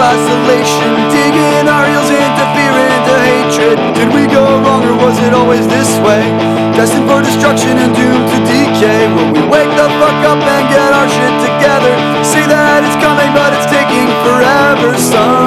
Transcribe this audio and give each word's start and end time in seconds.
isolation, 0.00 0.90
digging 1.12 1.68
our 1.68 1.84
heels 1.84 2.08
into 2.08 2.44
fear, 2.56 2.74
into 2.96 3.14
hatred. 3.28 3.76
Did 3.94 4.08
we 4.16 4.24
go 4.26 4.44
wrong 4.64 4.82
or 4.88 4.96
was 4.96 5.16
it 5.20 5.32
always 5.36 5.68
this 5.68 5.90
way? 6.00 6.24
Destined 6.72 7.04
for 7.04 7.20
destruction 7.20 7.76
and 7.76 7.92
doomed 7.92 8.26
to 8.32 8.38
decay. 8.48 9.06
Will 9.12 9.30
we 9.36 9.44
wake 9.44 9.72
the 9.76 9.88
fuck 10.00 10.20
up 10.24 10.40
and 10.40 10.64
get 10.72 10.90
our 10.96 11.08
shit 11.08 11.34
together? 11.44 11.92
Say 12.24 12.44
that 12.48 12.80
it's 12.80 12.96
coming, 12.96 13.30
but 13.36 13.52
it's 13.52 13.68
taking 13.68 14.08
forever. 14.24 14.96
Someday 14.96 15.39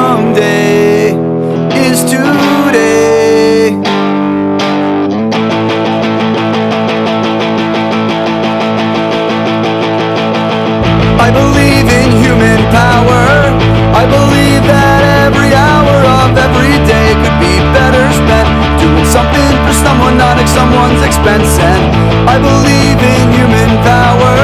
someone's 20.74 21.06
expense. 21.06 21.54
And 21.62 21.86
I 22.26 22.42
believe 22.42 22.98
in 22.98 23.24
human 23.38 23.72
power. 23.86 24.38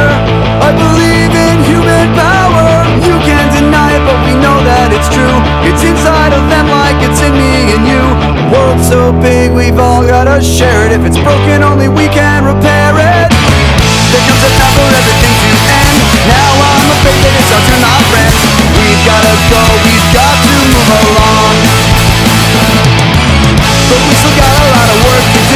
I 0.61 0.69
believe 0.77 1.33
in 1.33 1.57
human 1.65 2.07
power. 2.13 2.69
You 3.01 3.17
can't 3.25 3.49
deny 3.49 3.97
it, 3.97 4.03
but 4.05 4.17
we 4.29 4.37
know 4.37 4.61
that 4.61 4.93
it's 4.93 5.09
true. 5.09 5.37
It's 5.65 5.81
inside 5.81 6.37
of 6.37 6.45
them 6.53 6.69
like 6.69 7.01
it's 7.01 7.21
in 7.25 7.33
me 7.33 7.73
and 7.73 7.83
you. 7.89 8.03
The 8.37 8.45
world's 8.53 8.85
so 8.85 9.09
big, 9.25 9.49
we've 9.57 9.81
all 9.81 10.05
gotta 10.05 10.37
share 10.37 10.85
it. 10.85 10.93
If 10.93 11.01
it's 11.01 11.17
broken, 11.17 11.65
only 11.65 11.89
we 11.89 12.05
can 12.13 12.45
repair 12.45 12.93
it. 12.93 13.27
There 14.13 14.23
comes 14.29 14.43
a 14.45 14.51
time 14.53 14.73
for 14.77 14.85
everything 14.85 15.33
to 15.33 15.49
end. 15.65 15.97
Now 16.29 16.51
I'm 16.61 16.87
afraid 16.93 17.19
that 17.25 17.33
it's 17.41 17.49
our 17.57 17.63
turn, 17.65 17.81
my 17.81 17.97
friends. 18.13 18.37
We've 18.77 19.03
gotta 19.09 19.33
go, 19.49 19.61
we've 19.81 20.09
got 20.13 20.35
to 20.45 20.53
move 20.77 20.89
along. 20.93 21.57
But 23.89 24.01
we 24.05 24.13
still 24.13 24.35
got 24.37 24.53
a 24.53 24.65
lot 24.69 24.89
of 24.93 24.99
work. 25.09 25.48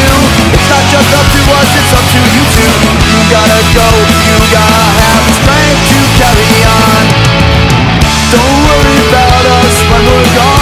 It's 0.64 0.72
not 0.72 0.88
just 0.88 1.12
up 1.12 1.28
to 1.28 1.42
us, 1.60 1.76
it's 1.76 1.92
up 1.92 2.06
to 2.08 2.20
you 2.24 2.44
too. 2.56 2.72
You 3.12 3.20
gotta 3.28 3.60
go, 3.76 3.84
you 4.24 4.38
gotta 4.48 4.86
have 4.96 5.20
the 5.28 5.34
strength 5.44 5.92
to 5.92 6.00
carry 6.16 6.56
on. 6.64 7.04
Don't 8.32 8.64
worry 8.64 8.96
about 9.12 9.44
us 9.60 9.76
when 9.92 10.06
we're 10.08 10.36
gone. 10.40 10.53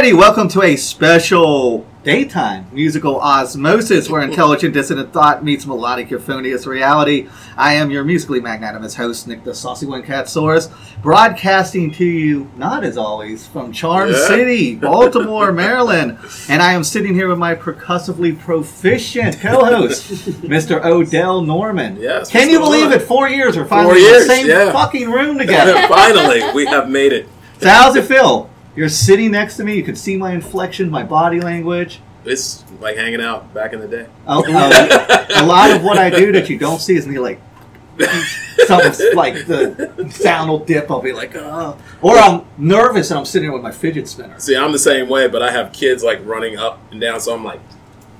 Alrighty, 0.00 0.16
welcome 0.16 0.48
to 0.48 0.62
a 0.62 0.76
special 0.76 1.86
daytime 2.04 2.66
musical 2.72 3.20
osmosis 3.20 4.08
where 4.08 4.22
intelligent 4.22 4.72
dissonant 4.72 5.12
thought 5.12 5.44
meets 5.44 5.66
melodic 5.66 6.10
euphonious 6.10 6.66
reality. 6.66 7.28
I 7.54 7.74
am 7.74 7.90
your 7.90 8.02
musically 8.02 8.40
magnanimous 8.40 8.94
host, 8.94 9.28
Nick 9.28 9.44
the 9.44 9.54
Saucy 9.54 9.84
One 9.84 10.02
Catsaurus, 10.02 10.70
broadcasting 11.02 11.90
to 11.90 12.04
you, 12.06 12.50
not 12.56 12.82
as 12.82 12.96
always, 12.96 13.46
from 13.46 13.72
Charm 13.72 14.08
Yeah. 14.12 14.26
City, 14.26 14.74
Baltimore, 14.74 15.52
Maryland. 15.52 16.16
And 16.48 16.62
I 16.62 16.72
am 16.72 16.82
sitting 16.82 17.12
here 17.12 17.28
with 17.28 17.38
my 17.38 17.54
percussively 17.54 18.32
proficient 18.32 19.38
co-host, 19.40 20.10
Mr. 20.40 20.82
Odell 20.82 21.42
Norman. 21.42 21.98
Yes, 22.00 22.30
Can 22.30 22.48
you 22.48 22.58
believe 22.58 22.86
on? 22.86 22.92
it? 22.94 23.02
Four 23.02 23.28
years, 23.28 23.54
we're 23.54 23.66
finally 23.66 24.00
Four 24.00 24.08
in 24.08 24.14
the 24.14 24.24
same 24.24 24.46
yeah. 24.46 24.72
fucking 24.72 25.10
room 25.10 25.36
together. 25.44 25.74
Finally, 25.88 26.54
we 26.54 26.64
have 26.64 26.88
made 26.88 27.12
it. 27.12 27.28
So 27.60 27.68
how's 27.68 27.94
it 27.96 28.06
feel? 28.06 28.49
You're 28.76 28.88
sitting 28.88 29.32
next 29.32 29.56
to 29.56 29.64
me. 29.64 29.74
You 29.76 29.82
can 29.82 29.96
see 29.96 30.16
my 30.16 30.32
inflection, 30.32 30.90
my 30.90 31.02
body 31.02 31.40
language. 31.40 32.00
It's 32.24 32.64
like 32.80 32.96
hanging 32.96 33.20
out 33.20 33.52
back 33.54 33.72
in 33.72 33.80
the 33.80 33.88
day. 33.88 34.06
Oh, 34.26 34.44
oh, 34.46 35.26
a 35.42 35.46
lot 35.46 35.70
of 35.70 35.82
what 35.82 35.98
I 35.98 36.10
do 36.10 36.32
that 36.32 36.48
you 36.48 36.58
don't 36.58 36.80
see 36.80 36.94
is 36.96 37.06
me 37.06 37.18
like 37.18 37.40
something 38.66 38.92
like 39.16 39.46
the 39.46 40.10
sound 40.10 40.50
will 40.50 40.64
dip. 40.64 40.90
I'll 40.90 41.00
be 41.00 41.12
like, 41.12 41.34
oh. 41.34 41.76
or 42.02 42.16
I'm 42.18 42.44
nervous 42.58 43.10
and 43.10 43.18
I'm 43.18 43.24
sitting 43.24 43.48
there 43.48 43.52
with 43.52 43.62
my 43.62 43.72
fidget 43.72 44.08
spinner. 44.08 44.38
See, 44.38 44.56
I'm 44.56 44.72
the 44.72 44.78
same 44.78 45.08
way, 45.08 45.28
but 45.28 45.42
I 45.42 45.50
have 45.50 45.72
kids 45.72 46.02
like 46.02 46.24
running 46.24 46.56
up 46.56 46.80
and 46.90 47.00
down, 47.00 47.20
so 47.20 47.34
I'm 47.34 47.44
like, 47.44 47.60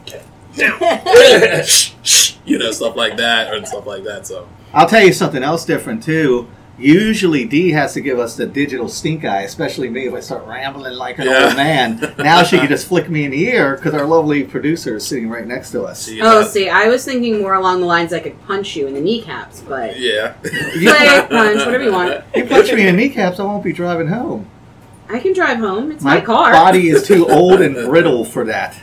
"Okay, 0.02 0.22
down, 0.56 1.64
shh, 1.64 1.92
shh," 2.02 2.36
you 2.44 2.58
know, 2.58 2.70
stuff 2.70 2.96
like 2.96 3.16
that, 3.18 3.52
or 3.52 3.64
stuff 3.66 3.86
like 3.86 4.04
that. 4.04 4.26
So 4.26 4.48
I'll 4.72 4.88
tell 4.88 5.04
you 5.04 5.12
something 5.12 5.42
else 5.42 5.64
different 5.64 6.02
too. 6.02 6.48
Usually, 6.80 7.44
D 7.44 7.70
has 7.72 7.92
to 7.94 8.00
give 8.00 8.18
us 8.18 8.36
the 8.36 8.46
digital 8.46 8.88
stink 8.88 9.24
eye, 9.24 9.42
especially 9.42 9.88
me 9.90 10.06
if 10.06 10.14
I 10.14 10.20
start 10.20 10.46
rambling 10.46 10.94
like 10.94 11.18
an 11.18 11.26
Yeah. 11.26 11.46
old 11.46 11.56
man. 11.56 12.14
Now 12.18 12.42
she 12.42 12.58
can 12.58 12.68
just 12.68 12.88
flick 12.88 13.10
me 13.10 13.24
in 13.24 13.30
the 13.32 13.44
ear 13.48 13.76
because 13.76 13.92
our 13.94 14.06
lovely 14.06 14.44
producer 14.44 14.96
is 14.96 15.06
sitting 15.06 15.28
right 15.28 15.46
next 15.46 15.70
to 15.72 15.84
us. 15.84 16.08
you 16.08 16.22
Oh, 16.24 16.42
see, 16.42 16.68
I 16.68 16.88
was 16.88 17.04
thinking 17.04 17.38
more 17.40 17.54
along 17.54 17.80
the 17.80 17.86
lines 17.86 18.12
I 18.12 18.20
could 18.20 18.40
punch 18.46 18.76
you 18.76 18.86
in 18.86 18.94
the 18.94 19.00
kneecaps, 19.00 19.60
but 19.60 19.98
yeah, 20.00 20.32
play, 20.42 21.26
punch, 21.30 21.58
whatever 21.66 21.84
you 21.84 21.92
want. 21.92 22.22
You 22.34 22.44
punch 22.46 22.72
me 22.72 22.86
in 22.86 22.96
the 22.96 23.02
kneecaps, 23.02 23.38
I 23.38 23.44
won't 23.44 23.62
be 23.64 23.72
driving 23.72 24.08
home. 24.08 24.46
I 25.12 25.18
can 25.18 25.32
drive 25.32 25.58
home. 25.58 25.90
It's 25.92 26.04
my, 26.04 26.20
car. 26.20 26.52
My 26.52 26.58
body 26.58 26.88
is 26.88 27.06
too 27.06 27.28
old 27.30 27.60
and 27.60 27.74
brittle 27.74 28.24
for 28.24 28.44
that. 28.44 28.76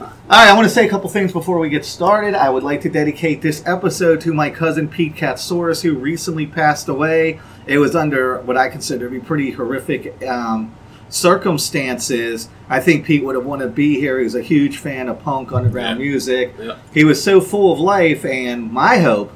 All 0.00 0.06
right, 0.30 0.48
I 0.48 0.54
want 0.54 0.66
to 0.66 0.74
say 0.74 0.86
a 0.86 0.88
couple 0.90 1.08
things 1.10 1.32
before 1.32 1.58
we 1.58 1.68
get 1.68 1.84
started. 1.84 2.34
I 2.34 2.48
would 2.50 2.62
like 2.62 2.80
to 2.82 2.88
dedicate 2.88 3.40
this 3.42 3.62
episode 3.66 4.20
to 4.22 4.32
my 4.34 4.50
cousin 4.50 4.88
Pete 4.88 5.14
Katsaurus, 5.14 5.82
who 5.82 5.94
recently 5.94 6.46
passed 6.46 6.88
away. 6.88 7.40
It 7.66 7.78
was 7.78 7.94
under 7.94 8.40
what 8.40 8.56
I 8.56 8.68
consider 8.68 9.06
to 9.06 9.10
be 9.10 9.20
pretty 9.20 9.50
horrific 9.52 10.22
um, 10.26 10.74
circumstances. 11.08 12.48
I 12.68 12.80
think 12.80 13.04
Pete 13.04 13.22
would 13.24 13.34
have 13.34 13.44
wanted 13.44 13.64
to 13.66 13.70
be 13.70 14.00
here. 14.00 14.18
He 14.18 14.24
was 14.24 14.34
a 14.34 14.42
huge 14.42 14.78
fan 14.78 15.08
of 15.08 15.20
punk 15.22 15.52
underground 15.52 16.00
Yeah. 16.00 16.06
music. 16.06 16.54
Yeah. 16.58 16.76
He 16.92 17.04
was 17.04 17.22
so 17.22 17.40
full 17.40 17.72
of 17.72 17.78
life, 17.78 18.24
and 18.24 18.72
my 18.72 18.98
hope, 18.98 19.32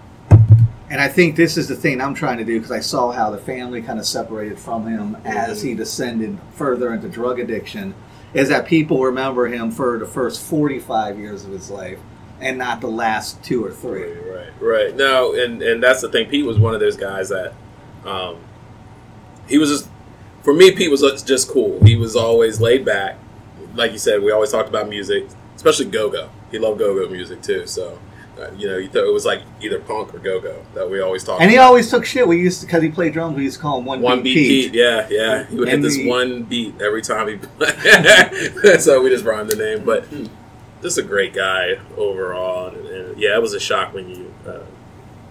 and 0.91 1.01
I 1.01 1.09
think 1.09 1.37
this 1.37 1.57
is 1.57 1.69
the 1.69 1.77
thing 1.77 2.01
I'm 2.01 2.15
trying 2.15 2.39
to 2.39 2.45
do 2.45 2.59
because 2.59 2.73
I 2.73 2.81
saw 2.81 3.13
how 3.13 3.31
the 3.31 3.39
family 3.39 3.83
kind 3.83 3.99
of 3.99 4.07
separated 4.07 4.59
from 4.59 4.87
him 4.87 5.17
as 5.25 5.61
he 5.61 5.75
descended 5.75 6.39
further 6.53 6.95
into 6.95 7.09
drug 7.09 7.39
addiction, 7.39 7.95
is 8.33 8.49
that 8.49 8.67
people 8.67 9.03
remember 9.03 9.49
him 9.49 9.71
for 9.71 9.99
the 9.99 10.07
first 10.07 10.41
45 10.43 11.19
years 11.19 11.45
of 11.45 11.53
his 11.53 11.71
life 11.71 11.99
and 12.41 12.57
not 12.57 12.81
the 12.81 12.89
last 12.89 13.43
two 13.43 13.65
or 13.65 13.71
three. 13.71 14.13
right, 14.13 14.53
right. 14.61 14.97
No, 14.97 15.35
and 15.35 15.61
and 15.61 15.83
that's 15.83 16.01
the 16.01 16.09
thing. 16.09 16.29
Pete 16.29 16.47
was 16.47 16.59
one 16.59 16.73
of 16.73 16.81
those 16.81 16.97
guys 16.97 17.29
that, 17.29 17.53
um, 18.05 18.39
he 19.47 19.59
was 19.59 19.69
just 19.71 19.91
for 20.43 20.55
me. 20.55 20.71
Pete 20.73 20.91
was 20.91 21.23
just 21.23 21.49
cool. 21.49 21.83
He 21.85 21.97
was 21.97 22.17
always 22.17 22.61
laid 22.61 22.85
back. 22.85 23.19
Like 23.75 23.93
you 23.93 23.99
said, 23.99 24.23
we 24.23 24.33
always 24.33 24.51
talked 24.51 24.69
about 24.69 24.89
music, 24.89 25.27
especially 25.57 25.87
go 25.87 26.09
go. 26.09 26.31
He 26.51 26.59
loved 26.59 26.79
go 26.79 26.95
go 26.95 27.13
music 27.13 27.43
too. 27.43 27.67
So. 27.67 27.99
Uh, 28.39 28.51
you 28.57 28.69
know, 28.69 28.77
you 28.77 28.89
thought 28.89 29.05
it 29.05 29.13
was 29.13 29.25
like 29.27 29.43
either 29.61 29.81
punk 29.81 30.15
or 30.15 30.19
go 30.19 30.41
go 30.41 30.63
that 30.75 30.89
we 30.89 31.01
always 31.01 31.25
talked. 31.25 31.43
And 31.43 31.51
he 31.51 31.57
about. 31.57 31.67
always 31.69 31.91
took 31.91 32.05
shit. 32.05 32.27
We 32.29 32.39
used 32.39 32.61
to, 32.61 32.67
because 32.67 32.83
he 32.83 32.89
played 32.89 33.13
drums, 33.13 33.37
we 33.37 33.43
used 33.43 33.57
to 33.57 33.63
call 33.63 33.79
him 33.79 33.85
One, 33.85 34.01
one 34.01 34.23
Beat 34.23 34.35
beat 34.35 34.73
Pete. 34.73 34.75
Yeah, 34.75 35.07
yeah. 35.11 35.45
He 35.47 35.57
would 35.57 35.69
hit 35.69 35.83
this 35.83 35.97
the- 35.97 36.09
one 36.09 36.45
beat 36.45 36.81
every 36.81 37.03
time 37.03 37.29
he 37.29 37.37
played. 37.37 38.81
so 38.81 39.03
we 39.03 39.11
just 39.11 39.25
rhymed 39.25 39.51
the 39.51 39.57
name. 39.57 39.85
But 39.85 40.07
just 40.83 40.99
a 40.99 41.03
great 41.03 41.35
guy 41.35 41.79
overall. 41.97 42.69
And, 42.69 42.87
and 42.87 43.19
yeah, 43.19 43.35
it 43.37 43.43
was 43.43 43.55
a 43.55 43.61
shock 43.61 43.93
when 43.93 44.09
you 44.09 44.33
uh, 44.47 44.61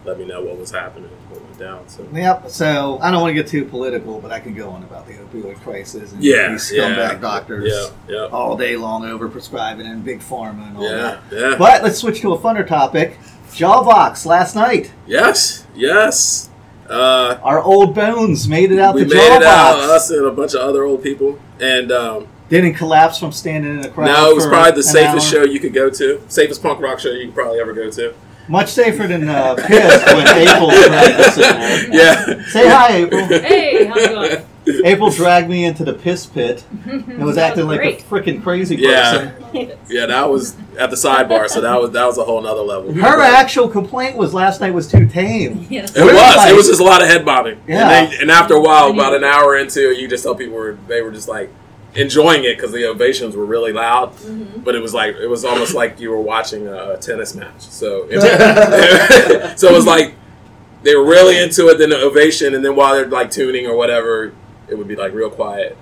let 0.04 0.20
me 0.20 0.26
know 0.26 0.42
what 0.44 0.58
was 0.58 0.72
happening, 0.72 1.10
down. 1.58 1.88
So 1.90 2.08
Yep. 2.14 2.50
So 2.50 3.00
I 3.02 3.12
don't 3.12 3.22
want 3.22 3.36
to 3.36 3.42
get 3.42 3.48
too 3.50 3.66
political, 3.66 4.20
but 4.20 4.32
I 4.32 4.40
can 4.40 4.54
go 4.54 4.70
on 4.70 4.84
about 4.84 5.08
the 5.08 5.14
opioid 5.14 5.56
crisis 5.62 6.12
and 6.14 6.24
yeah, 6.24 6.52
these 6.52 6.72
yeah, 6.72 6.84
scumbag 6.84 7.22
doctors 7.22 7.72
Yeah, 8.08 8.16
yeah, 8.16 8.26
all 8.28 8.56
day 8.58 8.76
long 8.78 9.06
over 9.06 9.28
prescribing 9.28 9.86
and 9.88 10.04
big 10.04 10.20
pharma 10.20 10.68
and 10.68 10.78
all 10.78 10.84
that. 10.90 11.20
yeah, 11.32 11.40
yeah. 11.52 11.56
But 11.58 11.84
let's 11.84 11.98
switch 11.98 12.22
to 12.22 12.34
a 12.34 12.38
funner 12.40 12.66
topic. 12.66 13.18
Jawbox 13.52 14.26
last 14.26 14.56
night. 14.56 14.92
yes, 15.08 15.66
yes. 15.76 16.50
Uh, 16.90 17.38
Our 17.44 17.62
old 17.62 17.94
bones 17.96 18.48
made 18.48 18.72
it 18.72 18.80
out 18.80 18.96
we 18.96 19.04
the 19.04 19.14
made 19.16 19.36
it 19.36 19.44
out, 19.44 19.78
us 19.78 20.10
and 20.10 20.26
a 20.26 20.32
bunch 20.32 20.54
of 20.54 20.62
other 20.62 20.84
old 20.86 21.04
people, 21.04 21.38
and 21.60 21.92
um, 21.92 22.28
Didn't 22.48 22.76
collapse 22.76 23.20
from 23.20 23.34
standing 23.34 23.80
in 23.80 23.86
a 23.86 23.90
crowd. 23.90 24.06
no, 24.06 24.32
it 24.32 24.36
was 24.36 24.46
probably 24.48 24.72
the 24.72 24.84
safest 24.84 25.34
hour. 25.34 25.44
show 25.46 25.52
you 25.52 25.60
could 25.60 25.74
go 25.74 25.90
to, 25.90 26.22
safest 26.30 26.62
punk 26.64 26.80
rock 26.80 27.00
show 27.00 27.10
you 27.10 27.26
could 27.26 27.36
probably 27.36 27.60
ever 27.60 27.74
go 27.74 27.90
to. 27.92 28.14
Much 28.48 28.70
safer 28.70 29.08
than 29.08 29.28
uh, 29.28 29.56
Piss 29.56 30.06
when 30.14 30.28
April 30.28 30.70
dragged 30.70 31.38
in. 31.38 31.94
Yeah. 31.94 32.44
Say 32.48 32.70
hi, 32.70 32.96
April. 32.98 33.26
Hey, 33.28 33.86
how's 33.86 33.98
it 33.98 34.10
going? 34.12 34.86
April 34.86 35.10
dragged 35.10 35.50
me 35.50 35.64
into 35.64 35.86
the 35.86 35.94
piss 35.94 36.26
pit 36.26 36.66
and 36.86 37.24
was 37.24 37.38
acting 37.38 37.68
was 37.68 37.78
like 37.78 38.02
a 38.02 38.04
freaking 38.04 38.44
crazy 38.44 38.76
Yeah. 38.76 39.32
person. 39.52 39.72
Yeah, 39.90 40.08
that 40.08 40.30
was 40.30 40.58
at 40.78 40.90
the 40.90 40.98
sidebar, 40.98 41.48
so 41.48 41.62
that 41.62 41.80
was 41.80 41.92
that 41.92 42.06
was 42.06 42.18
a 42.18 42.24
whole 42.26 42.42
nother 42.42 42.62
level. 42.64 42.94
Her 42.94 43.22
actual 43.22 43.70
complaint 43.70 44.18
was 44.18 44.34
last 44.34 44.60
night 44.60 44.74
was 44.74 44.90
too 44.92 45.08
tame. 45.08 45.66
Yes. 45.70 45.96
It 45.96 46.02
We're 46.04 46.14
was. 46.14 46.36
like- 46.36 46.52
it 46.52 46.56
was 46.56 46.68
just 46.68 46.82
a 46.82 46.84
lot 46.84 47.02
of 47.02 47.08
head 47.08 47.24
bobbing. 47.26 47.62
Yeah. 47.66 47.90
And, 47.90 48.12
they, 48.12 48.18
and 48.20 48.30
after 48.32 48.56
a 48.56 48.62
while, 48.62 48.92
about 48.92 49.14
an 49.14 49.24
hour 49.24 49.56
into 49.58 49.90
it, 49.92 50.00
you 50.00 50.08
just 50.10 50.24
tell 50.24 50.36
people 50.36 50.56
were 50.56 50.78
they 50.88 51.02
were 51.02 51.12
just 51.12 51.30
like, 51.30 51.50
enjoying 51.98 52.44
it 52.44 52.56
because 52.56 52.72
the 52.72 52.88
ovations 52.88 53.36
were 53.36 53.46
really 53.46 53.74
loud. 53.74 54.14
Mm-hmm. 54.14 54.62
But 54.62 54.76
it 54.76 54.80
was 54.80 54.94
like 54.94 55.16
it 55.16 55.28
was 55.28 55.44
almost 55.44 55.74
like 55.74 56.00
you 56.00 56.12
were 56.12 56.22
watching 56.22 56.68
a 56.68 56.98
tennis 56.98 57.36
match. 57.36 57.62
So 57.62 58.08
so 59.56 59.68
it 59.68 59.74
was 59.74 59.86
like 59.86 60.16
they 60.84 60.96
were 60.96 61.06
really 61.06 61.42
into 61.42 61.68
it, 61.68 61.80
then 61.80 61.90
the 61.90 61.98
ovation, 61.98 62.54
and 62.56 62.64
then 62.64 62.76
while 62.76 62.96
they're 62.96 63.08
like 63.08 63.32
tuning 63.32 63.66
or 63.68 63.76
whatever, 63.76 64.34
it 64.68 64.78
would 64.78 64.88
be 64.88 64.96
like 64.96 65.14
real 65.14 65.30
quiet. 65.30 65.78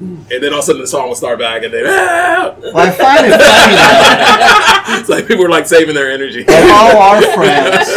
And 0.00 0.28
then 0.28 0.52
all 0.52 0.60
of 0.60 0.60
a 0.60 0.62
sudden 0.62 0.80
the 0.80 0.86
song 0.86 1.08
would 1.08 1.18
start 1.18 1.38
back, 1.38 1.62
and 1.62 1.72
then 1.72 1.84
ah! 1.86 2.54
Well, 2.58 2.76
I 2.76 2.90
find 2.90 3.26
it 3.26 3.38
funny 3.38 4.98
it's 5.00 5.10
like 5.10 5.28
people 5.28 5.44
were 5.44 5.50
like 5.50 5.66
saving 5.66 5.94
their 5.94 6.10
energy. 6.10 6.44
all 6.48 6.96
our 6.96 7.22
friends, 7.34 7.88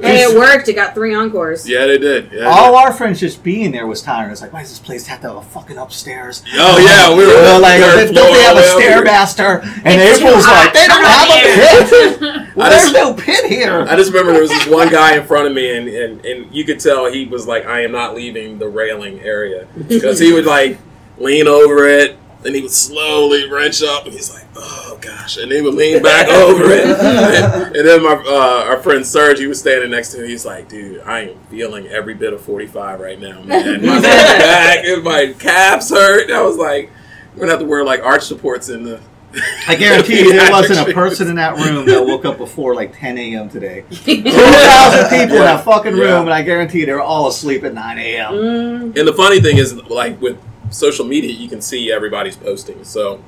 Hey, 0.00 0.22
it 0.22 0.36
worked. 0.36 0.66
It 0.68 0.74
got 0.74 0.94
three 0.94 1.14
encores. 1.14 1.68
Yeah, 1.68 1.86
they 1.86 1.98
did. 1.98 2.32
Yeah, 2.32 2.44
all 2.48 2.72
they 2.72 2.76
our 2.76 2.92
friends 2.92 3.20
just 3.20 3.42
being 3.44 3.70
there 3.70 3.86
was 3.86 4.02
tiring. 4.02 4.32
It's 4.32 4.40
like, 4.40 4.52
why 4.52 4.60
does 4.62 4.70
this 4.70 4.78
place 4.78 5.06
have 5.06 5.20
to 5.20 5.28
have 5.28 5.36
a 5.36 5.42
fucking 5.42 5.76
upstairs? 5.76 6.40
did. 6.40 6.52
oh 6.56 6.78
yeah, 6.78 7.14
we 7.14 7.22
You 7.22 7.28
were 7.28 7.42
know, 7.42 7.58
like, 7.60 7.80
third 7.80 8.14
don't 8.14 8.32
they 8.32 8.42
have 8.42 8.56
a 8.56 8.60
stairmaster? 8.62 9.62
And 9.84 10.00
It's 10.00 10.18
too 10.18 10.26
April's 10.26 10.46
like, 10.46 10.72
they 10.72 10.86
don't 10.86 11.04
have 11.04 11.28
on 11.30 11.38
a 11.38 12.30
pit. 12.40 12.46
Well, 12.56 12.66
I 12.66 12.70
there's 12.70 12.82
just- 12.90 12.94
no 12.94 13.14
pit 13.14 13.44
here. 13.44 13.82
I 13.88 13.94
just 13.96 14.10
remember 14.10 14.32
there 14.32 14.40
was 14.42 14.50
this 14.50 14.66
one 14.66 14.88
guy 14.90 15.16
in 15.16 15.24
front 15.26 15.46
of 15.46 15.52
me, 15.54 15.76
and, 15.76 15.86
and, 15.88 16.24
and 16.26 16.52
you 16.54 16.64
could 16.64 16.80
tell 16.80 17.10
he 17.12 17.26
was 17.26 17.46
like, 17.46 17.64
I 17.66 17.82
am 17.84 17.92
not 17.92 18.14
leaving 18.16 18.58
the 18.58 18.68
railing 18.68 19.20
area. 19.20 19.68
Because 19.88 20.18
he 20.18 20.32
would 20.32 20.46
like 20.46 20.78
lean 21.18 21.46
over 21.46 21.86
it, 21.88 22.16
and 22.44 22.54
he 22.54 22.62
would 22.62 22.70
slowly 22.72 23.48
wrench 23.48 23.82
up, 23.82 24.04
and 24.04 24.12
he's 24.12 24.32
like, 24.34 24.44
oh 24.56 24.89
gosh. 25.00 25.36
And 25.36 25.50
he 25.50 25.60
would 25.60 25.74
lean 25.74 26.02
back 26.02 26.28
over 26.28 26.64
it. 26.70 26.86
And, 26.86 27.76
and 27.76 27.86
then 27.86 28.02
my 28.02 28.12
uh, 28.26 28.64
our 28.68 28.82
friend 28.82 29.04
Serge, 29.06 29.38
he 29.38 29.46
was 29.46 29.58
standing 29.60 29.90
next 29.90 30.12
to 30.12 30.20
me, 30.20 30.28
he's 30.28 30.44
like, 30.46 30.68
dude, 30.68 31.00
I 31.02 31.20
am 31.30 31.38
feeling 31.50 31.86
every 31.88 32.14
bit 32.14 32.32
of 32.32 32.40
45 32.42 33.00
right 33.00 33.18
now, 33.20 33.42
man. 33.42 33.84
My 33.84 34.00
back, 34.00 34.84
and 34.84 35.02
my 35.02 35.34
calves 35.38 35.90
hurt. 35.90 36.30
I 36.30 36.42
was 36.42 36.56
like, 36.56 36.90
we're 37.32 37.46
going 37.46 37.48
to 37.48 37.52
have 37.54 37.60
to 37.60 37.66
wear 37.66 37.84
like 37.84 38.02
arch 38.02 38.22
supports 38.24 38.68
in 38.68 38.84
the. 38.84 39.00
I 39.68 39.76
guarantee 39.76 40.18
you, 40.18 40.32
there 40.32 40.50
wasn't 40.50 40.88
a 40.88 40.92
person 40.92 41.28
in 41.28 41.36
that 41.36 41.56
room 41.56 41.86
that 41.86 42.04
woke 42.04 42.24
up 42.24 42.36
before 42.36 42.74
like 42.74 42.96
10 42.98 43.16
a.m. 43.16 43.48
today. 43.48 43.84
2,000 43.90 44.24
people 44.24 45.36
in 45.36 45.42
that 45.42 45.64
fucking 45.64 45.92
room, 45.92 46.02
Yeah. 46.02 46.20
and 46.22 46.32
I 46.32 46.42
guarantee 46.42 46.80
you 46.80 46.86
they're 46.86 47.00
all 47.00 47.28
asleep 47.28 47.62
at 47.62 47.72
9 47.72 47.98
a.m. 47.98 48.32
Mm, 48.32 48.98
And 48.98 49.06
the 49.06 49.12
funny 49.12 49.40
thing 49.40 49.58
is, 49.58 49.72
like 49.84 50.20
with 50.20 50.36
social 50.70 51.04
media, 51.04 51.30
you 51.30 51.48
can 51.48 51.60
see 51.60 51.92
everybody's 51.92 52.36
posting. 52.36 52.82
So, 52.82 53.22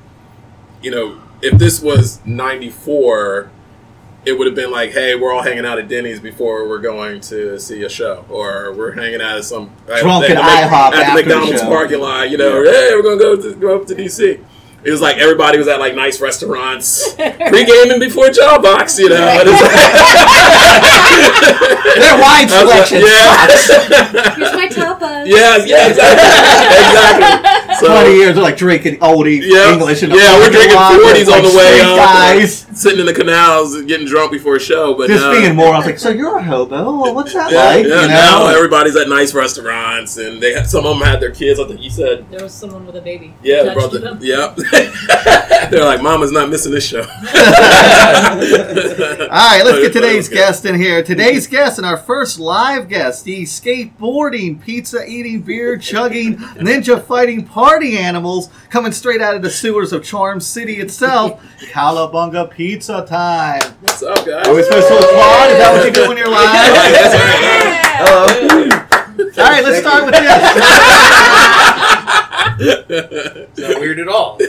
you 0.82 0.90
know, 0.90 1.20
if 1.42 1.58
this 1.58 1.80
was 1.80 2.20
'94, 2.24 3.50
it 4.24 4.32
would 4.38 4.46
have 4.46 4.54
been 4.56 4.70
like, 4.70 4.92
"Hey, 4.92 5.14
we're 5.14 5.32
all 5.32 5.42
hanging 5.42 5.66
out 5.66 5.78
at 5.78 5.88
Denny's 5.88 6.20
before 6.20 6.68
we're 6.68 6.78
going 6.80 7.20
to 7.22 7.58
see 7.58 7.82
a 7.82 7.88
show, 7.88 8.24
or 8.28 8.72
we're 8.72 8.92
hanging 8.92 9.20
out 9.20 9.36
at 9.38 9.44
some 9.44 9.70
Drunk 9.86 10.24
at 10.24 10.30
at 10.30 10.36
the 10.36 10.40
IHOP 10.40 10.72
at 10.72 10.90
the 10.92 10.96
after 11.04 11.14
McDonald's 11.22 11.60
show. 11.60 11.66
parking 11.68 12.00
lot. 12.00 12.30
You 12.30 12.38
know, 12.38 12.62
hey, 12.62 12.92
we're 12.94 13.02
gonna 13.02 13.16
go 13.18 13.36
to, 13.40 13.54
go 13.56 13.76
up 13.80 13.86
to 13.88 13.94
DC." 13.94 14.38
It 14.84 14.90
was 14.90 15.00
like 15.00 15.18
everybody 15.18 15.58
was 15.58 15.68
at 15.68 15.78
like 15.78 15.94
nice 15.94 16.20
restaurants, 16.20 17.12
pre-gaming 17.14 18.00
before 18.00 18.26
Jawbox. 18.26 18.98
You 18.98 19.10
know, 19.10 19.16
and 19.16 19.48
it's 19.48 19.62
like- 19.62 19.72
Their 22.02 22.18
wine 22.18 22.48
I 22.50 22.64
was 22.64 22.70
like, 22.74 22.86
selection 22.86 23.02
yeah. 23.06 23.46
Here's 24.34 24.52
my 24.54 24.66
tapas. 24.68 25.26
Yes, 25.26 25.68
yeah, 25.68 25.86
exactly. 25.86 26.26
exactly. 26.82 27.61
So, 27.82 27.88
20 27.88 28.14
years, 28.16 28.34
they're 28.34 28.42
like 28.44 28.56
drinking 28.56 28.98
oldie 28.98 29.40
Yeah. 29.42 29.72
English. 29.72 30.02
Yeah, 30.02 30.38
we're 30.38 30.50
drinking 30.50 30.76
40s 30.78 31.20
It's 31.22 31.30
on 31.30 31.42
the 31.42 31.56
way 31.56 31.80
up. 31.80 31.96
guys. 31.96 32.66
Sitting 32.74 33.00
in 33.00 33.06
the 33.06 33.12
canals 33.14 33.74
and 33.74 33.86
getting 33.86 34.06
drunk 34.06 34.32
before 34.32 34.56
a 34.56 34.60
show, 34.60 34.94
but 34.94 35.08
Just 35.08 35.22
now, 35.22 35.32
being 35.32 35.54
more, 35.54 35.74
I 35.74 35.78
was 35.78 35.86
like, 35.86 35.98
so 35.98 36.08
you're 36.10 36.38
a 36.38 36.42
hobo? 36.42 37.00
Well, 37.02 37.14
what's 37.14 37.32
that 37.34 37.50
yeah, 37.52 37.64
like? 37.64 37.86
yeah, 37.86 38.02
you 38.02 38.08
now 38.08 38.38
know? 38.44 38.54
everybody's 38.56 38.96
at 38.96 39.08
nice 39.08 39.34
restaurants, 39.34 40.16
and 40.16 40.42
they 40.42 40.52
have, 40.54 40.66
some 40.66 40.86
of 40.86 40.98
them 40.98 41.06
had 41.06 41.20
their 41.20 41.30
kids. 41.32 41.60
I 41.60 41.66
think 41.68 41.82
you 41.82 41.90
said, 41.90 42.30
There 42.30 42.42
was 42.42 42.54
someone 42.54 42.86
with 42.86 42.96
a 42.96 43.00
baby. 43.02 43.34
yeah, 43.42 43.60
attached 43.62 43.74
to 43.74 43.80
brother, 43.80 43.98
them. 43.98 44.18
yep. 44.22 44.56
They're 45.70 45.84
like, 45.84 46.02
"Mama's 46.02 46.32
not 46.32 46.48
missing 46.50 46.72
this 46.72 46.84
show." 46.84 47.00
All 47.02 47.06
right, 49.38 49.62
let's 49.64 49.78
get 49.78 49.92
today's 49.92 50.26
Okay. 50.28 50.36
guest 50.36 50.64
in 50.64 50.74
here. 50.74 51.02
Today's 51.02 51.46
guest 51.46 51.78
and 51.78 51.86
our 51.86 51.96
first 51.96 52.38
live 52.38 52.88
guest, 52.88 53.24
the 53.24 53.42
skateboarding, 53.44 54.60
pizza 54.60 55.04
eating, 55.06 55.40
beer 55.42 55.76
chugging, 55.78 56.36
ninja 56.36 57.02
fighting 57.02 57.44
party 57.46 57.96
animals 57.96 58.48
coming 58.70 58.92
straight 58.92 59.20
out 59.22 59.34
of 59.36 59.42
the 59.42 59.50
sewers 59.50 59.92
of 59.92 60.04
Charm 60.04 60.40
City 60.40 60.80
itself. 60.80 61.40
Cowabunga 61.70 62.50
Pizza 62.62 63.02
Time. 63.08 63.60
What's 63.80 64.04
up, 64.04 64.24
guys? 64.24 64.46
Are 64.46 64.54
we 64.54 64.62
supposed 64.62 64.86
to 64.86 64.94
applaud? 64.94 65.50
Is 65.50 65.58
that 65.58 65.72
what 65.74 65.84
you 65.84 65.90
do 65.90 66.06
when 66.06 66.16
you're 66.16 66.30
live? 66.30 66.46
That's 66.94 67.14
right. 67.18 67.82
All 69.36 69.50
right, 69.50 69.64
let's 69.64 69.80
start 69.80 70.04
with 70.06 70.14
this. 70.14 70.22
It's 73.48 73.58
not 73.58 73.80
weird 73.80 73.98
at 73.98 74.06
all. 74.06 74.38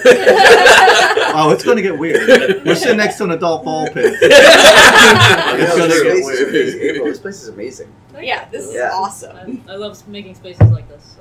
Oh, 1.36 1.50
it's 1.50 1.64
going 1.64 1.78
to 1.78 1.82
get 1.82 1.98
weird. 1.98 2.64
We're 2.64 2.76
sitting 2.76 2.98
next 2.98 3.18
to 3.18 3.24
an 3.24 3.32
adult 3.32 3.66
ball 3.66 3.88
pit. 3.90 4.14
It's 4.22 5.76
gonna 5.76 5.88
this 5.88 6.04
get 6.04 6.12
place 6.12 6.20
is 6.20 6.26
weird. 6.26 6.50
amazing. 6.50 7.04
This 7.06 7.20
place 7.20 7.42
is 7.42 7.48
amazing. 7.48 7.92
Yeah, 8.22 8.48
this 8.50 8.68
is 8.68 8.76
Yeah. 8.76 8.92
awesome. 8.94 9.64
I, 9.68 9.74
I 9.74 9.76
love 9.78 10.08
making 10.08 10.36
spaces 10.36 10.70
like 10.72 10.88
this. 10.88 11.13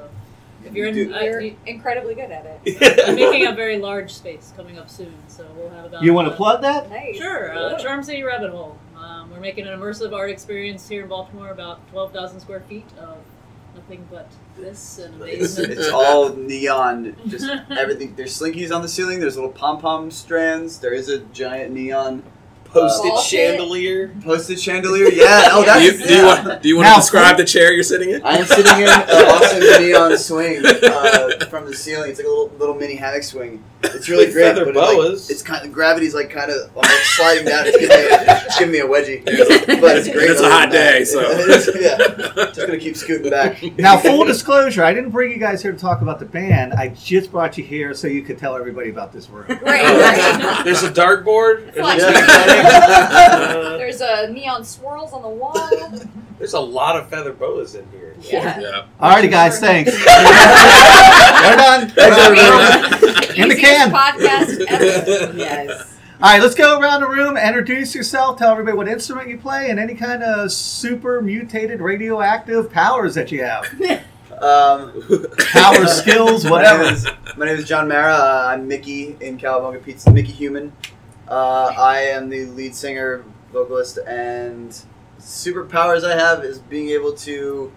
So 0.62 0.68
if 0.68 0.74
you're 0.74 0.86
in, 0.86 0.94
Dude. 0.94 1.12
I, 1.12 1.24
You're 1.24 1.50
incredibly 1.66 2.14
good 2.14 2.30
at 2.30 2.60
it. 2.64 3.04
I'm 3.08 3.14
making 3.14 3.46
a 3.46 3.54
very 3.54 3.78
large 3.78 4.12
space 4.12 4.52
coming 4.56 4.78
up 4.78 4.88
soon. 4.88 5.14
So 5.28 5.46
we'll 5.56 5.70
have 5.70 5.86
about. 5.86 6.02
You 6.02 6.14
want 6.14 6.28
to 6.28 6.34
uh, 6.34 6.36
plug 6.36 6.62
that? 6.62 6.90
Nice. 6.90 7.16
Sure, 7.16 7.52
uh, 7.56 7.78
Charm 7.78 8.02
City 8.02 8.22
Rabbit 8.22 8.50
Hole. 8.50 8.78
Um, 8.96 9.30
we're 9.30 9.40
making 9.40 9.66
an 9.66 9.78
immersive 9.78 10.12
art 10.12 10.30
experience 10.30 10.88
here 10.88 11.02
in 11.02 11.08
Baltimore, 11.08 11.50
about 11.50 11.86
12,000 11.90 12.40
square 12.40 12.60
feet 12.60 12.86
of 12.98 13.18
nothing 13.74 14.06
but 14.10 14.30
this 14.56 14.98
and 14.98 15.20
It's, 15.22 15.58
it's 15.58 15.88
all 15.88 16.34
neon, 16.34 17.16
just 17.26 17.48
everything. 17.70 18.14
There's 18.14 18.38
slinkies 18.38 18.74
on 18.74 18.82
the 18.82 18.88
ceiling. 18.88 19.18
There's 19.18 19.36
little 19.36 19.50
pom 19.50 19.80
pom 19.80 20.10
strands. 20.10 20.78
There 20.78 20.92
is 20.92 21.08
a 21.08 21.18
giant 21.18 21.72
neon 21.72 22.22
Posted 22.72 23.10
Ball 23.10 23.18
pit. 23.18 23.26
chandelier. 23.26 24.08
posted 24.24 24.58
chandelier. 24.58 25.08
Yeah. 25.10 25.48
Oh, 25.52 25.60
Do 25.60 25.66
that's. 25.66 25.84
you, 25.84 25.92
do 26.06 26.14
you 26.14 26.20
yeah. 26.22 26.44
want 26.46 26.62
do 26.62 26.68
you 26.68 26.76
want 26.76 26.86
Now, 26.86 26.94
to 26.94 27.00
describe 27.00 27.36
the 27.36 27.44
chair 27.44 27.72
you're 27.72 27.82
sitting 27.82 28.10
in? 28.10 28.22
I 28.22 28.38
am 28.38 28.46
sitting 28.46 28.72
in 28.78 28.88
an 28.88 28.88
awesome 29.10 29.82
neon 29.82 30.16
swing 30.16 30.64
uh, 30.64 31.46
from 31.50 31.66
the 31.66 31.74
ceiling. 31.76 32.10
It's 32.10 32.18
like 32.18 32.26
a 32.26 32.30
little 32.30 32.48
little 32.58 32.74
mini 32.74 32.96
hammock 32.96 33.24
swing. 33.24 33.62
It's 33.84 34.08
really 34.08 34.32
great. 34.32 34.42
feather 34.44 34.64
but 34.64 34.76
it, 34.76 34.78
like, 34.78 34.96
boas. 34.96 35.28
it's 35.30 35.42
kind 35.42 35.64
of 35.66 35.72
gravity's 35.72 36.14
like 36.14 36.30
kind 36.30 36.50
of 36.50 36.74
like 36.76 36.86
sliding 37.16 37.44
down. 37.44 37.64
It's 37.66 37.78
giving 37.78 37.90
me 37.90 38.04
a, 38.04 38.44
it's 38.46 38.58
giving 38.58 38.72
me 38.72 38.78
a 38.80 38.86
wedgie. 38.86 39.22
But 39.82 39.96
it's 39.96 40.08
great. 40.08 40.30
It's 40.30 40.40
a 40.40 40.48
hot 40.48 40.70
than 40.70 40.80
that. 40.80 40.98
day, 40.98 41.04
so 41.04 41.20
yeah. 41.80 42.44
Just 42.52 42.60
gonna 42.66 42.78
keep 42.78 42.96
scooting 42.96 43.30
back. 43.30 43.60
Now, 43.78 43.96
full 43.98 44.24
disclosure, 44.24 44.84
I 44.84 44.92
didn't 44.94 45.10
bring 45.10 45.32
you 45.32 45.38
guys 45.38 45.60
here 45.62 45.72
to 45.72 45.78
talk 45.78 46.02
about 46.02 46.18
the 46.20 46.24
band. 46.26 46.74
I 46.74 46.88
just 46.88 47.32
brought 47.32 47.58
you 47.58 47.64
here 47.64 47.94
so 47.94 48.06
you 48.06 48.22
could 48.22 48.38
tell 48.38 48.54
everybody 48.56 48.90
about 48.90 49.12
this 49.12 49.28
room. 49.28 49.46
Right, 49.62 49.82
right. 49.84 50.64
There's 50.64 50.82
a 50.82 50.90
dartboard. 50.90 51.72
There's, 51.72 51.84
Flex. 51.86 52.02
uh, 52.04 53.76
There's 53.78 54.00
uh, 54.00 54.26
neon 54.30 54.64
swirls 54.64 55.12
on 55.12 55.22
the 55.22 55.28
wall. 55.28 55.54
there's 56.38 56.54
a 56.54 56.60
lot 56.60 56.96
of 56.96 57.08
feather 57.08 57.32
boas 57.32 57.74
in 57.74 57.88
here. 57.90 58.11
Yeah. 58.22 58.60
Yeah. 58.60 58.86
Alrighty, 59.00 59.30
guys, 59.30 59.58
thanks. 59.60 59.90
We're 59.96 61.56
done. 61.56 61.88
Thanks, 61.88 61.96
We're 61.96 62.22
everyone. 62.24 63.00
done. 63.00 63.40
In 63.42 63.48
the 63.48 63.56
can. 63.56 63.90
podcast 63.90 64.64
ever. 64.68 65.32
yes. 65.38 65.98
All 66.20 66.30
right, 66.30 66.40
let's 66.40 66.54
go 66.54 66.78
around 66.78 67.00
the 67.00 67.08
room. 67.08 67.36
Introduce 67.36 67.94
yourself. 67.96 68.38
Tell 68.38 68.52
everybody 68.52 68.76
what 68.76 68.86
instrument 68.88 69.28
you 69.28 69.38
play 69.38 69.70
and 69.70 69.80
any 69.80 69.94
kind 69.96 70.22
of 70.22 70.52
super 70.52 71.20
mutated 71.20 71.80
radioactive 71.80 72.70
powers 72.70 73.14
that 73.14 73.32
you 73.32 73.42
have. 73.44 73.66
Um, 74.32 75.04
Power 75.52 75.86
skills, 75.86 76.44
My 76.44 76.50
whatever. 76.50 76.82
name 76.82 76.94
is, 76.94 77.06
my 77.36 77.46
name 77.46 77.58
is 77.58 77.64
John 77.68 77.86
Mara. 77.86 78.12
Uh, 78.14 78.44
I'm 78.48 78.66
Mickey 78.66 79.16
in 79.20 79.38
Cowabunga 79.38 79.80
Pizza. 79.84 80.10
Mickey 80.10 80.32
Human. 80.32 80.72
Uh, 81.28 81.66
I 81.78 81.98
am 82.00 82.28
the 82.28 82.46
lead 82.46 82.74
singer, 82.74 83.22
vocalist, 83.52 83.98
and 84.04 84.76
superpowers 85.20 86.02
I 86.02 86.16
have 86.18 86.42
is 86.44 86.58
being 86.58 86.88
able 86.88 87.12
to, 87.18 87.70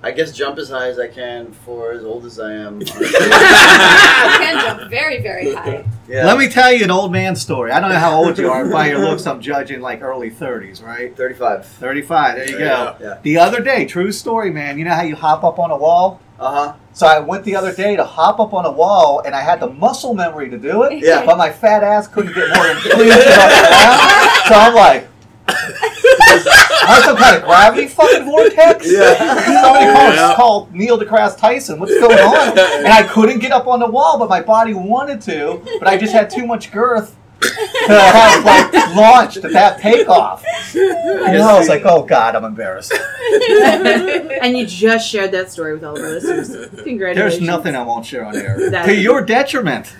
I 0.00 0.12
guess, 0.12 0.30
jump 0.32 0.58
as 0.58 0.68
high 0.70 0.88
as 0.88 0.98
I 0.98 1.08
can 1.08 1.50
for 1.50 1.90
as 1.90 2.04
old 2.04 2.24
as 2.24 2.38
I 2.38 2.52
am. 2.52 2.80
you 2.80 2.86
can 2.86 4.60
jump 4.60 4.88
very, 4.90 5.20
very 5.20 5.52
high. 5.52 5.84
yeah. 6.08 6.24
Let 6.24 6.38
me 6.38 6.48
tell 6.48 6.72
you 6.72 6.84
an 6.84 6.90
old 6.92 7.10
man 7.10 7.34
story. 7.34 7.72
I 7.72 7.80
don't 7.80 7.90
know 7.90 7.98
how 7.98 8.14
old 8.14 8.38
you 8.38 8.48
are. 8.48 8.68
By 8.70 8.90
your 8.90 9.00
looks, 9.00 9.26
I'm 9.26 9.40
judging 9.40 9.80
like 9.80 10.00
early 10.00 10.30
30s, 10.30 10.84
right? 10.84 11.16
35. 11.16 11.66
35. 11.66 12.36
There 12.36 12.46
you 12.48 12.58
go. 12.58 12.64
Yeah. 12.64 12.96
Yeah. 13.00 13.18
The 13.22 13.38
other 13.38 13.60
day, 13.60 13.86
true 13.86 14.12
story, 14.12 14.52
man. 14.52 14.78
You 14.78 14.84
know 14.84 14.94
how 14.94 15.02
you 15.02 15.16
hop 15.16 15.42
up 15.42 15.58
on 15.58 15.72
a 15.72 15.76
wall? 15.76 16.20
Uh 16.38 16.52
huh. 16.52 16.74
So 16.92 17.04
I 17.06 17.18
went 17.18 17.42
the 17.44 17.56
other 17.56 17.74
day 17.74 17.96
to 17.96 18.04
hop 18.04 18.38
up 18.38 18.54
on 18.54 18.64
a 18.66 18.70
wall, 18.70 19.22
and 19.26 19.34
I 19.34 19.40
had 19.40 19.58
the 19.58 19.68
muscle 19.68 20.14
memory 20.14 20.48
to 20.50 20.58
do 20.58 20.84
it. 20.84 21.02
Yeah. 21.02 21.26
But 21.26 21.36
my 21.38 21.50
fat 21.50 21.82
ass 21.82 22.06
couldn't 22.06 22.34
get 22.34 22.48
more 22.54 22.66
than 22.68 22.76
three 22.82 23.10
inches 23.10 23.36
off 23.36 23.50
the 23.50 23.66
ground. 23.68 24.00
So 24.46 24.54
I'm 24.54 24.74
like, 24.74 25.08
I 26.88 26.94
have 26.94 27.04
some 27.04 27.16
kind 27.16 27.36
of 27.36 27.42
gravity 27.44 27.86
fucking 27.88 28.24
vortex. 28.24 28.90
Yeah. 28.90 29.14
Somebody 29.62 29.92
called, 29.92 30.14
Yeah. 30.14 30.32
called 30.36 30.74
Neil 30.74 30.98
deGrasse 30.98 31.36
Tyson. 31.38 31.78
What's 31.80 31.92
going 31.98 32.18
on? 32.18 32.58
And 32.78 32.88
I 32.88 33.02
couldn't 33.02 33.40
get 33.40 33.52
up 33.52 33.66
on 33.66 33.78
the 33.80 33.90
wall, 33.90 34.18
but 34.18 34.28
my 34.30 34.40
body 34.40 34.72
wanted 34.74 35.20
to. 35.22 35.60
But 35.78 35.88
I 35.88 35.96
just 35.98 36.12
had 36.12 36.30
too 36.30 36.46
much 36.46 36.70
girth 36.72 37.14
to 37.40 37.48
have 37.88 38.44
like 38.44 38.72
launched 38.96 39.42
to 39.42 39.48
have 39.52 39.80
takeoff. 39.80 40.44
And 40.74 41.40
I 41.42 41.58
was 41.58 41.68
like, 41.68 41.82
oh 41.84 42.02
god, 42.04 42.34
I'm 42.34 42.44
embarrassed. 42.44 42.92
and 42.92 44.56
you 44.56 44.66
just 44.66 45.08
shared 45.08 45.32
that 45.32 45.50
story 45.52 45.74
with 45.74 45.84
all 45.84 45.96
of 45.96 46.02
our 46.02 46.10
listeners. 46.10 46.48
Congratulations. 46.82 47.16
There's 47.16 47.40
nothing 47.40 47.76
I 47.76 47.82
won't 47.82 48.06
share 48.06 48.24
on 48.24 48.34
air. 48.36 48.70
That- 48.70 48.86
to 48.86 48.94
your 48.94 49.22
detriment. 49.22 49.94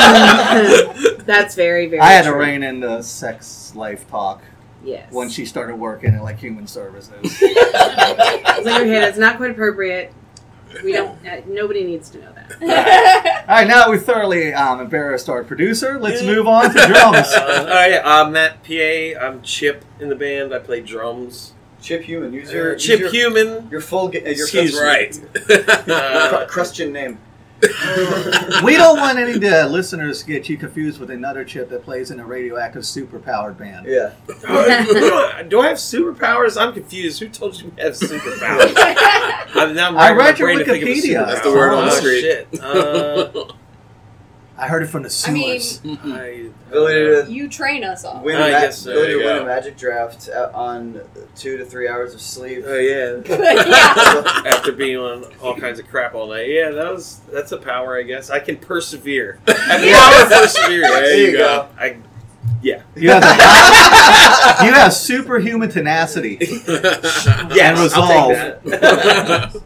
That's, 0.00 1.22
that's 1.24 1.54
very, 1.54 1.86
very 1.86 2.00
I 2.00 2.10
had 2.12 2.24
to 2.24 2.34
rein 2.34 2.62
in 2.62 2.80
the 2.80 3.02
sex 3.02 3.72
life 3.74 4.08
talk 4.08 4.42
Yes. 4.82 5.12
when 5.12 5.28
she 5.28 5.44
started 5.44 5.76
working 5.76 6.14
in 6.14 6.22
like 6.22 6.38
human 6.38 6.66
services. 6.66 7.12
I 7.42 8.54
was 8.56 8.64
like, 8.66 8.80
okay, 8.82 8.98
that's 9.00 9.18
not 9.18 9.36
quite 9.36 9.50
appropriate. 9.50 10.12
We 10.84 10.92
don't. 10.92 11.18
Uh, 11.26 11.40
nobody 11.46 11.84
needs 11.84 12.10
to 12.10 12.18
know 12.20 12.32
that. 12.32 13.44
All 13.48 13.56
right, 13.56 13.66
now 13.66 13.90
we've 13.90 14.02
thoroughly 14.04 14.54
um, 14.54 14.80
embarrassed 14.80 15.28
our 15.28 15.42
producer, 15.42 15.98
let's 15.98 16.22
move 16.22 16.46
on 16.46 16.72
to 16.72 16.72
drums. 16.86 17.28
Uh, 17.28 17.66
all 17.68 17.74
right, 17.74 18.00
I'm 18.04 18.32
Matt 18.32 18.62
PA. 18.62 19.20
I'm 19.26 19.42
Chip 19.42 19.84
in 19.98 20.08
the 20.08 20.14
band. 20.14 20.54
I 20.54 20.60
play 20.60 20.80
drums. 20.80 21.54
Chip 21.82 22.02
Human. 22.02 22.32
Use 22.32 22.52
your 22.52 22.74
use 22.74 22.84
Chip 22.84 23.00
your, 23.00 23.10
Human. 23.10 23.68
Your 23.70 23.80
full. 23.80 24.08
Ga- 24.08 24.24
uh, 24.24 24.30
your 24.30 24.46
He's 24.46 24.78
right. 24.78 25.18
Christian 26.48 26.92
name. 26.92 27.18
We 28.64 28.76
don't 28.76 28.98
want 28.98 29.18
any 29.18 29.32
of 29.32 29.40
the 29.40 29.68
listeners 29.68 30.20
to 30.20 30.26
get 30.26 30.48
you 30.48 30.56
confused 30.56 30.98
with 30.98 31.10
another 31.10 31.44
chip 31.44 31.68
that 31.68 31.84
plays 31.84 32.10
in 32.10 32.18
a 32.20 32.24
radioactive 32.24 32.82
superpowered 32.82 33.58
band. 33.58 33.86
Yeah. 33.86 34.12
do, 34.26 35.42
do 35.48 35.60
I 35.60 35.68
have 35.68 35.76
superpowers? 35.78 36.60
I'm 36.60 36.72
confused. 36.72 37.20
Who 37.20 37.28
told 37.28 37.60
you 37.60 37.72
I 37.78 37.82
have 37.84 37.92
superpowers? 37.94 38.72
I'm, 39.54 39.74
now 39.74 39.88
I'm 39.88 39.96
I 39.98 40.10
my 40.10 40.12
read 40.12 40.38
your 40.38 40.48
brain 40.48 40.58
to 40.60 40.64
think 40.64 40.82
of 40.82 40.88
a 40.88 40.92
Wikipedia. 40.92 41.26
That's 41.26 41.42
the 41.42 41.50
word 41.52 41.74
on 41.74 41.86
the 41.86 41.92
Oh, 41.92 41.96
street. 41.96 42.20
shit. 42.22 42.60
Uh, 42.60 43.52
I 44.60 44.68
heard 44.68 44.82
it 44.82 44.88
from 44.88 45.02
the 45.02 45.24
I 45.26 45.30
mean. 45.32 45.60
I, 46.04 46.50
Ability 46.68 47.26
to 47.26 47.32
you 47.32 47.48
train 47.48 47.82
us 47.82 48.04
all. 48.04 48.22
win, 48.22 48.36
Oh, 48.36 48.40
a, 48.40 48.42
ma- 48.42 48.46
yes, 48.58 48.84
there 48.84 48.92
ability 48.94 49.12
to 49.14 49.18
you 49.20 49.24
win 49.24 49.36
a 49.38 49.44
magic 49.46 49.76
draft 49.78 50.28
uh, 50.28 50.50
on 50.54 51.00
two 51.34 51.56
to 51.56 51.64
three 51.64 51.88
hours 51.88 52.12
of 52.14 52.20
sleep. 52.20 52.62
Oh 52.66 52.74
yeah. 52.76 53.20
yeah. 53.28 54.42
After 54.52 54.72
being 54.72 54.98
on 54.98 55.24
all 55.42 55.56
kinds 55.56 55.78
of 55.80 55.88
crap 55.88 56.14
all 56.14 56.28
night, 56.28 56.48
yeah, 56.48 56.70
that 56.70 56.92
was 56.92 57.20
that's 57.32 57.52
a 57.52 57.56
power, 57.58 57.96
I 57.98 58.02
guess. 58.02 58.28
I 58.30 58.38
can 58.38 58.58
persevere. 58.58 59.40
I 59.48 59.52
have 59.52 59.80
the 59.80 59.92
power 59.92 60.22
of 60.24 60.28
perseverance. 60.42 60.90
There 60.92 61.16
you 61.30 61.36
go. 61.38 61.68
I 61.78 61.96
You 62.62 62.74
have, 63.10 63.24
you 64.62 64.72
have 64.72 64.92
superhuman 64.92 65.70
tenacity. 65.70 66.36
yes, 66.40 67.80
resolve. 67.80 68.10
I'll 68.10 68.28
take 68.28 68.62
that. 68.80 69.62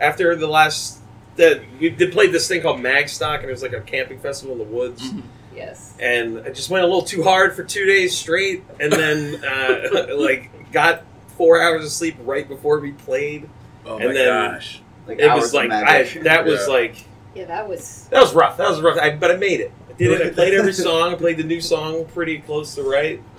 After 0.00 0.34
the 0.34 0.48
last, 0.48 0.98
the, 1.36 1.62
we 1.80 1.90
did 1.90 2.12
played 2.12 2.32
this 2.32 2.46
thing 2.48 2.62
called 2.62 2.80
Magstock, 2.80 3.40
and 3.40 3.44
it 3.48 3.50
was 3.50 3.62
like 3.62 3.72
a 3.72 3.80
camping 3.80 4.18
festival 4.18 4.52
in 4.52 4.58
the 4.58 4.64
woods. 4.74 5.12
yes. 5.54 5.94
and 6.00 6.40
I 6.40 6.50
just 6.50 6.70
went 6.70 6.84
a 6.84 6.86
little 6.86 7.02
too 7.02 7.22
hard 7.22 7.54
for 7.56 7.64
two 7.64 7.84
days 7.86 8.16
straight, 8.16 8.62
and 8.80 8.92
then 8.92 9.44
uh, 9.44 10.06
like 10.16 10.70
got 10.72 11.04
four 11.36 11.60
hours 11.60 11.84
of 11.84 11.90
sleep 11.90 12.16
right 12.20 12.46
before 12.48 12.78
we 12.80 12.92
played. 12.92 13.48
Oh 13.86 13.96
And 13.98 14.08
my 14.08 14.14
then- 14.14 14.26
gosh. 14.52 14.80
Like 15.06 15.18
It 15.18 15.28
hours 15.28 15.40
was 15.42 15.50
of 15.50 15.54
like 15.56 15.70
I, 15.70 15.82
magic. 15.84 16.22
that 16.22 16.44
was 16.46 16.60
Yeah. 16.66 16.72
like 16.72 17.04
Yeah, 17.34 17.44
that 17.44 17.68
was. 17.68 18.06
that 18.10 18.22
was 18.22 18.32
rough. 18.34 18.56
That 18.56 18.70
was 18.70 18.80
rough. 18.80 18.96
I, 18.98 19.10
but 19.14 19.30
I 19.30 19.36
made 19.36 19.60
it. 19.60 19.70
I 19.90 19.92
did 19.92 20.12
it. 20.18 20.26
I 20.28 20.30
played 20.30 20.54
every 20.54 20.72
song. 20.86 21.12
I 21.12 21.14
played 21.16 21.36
the 21.36 21.42
new 21.44 21.60
song 21.60 22.06
pretty 22.06 22.38
close 22.38 22.74
to 22.76 22.82
right 22.84 23.20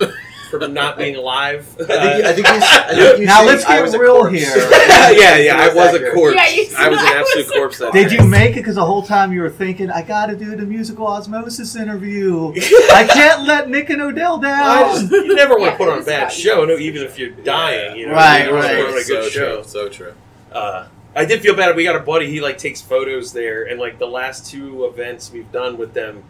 from 0.50 0.72
not 0.72 0.96
being 0.96 1.16
alive. 1.16 1.66
I 1.80 1.84
think, 1.84 2.24
I 2.24 2.32
think 2.32 2.46
you, 2.46 2.54
I 2.54 2.94
think 2.94 3.18
you 3.20 3.26
Now 3.26 3.44
let's 3.44 3.64
get 3.64 3.82
was 3.82 3.96
real 3.96 4.24
here. 4.26 4.56
yeah, 4.56 5.36
yeah. 5.36 5.56
I 5.58 5.74
was 5.74 5.94
a 5.94 6.12
corpse. 6.12 6.36
Yeah, 6.36 6.48
you 6.48 6.66
I 6.78 6.88
was 6.88 7.00
an 7.00 7.06
I 7.06 7.14
absolute 7.18 7.46
was 7.46 7.50
a 7.50 7.58
corpse. 7.80 7.92
Did 7.92 8.12
you 8.12 8.22
make 8.26 8.52
it? 8.52 8.56
Because 8.60 8.76
the 8.76 8.84
whole 8.84 9.02
time 9.02 9.32
you 9.32 9.40
were 9.42 9.50
thinking, 9.50 9.90
I 9.90 10.02
got 10.02 10.26
to 10.26 10.36
do 10.36 10.54
the 10.56 10.64
musical 10.66 11.06
osmosis 11.06 11.74
interview. 11.76 12.52
I 12.92 13.06
can't 13.12 13.42
let 13.46 13.68
Nick 13.68 13.90
and 13.90 14.00
Odell 14.02 14.44
I 14.44 14.82
just, 14.94 15.10
down. 15.10 15.24
you 15.24 15.34
never 15.34 15.56
want 15.58 15.72
to 15.72 15.76
put 15.76 15.88
on 15.88 16.00
a 16.00 16.04
bad 16.04 16.28
show, 16.30 16.64
no, 16.64 16.76
even 16.76 17.02
if 17.02 17.18
you're 17.18 17.30
dying. 17.30 17.96
You 17.96 18.06
know, 18.06 18.12
Right, 18.14 18.46
you 18.46 18.54
right. 18.54 18.76
put 18.76 18.86
on 18.86 18.90
a 18.92 19.04
good 19.04 19.06
so 19.06 19.28
show. 19.28 19.54
true. 19.56 19.64
So 19.66 19.88
true. 19.88 20.14
uh, 20.52 20.86
I 21.14 21.24
did 21.24 21.40
feel 21.40 21.56
bad. 21.56 21.74
We 21.74 21.82
got 21.84 21.96
a 21.96 22.00
buddy. 22.00 22.30
He 22.30 22.40
like 22.40 22.58
takes 22.58 22.82
photos 22.82 23.32
there, 23.32 23.64
and 23.64 23.80
like 23.80 23.98
the 23.98 24.06
last 24.06 24.46
two 24.50 24.84
events 24.84 25.30
we've 25.32 25.50
done 25.50 25.78
with 25.78 25.94
them, 25.94 26.22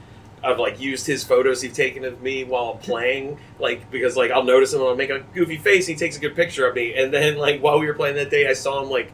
I've 0.46 0.60
like 0.60 0.80
used 0.80 1.06
his 1.06 1.24
photos 1.24 1.60
he's 1.60 1.74
taken 1.74 2.04
of 2.04 2.22
me 2.22 2.44
while 2.44 2.70
I'm 2.70 2.78
playing, 2.78 3.38
like 3.58 3.90
because 3.90 4.16
like 4.16 4.30
I'll 4.30 4.44
notice 4.44 4.72
him 4.72 4.80
and 4.80 4.88
I'll 4.88 4.96
make 4.96 5.10
a 5.10 5.20
goofy 5.34 5.56
face. 5.56 5.88
And 5.88 5.98
he 5.98 5.98
takes 5.98 6.16
a 6.16 6.20
good 6.20 6.36
picture 6.36 6.66
of 6.68 6.76
me, 6.76 6.94
and 6.94 7.12
then 7.12 7.36
like 7.36 7.60
while 7.60 7.80
we 7.80 7.86
were 7.86 7.94
playing 7.94 8.14
that 8.16 8.30
day, 8.30 8.46
I 8.48 8.52
saw 8.52 8.80
him 8.80 8.88
like 8.88 9.12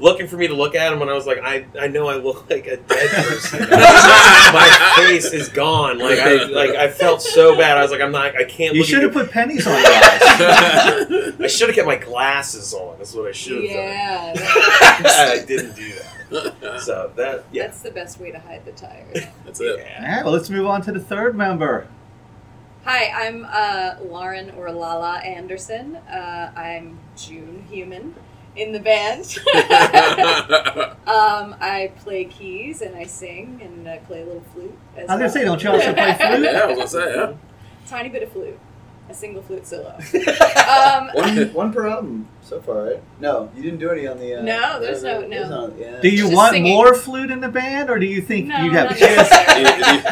looking 0.00 0.26
for 0.26 0.36
me 0.36 0.48
to 0.48 0.54
look 0.54 0.74
at 0.74 0.92
him, 0.92 1.02
and 1.02 1.10
I 1.10 1.14
was 1.14 1.26
like, 1.26 1.38
I 1.38 1.66
I 1.78 1.88
know 1.88 2.08
I 2.08 2.16
look 2.16 2.48
like 2.50 2.66
a 2.66 2.76
dead 2.78 3.10
person. 3.10 3.70
My 3.70 4.94
face 4.96 5.32
is 5.32 5.48
gone. 5.48 5.98
Like 5.98 6.18
I 6.18 6.44
like 6.44 6.70
I 6.70 6.88
felt 6.88 7.22
so 7.22 7.56
bad. 7.56 7.76
I 7.76 7.82
was 7.82 7.90
like, 7.90 8.00
I'm 8.00 8.12
not. 8.12 8.36
I 8.36 8.44
can't. 8.44 8.74
You 8.74 8.84
should 8.84 9.02
have 9.02 9.12
put 9.12 9.30
pennies 9.30 9.66
on 9.66 9.74
your 9.74 9.86
eyes. 9.92 11.40
I 11.40 11.46
should 11.46 11.68
have 11.68 11.76
kept 11.76 11.86
my 11.86 11.96
glasses 11.96 12.72
on. 12.74 12.98
That's 12.98 13.14
what 13.14 13.28
I 13.28 13.32
should 13.32 13.62
have 13.62 13.64
done. 13.64 13.74
Yeah. 13.74 14.34
done. 14.34 14.42
I 15.06 15.44
didn't 15.46 15.76
do 15.76 15.92
that. 16.30 16.80
So 16.80 17.12
that 17.16 17.44
yeah. 17.52 17.66
That's 17.66 17.82
the 17.82 17.90
best 17.90 18.20
way 18.20 18.30
to 18.30 18.38
hide 18.38 18.64
the 18.64 18.72
tires. 18.72 19.24
That's 19.44 19.60
it. 19.60 19.78
Yeah. 19.78 20.16
right, 20.16 20.24
well, 20.24 20.32
let's 20.32 20.50
move 20.50 20.66
on 20.66 20.82
to 20.82 20.92
the 20.92 21.00
third 21.00 21.36
member. 21.36 21.88
Hi, 22.84 23.26
I'm 23.26 23.46
uh, 23.48 23.96
Lauren 24.02 24.50
or 24.52 24.72
Lala 24.72 25.18
Anderson. 25.18 25.96
Uh, 25.96 26.50
I'm 26.56 26.98
June 27.14 27.66
Human 27.68 28.14
in 28.56 28.72
the 28.72 28.80
band. 28.80 29.38
um, 31.06 31.54
I 31.60 31.92
play 31.98 32.24
keys 32.24 32.82
and 32.82 32.94
I 32.96 33.04
sing 33.04 33.60
and 33.62 33.88
I 33.88 33.98
play 33.98 34.22
a 34.22 34.24
little 34.26 34.44
flute. 34.52 34.76
As 34.96 35.08
I 35.08 35.14
was 35.14 35.20
gonna 35.20 35.30
say, 35.30 35.44
don't 35.44 35.62
you 35.62 35.70
also 35.70 35.92
play 35.92 36.14
flute? 36.14 36.42
yeah, 36.42 36.60
I 36.60 36.66
was 36.66 36.76
gonna 36.76 36.88
say. 36.88 37.14
Yeah. 37.14 37.32
Tiny 37.86 38.08
bit 38.08 38.22
of 38.22 38.30
flute, 38.32 38.58
a 39.08 39.14
single 39.14 39.42
flute 39.42 39.66
solo. 39.66 39.98
Um, 40.70 41.08
One, 41.14 41.52
one 41.54 41.72
per 41.72 41.88
album 41.88 42.28
so 42.42 42.60
far, 42.60 42.84
right? 42.84 43.02
No, 43.18 43.50
you 43.56 43.62
didn't 43.62 43.80
do 43.80 43.90
any 43.90 44.06
on 44.06 44.18
the. 44.18 44.36
Uh, 44.38 44.42
No, 44.42 44.78
there's 44.80 45.02
no- 45.02 45.20
no. 45.26 45.48
not- 45.48 45.78
yeah. 45.78 46.00
Do 46.00 46.08
you 46.08 46.22
Just 46.24 46.34
want 46.34 46.52
singing. 46.52 46.72
more 46.74 46.94
flute 46.94 47.30
in 47.30 47.40
the 47.40 47.48
band, 47.48 47.90
or 47.90 47.98
do 47.98 48.06
you 48.06 48.20
think 48.22 48.46
no, 48.46 48.58
you 48.62 48.70
have 48.70 48.90
not 48.90 48.98
just 48.98 49.30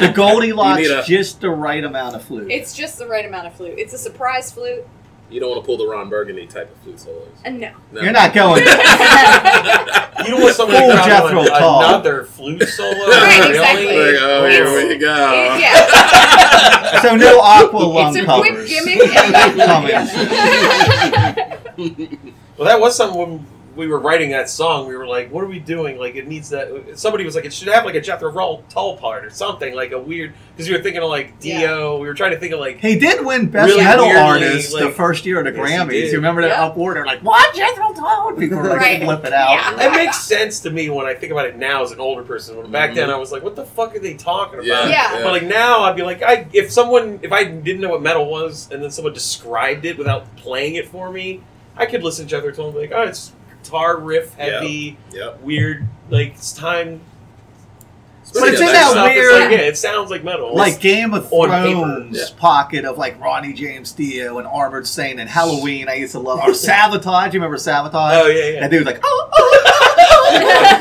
the 0.00 0.12
Goldilocks, 0.14 0.82
You 0.82 0.98
a- 0.98 1.02
just 1.04 1.40
the 1.40 1.50
right 1.50 1.84
amount 1.84 2.16
of 2.16 2.24
flute? 2.24 2.50
It's 2.50 2.74
just 2.74 2.98
the 2.98 3.06
right 3.06 3.24
amount 3.24 3.46
of 3.46 3.54
flute. 3.54 3.78
It's 3.78 3.92
a 3.94 3.98
surprise 3.98 4.50
flute, 4.50 4.84
You 5.30 5.40
don't 5.40 5.50
want 5.50 5.62
to 5.62 5.66
pull 5.66 5.76
the 5.76 5.86
Ron 5.86 6.08
Burgundy 6.08 6.46
type 6.46 6.70
of 6.74 6.78
flute 6.82 6.98
solos. 7.00 7.28
and 7.44 7.62
uh, 7.62 7.68
no. 7.68 7.74
No. 7.92 8.00
You're 8.02 8.12
not 8.12 8.32
going. 8.34 8.64
You 10.18 10.32
don't 10.34 10.42
want 10.42 10.56
somebody 10.56 10.80
Full 10.80 10.90
to 10.90 10.96
come 10.96 11.08
Jethro 11.08 11.38
on 11.40 11.46
Tull. 11.60 11.78
another 11.84 12.24
flute 12.24 12.62
solo? 12.68 12.90
Right, 13.08 13.38
really? 13.38 13.50
exactly. 13.50 13.86
Like, 13.86 14.16
oh, 14.20 14.46
here 14.48 14.64
we 14.88 14.98
go. 14.98 15.32
It- 15.54 15.60
yeah. 15.60 17.00
so 17.02 17.14
no 17.16 17.40
aqua 17.40 17.78
lung 17.78 18.08
it's 18.08 18.16
a 18.16 18.24
covers. 18.26 18.50
quick 18.50 18.66
gimmick. 18.68 19.16
And 19.16 19.60
Coming. 19.60 19.90
yeah. 19.90 21.56
Well, 22.56 22.66
that 22.66 22.80
was 22.80 22.96
something 22.96 23.18
when 23.20 23.46
we 23.78 23.86
were 23.86 24.00
writing 24.00 24.30
that 24.30 24.50
song. 24.50 24.88
We 24.88 24.96
were 24.96 25.06
like, 25.06 25.30
"What 25.32 25.44
are 25.44 25.46
we 25.46 25.60
doing? 25.60 25.98
Like, 25.98 26.16
it 26.16 26.26
needs 26.26 26.50
that." 26.50 26.98
Somebody 26.98 27.24
was 27.24 27.36
like, 27.36 27.44
"It 27.44 27.54
should 27.54 27.68
have 27.68 27.84
like 27.84 27.94
a 27.94 28.00
Jethro 28.00 28.30
Roll 28.30 28.64
Tull 28.68 28.96
part 28.96 29.24
or 29.24 29.30
something, 29.30 29.72
like 29.72 29.92
a 29.92 29.98
weird." 29.98 30.34
Because 30.56 30.68
we 30.68 30.76
were 30.76 30.82
thinking 30.82 31.00
of 31.00 31.08
like 31.08 31.38
Dio. 31.38 31.94
Yeah. 31.94 32.00
We 32.00 32.08
were 32.08 32.14
trying 32.14 32.32
to 32.32 32.40
think 32.40 32.52
of 32.52 32.58
like. 32.58 32.80
He 32.80 32.98
did 32.98 33.24
win 33.24 33.46
Best 33.46 33.68
Really 33.68 33.84
Metal 33.84 34.06
weirdly, 34.06 34.20
Artist 34.20 34.76
the 34.76 34.90
first 34.90 35.24
year 35.24 35.38
at 35.38 35.44
the 35.44 35.56
Yes, 35.56 35.70
Grammys. 35.70 36.06
You 36.06 36.16
remember 36.16 36.42
that 36.42 36.48
Yeah. 36.48 36.64
upward? 36.64 36.96
They're 36.96 37.06
like, 37.06 37.20
"What 37.20 37.54
Jethro 37.54 37.92
Tull?" 37.94 38.32
People 38.32 38.58
were 38.58 38.68
like 38.68 38.80
Right. 38.80 39.02
it 39.02 39.32
out. 39.32 39.50
Yeah. 39.52 39.86
It 39.86 39.92
makes 39.92 40.20
sense 40.24 40.58
to 40.60 40.70
me 40.70 40.90
when 40.90 41.06
I 41.06 41.14
think 41.14 41.30
about 41.30 41.46
it 41.46 41.56
now 41.56 41.84
as 41.84 41.92
an 41.92 42.00
older 42.00 42.22
person. 42.22 42.56
When 42.56 42.70
back 42.72 42.94
then 42.94 43.06
mm-hmm. 43.06 43.14
I 43.14 43.18
was 43.18 43.30
like, 43.30 43.44
"What 43.44 43.54
the 43.54 43.64
fuck 43.64 43.94
are 43.94 44.00
they 44.00 44.14
talking 44.14 44.58
about?" 44.58 44.66
Yeah. 44.66 44.88
Yeah. 44.88 45.22
But 45.22 45.30
like 45.30 45.44
now, 45.44 45.84
I'd 45.84 45.94
be 45.94 46.02
like, 46.02 46.20
I 46.20 46.48
if 46.52 46.72
someone 46.72 47.20
if 47.22 47.30
I 47.30 47.44
didn't 47.44 47.80
know 47.80 47.90
what 47.90 48.02
metal 48.02 48.28
was, 48.28 48.68
and 48.72 48.82
then 48.82 48.90
someone 48.90 49.12
described 49.12 49.84
it 49.84 49.96
without 49.96 50.34
playing 50.36 50.74
it 50.74 50.88
for 50.88 51.12
me, 51.12 51.42
I 51.76 51.86
could 51.86 52.02
listen 52.02 52.26
to 52.26 52.30
Jethro 52.30 52.50
Tull 52.50 52.66
and 52.66 52.74
be 52.74 52.80
like, 52.80 52.92
oh, 52.92 53.02
it's 53.02 53.32
guitar 53.68 53.98
riff 53.98 54.34
heavy, 54.34 54.96
Yep. 55.12 55.40
weird, 55.42 55.86
like 56.10 56.28
it's 56.34 56.52
time. 56.52 57.00
But 58.34 58.48
it's 58.48 58.60
in 58.60 58.66
that 58.66 58.90
stuff. 58.90 59.06
It's 59.08 59.14
weird- 59.16 59.40
like, 59.42 59.50
yeah, 59.52 59.64
it 59.66 59.78
sounds 59.78 60.10
like 60.10 60.22
metal. 60.22 60.54
like 60.54 60.80
Game 60.80 61.14
of 61.14 61.32
On 61.32 61.48
Thrones 61.48 62.18
yeah. 62.18 62.24
pocket 62.38 62.84
of 62.84 62.98
like 62.98 63.18
Ronnie 63.18 63.54
James 63.54 63.90
Dio 63.92 64.36
and 64.38 64.46
Armored 64.46 64.86
Saint 64.86 65.18
and 65.18 65.30
Helloween. 65.30 65.88
I 65.88 65.94
used 65.94 66.12
to 66.12 66.18
love 66.18 66.40
or 66.40 66.50
Savatage. 66.52 67.32
You 67.32 67.40
remember 67.40 67.56
Savatage? 67.56 68.22
oh 68.22 68.26
yeah, 68.26 68.50
yeah. 68.50 68.60
That 68.60 68.70
dude 68.70 68.80
was 68.84 68.86
like, 68.94 69.00
oh, 69.02 69.28
oh, 69.32 69.32
oh, 69.32 69.62
oh," 69.66 69.77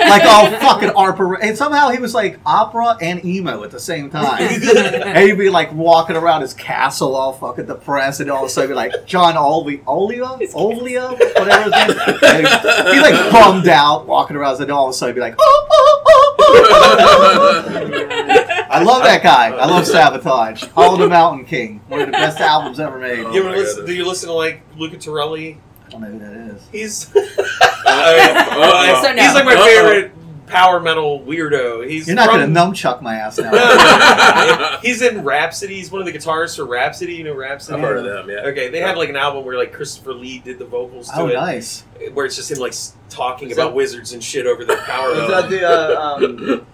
like 0.09 0.23
all 0.25 0.49
fucking 0.59 0.91
opera, 0.95 1.39
and 1.41 1.57
somehow 1.57 1.89
he 1.89 1.99
was 1.99 2.13
like 2.13 2.39
opera 2.45 2.97
and 3.01 3.23
emo 3.25 3.63
at 3.63 3.71
the 3.71 3.79
same 3.79 4.09
time. 4.09 4.41
and 4.41 5.17
he'd 5.17 5.37
be 5.37 5.49
like 5.49 5.71
walking 5.73 6.15
around 6.15 6.41
his 6.41 6.53
castle 6.53 7.15
all 7.15 7.33
fucking 7.33 7.65
depressed, 7.65 8.19
and 8.19 8.29
all 8.29 8.43
of 8.43 8.47
a 8.47 8.49
sudden 8.49 8.71
be 8.71 8.75
like 8.75 9.05
Jon 9.05 9.37
Oliva, 9.37 9.83
Oliva, 9.87 10.39
Oliva, 10.55 11.09
whatever 11.09 11.63
his 11.63 11.71
name. 11.71 11.89
is. 11.89 12.23
And 12.23 12.47
he's, 12.47 12.93
he's 12.93 13.01
like 13.01 13.31
bummed 13.31 13.67
out, 13.67 14.05
walking 14.07 14.35
around, 14.35 14.61
and 14.61 14.71
all 14.71 14.85
of 14.85 14.91
a 14.91 14.93
sudden 14.93 15.15
be 15.15 15.21
like, 15.21 15.35
oh 15.37 15.67
oh 15.71 15.77
oh, 15.99 16.03
oh, 16.07 16.35
oh, 16.39 16.65
oh, 16.69 16.95
oh, 16.99 17.73
oh. 17.73 18.47
I 18.69 18.83
love 18.83 19.03
that 19.03 19.23
guy. 19.23 19.49
I 19.49 19.65
love 19.65 19.85
Savatage. 19.85 20.69
Hollow 20.71 20.97
the 20.97 21.07
Mountain 21.07 21.45
King, 21.45 21.81
one 21.87 22.01
of 22.01 22.07
the 22.07 22.11
best 22.11 22.39
albums 22.39 22.79
ever 22.79 22.99
made. 22.99 23.25
Oh 23.25 23.33
you 23.33 23.39
ever 23.39 23.49
my 23.49 23.55
listen, 23.55 23.85
do 23.85 23.93
you 23.93 24.05
listen 24.05 24.29
to 24.29 24.35
like 24.35 24.61
Luca 24.75 24.97
Turilli? 24.97 25.57
I 25.87 25.89
don't 25.89 26.01
know 26.01 26.07
who 26.07 26.19
that 26.19 26.33
is. 26.55 26.67
He's 26.71 27.15
Uh-oh. 27.15 29.01
So 29.03 29.13
no. 29.13 29.21
he's 29.23 29.33
like 29.33 29.45
my 29.45 29.53
Uh-oh. 29.55 29.65
favorite 29.65 30.11
power 30.47 30.79
metal 30.79 31.19
weirdo. 31.21 31.87
He's 31.87 32.07
You're 32.07 32.15
not 32.15 32.29
from, 32.29 32.53
going 32.53 32.53
to 32.53 32.59
nunchuck 32.59 33.01
my 33.01 33.15
ass 33.15 33.37
now. 33.37 34.79
He's 34.81 35.01
in 35.01 35.23
Rhapsody. 35.23 35.75
He's 35.75 35.91
one 35.91 35.99
of 36.01 36.05
the 36.07 36.13
guitarists 36.17 36.55
for 36.55 36.65
Rhapsody. 36.65 37.15
You 37.15 37.25
know 37.25 37.35
Rhapsody? 37.35 37.77
I've 37.77 37.83
heard 37.87 37.97
of 37.97 38.05
them. 38.05 38.29
Yeah. 38.29 38.49
Okay, 38.49 38.69
they 38.69 38.79
have 38.79 38.97
like 38.97 39.09
an 39.09 39.17
album 39.17 39.43
where 39.45 39.57
like 39.57 39.73
Christopher 39.73 40.13
Lee 40.13 40.39
did 40.39 40.57
the 40.57 40.65
vocals 40.65 41.09
to 41.09 41.19
oh, 41.19 41.27
it, 41.27 41.33
nice. 41.33 41.83
where 42.13 42.25
it's 42.25 42.35
just 42.37 42.49
him 42.49 42.59
like 42.59 42.71
s- 42.71 42.95
talking 43.09 43.49
Is 43.49 43.57
about 43.57 43.69
that- 43.69 43.75
wizards 43.75 44.13
and 44.13 44.23
shit 44.23 44.47
over 44.47 44.63
their 44.63 44.77
power. 44.83 45.11
Is 45.11 45.17
metal. 45.27 45.41
that 45.41 45.49
the, 45.49 45.65
uh, 45.69 46.15
um, 46.61 46.67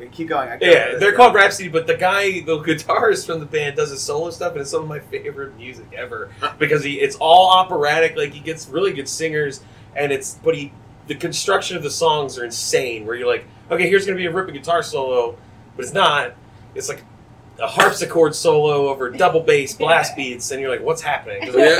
oh 0.00 0.06
keep 0.12 0.28
going. 0.28 0.48
I 0.48 0.58
Yeah, 0.60 0.96
they're 0.98 1.12
called. 1.12 1.34
Rhapsody, 1.34 1.68
but 1.68 1.86
the 1.86 1.96
guy, 1.96 2.40
the 2.40 2.58
guitarist 2.58 3.26
from 3.26 3.40
the 3.40 3.46
band, 3.46 3.76
does 3.76 3.90
his 3.90 4.02
solo 4.02 4.30
stuff, 4.30 4.52
and 4.52 4.60
it's 4.60 4.70
some 4.70 4.82
of 4.82 4.88
my 4.88 5.00
favorite 5.00 5.56
music 5.56 5.86
ever 5.96 6.30
because 6.58 6.82
he 6.84 7.00
it's 7.00 7.16
all 7.16 7.50
operatic. 7.50 8.16
Like 8.16 8.32
he 8.32 8.40
gets 8.40 8.68
really 8.68 8.92
good 8.92 9.08
singers, 9.08 9.60
and 9.94 10.12
it's 10.12 10.34
but 10.42 10.54
he 10.54 10.72
the 11.06 11.14
construction 11.14 11.76
of 11.76 11.82
the 11.82 11.90
songs 11.90 12.38
are 12.38 12.44
insane. 12.44 13.06
Where 13.06 13.14
you're 13.16 13.28
like, 13.28 13.44
okay, 13.70 13.88
here's 13.88 14.06
gonna 14.06 14.16
be 14.16 14.26
a 14.26 14.32
ripping 14.32 14.54
guitar 14.54 14.82
solo, 14.82 15.36
but 15.76 15.84
it's 15.84 15.94
not. 15.94 16.34
It's 16.74 16.88
like 16.88 17.04
a 17.60 17.66
harpsichord 17.66 18.34
solo 18.34 18.88
over 18.88 19.10
double 19.10 19.40
bass 19.40 19.74
blast 19.74 20.16
beats, 20.16 20.50
and 20.50 20.60
you're 20.60 20.70
like, 20.70 20.82
what's 20.82 21.02
happening? 21.02 21.42
Like, 21.50 21.78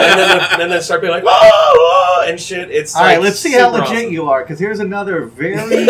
and 0.00 0.18
then 0.18 0.60
and 0.60 0.72
then 0.72 0.82
start 0.82 1.00
being 1.00 1.12
like, 1.12 1.24
oh, 1.26 2.01
oh, 2.22 2.28
and 2.28 2.40
shit. 2.40 2.70
It's 2.70 2.94
All 2.94 3.02
right, 3.02 3.14
like 3.14 3.24
let's 3.24 3.38
see 3.38 3.52
how 3.52 3.70
legit 3.70 3.88
awesome. 3.88 4.12
you 4.12 4.28
are, 4.28 4.42
because 4.42 4.58
here's 4.58 4.80
another 4.80 5.26
very, 5.26 5.54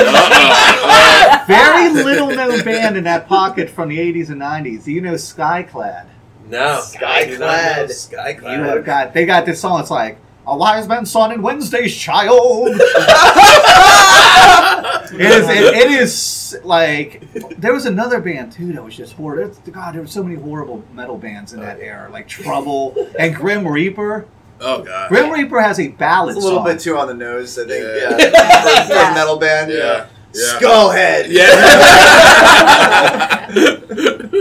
very 1.47 1.89
little 1.91 2.31
known 2.31 2.63
band 2.65 2.97
in 2.97 3.05
that 3.05 3.27
pocket 3.29 3.71
from 3.71 3.89
the 3.89 3.99
80s 3.99 4.31
and 4.31 4.41
90s. 4.41 4.87
You 4.87 5.01
know 5.01 5.15
Skyclad? 5.15 6.07
No, 6.49 6.83
I 7.05 7.25
do 7.25 7.39
not 7.39 7.41
know 7.41 7.85
Skyclad. 7.87 8.41
Skyclad. 8.41 8.57
You 8.57 8.63
have 8.65 8.85
got, 8.85 9.15
they 9.15 9.27
got 9.27 9.47
this 9.47 9.61
song, 9.61 9.81
it's 9.81 9.91
like, 9.91 10.19
A 10.47 10.57
wise 10.57 10.89
man's 10.89 11.11
son 11.11 11.33
and 11.33 11.43
Wednesday's 11.43 11.97
child. 11.97 12.69
it 15.15 15.21
is. 15.21 15.49
It, 15.49 15.75
it 15.75 15.91
is 15.91 16.59
like 16.65 17.33
there 17.59 17.73
was 17.73 17.87
another 17.87 18.21
band 18.21 18.53
too 18.53 18.73
that 18.73 18.83
was 18.83 18.97
just 18.97 19.15
horrible. 19.15 19.55
God, 19.71 19.95
there 19.95 20.03
were 20.03 20.07
so 20.07 20.23
many 20.23 20.37
horrible 20.37 20.85
metal 20.93 21.19
bands 21.19 21.53
in 21.53 21.61
that 21.61 21.79
oh. 21.79 21.83
era, 21.83 22.11
like 22.11 22.29
Trouble 22.29 22.95
and 23.19 23.35
Grim 23.35 23.67
Reaper. 23.67 24.27
Oh 24.63 24.83
god. 24.83 25.09
Grim 25.09 25.31
Reaper 25.31 25.61
has 25.61 25.79
a 25.81 25.89
ballad 25.89 26.37
It's 26.37 26.45
a 26.45 26.49
little 26.49 26.61
song. 26.61 26.67
bit 26.73 26.81
too 26.81 26.97
on 26.97 27.09
the 27.09 27.15
nose, 27.15 27.59
I 27.59 27.67
think. 27.67 27.85
Yeah. 27.85 28.17
Yeah, 28.19 28.83
for, 28.87 28.93
for 28.95 29.01
a 29.11 29.15
metal 29.15 29.37
band. 29.37 29.71
Yeah. 29.73 30.07
Yeah. 30.35 30.59
Skullhead. 30.59 31.27
Yeah. 31.29 31.53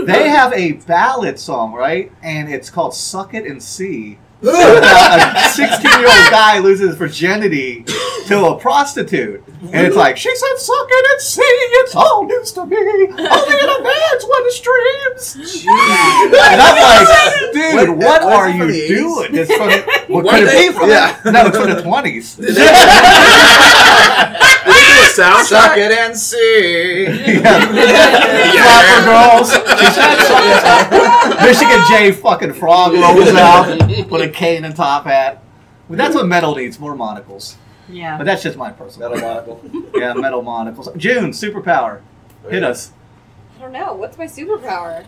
they 0.06 0.28
have 0.28 0.52
a 0.54 0.72
ballad 0.72 1.38
song, 1.38 1.72
right? 1.74 2.10
And 2.22 2.48
it's 2.52 2.70
called 2.70 2.94
"Suck 2.94 3.34
It 3.34 3.46
and 3.46 3.62
See." 3.62 4.18
A 4.44 5.48
16 5.52 5.90
year 6.00 6.08
old 6.08 6.30
guy 6.30 6.58
loses 6.58 6.88
his 6.90 6.96
virginity 6.96 7.84
to 8.26 8.44
a 8.46 8.58
prostitute. 8.58 9.42
And 9.72 9.86
it's 9.86 9.96
like, 9.96 10.16
she 10.16 10.34
said, 10.34 10.56
suck 10.56 10.86
it 10.90 11.06
and 11.12 11.20
see, 11.20 11.42
it's 11.42 11.94
all 11.94 12.24
news 12.26 12.52
to 12.52 12.66
me. 12.66 12.76
Only 12.76 13.06
in 13.12 13.18
a 13.20 13.82
man's 13.82 14.24
wettest 14.24 14.62
dreams. 14.64 15.36
And 15.66 16.60
I'm 16.60 16.76
like, 16.82 17.52
dude, 17.52 17.88
What- 17.90 17.98
what, 17.98 18.22
are 18.22 18.50
you 18.50 18.88
doing? 18.88 19.34
It's 19.34 19.52
from 19.54 19.68
the, 19.68 19.82
what 20.08 20.26
could 20.28 20.44
it 20.44 20.50
be 20.68 20.72
from? 20.76 20.88
Yeah. 20.90 21.16
No, 21.24 21.46
it's 21.46 21.56
from 21.56 21.70
the 21.70 21.82
20s. 21.82 22.38
Did 25.16 25.24
they 25.24 25.28
do 25.28 25.30
a 25.30 25.34
soundtrack? 25.36 25.44
Suck 25.44 25.76
it 25.78 25.92
and 25.92 26.16
see. 26.16 27.04
yeah. 27.04 27.52
Flapper 28.62 29.04
girls. 29.04 29.52
She 29.52 29.86
said, 29.86 30.16
suck 30.24 30.92
it. 30.92 31.42
Michigan 31.46 31.80
J 31.88 32.12
fucking 32.12 32.52
frog 32.54 32.92
rolls 32.92 33.28
out 33.34 33.78
with 34.10 34.22
a 34.22 34.28
cane 34.28 34.64
and 34.64 34.74
top 34.76 35.04
hat. 35.04 35.42
Well, 35.88 35.96
that's 35.98 36.14
what 36.14 36.26
metal 36.26 36.54
needs, 36.54 36.78
more 36.78 36.94
monocles. 36.94 37.56
Yeah. 37.88 38.16
But 38.16 38.24
that's 38.24 38.42
just 38.42 38.56
my 38.56 38.70
personal. 38.70 39.10
Metal 39.10 39.28
monocle. 39.28 39.90
Yeah, 39.94 40.14
metal 40.14 40.42
monocles. 40.42 40.88
June, 40.96 41.30
superpower. 41.32 42.00
Hit 42.48 42.62
us. 42.64 42.92
I 43.58 43.62
don't 43.62 43.72
know. 43.72 43.92
What's 43.94 44.16
my 44.16 44.26
superpower? 44.26 45.04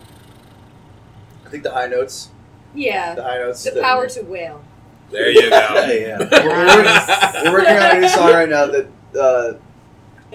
I 1.45 1.49
think 1.49 1.63
the 1.63 1.71
high 1.71 1.87
notes. 1.87 2.29
Yeah. 2.73 3.15
The 3.15 3.23
high 3.23 3.37
notes. 3.37 3.63
The 3.63 3.71
that- 3.71 3.83
power 3.83 4.07
to 4.07 4.21
wail. 4.23 4.63
There 5.11 5.29
you 5.31 5.49
go. 5.49 5.57
yeah. 5.85 6.17
We're, 6.19 6.65
we're- 6.65 7.43
we're 7.45 7.51
working 7.53 7.77
on 7.77 7.95
a 7.97 7.99
new 8.01 8.09
song 8.09 8.31
right 8.33 8.49
now 8.49 8.65
that 8.67 8.87
uh, 9.19 9.53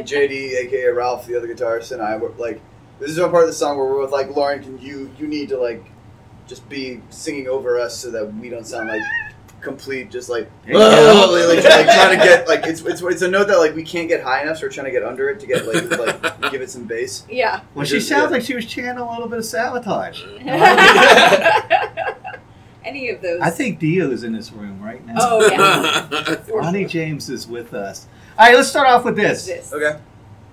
JD, 0.06 0.66
aka 0.66 0.86
Ralph, 0.88 1.26
the 1.26 1.36
other 1.36 1.48
guitarist, 1.48 1.92
and 1.92 2.02
I 2.02 2.16
were 2.16 2.30
like. 2.38 2.60
This 2.98 3.12
is 3.12 3.18
one 3.18 3.30
part 3.30 3.44
of 3.44 3.48
the 3.48 3.54
song 3.54 3.78
where 3.78 3.86
we're 3.86 4.02
with 4.02 4.12
like 4.12 4.36
Lauren. 4.36 4.62
Can 4.62 4.78
you 4.78 5.10
you 5.18 5.26
need 5.26 5.48
to 5.48 5.56
like 5.56 5.90
just 6.46 6.68
be 6.68 7.00
singing 7.08 7.48
over 7.48 7.78
us 7.78 7.96
so 7.96 8.10
that 8.10 8.34
we 8.34 8.50
don't 8.50 8.66
sound 8.66 8.90
like 8.90 9.00
complete 9.60 10.10
just 10.10 10.28
like 10.28 10.50
There 10.64 10.74
like, 10.76 11.56
like, 11.56 11.64
like, 11.64 11.84
trying 11.86 12.18
to 12.18 12.24
get 12.24 12.48
like 12.48 12.66
it's, 12.66 12.80
it's 12.82 13.00
it's 13.02 13.22
a 13.22 13.28
note 13.28 13.48
that 13.48 13.58
like 13.58 13.74
we 13.74 13.82
can't 13.84 14.08
get 14.08 14.22
high 14.22 14.42
enough, 14.42 14.58
so 14.58 14.66
we're 14.66 14.70
trying 14.70 14.86
to 14.86 14.90
get 14.90 15.04
under 15.04 15.28
it 15.30 15.40
to 15.40 15.46
get 15.46 15.66
like 15.66 15.90
like 16.42 16.52
give 16.52 16.60
it 16.60 16.70
some 16.70 16.84
bass. 16.84 17.24
Yeah. 17.30 17.60
Well, 17.74 17.84
she 17.84 17.96
Just- 17.96 18.08
sounds 18.08 18.30
yeah. 18.30 18.36
like 18.36 18.42
she 18.42 18.54
was 18.54 18.66
channeling 18.66 19.08
a 19.08 19.12
little 19.12 19.28
bit 19.28 19.38
of 19.38 19.44
Savatage. 19.44 20.20
Any 22.84 23.10
of 23.10 23.20
those. 23.20 23.40
I 23.40 23.50
think 23.50 23.78
Dio's 23.78 24.24
in 24.24 24.32
this 24.32 24.52
room 24.52 24.82
right 24.82 25.04
now. 25.06 25.16
Oh 25.18 25.46
yeah. 25.50 26.36
Ronnie. 26.52 26.86
James 26.86 27.28
is 27.28 27.46
with 27.46 27.74
us. 27.74 28.08
All 28.40 28.46
right, 28.46 28.56
let's 28.56 28.70
start 28.70 28.88
off 28.88 29.04
with 29.04 29.16
this. 29.16 29.44
This. 29.44 29.70
Okay. 29.70 30.00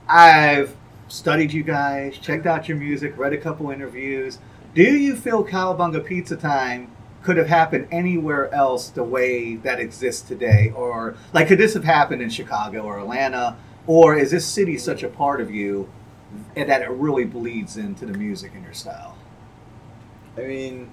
I've 0.10 0.76
studied 1.08 1.54
you 1.54 1.64
guys, 1.64 2.18
checked 2.18 2.46
out 2.46 2.68
your 2.68 2.76
music, 2.76 3.18
read 3.18 3.32
a 3.32 3.38
couple 3.38 3.72
interviews. 3.72 4.40
Do 4.76 4.84
you 4.84 5.16
feel 5.16 5.42
Cowabunga 5.42 6.06
Pizza 6.06 6.36
Time 6.36 6.92
could 7.24 7.38
have 7.38 7.48
happened 7.48 7.88
anywhere 7.90 8.54
else 8.54 8.90
the 8.90 9.06
way 9.06 9.56
that 9.56 9.80
exists 9.80 10.22
today? 10.22 10.74
Or, 10.76 11.16
like, 11.32 11.48
could 11.48 11.60
this 11.60 11.76
have 11.76 11.86
happened 11.86 12.22
in 12.22 12.30
Chicago 12.30 12.82
or 12.82 13.00
Atlanta? 13.00 13.56
Or 13.86 14.18
is 14.18 14.32
this 14.32 14.46
city 14.46 14.78
such 14.78 15.02
a 15.02 15.08
part 15.08 15.40
of 15.40 15.50
you 15.50 15.90
that 16.58 16.82
it 16.82 16.90
really 16.90 17.24
bleeds 17.24 17.78
into 17.78 18.06
the 18.06 18.18
music 18.18 18.52
and 18.54 18.66
your 18.66 18.74
style? 18.74 19.18
I 20.38 20.42
mean, 20.42 20.92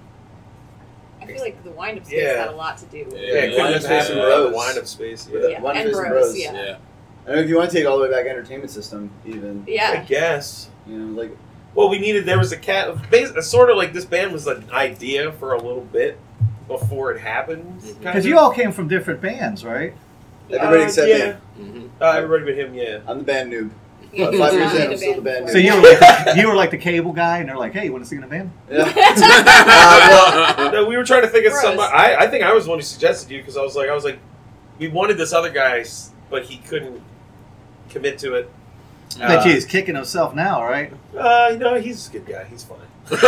I 1.29 1.33
feel 1.33 1.41
like 1.41 1.63
the 1.63 1.71
wind 1.71 1.97
up 1.99 2.05
space 2.05 2.21
Yeah. 2.23 2.39
had 2.39 2.47
a 2.49 2.55
lot 2.55 2.77
to 2.79 2.85
do 2.85 3.05
with 3.05 3.13
Yeah, 3.15 3.19
Yeah, 3.21 3.33
it 3.33 3.49
couldn't 3.55 3.73
have 3.73 3.83
Space 3.83 4.01
happened 4.07 4.19
and 4.19 4.27
without 4.29 4.49
the 4.51 4.55
wind 4.55 4.77
up 4.77 4.85
space. 4.87 5.29
Yeah. 5.31 5.39
Yeah, 5.47 5.61
one 5.61 5.77
and 5.77 5.89
Fist 5.89 5.99
and 6.01 6.09
Bros, 6.09 6.25
Bros. 6.27 6.39
yeah. 6.39 6.53
yeah. 6.53 6.77
I 7.27 7.29
don't 7.31 7.39
if 7.43 7.49
you 7.49 7.55
want 7.57 7.71
to 7.71 7.75
take 7.77 7.87
all 7.87 7.97
the 7.97 8.03
way 8.05 8.11
back, 8.11 8.25
entertainment 8.27 8.69
system, 8.71 9.09
even. 9.25 9.63
Yeah. 9.67 9.89
I 9.89 9.93
Yeah. 9.95 10.03
guess. 10.03 10.69
You 10.87 10.97
know, 10.97 11.19
like 11.21 11.35
Well, 11.73 11.89
we 11.89 11.99
needed. 11.99 12.25
There 12.25 12.37
was 12.37 12.51
a 12.51 12.57
cat. 12.57 13.09
bas- 13.11 13.49
Sort 13.49 13.69
of 13.69 13.77
like 13.77 13.91
this 13.93 14.05
band 14.05 14.31
was 14.31 14.47
an 14.47 14.65
idea 14.71 15.31
for 15.33 15.53
a 15.53 15.57
little 15.57 15.81
bit 15.91 16.17
before 16.67 17.11
it 17.11 17.19
happened. 17.19 17.81
kind 17.81 17.99
Because 17.99 18.25
of. 18.25 18.29
you 18.29 18.37
all 18.39 18.51
came 18.51 18.71
from 18.71 18.87
different 18.87 19.21
bands, 19.21 19.65
right? 19.65 19.93
everybody 20.51 20.83
Uh, 20.83 20.85
except 20.85 21.07
yeah. 21.09 21.35
me. 21.57 21.65
Mhm. 21.65 21.89
Uh, 21.99 22.11
everybody 22.17 22.45
but 22.45 22.53
him. 22.55 22.73
Yeah. 22.75 22.99
I'm 23.07 23.17
the 23.17 23.23
band 23.23 23.51
noob. 23.51 23.71
Yeah, 24.15 24.31
five 24.31 24.53
years 24.59 24.73
in, 24.73 24.81
in 24.81 24.87
I'm 24.87 24.91
a 24.93 24.97
still 24.97 25.15
the 25.15 25.21
band. 25.21 25.45
band 25.45 25.49
So 25.51 25.57
you 25.57 25.75
were 25.75 25.81
like 25.81 25.99
the, 25.99 26.33
you 26.37 26.47
were 26.47 26.55
like 26.55 26.71
the 26.71 26.77
cable 26.77 27.13
guy, 27.13 27.39
and 27.39 27.49
they're 27.49 27.57
like, 27.57 27.73
"Hey, 27.73 27.85
you 27.85 27.91
want 27.91 28.03
to 28.03 28.07
sing 28.09 28.17
in 28.19 28.23
a 28.23 28.27
band?" 28.27 28.51
Yeah. 28.69 28.91
Uh, 28.95 30.69
No, 30.73 30.85
we 30.85 30.97
were 30.97 31.03
trying 31.03 31.21
to 31.23 31.27
think 31.27 31.45
of 31.45 31.51
Gross. 31.51 31.63
somebody. 31.63 31.93
I, 31.93 32.23
I 32.23 32.27
think 32.27 32.43
I 32.43 32.53
was 32.53 32.63
the 32.65 32.69
one 32.71 32.79
who 32.79 32.83
suggested 32.83 33.31
you 33.31 33.39
because 33.39 33.57
I 33.57 33.61
was 33.61 33.75
like, 33.75 33.89
I 33.89 33.93
was 33.93 34.03
like, 34.03 34.19
we 34.79 34.87
wanted 34.87 35.17
this 35.17 35.33
other 35.33 35.49
guy, 35.51 35.83
but 36.29 36.43
he 36.45 36.57
couldn't 36.57 37.01
commit 37.89 38.17
to 38.19 38.35
it. 38.35 38.49
I 39.17 39.27
bet 39.27 39.39
Uh, 39.39 39.43
you 39.45 39.53
he's 39.53 39.65
kicking 39.65 39.95
himself 39.95 40.33
now, 40.35 40.63
right? 40.63 40.91
Uh, 41.17 41.49
you 41.53 41.57
know, 41.59 41.75
he's 41.79 42.09
a 42.09 42.11
good 42.11 42.25
guy. 42.25 42.43
He's 42.45 42.63
fine. 42.63 42.79
But 43.09 43.19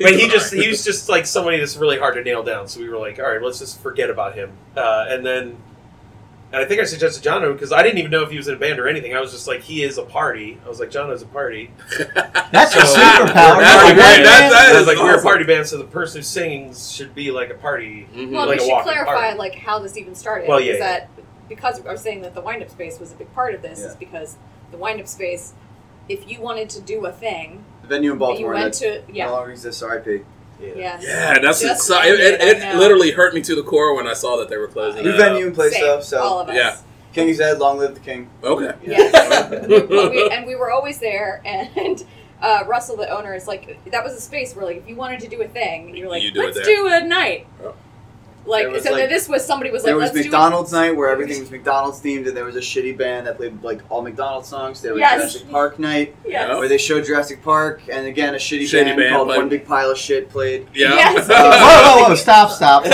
But 0.00 0.14
he 0.14 0.28
just 0.28 0.52
he 0.52 0.68
was 0.68 0.84
just 0.84 1.08
like 1.08 1.24
somebody 1.26 1.58
that's 1.58 1.76
really 1.76 1.98
hard 1.98 2.14
to 2.16 2.22
nail 2.22 2.42
down. 2.42 2.68
So 2.68 2.80
we 2.80 2.88
were 2.88 2.98
like, 2.98 3.18
all 3.18 3.26
right, 3.30 3.40
let's 3.42 3.58
just 3.60 3.80
forget 3.80 4.10
about 4.10 4.34
him. 4.34 4.50
Uh, 4.76 5.06
and 5.08 5.24
then, 5.24 5.56
and 6.52 6.62
I 6.62 6.64
think 6.64 6.80
I 6.80 6.84
suggested 6.84 7.22
Jono 7.22 7.52
because 7.52 7.72
I 7.72 7.82
didn't 7.82 7.98
even 7.98 8.10
know 8.10 8.22
if 8.22 8.30
he 8.30 8.36
was 8.38 8.48
in 8.48 8.54
a 8.54 8.58
band 8.58 8.78
or 8.78 8.88
anything. 8.88 9.14
I 9.14 9.20
was 9.20 9.32
just 9.32 9.46
like, 9.46 9.60
he 9.60 9.82
is 9.82 9.98
a 9.98 10.02
party. 10.02 10.58
I 10.64 10.68
was 10.68 10.80
like, 10.80 10.90
Jono's 10.90 11.22
a 11.22 11.26
party. 11.26 11.70
That's 11.98 12.74
a 12.74 12.86
So- 12.86 12.98
superpower. 12.98 13.58
That's 13.58 13.82
You're 13.82 13.92
a 13.92 13.94
great- 13.94 13.96
band. 13.96 14.24
that's- 14.24 14.52
that 14.52 14.68
I 14.70 14.72
was 14.72 14.80
is 14.82 14.86
like, 14.86 14.96
we're 14.98 15.18
a 15.18 15.22
party 15.22 15.44
band, 15.44 15.66
so 15.66 15.76
the 15.78 15.84
person 15.84 16.20
who's 16.20 16.28
singing 16.28 16.74
should 16.74 17.14
be 17.14 17.30
like 17.30 17.50
a 17.50 17.54
party. 17.54 18.08
Mhm. 18.14 18.32
Well, 18.32 18.46
Like 18.46 18.60
we 18.60 18.64
a 18.64 18.68
should 18.76 18.82
clarify 18.82 19.14
party. 19.14 19.38
like 19.38 19.54
how 19.56 19.78
this 19.78 19.96
even 19.96 20.14
started. 20.14 20.48
Well, 20.48 20.60
yeah, 20.60 20.72
is 20.72 20.78
yeah. 20.78 20.86
that 20.86 21.10
because 21.48 21.84
I 21.86 21.92
was 21.92 22.00
saying 22.00 22.22
that 22.22 22.34
the 22.34 22.40
wind 22.40 22.62
up 22.62 22.70
space 22.70 22.98
was 22.98 23.12
a 23.12 23.16
big 23.16 23.32
part 23.34 23.54
of 23.54 23.62
this 23.62 23.80
Yeah. 23.80 23.86
is 23.88 23.96
because 23.96 24.36
the 24.70 24.76
wind 24.78 25.00
up 25.00 25.06
space, 25.08 25.52
if 26.08 26.30
you 26.30 26.40
wanted 26.40 26.70
to 26.70 26.80
do 26.80 27.04
a 27.06 27.12
thing, 27.12 27.64
the 27.82 27.88
venue 27.88 28.12
in 28.12 28.18
that 28.18 28.24
you 28.24 28.26
Baltimore 28.28 28.54
went 28.54 28.74
that 28.74 29.04
to 29.06 29.12
no 29.12 29.32
longer 29.32 29.50
exists. 29.52 29.82
R.I.P. 29.82 30.22
Yeah. 30.60 30.72
yes. 30.76 31.04
Yeah, 31.06 31.38
that's 31.38 31.60
Just 31.60 31.86
so, 31.86 32.00
it, 32.02 32.18
it, 32.18 32.40
it, 32.40 32.62
it 32.62 32.76
literally 32.76 33.12
hurt 33.12 33.34
me 33.34 33.40
to 33.42 33.54
the 33.54 33.62
core 33.62 33.94
when 33.94 34.06
I 34.06 34.14
saw 34.14 34.36
that 34.38 34.48
they 34.48 34.56
were 34.56 34.68
closing. 34.68 35.04
New 35.04 35.16
venue 35.16 35.46
and 35.46 35.54
place 35.54 35.72
Same, 35.72 35.82
stuff. 35.82 36.04
So 36.04 36.20
all 36.20 36.40
of 36.40 36.48
us. 36.48 36.56
Yeah. 36.56 36.76
King 37.12 37.28
is 37.28 37.38
dead. 37.38 37.58
Long 37.58 37.78
live 37.78 37.94
the 37.94 38.00
king. 38.00 38.28
Okay. 38.42 38.74
Yes. 38.84 39.12
But 39.50 39.88
we, 40.10 40.30
and 40.30 40.46
we 40.46 40.54
were 40.56 40.70
always 40.70 40.98
there, 40.98 41.40
and 41.44 42.04
uh, 42.42 42.64
Russell, 42.66 42.96
the 42.96 43.08
owner, 43.08 43.34
is 43.34 43.46
like 43.48 43.78
that 43.90 44.04
was 44.04 44.12
a 44.14 44.20
space 44.20 44.54
where 44.54 44.64
like 44.64 44.76
if 44.76 44.88
you 44.88 44.94
wanted 44.94 45.20
to 45.20 45.28
do 45.28 45.40
a 45.42 45.48
thing, 45.48 45.96
you're 45.96 46.08
like, 46.08 46.22
You 46.22 46.30
do 46.32 46.42
let's 46.42 46.56
there." 46.56 46.64
do 46.64 46.88
a 46.88 47.00
night. 47.04 47.46
Oh. 47.62 47.74
Like 48.48 48.68
was, 48.70 48.82
so, 48.84 48.92
like- 48.92 49.08
this 49.08 49.28
was 49.28 49.44
somebody 49.44 49.70
was 49.70 49.82
like, 49.82 49.90
There 49.90 49.96
was 49.96 50.12
let's 50.12 50.24
McDonald's 50.26 50.70
do 50.70 50.76
night 50.76 50.96
where 50.96 51.08
everything 51.10 51.40
was 51.40 51.50
McDonald's 51.50 52.00
themed, 52.00 52.26
and 52.26 52.36
there 52.36 52.44
was 52.44 52.56
a 52.56 52.60
shitty 52.60 52.96
band 52.96 53.26
that 53.26 53.36
played 53.36 53.62
like 53.62 53.80
all 53.90 54.02
McDonald's 54.02 54.48
songs. 54.48 54.80
There 54.80 54.94
was 54.94 55.00
Yes. 55.00 55.18
Jurassic 55.34 55.50
Park 55.50 55.78
night. 55.78 56.16
Yes. 56.26 56.48
where 56.58 56.68
they 56.68 56.78
showed 56.78 57.04
Jurassic 57.04 57.42
Park, 57.42 57.82
and 57.90 58.06
again 58.06 58.34
a 58.34 58.38
shitty, 58.38 58.62
Shitty 58.64 58.84
band, 58.84 58.96
band 58.98 59.14
called 59.14 59.28
played. 59.28 59.38
One 59.38 59.48
Big 59.48 59.66
Pile 59.66 59.90
of 59.90 59.98
Shit 59.98 60.28
played. 60.30 60.66
Yeah. 60.74 60.94
Yes. 60.94 61.28
whoa, 61.28 61.34
whoa, 62.02 62.08
whoa! 62.08 62.14
Stop, 62.14 62.50
stop. 62.50 62.84
Their 62.84 62.92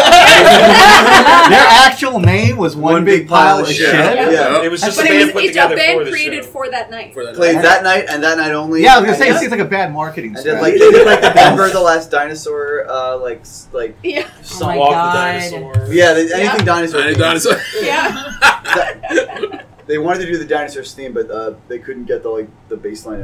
actual 1.68 2.18
name 2.20 2.56
was 2.56 2.74
One, 2.76 3.04
Big, 3.04 3.28
Pile, 3.28 3.60
of 3.60 3.68
Shit. 3.68 3.92
Yeah. 3.94 4.30
Yeah. 4.30 4.62
It 4.62 4.70
was 4.70 4.80
just 4.80 4.96
But 4.98 5.06
a 5.06 5.08
band 5.08 5.24
was 5.26 5.32
put 5.32 5.44
it's 5.44 5.50
a 5.50 5.52
together 5.60 5.76
band 5.76 5.98
for 5.98 6.04
the 6.04 6.10
created 6.10 6.44
for 6.44 6.70
that 6.70 6.90
night. 6.90 7.12
For 7.14 7.24
that 7.24 7.34
Played 7.34 7.56
night. 7.56 7.62
that 7.62 7.82
night 7.84 8.04
and 8.08 8.22
that 8.22 8.38
night 8.38 8.52
only. 8.52 8.82
Yeah, 8.82 8.96
I 8.96 8.98
was 9.00 9.06
gonna 9.06 9.18
say 9.18 9.28
and 9.28 9.36
it 9.36 9.40
seems 9.40 9.50
like 9.50 9.60
a 9.60 9.64
bad 9.64 9.92
marketing 9.92 10.34
And 10.34 10.44
did 10.44 10.56
strategy. 10.58 10.62
like 10.62 10.80
they 10.80 10.90
did 10.98 11.06
like 11.06 11.20
the 11.20 11.30
Denver 11.34 11.68
the 11.70 11.80
Last 11.80 12.10
Dinosaur 12.10 12.86
uh 12.88 13.16
like 13.18 13.42
like 13.72 13.96
Yeah. 14.02 14.28
Song 14.42 14.68
my 14.70 14.76
Walk 14.78 14.90
God. 14.92 15.14
the 15.14 15.18
Dinosaur. 15.18 15.43
Yeah 15.52 16.12
they, 16.14 16.20
anything 16.33 16.40
Yeah. 16.40 16.64
dinosaur. 16.64 17.00
Tiny 17.00 17.14
themed. 17.14 17.18
dinosaur. 17.18 17.61
Yeah. 17.80 19.61
They 19.87 19.98
wanted 19.98 20.20
to 20.20 20.33
do 20.33 20.38
the 20.38 20.46
dinosaurs 20.46 20.94
theme, 20.94 21.12
but 21.12 21.30
uh, 21.30 21.54
they 21.68 21.78
couldn't 21.78 22.07
get 22.07 22.22
the 22.22 22.30
like 22.30 22.48
the 22.70 22.76
baseline. 22.76 23.20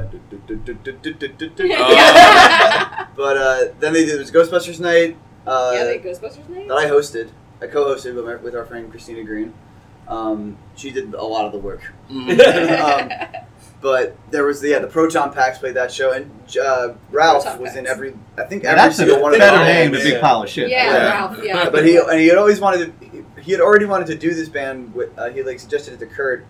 But 3.16 3.36
uh, 3.36 3.64
then 3.80 3.92
they 3.94 4.04
did 4.04 4.16
it 4.16 4.18
was 4.18 4.30
Ghostbusters 4.30 4.78
night 4.80 5.16
uh, 5.46 5.72
yeah, 5.74 5.84
they 5.84 5.98
Ghostbusters 5.98 6.48
night. 6.50 6.68
that 6.68 6.76
I 6.76 6.84
hosted. 6.86 7.30
I 7.62 7.66
co-hosted 7.66 8.14
with, 8.14 8.24
my, 8.26 8.36
with 8.36 8.54
our 8.54 8.64
friend 8.64 8.90
Christina 8.90 9.22
Green. 9.24 9.52
Um, 10.08 10.56
she 10.76 10.90
did 10.90 11.14
a 11.14 11.24
lot 11.24 11.44
of 11.46 11.52
the 11.52 11.58
work. 11.58 11.80
Mhm. 12.10 12.30
um, 12.80 13.42
but 13.80 14.14
there 14.30 14.44
was 14.44 14.60
the 14.60 14.68
yeah 14.70 14.78
the 14.78 14.86
proton 14.86 15.32
packs 15.32 15.58
played 15.58 15.74
that 15.74 15.90
show 15.92 16.12
and 16.12 16.30
uh, 16.58 16.94
Ralph 17.10 17.44
Proton 17.44 17.60
was 17.62 17.76
in 17.76 17.86
every 17.86 18.14
I 18.36 18.44
think 18.44 18.62
Yeah, 18.62 18.70
every 18.70 18.80
that's 18.82 18.94
a 18.96 18.98
single 18.98 19.20
one 19.22 19.32
of 19.32 19.38
better 19.38 19.56
them. 19.58 19.66
name 19.66 19.92
than 19.92 20.00
Yeah. 20.06 20.12
Big 20.14 20.20
Pile 20.20 20.42
of 20.42 20.48
Shit. 20.50 20.68
yeah, 20.70 20.84
Yeah. 20.92 21.08
Ralph. 21.10 21.38
Yeah. 21.44 21.70
But 21.70 21.86
he 21.86 21.96
and 21.96 22.18
he 22.20 22.28
had 22.28 22.38
always 22.38 22.60
wanted 22.60 22.92
to. 23.00 23.24
He 23.40 23.52
had 23.52 23.60
already 23.62 23.86
wanted 23.86 24.06
to 24.08 24.14
do 24.16 24.34
this 24.34 24.48
band. 24.50 24.94
With, 24.94 25.18
uh, 25.18 25.30
he 25.30 25.42
like 25.42 25.58
suggested 25.60 25.94
it 25.94 25.98
to 26.00 26.06
Kurt. 26.06 26.44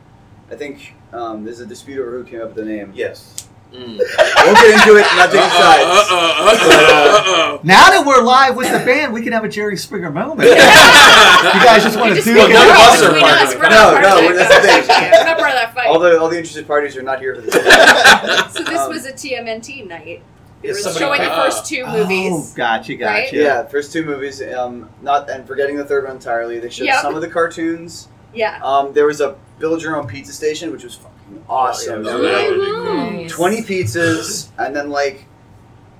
I 0.50 0.56
think 0.56 0.94
um, 1.12 1.44
there's 1.44 1.60
a 1.60 1.66
dispute 1.66 2.00
over 2.00 2.10
who 2.10 2.24
came 2.24 2.40
up 2.40 2.48
with 2.48 2.56
the 2.56 2.64
name. 2.64 2.92
Yes. 2.96 3.48
Mm. 3.72 3.98
Won't 3.98 4.56
get 4.58 4.74
into 4.74 4.96
it. 4.98 5.06
Not 5.14 5.30
taking 5.30 5.48
sides. 5.50 5.84
Uh-oh, 5.86 6.10
uh-oh, 6.10 7.22
uh-oh. 7.56 7.60
Now 7.62 7.90
that 7.90 8.04
we're 8.04 8.22
live 8.22 8.56
with 8.56 8.70
the 8.72 8.78
band, 8.84 9.12
we 9.12 9.22
can 9.22 9.32
have 9.32 9.44
a 9.44 9.48
Jerry 9.48 9.76
Springer 9.76 10.10
moment. 10.10 10.48
you 10.48 10.56
guys 10.56 11.82
just 11.84 11.98
want 11.98 12.16
to 12.16 12.22
do 12.22 12.34
make 12.34 12.48
none 12.50 12.66
of 12.68 12.76
us 12.76 13.02
are 13.02 13.18
part 13.18 13.42
of 13.42 13.52
it. 13.52 13.58
We're 13.58 13.68
No, 13.68 13.92
not 13.92 14.02
part 14.02 14.02
no, 14.02 14.36
that's 14.36 14.48
that 14.50 14.62
the 14.62 14.68
thing. 14.68 14.82
fight. 14.82 15.12
We're 15.12 15.24
not 15.24 15.38
part 15.38 15.50
of 15.50 15.56
that 15.56 15.74
fight. 15.74 15.86
All 15.86 15.98
the 15.98 16.18
all 16.20 16.28
the 16.28 16.36
interested 16.36 16.66
parties 16.66 16.96
are 16.96 17.02
not 17.02 17.20
here 17.20 17.34
for 17.36 17.42
this. 17.42 17.54
so 18.52 18.62
this 18.64 18.78
Um, 18.80 18.88
was 18.90 19.06
a 19.06 19.12
TMNT 19.12 19.86
night. 19.86 20.22
We 20.62 20.68
Yes, 20.68 20.76
were 20.84 20.90
somebody- 20.90 20.98
showing 21.04 21.20
the 21.22 21.32
Ah. 21.34 21.44
first 21.44 21.66
two 21.66 21.86
movies. 21.86 22.32
Oh, 22.34 22.56
gotcha, 22.56 22.94
gotcha. 22.96 23.12
Right? 23.12 23.32
yeah, 23.32 23.64
first 23.66 23.92
two 23.92 24.04
movies. 24.04 24.42
Um, 24.42 24.90
not 25.00 25.30
and 25.30 25.46
forgetting 25.46 25.76
the 25.76 25.84
third 25.84 26.04
one 26.04 26.16
entirely. 26.16 26.58
They 26.58 26.68
showed 26.70 26.84
Yep. 26.84 27.00
some 27.02 27.14
of 27.14 27.20
the 27.22 27.28
cartoons. 27.28 28.08
Yeah. 28.34 28.60
Um, 28.62 28.92
there 28.92 29.06
was 29.06 29.20
a 29.20 29.36
build 29.58 29.82
your 29.82 29.96
own 29.96 30.06
pizza 30.06 30.32
station, 30.32 30.70
which 30.72 30.84
was 30.84 30.94
fucking 30.96 31.09
awesome. 31.48 32.06
Oh, 32.06 32.20
yeah, 32.22 32.28
There 32.28 32.32
that 32.32 32.50
like, 32.50 32.50
would 32.50 32.64
be 32.64 32.70
cool. 32.70 33.10
Nice. 33.22 33.30
20 33.32 33.62
pizzas 33.62 34.48
and 34.58 34.74
then 34.76 34.90
like 34.90 35.24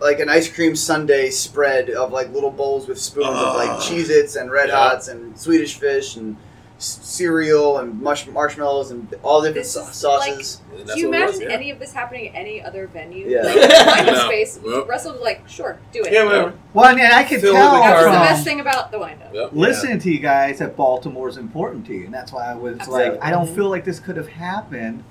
like 0.00 0.18
an 0.18 0.30
ice 0.30 0.50
cream 0.50 0.74
sundae 0.74 1.28
spread 1.28 1.90
of 1.90 2.10
like 2.10 2.30
little 2.32 2.50
bowls 2.50 2.88
with 2.88 2.98
spoons 2.98 3.26
of 3.28 3.54
like 3.56 3.68
Ah. 3.68 3.78
Cheez 3.80 4.08
Its 4.08 4.34
and 4.36 4.50
Red 4.50 4.68
Yeah. 4.70 4.76
Hots 4.90 5.08
and 5.08 5.38
Swedish 5.38 5.74
fish 5.78 6.16
and 6.16 6.38
s- 6.78 7.00
cereal 7.02 7.76
and 7.76 8.00
mush- 8.00 8.26
marshmallows 8.28 8.90
and 8.92 9.14
all 9.22 9.42
different 9.42 9.56
This 9.56 9.72
sa- 9.74 9.84
sauces. 9.84 10.62
That's 10.74 10.94
Do 10.94 11.00
you 11.00 11.10
what 11.10 11.18
it 11.20 11.26
was, 11.26 11.34
imagine 11.36 11.50
yeah. 11.50 11.54
any 11.56 11.70
of 11.70 11.78
this 11.78 11.92
happening 11.92 12.28
at 12.28 12.34
any 12.34 12.62
other 12.62 12.86
venue? 12.86 13.28
Yeah. 13.28 13.42
Like, 13.42 13.70
find 13.70 14.06
No. 14.06 14.24
space. 14.24 14.58
Nope. 14.64 14.88
Russell 14.88 15.12
was 15.12 15.20
like, 15.20 15.46
sure, 15.46 15.78
do 15.92 16.00
it. 16.02 16.10
Yeah, 16.14 16.24
whatever. 16.24 16.54
Well, 16.72 16.86
and 16.96 17.02
I 17.02 17.22
could 17.24 17.42
Fill 17.42 17.52
tell 17.52 17.74
in 17.74 17.80
the 17.82 17.86
That's 17.86 18.04
the 18.04 18.10
best 18.34 18.44
thing 18.44 18.60
about 18.60 18.90
the 18.92 18.98
wind 18.98 19.22
up. 19.22 19.34
Yep. 19.34 19.50
listening 19.52 19.98
to 19.98 20.10
you 20.10 20.18
guys 20.20 20.60
that 20.60 20.76
Baltimore's 20.76 21.36
important 21.36 21.84
to 21.88 21.92
you, 21.94 22.06
and 22.06 22.14
that's 22.14 22.32
why 22.32 22.46
I 22.50 22.54
was 22.54 22.78
Absolutely. 22.78 23.10
like, 23.10 23.22
I 23.22 23.30
don't 23.30 23.54
feel 23.54 23.68
like 23.68 23.84
this 23.84 24.00
could 24.00 24.16
have 24.16 24.28
happened 24.28 25.04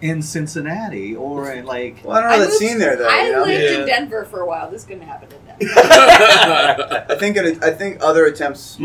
in 0.00 0.20
Cincinnati 0.22 1.16
or 1.16 1.50
in 1.52 1.64
like. 1.64 1.98
Well, 2.04 2.16
I 2.16 2.20
don't 2.20 2.28
know 2.30 2.36
I 2.36 2.38
that 2.40 2.44
moved- 2.48 2.58
scene 2.58 2.78
there 2.78 2.96
though. 2.96 3.08
I 3.08 3.26
you 3.26 3.32
know? 3.32 3.42
lived 3.44 3.62
Yeah. 3.62 3.80
in 3.80 3.86
Denver 3.86 4.24
for 4.24 4.40
a 4.40 4.46
while. 4.46 4.70
This 4.70 4.84
couldn't 4.84 5.02
happen 5.02 5.28
in 5.32 5.66
Denver. 5.66 7.06
I 7.08 7.14
think 7.16 7.36
it, 7.36 7.62
I 7.62 7.70
think 7.70 7.98
other 8.02 8.26
attempts 8.26 8.78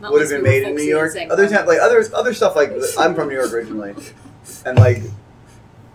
Not 0.00 0.12
would 0.12 0.20
have 0.22 0.30
been 0.30 0.42
made 0.42 0.62
in 0.62 0.74
New 0.76 0.82
York. 0.82 1.12
Other 1.30 1.44
attempt, 1.44 1.66
like 1.68 1.80
other 1.80 2.04
other 2.14 2.32
stuff 2.34 2.54
like 2.56 2.72
I'm 2.98 3.14
from 3.14 3.28
New 3.28 3.34
York 3.34 3.52
originally, 3.52 3.94
and 4.64 4.78
like 4.78 5.02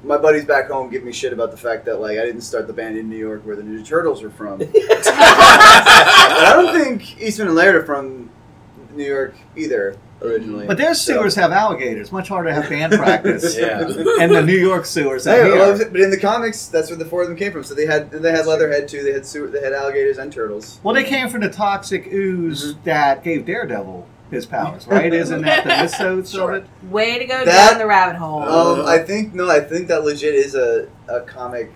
my 0.03 0.17
buddies 0.17 0.43
back 0.43 0.67
home 0.69 0.89
give 0.89 1.03
me 1.05 1.13
shit 1.13 1.31
about 1.31 1.51
the 1.51 1.57
fact 1.57 1.85
that 1.85 2.01
like 2.01 2.17
I 2.19 2.25
didn't 2.25 2.41
start 2.41 2.67
the 2.67 2.73
band 2.73 2.97
in 2.97 3.09
New 3.09 3.15
York 3.17 3.45
where 3.45 3.55
the 3.55 3.61
Ninja 3.63 3.85
Turtles 3.85 4.21
were 4.21 4.29
from. 4.29 4.61
And 5.15 6.47
I 6.47 6.53
don't 6.55 6.73
think 6.77 7.21
Eastman 7.21 7.47
and 7.47 7.55
Laird 7.55 7.75
are 7.75 7.85
from 7.85 8.29
New 8.93 9.03
York 9.05 9.35
either 9.55 9.97
originally. 10.23 10.65
But 10.67 10.77
their 10.77 10.93
So- 10.93 11.13
sewers 11.13 11.35
have 11.35 11.51
alligators. 11.51 12.11
Much 12.11 12.27
harder 12.29 12.49
to 12.49 12.55
have 12.55 12.69
band 12.69 12.93
practice. 13.03 13.57
Yeah. 13.57 13.81
And 14.19 14.33
the 14.33 14.41
New 14.41 14.57
York 14.57 14.85
sewers 14.85 15.25
Hey, 15.25 15.49
well, 15.51 15.77
but 15.77 15.99
in 15.99 16.09
the 16.09 16.19
comics, 16.19 16.67
that's 16.67 16.89
where 16.89 16.97
the 16.97 17.05
four 17.05 17.21
of 17.23 17.27
them 17.27 17.37
came 17.37 17.51
from. 17.51 17.63
So 17.63 17.73
they 17.73 17.85
had 17.85 18.11
they 18.11 18.31
had 18.31 18.45
Leatherhead 18.45 18.87
too. 18.87 19.03
They 19.03 19.11
had 19.13 19.25
sewer, 19.25 19.47
they 19.47 19.61
had 19.61 19.73
alligators 19.73 20.17
and 20.17 20.31
turtles. 20.31 20.79
Well, 20.83 20.93
they 20.95 21.03
came 21.03 21.29
from 21.29 21.41
the 21.41 21.49
toxic 21.49 22.07
ooze 22.11 22.73
Mm-hmm. 22.73 22.83
that 22.85 23.23
gave 23.23 23.45
Daredevil 23.45 24.07
his 24.31 24.45
powers, 24.45 24.87
right? 24.87 25.13
Isn't 25.13 25.41
that 25.43 25.63
the 25.63 25.69
mythos 25.83 26.31
Sure. 26.31 26.53
of 26.55 26.63
it? 26.63 26.69
Way 26.91 27.19
to 27.19 27.25
go 27.25 27.45
That- 27.45 27.71
down 27.71 27.79
the 27.79 27.85
rabbit 27.85 28.15
hole. 28.17 28.41
Um, 28.43 28.85
I 28.85 28.99
think 28.99 29.33
no, 29.33 29.49
I 29.49 29.59
think 29.59 29.87
that 29.89 30.03
legit 30.03 30.33
is 30.33 30.55
a, 30.55 30.87
a 31.07 31.21
comic 31.21 31.71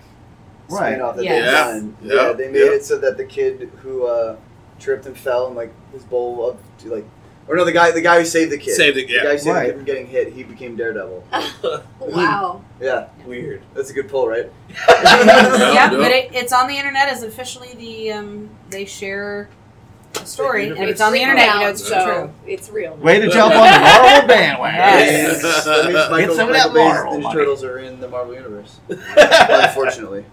Right. 0.70 0.90
spin-off 0.92 1.16
that 1.16 1.24
Yeah. 1.24 1.34
they've 1.34 1.44
Yeah. 1.44 1.50
done. 1.52 1.96
Yeah. 2.02 2.14
Yeah, 2.14 2.32
they 2.32 2.48
made 2.48 2.58
Yeah. 2.60 2.70
it 2.72 2.84
so 2.84 2.98
that 2.98 3.16
the 3.16 3.24
kid 3.24 3.70
who 3.82 4.06
uh, 4.06 4.36
tripped 4.78 5.06
and 5.06 5.16
fell 5.16 5.46
and 5.46 5.56
like 5.56 5.72
his 5.92 6.02
bowl 6.04 6.46
of 6.50 6.56
like, 6.90 7.06
or 7.48 7.56
no, 7.56 7.64
the 7.64 7.72
guy 7.72 7.90
the 7.90 8.00
guy 8.00 8.18
who 8.18 8.24
saved 8.24 8.52
the 8.52 8.58
kid, 8.58 8.74
Saved 8.74 8.96
it, 8.96 9.06
the 9.08 9.14
yeah. 9.14 9.22
guy 9.24 9.32
who 9.32 9.38
saved 9.38 9.54
Right. 9.56 9.62
the 9.66 9.72
kid 9.72 9.76
from 9.76 9.84
getting 9.84 10.06
hit, 10.06 10.32
he 10.32 10.42
became 10.44 10.76
Daredevil. 10.76 11.24
Wow. 12.00 12.62
Yeah, 12.80 13.08
Weird. 13.26 13.62
that's 13.74 13.90
a 13.90 13.92
good 13.92 14.08
pull, 14.08 14.28
right? 14.28 14.50
yeah, 14.70 14.72
yeah. 15.74 15.90
but 15.90 16.10
it, 16.10 16.30
it's 16.34 16.52
on 16.52 16.66
the 16.68 16.76
internet 16.76 17.08
as 17.08 17.22
officially 17.22 17.74
the 17.74 18.12
um, 18.12 18.48
they 18.70 18.84
share 18.86 19.48
a 20.14 20.24
story, 20.24 20.68
and 20.70 20.78
if 20.78 20.88
it's 20.88 21.00
on 21.02 21.12
the 21.12 21.20
internet, 21.20 21.54
you 21.54 21.60
know 21.60 21.68
it's 21.68 21.86
so 21.86 22.04
true. 22.04 22.34
It's 22.46 22.70
real. 22.70 22.94
Way 22.96 23.20
to 23.20 23.28
jump 23.28 23.54
on 23.54 23.60
the 23.70 23.78
Marvel 23.80 24.26
bandwagon. 24.28 24.78
Yes. 24.80 25.44
And 25.44 25.66
that 25.66 25.84
means 25.84 26.10
Michael, 26.10 26.26
Get 26.28 26.36
some 26.36 26.48
of 26.48 26.54
that 26.54 26.72
Marvel 26.72 27.18
Ninja. 27.20 27.32
Turtles 27.32 27.62
are 27.64 27.78
in 27.78 28.00
the 28.00 28.08
Marvel 28.08 28.34
universe, 28.34 28.78
unfortunately. 28.88 30.24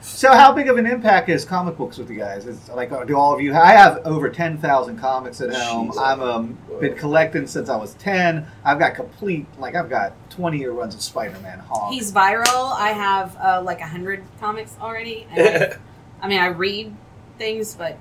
So, 0.00 0.32
how 0.32 0.52
big 0.52 0.68
of 0.68 0.76
an 0.76 0.86
impact 0.86 1.28
is 1.28 1.44
comic 1.44 1.76
books 1.76 1.98
with 1.98 2.10
you 2.10 2.18
guys? 2.18 2.46
Is 2.46 2.68
like, 2.68 2.92
uh, 2.92 3.04
do 3.04 3.16
all 3.16 3.34
of 3.34 3.40
you? 3.40 3.54
I 3.54 3.72
have 3.72 4.06
over 4.06 4.28
ten 4.30 4.56
thousand 4.58 4.98
comics 4.98 5.40
at 5.40 5.52
home. 5.52 5.88
Jesus. 5.88 6.00
I've 6.00 6.20
um, 6.20 6.56
been 6.80 6.94
collecting 6.94 7.46
since 7.46 7.68
I 7.68 7.76
was 7.76 7.94
ten. 7.94 8.46
I've 8.64 8.78
got 8.78 8.94
complete, 8.94 9.46
like, 9.58 9.74
I've 9.74 9.90
got 9.90 10.12
twenty 10.30 10.58
year 10.58 10.72
runs 10.72 10.94
of 10.94 11.02
Spider-Man. 11.02 11.58
Hawk. 11.60 11.92
He's 11.92 12.12
viral. 12.12 12.72
I 12.72 12.90
have 12.90 13.36
uh, 13.36 13.62
like 13.64 13.80
a 13.80 13.86
hundred 13.86 14.22
comics 14.38 14.76
already. 14.80 15.26
And 15.30 15.64
I, 15.64 15.76
I 16.22 16.28
mean, 16.28 16.40
I 16.40 16.46
read 16.46 16.94
things, 17.38 17.74
but 17.74 17.98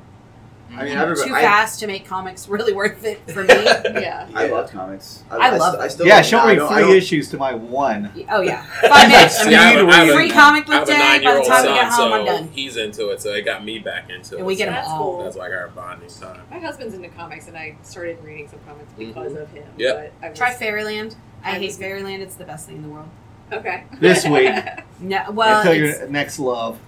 I 0.72 0.84
mean, 0.84 0.98
everybody. 0.98 1.30
too 1.30 1.36
I, 1.36 1.42
fast 1.42 1.80
to 1.82 1.88
make 1.88 2.06
comics 2.06 2.48
really 2.50 2.74
worth 2.74 3.04
it 3.06 3.20
for 3.32 3.44
me. 3.44 3.54
Yeah. 4.02 4.28
I 4.34 4.48
love 4.48 4.72
comics. 4.72 5.24
I 5.32 5.56
love 5.56 5.72
st- 5.74 5.76
I 5.76 5.82
them. 5.84 5.90
still 5.90 6.08
yeah, 6.08 6.16
don't- 6.16 6.26
she'll 6.26 6.40
I 6.40 6.48
read 6.48 6.56
don't- 6.56 6.72
I 6.72 6.76
three 6.76 6.88
don't- 6.90 6.98
issues 6.98 7.30
to 7.30 7.38
my 7.38 7.54
one. 7.54 8.12
oh 8.30 8.42
yeah, 8.42 8.64
five 8.82 9.10
minutes. 9.10 9.42
See, 9.42 9.56
I 9.56 9.62
have 9.72 9.88
a- 9.88 9.90
I 9.92 9.96
have 10.06 10.20
a- 10.20 10.34
comic 10.34 10.66
book 10.66 10.84
a 10.84 10.86
day. 10.86 10.92
By 10.94 10.98
the 10.98 11.04
nine-year-old 11.04 11.48
time 11.48 11.62
we 11.66 11.74
get 11.74 11.84
home, 11.86 11.92
so 11.94 12.14
I'm 12.14 12.26
done. 12.26 12.50
he's 12.52 12.78
into 12.78 13.10
it, 13.10 13.22
so 13.22 13.30
it 13.32 13.44
got 13.46 13.64
me 13.64 13.80
back 13.80 14.10
into 14.10 14.36
it. 14.36 14.38
And 14.40 14.46
we 14.48 14.56
get 14.56 14.66
them 14.66 14.74
That's 14.74 14.88
all. 14.90 14.98
cool. 15.14 15.24
That's 15.24 15.36
like 15.38 15.52
our 15.52 15.70
bonding 15.70 16.10
time. 16.10 16.42
My 16.52 16.60
husband's 16.60 16.94
into 16.94 17.08
comics, 17.10 17.48
and 17.48 17.56
I 17.56 17.78
started 17.84 18.22
reading 18.24 18.50
some 18.50 18.60
comics 18.68 18.92
because 18.98 19.34
Mhm. 19.34 19.42
of 19.44 19.52
him. 19.52 19.66
Yep. 19.78 20.14
But 20.22 20.26
I 20.26 20.30
was, 20.32 20.38
Try 20.38 20.54
Fairyland. 20.54 21.16
I 21.44 21.52
I 21.52 21.54
hate 21.60 21.74
Fairyland. 21.74 22.22
It's 22.24 22.36
the 22.36 22.44
best 22.46 22.68
thing 22.68 22.78
in 22.78 22.82
the 22.84 22.90
world. 22.90 23.08
Okay. 23.54 23.84
This 24.00 24.26
week. 24.28 24.52
No, 25.00 25.24
well, 25.32 25.60
Until 25.60 25.74
your 25.76 26.08
next 26.10 26.40
love. 26.40 26.80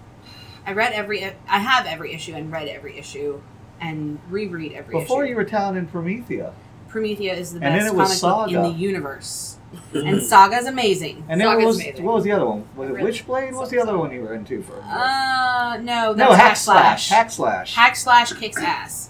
I 0.65 0.73
read 0.73 0.91
every. 0.93 1.23
I 1.23 1.59
have 1.59 1.85
every 1.85 2.13
issue 2.13 2.33
and 2.33 2.51
read 2.51 2.67
every 2.67 2.97
issue 2.97 3.39
and 3.81 4.19
reread 4.29 4.73
every 4.73 4.99
Before 4.99 5.23
issue. 5.23 5.31
you 5.31 5.35
were 5.35 5.43
telling 5.43 5.77
in 5.77 5.87
Promethea, 5.87 6.53
Promethea 6.89 7.33
is 7.35 7.51
the 7.53 7.57
And 7.57 7.75
then 7.75 7.83
best 7.83 7.93
it 7.93 7.97
was 7.97 8.21
comic 8.21 8.55
book 8.55 8.65
in 8.65 8.71
the 8.71 8.77
universe, 8.79 9.57
and 9.93 10.21
Saga's 10.21 10.65
amazing. 10.67 11.25
and 11.29 11.39
then 11.41 11.47
what 11.47 11.53
Saga's 11.55 11.65
was 11.67 11.79
amazing. 11.81 12.05
what 12.05 12.15
was 12.15 12.23
the 12.23 12.31
other 12.31 12.45
one? 12.45 12.67
Was 12.75 12.89
it 12.89 12.93
Really? 12.93 13.11
Witchblade? 13.11 13.51
What 13.53 13.61
was 13.61 13.69
the 13.69 13.79
other 13.79 13.97
one 13.97 14.11
you 14.11 14.21
were 14.21 14.33
into 14.33 14.63
for? 14.63 14.81
Uh, 14.83 15.77
no, 15.81 16.13
no, 16.13 16.35
that's 16.35 16.35
Hack 16.35 16.47
Hack 16.47 16.57
Slash. 16.57 17.07
Slash. 17.07 17.09
Hack 17.17 17.29
Slash. 17.31 17.75
Hack 17.75 17.95
Slash 17.95 18.33
kicks 18.33 18.57
ass. 18.61 19.09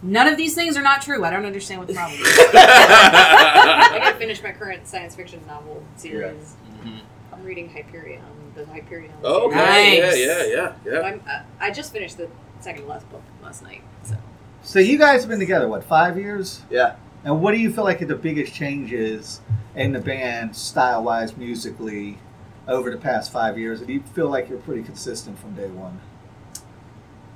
None 0.00 0.28
of 0.28 0.36
these 0.36 0.54
things 0.54 0.76
are 0.76 0.82
not 0.82 1.02
true. 1.02 1.24
I 1.24 1.30
don't 1.30 1.44
understand 1.44 1.80
what 1.80 1.88
the 1.88 1.94
problem 1.94 2.20
is. 2.20 2.26
I 2.54 3.98
gotta 3.98 4.16
finish 4.16 4.42
my 4.42 4.52
current 4.52 4.86
science 4.86 5.16
fiction 5.16 5.40
novel 5.46 5.82
series. 5.96 6.54
Mhm. 6.84 7.00
I'm 7.32 7.42
reading 7.44 7.68
Hyperion, 7.68 8.22
the 8.54 8.64
Hyperion. 8.66 9.12
Oh, 9.24 9.48
okay. 9.48 9.56
Nice. 10.00 10.18
Yeah, 10.18 10.44
yeah, 10.44 10.44
yeah, 10.46 10.72
yeah. 10.92 11.00
I'm, 11.00 11.22
uh, 11.28 11.40
I 11.60 11.70
just 11.72 11.92
finished 11.92 12.16
the 12.16 12.28
second 12.60 12.82
to 12.82 12.88
last 12.88 13.08
book 13.10 13.22
last 13.42 13.62
night. 13.62 13.82
So 14.02 14.16
So 14.62 14.78
you 14.78 14.98
guys 14.98 15.22
have 15.22 15.30
been 15.30 15.38
together 15.38 15.68
what 15.68 15.84
five 15.84 16.16
years? 16.18 16.62
Yeah. 16.70 16.96
And 17.24 17.42
what 17.42 17.52
do 17.52 17.58
you 17.58 17.72
feel 17.72 17.84
like 17.84 18.00
are 18.00 18.06
the 18.06 18.14
biggest 18.14 18.54
changes 18.54 19.40
in 19.74 19.92
the 19.92 19.98
band, 20.00 20.54
style 20.54 21.02
wise, 21.02 21.36
musically, 21.36 22.18
over 22.66 22.90
the 22.90 22.96
past 22.96 23.32
five 23.32 23.58
years? 23.58 23.80
Do 23.80 23.92
you 23.92 24.02
feel 24.14 24.28
like 24.28 24.48
you're 24.48 24.58
pretty 24.58 24.82
consistent 24.82 25.38
from 25.38 25.54
day 25.54 25.66
one? 25.68 26.00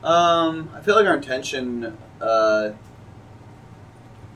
Um, 0.05 0.71
I 0.75 0.81
feel 0.81 0.97
like 0.97 1.07
our 1.07 1.17
intention 1.17 1.97
uh, 2.21 2.73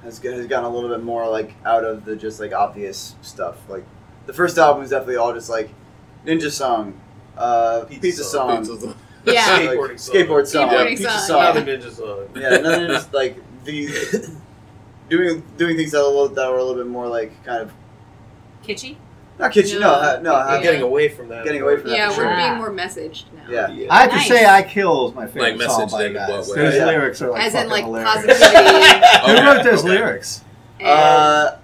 has 0.02 0.18
has 0.18 0.46
gotten 0.46 0.64
a 0.64 0.68
little 0.68 0.88
bit 0.90 1.02
more 1.02 1.28
like 1.28 1.54
out 1.64 1.84
of 1.84 2.04
the 2.04 2.16
just 2.16 2.38
like 2.40 2.52
obvious 2.52 3.14
stuff. 3.22 3.56
Like 3.68 3.84
the 4.26 4.32
first 4.32 4.58
album 4.58 4.82
was 4.82 4.90
definitely 4.90 5.16
all 5.16 5.32
just 5.32 5.50
like 5.50 5.70
ninja 6.24 6.50
song, 6.50 7.00
uh, 7.36 7.84
pizza, 7.88 8.00
Pizza 8.00 8.24
song, 8.24 8.66
Pizza- 8.66 8.94
Yeah. 9.34 9.74
like, 9.74 9.98
song. 9.98 10.14
skateboard 10.14 10.46
song, 10.46 10.68
Skateboarding 10.68 10.88
pizza 10.88 11.10
song, 11.10 11.20
song. 11.26 11.40
Another 11.56 11.62
ninja 11.78 11.92
song. 11.92 12.28
Yeah, 12.34 12.48
none 12.58 12.82
of 12.84 12.88
just 12.90 13.12
like 13.12 13.36
the 13.64 13.88
doing 15.08 15.42
doing 15.56 15.76
things 15.76 15.92
that 15.92 15.98
are 15.98 16.04
a 16.04 16.06
little, 16.06 16.28
that 16.28 16.50
were 16.50 16.58
a 16.58 16.64
little 16.64 16.82
bit 16.82 16.90
more 16.90 17.08
like 17.08 17.32
kind 17.44 17.62
of 17.62 17.72
Kitschy. 18.64 18.96
not 19.38 19.52
kitchen. 19.52 19.80
No, 19.80 19.92
No. 20.16 20.20
no, 20.22 20.32
ha- 20.32 20.46
I'm 20.56 20.62
getting 20.62 20.82
away 20.82 21.08
from 21.08 21.28
that. 21.28 21.44
Getting 21.44 21.62
away 21.62 21.76
from 21.76 21.90
that 21.90 21.96
Yeah, 21.96 22.08
we're 22.08 22.14
sure. 22.14 22.36
being 22.36 22.54
more 22.56 22.70
messaged 22.70 23.24
now. 23.34 23.48
Yeah. 23.48 23.86
I 23.90 24.02
have 24.02 24.12
to 24.12 24.20
say, 24.20 24.44
"I 24.46 24.62
Kill" 24.62 25.08
is 25.10 25.14
my 25.14 25.26
favorite 25.26 25.58
Like 25.58 25.70
song 25.70 25.82
messaged 25.88 25.92
by 25.92 26.04
in 26.06 26.12
you 26.12 26.18
what 26.18 26.28
guys. 26.28 26.48
way? 26.48 26.56
Those 26.56 26.74
Yeah. 26.74 26.86
lyrics 26.86 27.22
are 27.22 27.30
like 27.30 27.42
As 27.42 27.54
in 27.54 27.68
like 27.68 27.84
hilarious. 27.84 28.10
positivity. 28.14 28.96
Who 29.26 29.46
wrote 29.46 29.64
those 29.64 29.80
Okay. 29.84 29.88
lyrics? 29.88 30.40
and 30.80 30.88
Uh, 30.88 31.56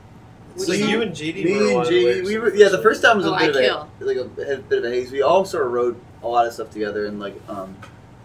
Which 0.55 0.69
So 0.69 0.75
song? 0.75 0.89
you 0.89 1.03
and 1.03 1.13
JD 1.15 1.45
me 1.45 1.57
were 1.57 1.67
and 1.69 1.77
on 1.79 1.85
G, 1.87 2.05
lyrics 2.05 2.29
we 2.29 2.39
were 2.39 2.55
yeah. 2.55 2.69
The 2.69 2.83
first 2.83 3.03
time 3.03 3.17
was 3.17 3.27
Oh, 3.27 3.35
a 3.35 3.39
bit 3.39 3.57
I 3.57 3.61
of 3.61 3.65
Kill. 3.65 3.89
a 4.01 4.05
like 4.05 4.17
a, 4.19 4.53
a 4.53 4.57
bit 4.59 4.79
of 4.79 4.85
a 4.85 4.91
haze. 4.91 5.11
We 5.11 5.23
all 5.23 5.45
sort 5.45 5.65
of 5.67 5.73
wrote 5.73 5.97
a 6.23 6.29
lot 6.29 6.47
of 6.47 6.53
stuff 6.53 6.71
together, 6.71 7.07
and 7.07 7.19
like 7.21 7.35
um, 7.49 7.77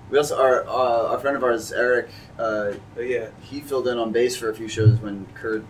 we 0.10 0.18
also 0.18 0.38
our 0.42 0.64
uh, 0.68 1.12
our 1.14 1.20
friend 1.20 1.36
of 1.38 1.44
ours 1.44 1.72
Eric, 1.72 2.10
uh, 2.40 2.74
Oh, 2.98 3.02
yeah. 3.02 3.28
he 3.42 3.60
filled 3.62 3.88
in 3.88 3.98
on 3.98 4.12
bass 4.12 4.36
for 4.36 4.50
a 4.50 4.56
few 4.56 4.68
shows 4.68 5.00
when 5.00 5.26
Kurt, 5.34 5.64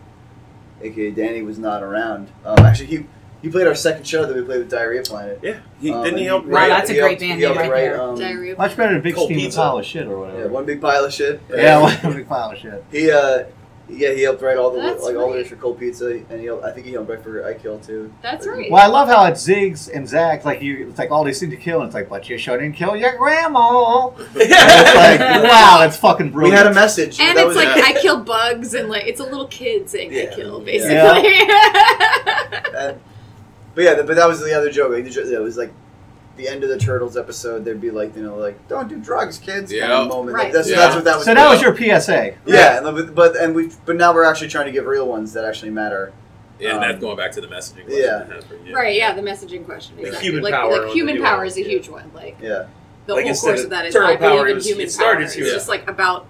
aka 0.81 1.11
Danny, 1.11 1.41
was 1.41 1.57
not 1.57 1.83
around. 1.83 2.29
Um, 2.45 2.59
actually, 2.59 2.87
he 2.87 3.05
he 3.41 3.49
played 3.49 3.67
our 3.67 3.75
second 3.75 4.05
show 4.07 4.25
that 4.25 4.35
we 4.35 4.41
played 4.41 4.59
with 4.59 4.69
Diarrhea 4.71 5.03
Planet. 5.03 5.39
Yeah. 5.43 5.59
He, 5.79 5.91
Um, 5.91 6.03
didn't 6.03 6.17
he 6.19 6.25
help 6.25 6.45
Wow, 6.45 6.51
write? 6.55 6.69
that's 6.69 6.89
a 6.89 6.93
he 6.93 6.99
great 6.99 7.09
helped- 7.09 7.19
band 7.21 7.39
he 7.39 7.45
name 7.45 7.55
helped 7.55 7.59
right 7.59 7.71
write, 7.71 7.81
there. 7.91 8.01
Um, 8.01 8.17
Diarrhea. 8.17 8.55
Much 8.57 8.75
better 8.75 8.93
than 8.93 9.01
Big 9.03 9.13
Cold 9.15 9.27
Steam 9.27 9.37
Pizza. 9.39 9.59
Pile 9.59 9.77
of 9.77 9.85
Shit 9.85 10.07
or 10.07 10.19
whatever. 10.19 10.39
yeah, 10.39 10.45
one 10.47 10.65
big 10.65 10.81
pile 10.81 11.05
of 11.05 11.13
shit. 11.13 11.39
Yeah, 11.51 11.79
one 12.03 12.13
big 12.15 12.27
pile 12.27 12.49
of 12.51 12.57
shit. 12.57 12.83
He 12.91 13.11
uh, 13.11 13.43
yeah, 13.89 14.12
he 14.12 14.23
helped 14.23 14.41
write 14.41 14.58
all 14.58 14.71
the 14.71 14.82
That's 14.82 15.02
like 15.04 15.15
all 15.15 15.21
the 15.21 15.26
right. 15.28 15.32
lyrics 15.32 15.50
for 15.50 15.56
Cold 15.56 15.80
Pizza, 15.80 16.08
and 16.30 16.39
he 16.39 16.45
helped, 16.47 16.65
I 16.65 16.71
think 16.71 16.86
he 16.86 16.93
helped 16.93 17.10
write 17.10 17.23
for 17.23 17.45
I 17.45 17.54
Kill 17.54 17.80
too. 17.80 18.13
That's 18.21 18.45
right. 18.45 18.69
Well, 18.69 18.84
I 18.84 18.88
love 18.88 19.08
how 19.08 19.26
it 19.26 19.34
zigs 19.36 19.89
and 19.93 20.08
zags. 20.08 20.45
Like 20.45 20.62
you, 20.62 20.89
it's 20.89 21.00
like 21.00 21.12
all 21.12 21.23
these 21.23 21.39
things 21.39 21.52
to 21.54 21.58
kill, 21.58 21.80
and 21.82 21.88
it's 21.88 21.95
like, 21.95 22.10
but 22.10 22.28
you 22.30 22.38
shouldn't 22.38 22.76
kill 22.76 22.95
your 22.95 23.15
grandma. 23.17 24.08
And 24.10 24.28
it's 24.36 24.95
like, 24.95 25.19
wow, 25.43 25.78
that's 25.80 25.97
fucking 25.97 26.28
We 26.28 26.32
brilliant. 26.32 26.58
had 26.58 26.67
a 26.67 26.73
message. 26.73 27.19
and 27.19 27.38
that 27.38 27.47
it's 27.47 27.56
was- 27.56 27.65
like 27.65 27.84
I 27.84 27.93
kill 28.02 28.23
bugs, 28.23 28.73
and 28.73 28.89
like 28.89 29.06
it's 29.08 29.19
a 29.19 29.23
little 29.23 29.47
kid 29.47 29.89
saying 29.89 30.12
Yeah. 30.13 30.30
I 30.32 30.36
kill, 30.36 30.60
Yeah. 30.65 30.65
basically. 30.65 32.73
And, 32.78 33.00
but 33.73 33.84
yeah, 33.84 34.02
but 34.02 34.15
that 34.15 34.28
was 34.28 34.39
the 34.43 34.54
other 34.56 34.71
joke. 34.71 34.91
Like, 34.91 35.04
the 35.04 35.10
jo- 35.10 35.21
it 35.21 35.41
was 35.41 35.58
like 35.58 35.71
the 36.38 36.47
end 36.47 36.63
of 36.63 36.69
the 36.69 36.78
Turtles 36.78 37.17
episode. 37.17 37.65
There'd 37.65 37.82
be 37.82 37.91
like, 37.91 38.15
you 38.15 38.23
know, 38.23 38.36
like 38.38 38.67
don't 38.67 38.88
do 38.88 38.97
drugs, 38.97 39.38
kids. 39.38 39.71
kind 39.71 39.82
Yeah. 39.84 40.02
of 40.04 40.08
moment. 40.10 40.36
Right. 40.36 40.43
Like, 40.45 40.54
that's, 40.54 40.69
Yeah. 40.69 40.78
that's 40.78 40.95
what 40.95 41.04
that 41.06 41.15
was. 41.17 41.26
so 41.26 41.34
that 41.34 41.50
was 41.50 41.62
your 41.62 41.76
PSA. 41.76 42.36
yeah. 42.45 42.78
and 42.78 42.95
but- 42.95 43.15
But 43.15 43.36
and 43.36 43.56
we 43.56 43.71
but 43.86 43.95
now 43.95 44.13
we're 44.13 44.23
actually 44.23 44.47
trying 44.50 44.65
to 44.67 44.71
give 44.71 44.86
real 44.86 45.08
ones 45.08 45.34
that 45.34 45.43
actually 45.45 45.71
matter. 45.71 46.13
Yeah, 46.60 46.69
and 46.69 46.78
Um, 46.78 46.89
that's 46.89 47.00
going 47.02 47.17
back 47.17 47.32
to 47.34 47.41
the 47.41 47.47
messaging. 47.47 47.86
question 47.86 48.02
yeah. 48.04 48.26
I 48.38 48.41
for 48.41 48.56
you. 48.67 48.76
right? 48.76 48.95
Yeah, 48.95 49.13
the 49.13 49.21
messaging 49.21 49.63
question. 49.65 49.95
The 49.97 50.04
Exactly. 50.08 50.28
human 50.30 50.43
like, 50.43 50.54
power 50.56 50.71
like 50.71 50.82
on 50.82 50.88
human 50.89 51.21
power 51.21 51.38
duo, 51.41 51.47
is 51.47 51.58
a 51.58 51.62
yeah. 51.62 51.67
huge 51.67 51.89
one. 51.89 52.10
Like 52.15 52.38
Yeah. 52.41 52.65
the 53.06 53.13
Like, 53.13 53.23
whole 53.23 53.30
instead 53.30 53.47
course 53.47 53.60
of 53.60 53.65
of 53.65 53.69
that 53.71 53.86
is 53.86 53.93
turtle 53.93 54.10
I 54.10 54.15
believe 54.15 54.32
power, 54.38 54.47
it 54.47 54.50
in 54.52 54.56
was- 54.56 54.65
human 54.65 54.86
it 54.88 54.91
started 54.91 55.26
power. 55.28 55.34
to- 55.34 55.39
It's 55.39 55.47
yeah. 55.50 55.54
just 55.54 55.69
like 55.69 55.88
about 55.89 56.26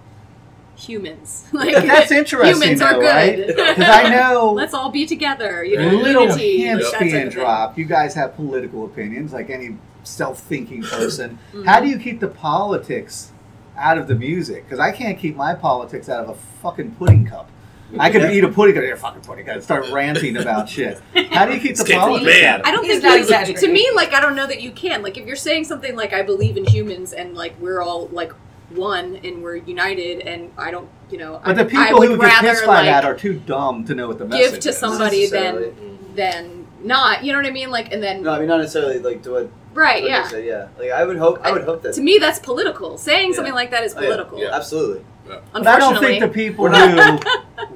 humans. 0.75 1.45
like 1.53 1.73
that's 1.75 2.11
interesting, 2.11 2.61
humans 2.61 2.81
are 2.81 2.93
though, 2.93 2.99
good. 2.99 3.57
right? 3.57 3.79
I 4.05 4.09
know 4.09 4.51
Let's 4.51 4.73
all 4.73 4.89
be 4.91 5.05
together. 5.05 5.63
You 5.63 5.77
know, 5.77 5.87
little 5.89 6.23
unity, 6.23 6.57
hints 6.59 6.91
being 6.99 7.29
dropped. 7.29 7.77
You 7.77 7.85
guys 7.85 8.13
have 8.15 8.35
political 8.35 8.85
opinions, 8.85 9.33
like 9.33 9.49
any 9.49 9.77
self-thinking 10.07 10.83
person. 10.83 11.37
Mhm. 11.53 11.65
How 11.65 11.79
do 11.79 11.87
you 11.87 11.97
keep 11.99 12.19
the 12.19 12.27
politics 12.27 13.31
out 13.77 13.97
of 13.97 14.07
the 14.07 14.15
music? 14.15 14.63
Because 14.65 14.79
I 14.79 14.91
can't 14.91 15.17
keep 15.19 15.35
my 15.35 15.53
politics 15.53 16.09
out 16.09 16.23
of 16.23 16.29
a 16.29 16.35
fucking 16.61 16.91
pudding 16.91 17.25
cup. 17.25 17.49
I 17.99 18.09
could 18.11 18.31
eat 18.31 18.43
a 18.43 18.49
pudding 18.49 18.75
cup, 18.75 18.83
a 18.83 18.95
fucking 18.97 19.21
pudding 19.21 19.45
cup, 19.45 19.55
and 19.55 19.63
start 19.63 19.89
ranting 19.91 20.35
about 20.37 20.67
shit. 20.67 21.01
How 21.31 21.45
do 21.45 21.53
you 21.53 21.59
keep 21.59 21.75
the 21.77 21.83
Escape 21.83 21.97
politics 21.99 22.43
out 22.43 22.59
of 22.61 22.65
I 22.65 22.69
it? 22.69 22.73
don't 22.73 22.83
He's 22.85 23.01
think 23.01 23.29
not 23.29 23.47
you- 23.47 23.55
To 23.55 23.67
me, 23.71 23.87
like 23.95 24.13
I 24.13 24.19
don't 24.19 24.35
know 24.35 24.47
that 24.47 24.61
you 24.61 24.71
can. 24.71 25.01
Like 25.03 25.17
if 25.17 25.25
you're 25.25 25.35
saying 25.37 25.65
something 25.65 25.95
like 25.95 26.11
I 26.13 26.21
believe 26.21 26.57
in 26.57 26.65
humans 26.65 27.13
and 27.13 27.33
like 27.35 27.57
we're 27.61 27.81
all 27.81 28.07
like 28.07 28.33
one 28.71 29.15
and 29.23 29.41
we're 29.41 29.55
united 29.55 30.19
and 30.27 30.51
I 30.57 30.71
don't, 30.71 30.89
you 31.09 31.17
know, 31.17 31.39
But 31.45 31.57
I, 31.57 31.63
the 31.63 31.77
I 31.77 31.85
people 31.85 31.99
would 31.99 32.09
who 32.09 32.17
get 32.17 32.41
pissed 32.41 32.65
by 32.65 32.77
like 32.81 32.85
that 32.87 33.05
are 33.05 33.15
too 33.15 33.35
dumb 33.39 33.85
to 33.85 33.95
know 33.95 34.07
what 34.09 34.17
the 34.17 34.25
message 34.25 34.51
give 34.51 34.59
to 34.61 34.69
is. 34.69 34.77
somebody 34.77 35.21
Necessarily. 35.21 35.69
than 35.69 36.15
than 36.15 36.67
not. 36.83 37.23
You 37.23 37.31
know 37.31 37.37
what 37.39 37.47
I 37.47 37.51
mean? 37.51 37.69
Like 37.71 37.93
and 37.93 38.03
then 38.03 38.23
No, 38.23 38.31
I 38.31 38.39
mean 38.39 38.49
not 38.49 38.57
necessarily 38.59 38.99
like 38.99 39.23
to 39.23 39.31
what. 39.31 39.49
Right, 39.77 40.01
what 40.01 40.09
yeah. 40.09 40.27
said, 40.27 40.45
yeah. 40.45 40.67
Like 40.77 40.91
I 40.91 41.05
would 41.05 41.17
hope. 41.17 41.39
I 41.43 41.51
would 41.51 41.63
hope 41.63 41.81
that. 41.83 41.93
To 41.95 42.01
me, 42.01 42.17
that's 42.17 42.39
political. 42.39 42.97
Saying 42.97 43.29
Yeah. 43.29 43.35
something 43.35 43.53
like 43.53 43.71
that 43.71 43.83
is 43.83 43.95
Oh, 43.95 44.01
yeah. 44.01 44.07
political. 44.07 44.39
Yeah. 44.39 44.55
Absolutely. 44.55 45.05
But 45.25 45.67
I 45.67 45.79
don't 45.79 45.99
think 45.99 46.21
the 46.21 46.29
people 46.29 46.69
who 46.69 47.19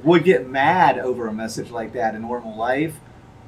would 0.02 0.24
get 0.24 0.48
mad 0.48 0.98
over 0.98 1.28
a 1.28 1.32
message 1.32 1.70
like 1.70 1.92
that 1.92 2.14
in 2.14 2.22
normal 2.22 2.56
life 2.56 2.94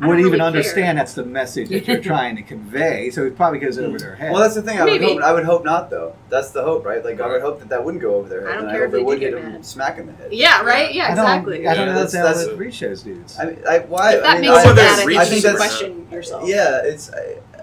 would 0.00 0.06
don't 0.08 0.20
even 0.20 0.32
really 0.32 0.40
understand 0.42 0.98
that's 0.98 1.14
the 1.14 1.24
message 1.24 1.68
that 1.68 1.86
you're 1.86 2.00
trying 2.12 2.36
to 2.36 2.42
convey. 2.42 3.10
So 3.10 3.24
it 3.24 3.36
probably 3.36 3.60
goes 3.60 3.78
over 3.78 3.90
hmm. 3.90 3.96
their 3.96 4.14
head. 4.16 4.32
Well, 4.32 4.42
that's 4.42 4.54
the 4.56 4.62
thing. 4.62 4.78
I 4.80 4.84
would 4.84 5.00
hope. 5.00 5.22
I 5.22 5.32
would 5.32 5.44
hope 5.44 5.64
not, 5.64 5.88
though. 5.88 6.16
That's 6.30 6.50
the 6.50 6.62
hope, 6.62 6.84
right? 6.84 7.04
Like 7.04 7.20
I 7.20 7.28
would 7.28 7.42
hope 7.42 7.60
that 7.60 7.68
that 7.68 7.84
wouldn't 7.84 8.02
go 8.02 8.16
over 8.16 8.28
their 8.28 8.42
head. 8.42 8.50
I 8.50 8.54
don't 8.54 8.64
and 8.64 8.72
care 8.72 8.82
I 8.82 8.84
if 8.86 8.90
hope 8.90 8.92
they 8.92 9.00
it 9.00 9.06
would 9.06 9.20
get 9.20 9.32
hit 9.34 9.42
them 9.42 9.52
mad. 9.52 9.66
smack 9.66 9.98
in 9.98 10.06
the 10.06 10.12
head. 10.12 10.32
Yeah, 10.32 10.62
right. 10.62 10.92
Yeah, 10.92 11.04
I 11.04 11.14
don't, 11.14 11.18
exactly. 11.18 11.68
I 11.68 11.74
don't 11.74 11.86
Yeah, 11.86 11.92
know 11.92 12.00
that's- 12.00 12.12
that's, 12.12 12.26
how 12.26 12.34
that's- 12.34 12.46
it 12.46 12.58
reach 12.58 12.80
those 12.80 13.02
dudes. 13.02 13.38
I 13.38 13.44
mean, 13.46 13.58
I, 13.68 13.78
why? 13.80 14.14
If 14.14 14.18
I 14.18 14.20
that 14.20 14.40
mean, 14.40 14.50
makes 14.50 14.64
I, 14.64 14.68
you 14.68 14.74
mad, 14.74 14.98
I 14.98 15.04
reach 15.04 15.18
think 15.18 15.18
I 15.18 15.22
you 15.22 15.28
think 15.30 15.42
should 15.42 15.44
that's 15.44 15.56
question 15.78 16.08
yourself. 16.10 16.48
yeah. 16.48 16.80
It's. 16.84 17.10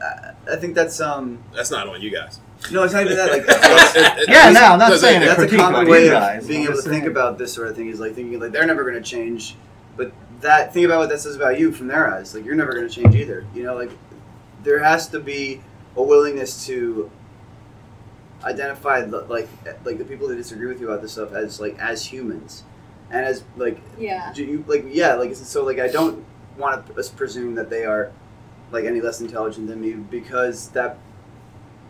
I, 0.01 0.05
I- 0.05 0.33
I 0.53 0.55
think 0.55 0.73
that's 0.75 0.99
um. 0.99 1.43
That's 1.53 1.69
not 1.71 1.87
on 1.87 2.01
you 2.01 2.09
guys. 2.09 2.39
No, 2.71 2.83
it's 2.83 2.93
not 2.93 3.03
even 3.05 3.15
that. 3.17 3.31
Like 3.31 3.41
It- 3.47 4.19
it- 4.23 4.29
Yeah, 4.29 4.51
no, 4.51 4.61
I'm 4.61 4.79
not 4.79 4.89
doesn't- 4.89 4.99
saying 5.07 5.21
that's 5.21 5.41
a 5.51 5.55
common 5.57 5.87
way 5.87 6.07
of 6.07 6.13
guys, 6.13 6.47
being 6.47 6.63
able 6.63 6.75
to 6.81 6.81
think 6.89 7.05
about 7.05 7.37
this 7.37 7.53
sort 7.53 7.67
of 7.67 7.75
thing. 7.75 7.87
Is 7.89 7.99
like 7.99 8.13
thinking 8.15 8.39
like 8.39 8.51
they're 8.51 8.65
never 8.65 8.83
going 8.83 9.01
to 9.01 9.07
change, 9.09 9.55
but 9.97 10.11
that 10.41 10.73
think 10.73 10.85
about 10.87 10.99
what 10.99 11.09
that 11.09 11.19
says 11.19 11.35
about 11.35 11.59
you 11.59 11.71
from 11.71 11.87
their 11.87 12.11
eyes. 12.13 12.33
Like 12.33 12.43
you're 12.45 12.55
never 12.55 12.73
going 12.73 12.87
to 12.87 12.93
change 12.93 13.15
either. 13.15 13.45
You 13.53 13.63
know, 13.63 13.75
like 13.75 13.91
there 14.63 14.79
has 14.83 15.07
to 15.09 15.19
be 15.19 15.61
a 15.95 16.01
willingness 16.01 16.65
to 16.65 17.09
identify 18.43 19.01
the, 19.01 19.19
like 19.21 19.47
like 19.85 19.97
the 19.97 20.05
people 20.05 20.27
that 20.27 20.35
disagree 20.35 20.67
with 20.67 20.81
you 20.81 20.89
about 20.89 21.01
this 21.01 21.11
stuff 21.13 21.31
as 21.33 21.59
like 21.59 21.77
as 21.79 22.03
humans, 22.05 22.63
and 23.11 23.23
as 23.25 23.43
like 23.55 23.79
Yeah. 23.99 24.31
do 24.33 24.43
you 24.43 24.63
like 24.67 24.85
yeah 24.89 25.13
like 25.15 25.35
so 25.35 25.63
like 25.63 25.79
I 25.79 25.87
don't 25.87 26.25
want 26.57 26.87
to 26.87 27.03
presume 27.15 27.55
that 27.55 27.69
they 27.69 27.85
are 27.85 28.11
like 28.71 28.85
any 28.85 29.01
less 29.01 29.21
intelligent 29.21 29.67
than 29.67 29.81
me 29.81 29.93
because 29.93 30.69
that 30.69 30.97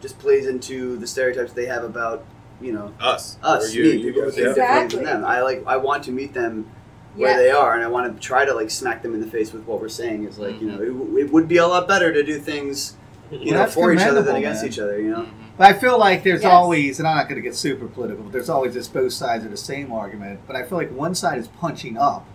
just 0.02 0.18
plays 0.20 0.48
into 0.48 0.98
the 0.98 1.08
stereotypes 1.08 1.54
they 1.54 1.66
have 1.68 1.84
about 1.84 2.26
you 2.60 2.72
know 2.72 2.94
us. 3.00 3.38
us 3.44 3.70
Or 3.72 3.76
you, 3.76 3.84
me 3.84 3.90
you 3.98 4.04
people 4.04 4.22
who 4.24 4.28
guys, 4.28 4.36
think 4.36 4.58
yeah. 4.58 4.74
differently 4.84 5.06
than 5.06 5.22
them. 5.22 5.26
I 5.26 5.42
like 5.42 5.64
I 5.68 5.78
want 5.78 6.04
to 6.06 6.12
meet 6.12 6.34
them 6.34 6.70
where 7.16 7.32
Yes. 7.32 7.40
they 7.40 7.52
are 7.52 7.74
and 7.76 7.84
I 7.84 7.88
want 7.88 8.14
to 8.14 8.20
try 8.22 8.46
to 8.46 8.54
like 8.54 8.70
smack 8.70 9.02
them 9.04 9.14
in 9.14 9.20
the 9.22 9.28
face 9.28 9.52
with 9.52 9.66
what 9.66 9.82
we're 9.82 9.90
saying 9.90 10.24
is 10.26 10.40
like 10.40 10.62
you 10.62 10.68
Mm-hmm. 10.68 10.78
know 10.78 10.82
it, 10.84 10.88
w- 10.88 11.18
it 11.26 11.32
would 11.32 11.48
be 11.48 11.58
a 11.58 11.68
lot 11.68 11.88
better 11.88 12.12
to 12.14 12.24
do 12.24 12.40
things 12.40 12.96
you 13.32 13.52
Well, 13.54 13.64
know 13.66 13.70
for 13.70 13.92
each 13.94 14.00
other 14.02 14.22
than 14.22 14.36
against 14.38 14.62
man. 14.64 14.72
each 14.72 14.80
other 14.80 15.00
you 15.00 15.10
know 15.12 15.28
But 15.58 15.68
I 15.68 15.74
feel 15.80 15.98
like 16.00 16.24
there's 16.24 16.42
Yes. 16.44 16.52
always, 16.52 17.00
and 17.00 17.08
I'm 17.08 17.18
not 17.18 17.28
going 17.30 17.36
to 17.36 17.42
get 17.42 17.56
super 17.56 17.86
political, 17.88 18.24
but 18.24 18.32
there's 18.34 18.50
always 18.50 18.74
just 18.74 18.94
both 18.94 19.14
sides 19.14 19.44
of 19.46 19.52
the 19.52 19.58
same 19.58 19.92
argument. 19.92 20.40
But 20.48 20.56
I 20.56 20.64
feel 20.64 20.78
like 20.78 20.92
one 20.92 21.14
side 21.14 21.38
is 21.38 21.48
punching 21.48 21.98
up, 21.98 22.26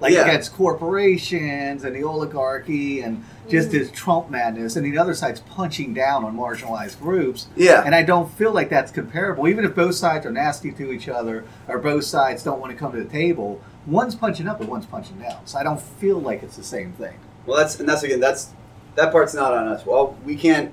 like 0.00 0.12
Yeah. 0.12 0.22
against 0.26 0.52
corporations 0.54 1.84
and 1.84 1.94
the 1.94 2.02
oligarchy 2.04 3.00
and 3.00 3.24
just 3.48 3.68
Mm-hmm. 3.68 3.78
this 3.78 3.90
Trump 3.90 4.30
madness, 4.30 4.76
and 4.76 4.84
the 4.86 4.98
other 4.98 5.14
side's 5.14 5.40
punching 5.40 5.92
down 5.94 6.24
on 6.24 6.36
marginalized 6.36 6.98
groups. 7.00 7.46
yeah 7.56 7.82
And 7.84 7.94
I 7.94 8.02
don't 8.02 8.30
feel 8.32 8.52
like 8.52 8.70
that's 8.70 8.90
comparable. 8.90 9.46
Even 9.48 9.64
if 9.64 9.74
both 9.74 9.94
sides 9.94 10.24
are 10.26 10.30
nasty 10.30 10.72
to 10.72 10.92
each 10.92 11.08
other 11.08 11.44
or 11.68 11.78
both 11.78 12.04
sides 12.04 12.42
don't 12.42 12.58
want 12.60 12.72
to 12.72 12.78
come 12.78 12.92
to 12.92 12.98
the 12.98 13.08
table, 13.08 13.60
one's 13.86 14.14
punching 14.14 14.48
up 14.48 14.60
and 14.60 14.68
one's 14.68 14.86
punching 14.86 15.18
down. 15.18 15.46
So 15.46 15.58
I 15.58 15.62
don't 15.62 15.80
feel 15.80 16.18
like 16.18 16.42
it's 16.42 16.56
the 16.56 16.64
same 16.64 16.92
thing. 16.92 17.18
well 17.46 17.58
that's 17.58 17.78
and 17.78 17.88
that's 17.88 18.02
again 18.02 18.20
that's 18.20 18.52
that 18.94 19.12
part's 19.12 19.34
not 19.34 19.52
on 19.52 19.68
us 19.68 19.84
well 19.84 20.16
we 20.24 20.34
can't 20.36 20.72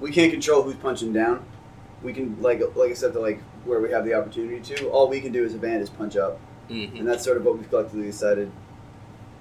we 0.00 0.10
can't 0.10 0.32
control 0.32 0.62
who's 0.62 0.74
punching 0.76 1.12
down 1.12 1.44
we 2.02 2.12
can 2.12 2.36
like 2.42 2.60
like 2.74 2.90
I 2.90 2.94
said 2.94 3.12
to 3.12 3.20
like 3.20 3.40
where 3.64 3.80
we 3.80 3.90
have 3.92 4.04
the 4.04 4.14
opportunity 4.14 4.58
to 4.74 4.88
all 4.88 5.06
we 5.08 5.20
can 5.20 5.30
do 5.30 5.44
as 5.44 5.54
a 5.54 5.58
band 5.58 5.80
is 5.82 5.88
punch 5.90 6.16
up 6.16 6.40
Mhm. 6.72 6.98
and 7.00 7.08
that's 7.08 7.24
sort 7.24 7.36
of 7.36 7.44
what 7.44 7.56
we've 7.58 7.68
collectively 7.68 8.06
decided 8.06 8.50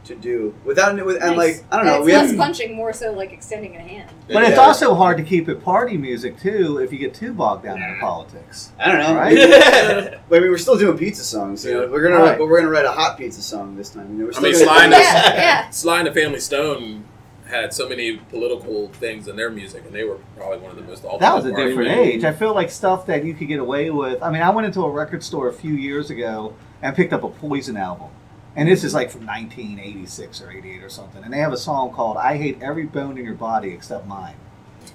to 0.04 0.16
do 0.16 0.54
without 0.66 0.96
with, 1.06 1.18
and 1.22 1.38
Nice. 1.38 1.58
like 1.60 1.64
I 1.72 1.76
don't 1.78 1.86
know 1.86 1.96
And 1.98 2.06
we 2.06 2.12
it's 2.12 2.22
less 2.22 2.30
have 2.32 2.40
punching, 2.40 2.74
more 2.76 2.92
so 2.92 3.12
like 3.12 3.32
extending 3.32 3.76
a 3.76 3.80
hand. 3.80 4.10
But 4.28 4.44
it's 4.46 4.58
also 4.58 4.96
hard 4.96 5.18
to 5.18 5.24
keep 5.24 5.48
it 5.48 5.64
party 5.64 5.96
music 5.96 6.40
too 6.40 6.80
if 6.80 6.92
you 6.92 6.98
get 6.98 7.14
too 7.14 7.34
bogged 7.34 7.66
down 7.66 7.78
in 7.82 7.98
politics. 8.00 8.72
I 8.80 8.88
don't 8.92 8.98
know. 9.00 9.16
Right? 9.16 9.38
I 10.32 10.40
mean, 10.40 10.50
we're 10.50 10.58
still 10.58 10.76
doing 10.78 10.98
pizza 10.98 11.24
songs. 11.24 11.64
You 11.64 11.74
know, 11.74 11.88
we're 11.88 12.02
gonna, 12.02 12.16
Right. 12.16 12.30
write, 12.32 12.38
but 12.40 12.48
we're 12.48 12.58
gonna 12.62 12.72
write 12.72 12.86
a 12.86 12.92
hot 12.92 13.16
pizza 13.18 13.44
song 13.44 13.76
this 13.78 13.92
time. 13.92 14.08
You 14.14 14.18
know, 14.18 14.24
we're 14.26 14.32
I 14.32 14.34
still 14.34 14.44
mean, 14.44 14.54
gonna 14.54 14.66
Sly 14.66 14.84
and 14.86 14.92
Yeah, 14.94 15.34
yeah. 15.36 15.70
Sly 15.70 15.98
and 16.00 16.08
the 16.08 16.14
Family 16.20 16.40
Stone 16.40 17.04
had 17.46 17.72
so 17.74 17.88
many 17.88 18.16
political 18.32 18.88
things 18.94 19.28
in 19.28 19.36
their 19.36 19.52
music, 19.52 19.84
and 19.86 19.94
they 19.94 20.04
were 20.06 20.18
probably 20.36 20.58
one 20.58 20.72
of 20.72 20.78
the 20.78 20.84
most. 20.84 21.04
That 21.20 21.36
was 21.36 21.46
a 21.46 21.52
different 21.54 21.90
age. 21.92 22.24
I 22.24 22.32
feel 22.32 22.56
like 22.56 22.72
stuff 22.72 23.06
that 23.06 23.24
you 23.24 23.36
could 23.36 23.50
get 23.50 23.60
away 23.60 23.92
with. 23.92 24.24
I 24.24 24.32
mean, 24.32 24.42
I 24.42 24.50
went 24.50 24.66
into 24.66 24.82
a 24.84 24.90
record 24.90 25.22
store 25.24 25.48
a 25.50 25.54
few 25.54 25.74
years 25.74 26.10
ago 26.10 26.54
and 26.82 26.96
picked 26.96 27.14
up 27.14 27.24
a 27.24 27.30
Poison 27.30 27.78
album. 27.78 28.10
And 28.56 28.68
this 28.68 28.84
is 28.84 28.94
like 28.94 29.10
from 29.10 29.26
1986 29.26 30.42
or 30.42 30.52
88 30.52 30.84
or 30.84 30.90
something. 30.90 31.24
And 31.24 31.32
they 31.34 31.38
have 31.38 31.54
a 31.54 31.58
song 31.58 31.92
called 31.94 32.18
I 32.18 32.38
Hate 32.38 32.62
Every 32.62 32.84
Bone 32.86 33.18
in 33.18 33.24
Your 33.26 33.34
Body 33.36 33.70
Except 33.72 34.06
Mine. 34.08 34.36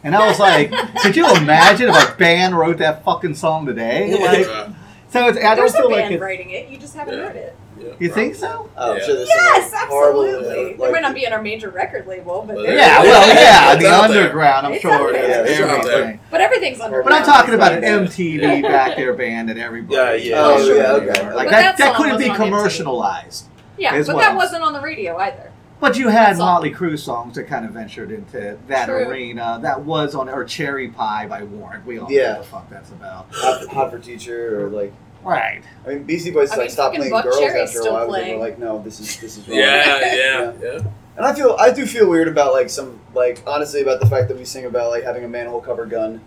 And 0.04 0.14
I 0.14 0.28
was 0.28 0.38
like, 0.38 0.70
could 1.00 1.16
you 1.16 1.26
imagine 1.36 1.88
if 1.88 2.12
a 2.12 2.16
band 2.16 2.56
wrote 2.58 2.78
that 2.78 3.02
fucking 3.04 3.34
song 3.34 3.64
today? 3.66 4.12
Like, 4.20 4.74
So 5.08 5.28
it's, 5.28 5.38
I 5.38 5.54
don't 5.54 5.56
There's 5.58 5.74
a 5.74 5.78
feel 5.78 5.90
like 5.90 6.00
band 6.02 6.14
it's, 6.14 6.20
writing 6.20 6.50
it. 6.50 6.68
You 6.68 6.76
just 6.78 6.94
haven't 6.94 7.14
Yeah. 7.18 7.26
heard 7.28 7.36
it. 7.36 7.56
You 7.98 8.08
think 8.10 8.34
so? 8.34 8.68
Oh, 8.76 8.94
Yeah. 8.94 9.04
sure 9.04 9.18
Yes, 9.24 9.70
some 9.70 9.80
like, 9.80 9.88
horrible. 9.88 10.24
absolutely. 10.26 10.74
uh, 10.74 10.86
they 10.86 10.92
might 10.92 11.02
not 11.02 11.14
be 11.14 11.26
on 11.26 11.32
our 11.32 11.42
major 11.42 11.70
record 11.70 12.06
label, 12.06 12.44
but 12.46 12.56
But 12.56 12.64
Yeah, 12.68 13.02
well, 13.02 13.26
yeah, 13.28 13.72
It's 13.72 13.82
the 13.82 13.88
out 13.90 14.08
there. 14.08 14.22
underground. 14.22 14.66
I'm 14.66 14.72
It's 14.74 14.82
sure 14.82 14.92
out 14.92 15.08
it 15.10 15.12
there. 15.14 15.44
is 15.46 15.50
It's 15.50 15.60
out 15.60 15.84
there. 15.84 15.92
everything. 15.94 16.20
But 16.30 16.40
everything's 16.40 16.80
underground. 16.80 17.04
But 17.08 17.12
I'm 17.14 17.24
talking 17.24 17.54
about 17.54 17.72
an 17.72 17.82
MTV 17.84 18.62
back 18.62 18.96
there 18.96 19.12
band 19.14 19.48
that 19.48 19.58
everybody. 19.58 19.96
Yeah, 19.96 20.12
yeah. 20.36 20.44
Oh, 20.44 20.56
knows. 20.58 20.68
yeah, 20.68 20.92
okay. 20.92 21.34
Like 21.34 21.46
But 21.46 21.50
that, 21.50 21.50
that 21.50 21.76
that 21.78 21.94
couldn't 21.96 22.18
be 22.18 22.28
wasn't 22.28 22.30
on 22.30 22.36
MTV. 22.36 22.44
commercialized. 22.56 23.46
Yeah, 23.78 24.02
but 24.06 24.16
that 24.18 24.34
wasn't 24.36 24.62
on 24.62 24.72
the 24.72 24.80
radio 24.80 25.16
either. 25.18 25.52
But 25.78 25.98
you 25.98 26.08
had 26.08 26.28
That's 26.30 26.40
all. 26.40 26.54
Motley 26.54 26.72
Crue 26.72 26.98
songs 26.98 27.34
that 27.34 27.44
kind 27.48 27.66
of 27.66 27.72
ventured 27.72 28.10
into 28.10 28.56
that 28.68 28.86
True. 28.86 29.06
arena. 29.08 29.58
That 29.62 29.82
was 29.82 30.14
on, 30.14 30.30
or 30.30 30.42
Cherry 30.44 30.88
Pie 30.88 31.26
by 31.26 31.42
Warrant. 31.42 31.84
We 31.84 31.98
all 31.98 32.08
know 32.08 32.28
what 32.30 32.38
the 32.38 32.44
fuck 32.44 32.70
that's 32.70 32.88
about. 32.90 33.26
hot, 33.32 33.66
hot 33.68 33.90
for 33.90 33.98
teacher 33.98 34.64
or 34.64 34.70
like 34.70 34.94
Right. 35.26 35.62
I 35.84 35.88
mean 35.88 36.04
Beastie 36.04 36.30
Boys 36.30 36.50
I 36.52 36.56
like 36.56 36.60
mean, 36.66 36.70
stopped 36.70 36.96
playing 36.96 37.10
Buck 37.10 37.24
girls 37.24 37.38
Cherry's 37.38 37.68
after 37.68 37.78
a 37.78 37.82
still 37.82 37.92
while. 37.94 38.06
They 38.06 38.08
playing. 38.20 38.38
were 38.38 38.44
like, 38.46 38.58
no, 38.58 38.82
this 38.82 39.00
is 39.00 39.20
this 39.20 39.36
is 39.38 39.48
wrong. 39.48 39.58
Yeah, 39.58 40.14
yeah, 40.14 40.52
yeah. 40.62 40.78
And 41.16 41.24
I 41.26 41.34
feel 41.34 41.56
I 41.58 41.72
do 41.72 41.86
feel 41.86 42.08
weird 42.08 42.28
about 42.28 42.52
like 42.52 42.70
some 42.70 43.00
like 43.14 43.42
honestly 43.46 43.82
about 43.82 44.00
the 44.00 44.06
fact 44.06 44.28
that 44.28 44.36
we 44.36 44.44
sing 44.44 44.66
about 44.66 44.90
like 44.90 45.02
having 45.04 45.24
a 45.24 45.28
manhole 45.28 45.60
cover 45.60 45.86
gun, 45.86 46.20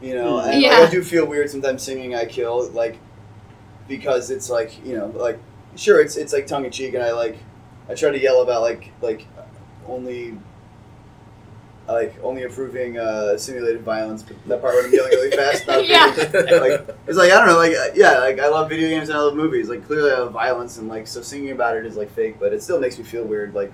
you 0.00 0.14
know. 0.14 0.40
Hmm. 0.40 0.48
And 0.50 0.62
like, 0.62 0.70
Yeah. 0.70 0.86
I 0.86 0.90
do 0.90 1.02
feel 1.02 1.26
weird 1.26 1.50
sometimes 1.50 1.82
singing 1.82 2.14
"I 2.14 2.24
Kill" 2.24 2.68
like 2.70 2.98
because 3.86 4.30
it's 4.30 4.48
like 4.50 4.84
you 4.84 4.96
know 4.96 5.06
like 5.16 5.38
sure 5.76 6.00
it's 6.00 6.16
it's 6.16 6.32
like 6.32 6.46
tongue 6.46 6.64
in 6.64 6.70
cheek 6.70 6.94
and 6.94 7.02
I 7.02 7.12
like 7.12 7.36
I 7.88 7.94
try 7.94 8.10
to 8.10 8.18
yell 8.20 8.42
about 8.42 8.62
like 8.62 8.90
like 9.02 9.26
only 9.86 10.36
like 11.88 12.14
only 12.22 12.42
approving 12.44 12.98
uh, 12.98 13.36
simulated 13.38 13.82
violence, 13.82 14.22
but 14.22 14.36
that 14.46 14.60
part 14.60 14.74
when 14.74 14.84
I'm 14.86 14.92
yelling 14.92 15.10
really 15.12 15.36
fast. 15.36 15.66
Not 15.66 15.86
Yeah. 15.88 16.04
like 16.06 16.96
it's 17.06 17.16
like 17.18 17.32
I 17.32 17.36
don't 17.38 17.46
know, 17.46 17.56
like 17.56 17.72
uh, 17.74 17.92
yeah, 17.94 18.18
like 18.18 18.38
I 18.38 18.48
love 18.48 18.68
video 18.68 18.88
games 18.88 19.08
and 19.08 19.16
I 19.18 19.20
love 19.22 19.34
movies. 19.34 19.68
Like 19.68 19.86
clearly 19.86 20.10
I 20.10 20.18
love 20.18 20.32
violence 20.32 20.78
and 20.78 20.88
like 20.88 21.06
so 21.06 21.22
singing 21.22 21.50
about 21.50 21.76
it 21.76 21.86
is 21.86 21.96
like 21.96 22.10
fake, 22.12 22.36
but 22.38 22.52
it 22.52 22.62
still 22.62 22.78
makes 22.80 22.98
me 22.98 23.04
feel 23.04 23.24
weird. 23.24 23.54
Like 23.54 23.72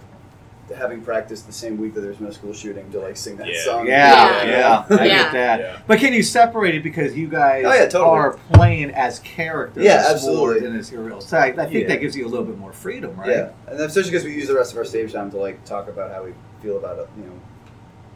having 0.74 1.02
practiced 1.02 1.46
the 1.46 1.52
same 1.52 1.76
week 1.76 1.92
that 1.92 2.00
there's 2.00 2.20
no 2.20 2.30
school 2.30 2.54
shooting 2.54 2.90
to 2.90 2.98
like 2.98 3.18
sing 3.18 3.36
that 3.36 3.48
Yeah. 3.48 3.64
song. 3.64 3.86
Yeah, 3.86 4.44
Yeah. 4.44 4.84
yeah, 4.88 4.96
I 4.98 5.08
get 5.08 5.32
that. 5.32 5.60
Yeah. 5.60 5.78
But 5.86 5.98
can 5.98 6.14
you 6.14 6.22
separate 6.22 6.74
it 6.74 6.82
because 6.82 7.14
you 7.14 7.28
guys 7.28 7.64
Oh, 7.66 7.72
yeah, 7.74 7.86
totally. 7.86 8.04
are 8.18 8.32
playing 8.54 8.90
as 8.92 9.18
characters 9.18 9.84
Yeah, 9.84 10.06
absolutely. 10.08 10.60
than 10.60 10.74
as 10.78 10.90
your 10.90 11.02
real 11.02 11.20
self? 11.20 11.42
I 11.42 11.52
think 11.66 11.72
Yeah. 11.72 11.88
that 11.88 12.00
gives 12.00 12.16
you 12.16 12.26
a 12.26 12.30
little 12.30 12.46
bit 12.46 12.56
more 12.56 12.72
freedom, 12.72 13.14
right? 13.18 13.28
Yeah, 13.28 13.48
and 13.66 13.78
especially 13.80 14.10
because 14.12 14.24
we 14.24 14.32
use 14.34 14.48
the 14.48 14.54
rest 14.54 14.72
of 14.72 14.78
our 14.78 14.86
stage 14.86 15.12
time 15.12 15.30
to 15.32 15.36
like 15.36 15.62
talk 15.66 15.88
about 15.88 16.10
how 16.12 16.22
we 16.24 16.32
feel 16.62 16.78
about 16.78 16.98
it, 16.98 17.08
you 17.18 17.24
know, 17.24 17.32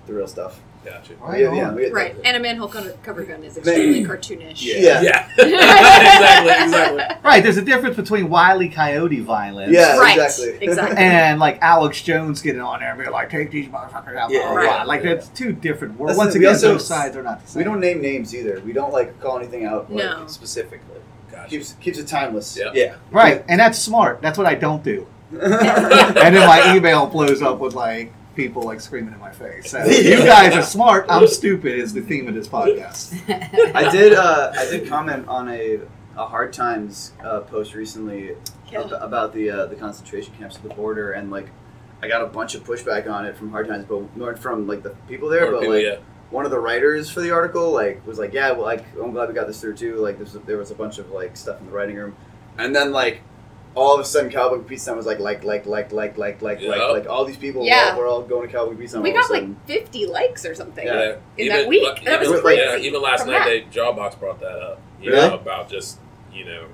the 0.09 0.15
real 0.15 0.27
stuff. 0.27 0.61
Gotcha. 0.85 1.15
Right 1.17 1.41
yeah, 1.41 1.49
on. 1.49 1.57
yeah, 1.57 1.73
we 1.75 1.83
had- 1.85 1.93
Right, 1.93 2.17
and 2.25 2.37
a 2.37 2.41
manhole 2.41 2.69
cover, 2.69 2.93
cover 3.03 3.23
gun 3.25 3.43
is 3.45 3.57
extremely 3.57 4.05
cartoonish. 4.05 4.63
Yeah. 4.63 5.03
Yeah. 5.03 5.29
exactly, 5.39 6.65
exactly. 6.65 7.03
Right, 7.25 7.43
there's 7.43 7.57
a 7.59 7.63
difference 7.63 7.97
between 7.97 8.29
Wily 8.31 8.69
Coyote 8.69 9.21
violence 9.21 9.73
Yeah, 9.73 9.99
Right, 9.99 10.17
exactly. 10.19 10.59
exactly. 10.67 10.97
and 10.99 11.39
like 11.41 11.59
Alex 11.61 12.01
Jones 12.03 12.41
getting 12.41 12.61
on 12.63 12.81
there 12.81 12.91
and 12.91 12.99
being 12.99 13.11
like, 13.11 13.29
take 13.29 13.51
these 13.51 13.69
motherfuckers 13.69 14.17
out. 14.17 14.31
Yeah, 14.31 14.43
blah, 14.43 14.51
blah, 14.51 14.55
right. 14.55 14.67
blah. 14.77 14.83
Like, 14.85 15.03
that's 15.03 15.29
two 15.29 15.53
different 15.53 15.99
worlds. 15.99 16.17
Once 16.17 16.35
we 16.35 16.41
again, 16.41 16.55
also- 16.55 16.73
both 16.75 16.83
sides 16.83 17.17
are 17.17 17.23
not 17.23 17.43
the 17.43 17.49
same. 17.49 17.61
We 17.61 17.65
don't 17.65 17.81
name 17.81 18.01
names 18.01 18.35
either. 18.35 18.61
We 18.65 18.73
don't 18.73 18.93
like 18.93 19.21
call 19.21 19.39
anything 19.39 19.65
out 19.67 19.93
like, 19.93 20.05
No. 20.05 20.27
specifically. 20.27 21.01
Gotcha. 21.31 21.51
Keeps 21.51 21.73
keeps 21.75 21.99
it 21.99 22.07
timeless. 22.09 22.57
Yeah. 22.57 22.71
Yeah. 22.73 22.95
Right, 23.11 23.45
and 23.49 23.61
that's 23.61 23.79
smart. 23.79 24.23
That's 24.23 24.39
what 24.39 24.47
I 24.47 24.55
don't 24.55 24.83
do. 24.83 25.07
And 25.33 26.35
then 26.35 26.47
my 26.49 26.75
email 26.75 27.07
blows 27.07 27.43
up 27.43 27.59
with 27.59 27.75
like 27.75 28.13
people 28.39 28.63
like 28.63 28.81
screaming 28.81 29.13
in 29.13 29.19
my 29.21 29.33
face. 29.33 29.71
So, 29.73 29.85
you 29.85 30.19
guys 30.25 30.55
are 30.55 30.63
smart. 30.63 31.07
I'm 31.09 31.27
stupid. 31.27 31.75
Is 31.79 31.93
the 31.93 32.01
theme 32.01 32.29
of 32.29 32.35
this 32.35 32.47
podcast. 32.49 33.13
I 33.75 33.91
did. 33.91 34.13
Uh, 34.15 34.53
I 34.57 34.65
did 34.71 34.89
comment 34.89 35.27
on 35.29 35.49
a, 35.49 35.81
a 36.17 36.25
hard 36.25 36.53
times 36.53 37.13
uh, 37.23 37.41
post 37.41 37.75
recently 37.75 38.37
Yeah. 38.71 38.83
ab- 38.85 38.93
about 39.03 39.35
the 39.35 39.51
uh, 39.51 39.67
the 39.67 39.75
concentration 39.75 40.33
camps 40.39 40.55
at 40.57 40.63
the 40.63 40.69
border, 40.71 41.13
and 41.13 41.31
like 41.33 41.49
I 42.01 42.07
got 42.07 42.23
a 42.23 42.27
bunch 42.27 42.55
of 42.55 42.63
pushback 42.65 43.11
on 43.11 43.27
it 43.27 43.37
from 43.37 43.51
hard 43.51 43.67
times, 43.67 43.85
but 43.89 44.17
not 44.17 44.39
from 44.39 44.69
like 44.69 44.83
the 44.85 44.91
people 45.09 45.29
there, 45.29 45.49
Or 45.49 45.53
but 45.53 45.61
people, 45.63 45.75
like 45.75 45.85
yeah. 45.85 45.97
one 46.31 46.45
of 46.45 46.53
the 46.53 46.61
writers 46.61 47.11
for 47.11 47.21
the 47.21 47.33
article 47.33 47.73
like 47.73 48.07
was 48.07 48.19
like, 48.21 48.33
yeah, 48.33 48.53
well, 48.53 48.63
like 48.63 48.85
I'm 49.03 49.11
glad 49.11 49.29
we 49.29 49.35
got 49.35 49.49
this 49.49 49.61
through 49.61 49.75
too. 49.77 49.97
Like 49.97 50.17
there 50.47 50.57
was 50.59 50.71
a 50.71 50.77
bunch 50.77 50.99
of 50.99 51.11
like 51.11 51.37
stuff 51.37 51.59
in 51.61 51.67
the 51.67 51.73
writing 51.73 51.97
room, 51.97 52.15
and 52.57 52.75
then 52.75 52.93
like. 52.93 53.23
All 53.79 53.95
of 53.95 54.01
a 54.01 54.05
sudden, 54.05 54.31
Cowboy 54.31 54.59
Pizza 54.59 54.93
was 54.95 55.07
like, 55.07 55.21
like, 55.21 55.45
like, 55.45 55.67
like, 55.67 55.93
like, 55.93 56.19
like, 56.19 56.43
like, 56.43 56.61
Yeah. 56.61 56.71
like, 56.71 56.81
like, 57.05 57.09
all 57.09 57.25
these 57.25 57.37
people 57.37 57.65
Yeah. 57.65 57.97
were 57.97 58.07
all 58.07 58.23
going 58.23 58.49
to 58.49 58.53
Cowboy 58.53 58.75
Pizza. 58.75 59.01
we 59.01 59.13
all 59.13 59.19
of 59.19 59.25
a 59.25 59.29
got 59.29 59.43
like 59.43 59.67
50 59.67 60.07
likes 60.07 60.45
or 60.45 60.55
something. 60.55 60.85
Yeah. 60.87 61.17
In 61.37 61.47
even, 61.47 61.57
that 61.57 61.69
week. 61.69 61.85
like, 61.85 62.05
That 62.05 62.21
was 62.21 62.29
even, 62.31 62.41
crazy. 62.41 62.61
Yeah, 62.63 62.77
even 62.77 63.01
last 63.03 63.23
From 63.23 63.31
night, 63.33 63.45
that. 63.45 63.73
they 63.73 63.81
Jawbox 63.81 64.19
brought 64.19 64.41
that 64.41 64.59
up. 64.59 64.81
You 65.01 65.13
Really? 65.13 65.29
know, 65.29 65.35
about 65.37 65.71
just 65.71 65.99
you 66.33 66.45
know, 66.45 66.65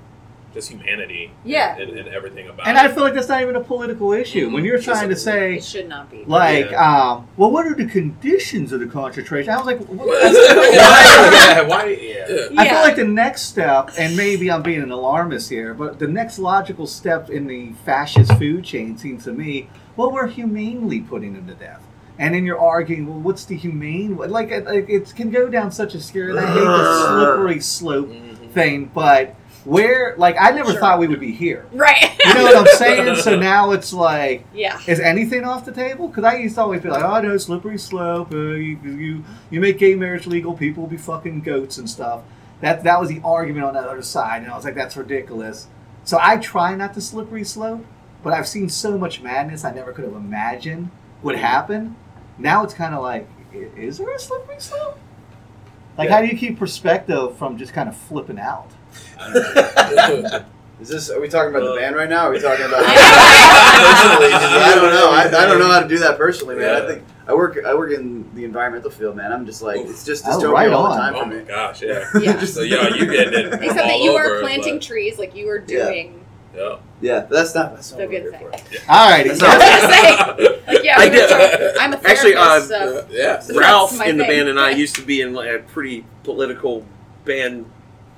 just 0.55 0.69
humanity. 0.71 1.31
Yeah. 1.43 1.77
And, 1.77 1.91
and 1.91 2.07
everything 2.07 2.47
about. 2.47 2.65
And 2.67 2.77
it. 2.77 2.83
I 2.83 2.87
feel 2.91 3.03
like 3.03 3.13
that's 3.13 3.27
not 3.27 3.41
even 3.41 3.55
a 3.57 3.63
political 3.63 4.13
issue. 4.13 4.49
When 4.49 4.63
you're 4.65 4.77
It's 4.77 4.85
trying 4.85 5.09
to 5.09 5.15
say, 5.15 5.57
It 5.57 5.63
should 5.63 5.87
not 5.87 6.09
be. 6.09 6.23
like, 6.25 6.71
Yeah. 6.71 7.11
um, 7.11 7.27
well, 7.37 7.51
what 7.51 7.67
are 7.67 7.75
the 7.75 7.85
conditions 7.85 8.71
of 8.71 8.79
the 8.79 8.87
concentration? 8.87 9.53
I 9.53 9.57
was 9.57 9.65
like, 9.67 9.79
what? 9.85 10.07
yeah, 10.73 11.61
why? 11.61 11.85
Yeah. 12.01 12.25
Yeah. 12.51 12.61
I 12.61 12.69
feel 12.69 12.79
like 12.79 12.95
the 12.95 13.03
next 13.03 13.43
step, 13.43 13.91
and 13.99 14.15
maybe 14.17 14.49
I'm 14.49 14.63
being 14.63 14.81
an 14.81 14.91
alarmist 14.91 15.49
here, 15.49 15.73
but 15.73 15.99
the 15.99 16.07
next 16.07 16.39
logical 16.39 16.87
step 16.87 17.29
in 17.29 17.45
the 17.47 17.73
fascist 17.85 18.33
food 18.39 18.63
chain 18.63 18.97
seems 18.97 19.25
to 19.25 19.33
me, 19.33 19.69
well, 19.97 20.11
we're 20.11 20.27
humanely 20.27 21.01
putting 21.01 21.33
them 21.33 21.45
to 21.47 21.53
death. 21.53 21.83
And 22.17 22.33
then 22.33 22.45
you're 22.45 22.59
arguing, 22.59 23.07
well, 23.07 23.19
what's 23.19 23.43
the 23.43 23.57
humane? 23.57 24.15
Like, 24.15 24.49
it, 24.49 24.65
it 24.89 25.13
can 25.17 25.31
go 25.31 25.49
down 25.49 25.69
such 25.73 25.93
a 25.95 26.01
scary, 26.01 26.37
I 26.37 26.45
hate 26.47 26.59
the 26.61 27.07
slippery 27.07 27.59
slope 27.59 28.07
Mhm. 28.07 28.51
thing, 28.51 28.89
but 28.93 29.35
where, 29.65 30.15
like, 30.17 30.35
I 30.39 30.51
never 30.51 30.71
Sure. 30.71 30.79
thought 30.79 30.99
we 30.99 31.07
would 31.07 31.19
be 31.19 31.31
here. 31.31 31.65
Right. 31.73 32.11
You 32.25 32.33
know 32.35 32.43
what 32.43 32.57
I'm 32.57 32.67
saying? 32.77 33.15
So 33.17 33.35
now 33.37 33.71
it's 33.71 33.91
like, 33.91 34.45
yeah. 34.53 34.79
is 34.87 34.99
anything 34.99 35.43
off 35.43 35.65
the 35.65 35.71
table? 35.71 36.07
Because 36.07 36.23
I 36.23 36.37
used 36.37 36.55
to 36.55 36.61
always 36.61 36.81
be 36.81 36.89
like, 36.89 37.03
oh 37.03 37.19
no, 37.21 37.35
slippery 37.37 37.77
slope. 37.77 38.31
Uh, 38.33 38.37
you, 38.37 38.79
you 38.83 39.23
you 39.49 39.59
make 39.59 39.77
gay 39.77 39.95
marriage 39.95 40.25
legal, 40.27 40.53
people 40.53 40.83
will 40.83 40.89
be 40.89 40.97
fucking 40.97 41.41
goats 41.41 41.77
and 41.77 41.89
stuff. 41.89 42.21
That 42.61 42.83
that 42.83 42.99
was 42.99 43.09
the 43.09 43.21
argument 43.23 43.65
on 43.65 43.73
the 43.73 43.81
other 43.81 44.01
side, 44.01 44.43
and 44.43 44.51
I 44.51 44.55
was 44.55 44.63
like, 44.65 44.75
that's 44.75 44.95
ridiculous. 44.95 45.67
So 46.03 46.17
I 46.21 46.37
try 46.37 46.75
not 46.75 46.93
to 46.93 47.01
slippery 47.01 47.43
slope, 47.43 47.83
but 48.23 48.31
I've 48.33 48.47
seen 48.47 48.69
so 48.69 48.97
much 48.97 49.21
madness 49.21 49.65
I 49.65 49.71
never 49.71 49.91
could 49.91 50.05
have 50.05 50.13
imagined 50.13 50.91
would 51.23 51.35
happen. 51.37 51.95
Now 52.37 52.63
it's 52.63 52.73
kind 52.73 52.93
of 52.93 53.01
like, 53.01 53.27
is 53.53 53.97
there 53.97 54.13
a 54.13 54.19
slippery 54.19 54.59
slope? 54.59 54.99
Like, 55.97 56.09
Yeah. 56.09 56.15
how 56.15 56.21
do 56.21 56.27
you 56.27 56.37
keep 56.37 56.59
perspective 56.59 57.37
from 57.37 57.57
just 57.57 57.73
kind 57.73 57.87
of 57.89 57.95
flipping 57.95 58.37
out? 58.39 58.69
Is 60.81 60.89
this? 60.89 61.09
Are 61.09 61.21
we 61.21 61.29
talking 61.29 61.51
about 61.55 61.63
Uh, 61.67 61.73
the 61.73 61.79
band 61.79 61.95
right 61.95 62.09
now? 62.09 62.25
Or 62.25 62.29
are 62.29 62.33
we 62.33 62.39
talking 62.41 62.65
about? 62.65 62.83
I 62.85 62.85
I 64.71 64.75
don't 64.75 64.91
know. 64.93 65.09
I, 65.09 65.21
I 65.43 65.45
don't 65.47 65.57
know 65.59 65.71
how 65.71 65.79
to 65.79 65.87
do 65.87 65.99
that 65.99 66.17
personally, 66.17 66.55
man. 66.57 66.81
I 66.83 66.85
think 66.87 67.03
I 67.27 67.33
work. 67.33 67.57
I 67.65 67.73
work 67.73 67.91
in 67.93 68.29
the 68.35 68.43
environmental 68.43 68.91
field, 68.91 69.15
man. 69.15 69.31
I'm 69.31 69.45
just 69.45 69.61
like 69.61 69.79
it's 69.85 70.03
just 70.05 70.25
Oh, 70.27 70.31
dystopia 70.31 70.51
right 70.51 70.69
all 70.73 70.85
on. 70.87 70.91
the 70.91 70.97
time 70.97 71.15
Oh 71.15 71.19
for 71.21 71.25
my 71.27 71.35
me. 71.35 71.43
gosh, 71.45 71.81
yeah. 71.81 72.05
Yeah. 72.19 72.39
So 72.43 72.61
yeah, 72.61 72.89
you 72.93 73.05
getting 73.05 73.33
it 73.39 73.51
from 73.51 73.63
Except 73.63 73.75
that 73.77 73.91
all 73.93 74.03
you 74.03 74.11
over, 74.11 74.37
are 74.37 74.41
planting 74.41 74.75
but- 74.75 74.81
trees 74.83 75.17
like 75.17 75.33
you 75.33 75.49
are 75.49 75.63
Yeah. 75.65 75.85
doing. 75.85 76.21
Yeah. 76.53 76.77
Yeah, 77.01 77.19
but 77.21 77.29
that's 77.31 77.55
not. 77.55 77.73
That's 77.75 77.91
not 77.91 77.97
The 77.99 78.05
what 78.07 78.13
we're 78.13 78.31
good 78.31 78.39
here 78.39 78.51
thing. 78.51 78.79
for. 78.85 78.91
All 78.91 79.09
right, 79.09 79.27
That's 79.27 79.41
I 79.43 79.47
not- 79.47 79.57
was 79.57 79.65
gonna 79.65 79.93
say, 79.93 80.73
like, 80.73 80.83
yeah, 80.83 80.95
I 80.97 80.99
we 81.03 81.09
were 81.09 81.15
did- 81.15 81.29
talking- 81.29 81.81
I'm 81.81 81.93
a 81.93 81.95
Actually, 81.97 82.33
therapist, 82.33 82.71
uh, 82.71 82.91
so 83.01 83.07
yeah. 83.11 83.25
That's 83.33 83.53
Ralph 83.53 83.97
my 83.97 84.05
in 84.05 84.17
the 84.17 84.23
thing. 84.25 84.31
band 84.37 84.49
and 84.49 84.59
I 84.59 84.69
used 84.71 84.95
to 84.95 85.01
be 85.01 85.19
in 85.21 85.33
like 85.33 85.49
a 85.49 85.59
pretty 85.59 86.05
political 86.23 86.85
band 87.25 87.65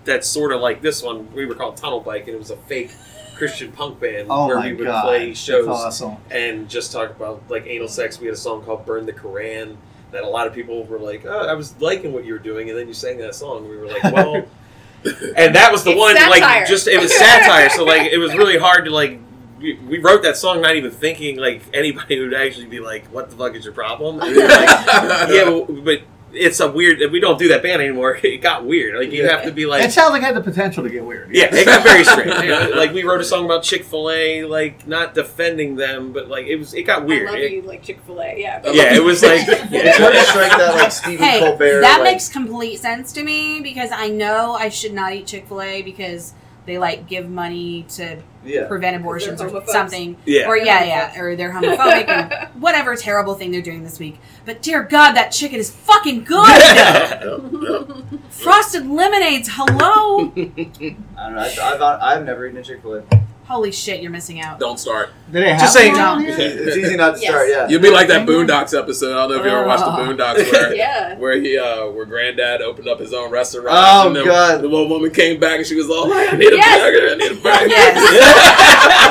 that's 0.07 0.27
sort 0.27 0.51
of 0.51 0.61
like 0.61 0.81
this 0.81 1.03
one. 1.03 1.31
We 1.33 1.45
were 1.45 1.53
called 1.53 1.77
Tunnel 1.77 1.99
Bike, 1.99 2.23
and 2.27 2.29
it 2.35 2.39
was 2.39 2.49
a 2.49 2.57
fake 2.57 2.91
Christian 3.35 3.71
punk 3.71 3.99
band 3.99 4.27
oh 4.31 4.47
where 4.47 4.57
my 4.57 4.65
we 4.67 4.73
would 4.73 4.87
god, 4.87 5.03
play 5.03 5.33
shows 5.35 5.67
awesome. 5.67 6.15
and 6.31 6.67
just 6.67 6.91
talk 6.91 7.11
about 7.11 7.43
like 7.49 7.67
anal 7.67 7.87
sex. 7.87 8.19
We 8.19 8.25
had 8.25 8.33
a 8.33 8.37
song 8.37 8.63
called 8.63 8.85
"Burn 8.87 9.05
the 9.05 9.13
Koran" 9.13 9.77
that 10.11 10.23
a 10.23 10.27
lot 10.27 10.47
of 10.47 10.53
people 10.53 10.83
were 10.85 10.97
like, 10.97 11.25
"Oh, 11.25 11.45
I 11.47 11.53
was 11.53 11.79
liking 11.79 12.13
what 12.13 12.25
you 12.25 12.33
were 12.33 12.39
doing," 12.39 12.69
and 12.69 12.77
then 12.79 12.87
you 12.87 12.95
sang 12.95 13.19
that 13.19 13.35
song. 13.35 13.57
And 13.59 13.69
we 13.69 13.77
were 13.77 13.87
like, 13.87 14.03
"Well," 14.11 14.45
and 15.35 15.53
that 15.55 15.71
was 15.71 15.83
the 15.83 15.91
It's 15.91 15.99
one 15.99 16.15
satire. 16.15 16.41
like 16.41 16.67
just 16.67 16.87
it 16.87 16.99
was 16.99 17.15
satire. 17.15 17.69
so 17.69 17.83
like 17.83 18.11
it 18.11 18.17
was 18.17 18.33
really 18.41 18.57
hard 18.57 18.85
to 18.85 18.91
like. 18.91 19.19
We, 19.59 19.73
we 19.73 19.97
wrote 19.97 20.21
that 20.21 20.37
song 20.37 20.61
not 20.61 20.75
even 20.75 20.91
thinking 20.91 21.37
like 21.37 21.63
anybody 21.73 22.19
would 22.19 22.33
actually 22.35 22.67
be 22.67 22.79
like, 22.79 23.05
"What 23.07 23.29
the 23.31 23.35
fuck 23.35 23.55
is 23.55 23.65
your 23.65 23.73
problem?" 23.73 24.19
And 24.21 24.35
like, 24.35 24.69
yeah, 25.29 25.45
but, 25.67 25.83
but 25.83 26.01
it's 26.33 26.59
a 26.59 26.69
weird. 26.71 26.99
We 27.11 27.19
don't 27.19 27.39
do 27.39 27.47
that 27.49 27.63
band 27.63 27.81
anymore. 27.81 28.17
It 28.23 28.41
got 28.41 28.65
weird. 28.65 28.95
Like 28.99 29.11
you 29.11 29.27
have 29.27 29.43
to 29.43 29.51
be 29.51 29.65
like, 29.65 29.83
it 29.83 29.91
sounds 29.91 30.11
like 30.11 30.21
it 30.21 30.25
had 30.25 30.35
the 30.35 30.41
potential 30.41 30.83
to 30.83 30.89
get 30.89 31.03
weird. 31.05 31.33
yeah, 31.33 31.47
it 31.53 31.65
got 31.65 31.83
very 31.83 32.03
strange. 32.03 32.27
Yeah, 32.47 32.67
like 32.75 32.93
we 32.93 33.03
wrote 33.03 33.21
a 33.21 33.23
song 33.23 33.45
about 33.45 33.63
Chick 33.63 33.83
Fil 33.83 34.09
A, 34.11 34.43
like 34.45 34.85
not 34.87 35.13
defending 35.15 35.75
them, 35.75 36.11
but 36.13 36.27
like 36.27 36.45
it 36.47 36.57
was. 36.57 36.73
It 36.73 36.83
got 36.83 37.05
weird. 37.05 37.29
I 37.29 37.31
love 37.31 37.39
It- 37.41 37.51
you 37.53 37.61
like 37.61 37.83
Chick 37.83 37.99
Fil 38.05 38.21
A. 38.21 38.39
Yeah. 38.39 38.61
yeah, 38.71 38.93
it 38.95 39.03
was 39.03 39.23
like 39.23 39.41
It's 39.47 39.97
hard 39.97 40.13
to 40.13 40.21
strike 40.23 40.51
that 40.51 40.75
like 40.75 40.91
Stephen 40.91 41.25
Hey, 41.25 41.39
Colbert. 41.39 41.81
that 41.81 42.01
like, 42.01 42.11
makes 42.13 42.29
complete 42.29 42.77
sense 42.79 43.13
to 43.13 43.23
me 43.23 43.61
because 43.61 43.89
I 43.91 44.09
know 44.09 44.53
I 44.53 44.69
should 44.69 44.93
not 44.93 45.13
eat 45.13 45.27
Chick 45.27 45.47
Fil 45.47 45.61
A 45.61 45.81
because 45.81 46.33
they 46.65 46.77
like 46.77 47.07
give 47.07 47.29
money 47.29 47.85
to 47.95 48.21
Yeah. 48.47 48.67
prevent 48.67 48.95
abortions 48.95 49.41
or 49.41 49.65
something. 49.67 50.17
Yeah. 50.25 50.47
Or 50.47 50.57
yeah, 50.57 50.83
yeah, 50.83 51.19
or 51.19 51.35
they're 51.35 51.51
homophobic 51.53 52.07
and 52.07 52.49
whatever 52.61 52.95
terrible 52.95 53.35
thing 53.35 53.51
they're 53.51 53.61
doing 53.61 53.83
this 53.83 53.99
week. 53.99 54.19
But 54.45 54.61
dear 54.61 54.83
God, 54.83 55.13
that 55.13 55.29
chicken 55.31 55.59
is 55.59 55.69
fucking 55.69 56.23
good. 56.23 56.45
Frosted 58.29 58.87
lemonades, 58.87 59.49
hello. 59.51 60.31
I 60.35 60.63
don't 60.77 61.35
know. 61.35 61.41
I've, 61.41 61.59
I've, 61.59 61.81
I've 61.81 62.25
never 62.25 62.47
eaten 62.47 62.57
a 62.59 62.63
Chick 62.63 62.81
Fil 62.81 62.95
A. 62.95 63.26
Holy 63.47 63.71
shit, 63.71 64.01
you're 64.01 64.11
missing 64.11 64.41
out. 64.41 64.59
Don't 64.59 64.77
start. 64.77 65.11
Do 65.31 65.39
they 65.39 65.51
have 65.51 65.59
Just 65.61 65.73
saying- 65.73 65.93
one 65.93 66.21
Don't. 66.25 66.25
It's 66.27 66.75
easy 66.83 66.97
not 66.97 67.15
to 67.15 67.21
Yes. 67.21 67.29
start. 67.31 67.47
Yeah. 67.49 67.67
You'll 67.69 67.81
be 67.81 67.89
like 67.89 68.09
that 68.09 68.27
Boondocks 68.27 68.77
episode. 68.77 69.13
I 69.13 69.21
don't 69.21 69.29
know 69.31 69.35
if 69.39 69.45
you 69.45 69.51
ever 69.57 69.65
watched 69.65 69.85
the 69.85 69.91
Oh. 69.91 70.05
Boondocks 70.05 70.51
where 70.51 70.75
yeah. 70.83 71.15
where 71.17 71.39
he 71.39 71.57
uh 71.57 71.87
where 71.87 72.05
granddad 72.05 72.61
opened 72.61 72.89
up 72.89 72.99
his 72.99 73.13
own 73.13 73.31
restaurant. 73.31 73.69
Oh, 73.71 74.07
and 74.07 74.15
then 74.17 74.25
God. 74.25 74.57
The 74.61 74.67
little 74.67 74.89
woman 74.89 75.11
came 75.11 75.39
back 75.39 75.59
and 75.59 75.65
she 75.65 75.75
was 75.75 75.89
all 75.89 76.09
like, 76.09 76.33
I 76.33 76.35
need 76.37 76.51
a 76.51 76.57
Yes. 76.57 76.81
burger, 76.81 77.07
I 77.09 77.15
need 77.15 77.31
a 77.31 77.35
burger. 77.41 77.67
Yes. 77.67 77.93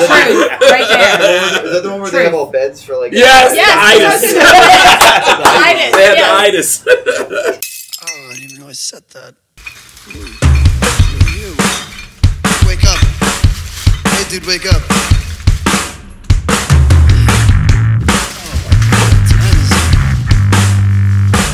Truth, 0.07 0.71
right 0.71 0.89
there. 0.89 1.65
Is 1.67 1.73
that 1.73 1.83
the 1.83 1.91
one 1.91 2.01
where 2.03 2.11
they 2.11 2.25
have 2.25 2.35
all 2.35 2.51
beds 2.53 2.83
for 2.83 2.97
like? 2.99 3.13
Yes, 3.13 3.55
Yes, 3.55 4.21
the 4.21 4.35
The 4.35 4.41
itis. 4.45 5.81
itis, 5.81 5.97
They 5.97 6.05
had 6.05 6.19
yes. 6.19 6.79
the 6.81 6.91
itis. 6.93 8.01
Oh, 8.03 8.29
I 8.31 8.35
didn't 8.35 8.51
even 8.53 8.61
know 8.61 8.69
I 8.69 8.73
said 8.73 9.03
that. 9.15 9.35
You. 11.33 11.57
Wake 12.69 12.85
up. 12.85 13.26
Hey, 14.17 14.25
dude, 14.31 14.47
wake 14.47 14.65
up. 14.65 14.81
Oh, 14.81 14.97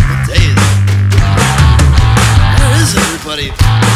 what 0.07 0.23
day 0.29 0.47
is? 0.47 0.57
Where 2.61 2.75
is 2.81 2.95
everybody? 2.95 3.92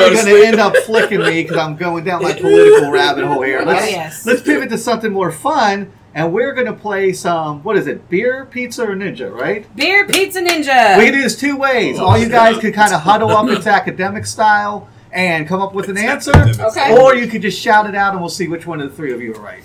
Probably 0.00 0.16
to 0.16 0.22
going 0.24 0.42
to 0.42 0.46
end 0.48 0.60
up 0.60 0.76
flicking 0.84 1.20
me 1.20 1.42
because 1.42 1.56
I'm 1.56 1.76
going 1.76 2.04
down 2.04 2.22
my 2.22 2.32
political 2.38 2.90
rabbit 2.90 3.24
hole 3.24 3.42
here. 3.42 3.62
Let's, 3.62 3.84
Oh, 3.84 3.88
yes. 3.88 4.26
let's 4.26 4.42
pivot 4.42 4.70
to 4.70 4.78
something 4.78 5.12
more 5.12 5.30
fun, 5.32 5.92
and 6.14 6.32
we're 6.32 6.52
going 6.52 6.66
to 6.66 6.72
play 6.72 7.12
some. 7.12 7.62
What 7.62 7.76
is 7.76 7.86
it? 7.86 8.08
Beer, 8.08 8.44
pizza, 8.46 8.84
or 8.84 8.94
ninja? 8.94 9.32
Right? 9.32 9.74
Beer 9.76 10.06
Pizza 10.06 10.40
Ninja. 10.42 10.98
We 10.98 11.04
can 11.04 11.14
do 11.14 11.22
this 11.22 11.38
two 11.38 11.56
ways. 11.56 11.98
Oh, 11.98 12.04
All 12.06 12.18
you 12.18 12.28
guys 12.28 12.58
could 12.58 12.74
kind 12.74 12.92
of 12.92 13.00
huddle 13.00 13.30
up 13.30 13.48
into 13.48 13.68
academic 13.70 14.26
style 14.26 14.88
and 15.12 15.46
come 15.46 15.60
up 15.60 15.74
with 15.74 15.88
an 15.88 15.98
answer, 15.98 16.32
Okay. 16.58 16.96
or 16.98 17.14
you 17.14 17.26
could 17.26 17.42
just 17.42 17.60
shout 17.60 17.86
it 17.86 17.94
out, 17.94 18.12
and 18.12 18.20
we'll 18.20 18.30
see 18.30 18.48
which 18.48 18.66
one 18.66 18.80
of 18.80 18.90
the 18.90 18.96
three 18.96 19.12
of 19.12 19.20
you 19.20 19.34
are 19.34 19.40
right. 19.40 19.62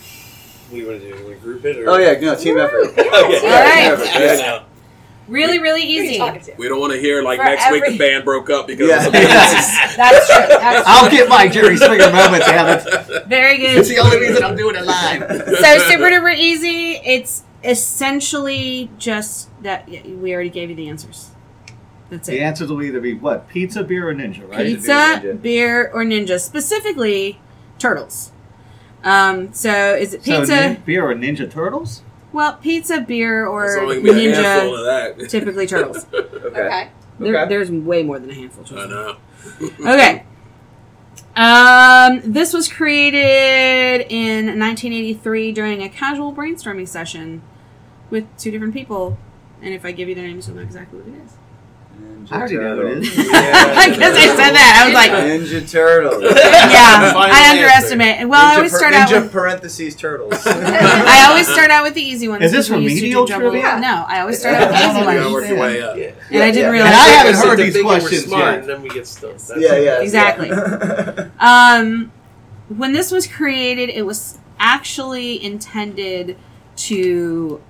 What 0.70 0.74
We 0.74 0.86
want 0.86 1.02
to 1.02 1.18
do 1.18 1.28
we 1.28 1.36
group 1.36 1.64
it 1.64 1.78
or 1.78 1.90
Oh 1.90 1.98
yeah, 1.98 2.20
no 2.20 2.36
team 2.36 2.58
effort. 2.58 2.88
Okay. 2.98 3.08
All 3.08 3.96
right. 3.98 4.14
Yeah, 4.20 4.36
now. 4.36 4.66
Really, 5.28 5.60
really 5.60 5.82
Who 5.82 5.88
are 5.88 6.04
you 6.06 6.28
easy. 6.38 6.54
We 6.58 6.70
don't 6.70 6.80
want 6.80 6.94
to 6.94 7.00
hear 7.00 7.22
like 7.22 7.40
For 7.40 7.46
next 7.46 7.70
week 7.72 7.86
the 7.86 7.98
band 7.98 8.24
broke 8.24 8.50
up 8.50 8.68
because 8.68 8.88
Yeah. 8.90 8.98
of 8.98 9.04
some. 9.04 9.12
That's 9.98 10.28
true. 10.28 10.46
That's. 10.58 10.88
I'll 10.88 11.10
get 11.12 11.28
my 11.28 11.48
Jerry 11.48 11.76
Springer 11.78 12.12
moment, 12.12 12.44
damn 12.46 12.78
it. 12.78 13.28
Very 13.28 13.58
good. 13.58 13.78
It's 13.78 13.90
the 13.90 13.98
only 14.00 14.20
reason 14.20 14.44
I'm 14.44 14.56
doing 14.56 14.76
it 14.76 14.86
live. 14.86 15.30
so 15.30 15.78
super 15.90 16.10
duper 16.10 16.36
easy. 16.36 16.94
It's 17.04 17.44
essentially 17.64 18.90
just 18.98 19.50
that 19.64 19.90
we 19.90 20.34
already 20.34 20.50
gave 20.50 20.70
you 20.70 20.76
the 20.76 20.88
answers. 20.90 21.32
That's 22.10 22.30
it. 22.30 22.34
The 22.34 22.42
answers 22.42 22.70
will 22.70 22.82
either 22.84 23.02
be 23.02 23.14
what? 23.14 23.50
Pizza, 23.50 23.84
beer, 23.84 24.08
or 24.10 24.14
ninja, 24.14 24.48
right? 24.50 24.66
Pizza, 24.66 24.92
Ninja. 25.22 25.42
beer, 25.42 25.92
or 25.94 26.04
ninja. 26.06 26.40
Specifically, 26.40 27.42
turtles. 27.80 28.32
Um, 29.04 29.52
so 29.54 29.94
is 29.96 30.14
it 30.14 30.24
So 30.24 30.40
pizza? 30.40 30.56
nin- 30.56 30.82
beer 30.86 31.10
or 31.10 31.14
Ninja 31.14 31.50
Turtles? 31.50 32.02
Well, 32.34 32.54
pizza, 32.58 33.02
beer, 33.02 33.46
or 33.48 33.66
It's 33.66 33.76
only 33.78 33.98
a 33.98 34.02
ninja. 34.02 34.74
of 34.80 34.86
that. 35.18 35.30
Typically 35.30 35.68
turtles. 35.68 36.06
Okay. 36.14 36.60
Okay. 36.66 36.90
There, 37.20 37.36
Okay. 37.36 37.50
There's 37.50 37.72
way 37.72 38.04
more 38.04 38.20
than 38.20 38.30
a 38.30 38.34
handful. 38.34 38.64
I 38.66 38.68
trust 38.68 38.90
me. 38.90 39.70
know. 39.84 39.94
Okay. 39.94 40.24
Um, 41.36 42.22
this 42.32 42.54
was 42.54 42.68
created 42.72 44.08
in 44.10 44.46
1983 44.60 45.52
during 45.52 45.84
a 45.84 45.90
casual 45.90 46.34
brainstorming 46.34 46.88
session 46.88 47.42
with 48.10 48.26
two 48.38 48.50
different 48.52 48.74
people. 48.74 49.18
And 49.62 49.74
if 49.74 49.86
I 49.86 49.92
give 49.92 50.10
you 50.10 50.16
their 50.16 50.28
names, 50.28 50.48
you'll 50.48 50.58
know 50.58 50.64
exactly 50.64 51.00
what 51.00 51.08
it 51.08 51.24
is. 51.26 51.37
Ninja 52.28 52.32
I 52.32 52.38
already 52.38 52.58
know 52.58 52.76
who 52.76 52.82
it 52.88 53.04
Turtles. 53.04 53.08
is. 53.08 53.18
Yeah. 53.28 53.74
I 53.78 54.36
said 54.36 54.52
that. 54.52 54.82
I 54.82 54.86
was 54.86 54.94
like, 54.94 55.12
Ninja 55.12 55.72
Turtles. 55.72 56.24
yeah, 56.24 57.14
Final 57.14 57.22
I 57.22 57.30
answer. 57.30 57.52
underestimate. 57.64 58.28
Well, 58.30 58.46
I 58.46 58.52
Ninja 58.54 58.58
always 58.58 58.72
per- 58.74 58.78
start 58.78 58.94
out 58.94 59.10
Ninja 59.10 59.22
with. 59.24 59.32
parentheses 59.32 59.96
turtles. 59.96 60.34
I 60.46 61.26
always 61.30 61.48
start 61.48 61.72
out 61.72 61.84
with 61.84 61.94
the 61.94 62.02
easy 62.02 62.28
ones. 62.28 62.44
Is 62.44 62.52
this 62.52 62.68
because 62.68 62.80
we 62.84 62.84
used 62.92 62.96
to 62.96 63.00
do 63.02 63.06
remedial 63.06 63.26
jumble- 63.28 63.50
trivia? 63.52 63.80
No, 63.80 64.06
I 64.08 64.20
always 64.22 64.40
start 64.40 64.56
out 64.56 64.70
with 64.70 64.78
the 64.80 64.86
easy 64.86 64.94
don't 64.94 65.06
know. 65.06 65.12
You 65.12 65.18
gotta 65.18 65.22
ones. 65.22 65.34
work 65.34 65.50
your 65.50 65.60
way 65.60 65.82
up. 65.82 65.98
Yeah. 65.98 66.12
And 66.32 66.44
I 66.44 66.52
didn't 66.52 66.58
Yeah. 66.58 66.70
realize. 66.70 66.92
And 66.94 67.02
I 67.02 67.08
haven't 67.08 67.36
Like 67.36 67.46
heard 67.48 67.60
these 67.60 67.74
bigger 67.74 67.86
we're 67.88 68.00
questions 68.00 68.24
smart, 68.26 68.44
yet. 68.46 68.60
and 68.60 68.70
then 68.70 68.82
we 68.82 68.90
get 68.90 69.08
stuff. 69.08 69.32
That's 69.48 69.60
yeah, 69.62 69.78
yeah. 69.78 70.00
Exactly. 70.02 70.50
yeah. 70.50 71.28
Um, 71.40 72.12
when 72.68 72.92
this 72.94 73.12
was 73.12 73.26
created, 73.28 73.90
it 73.90 74.06
was 74.06 74.38
actually 74.60 75.42
intended 75.44 76.38
to 76.76 77.62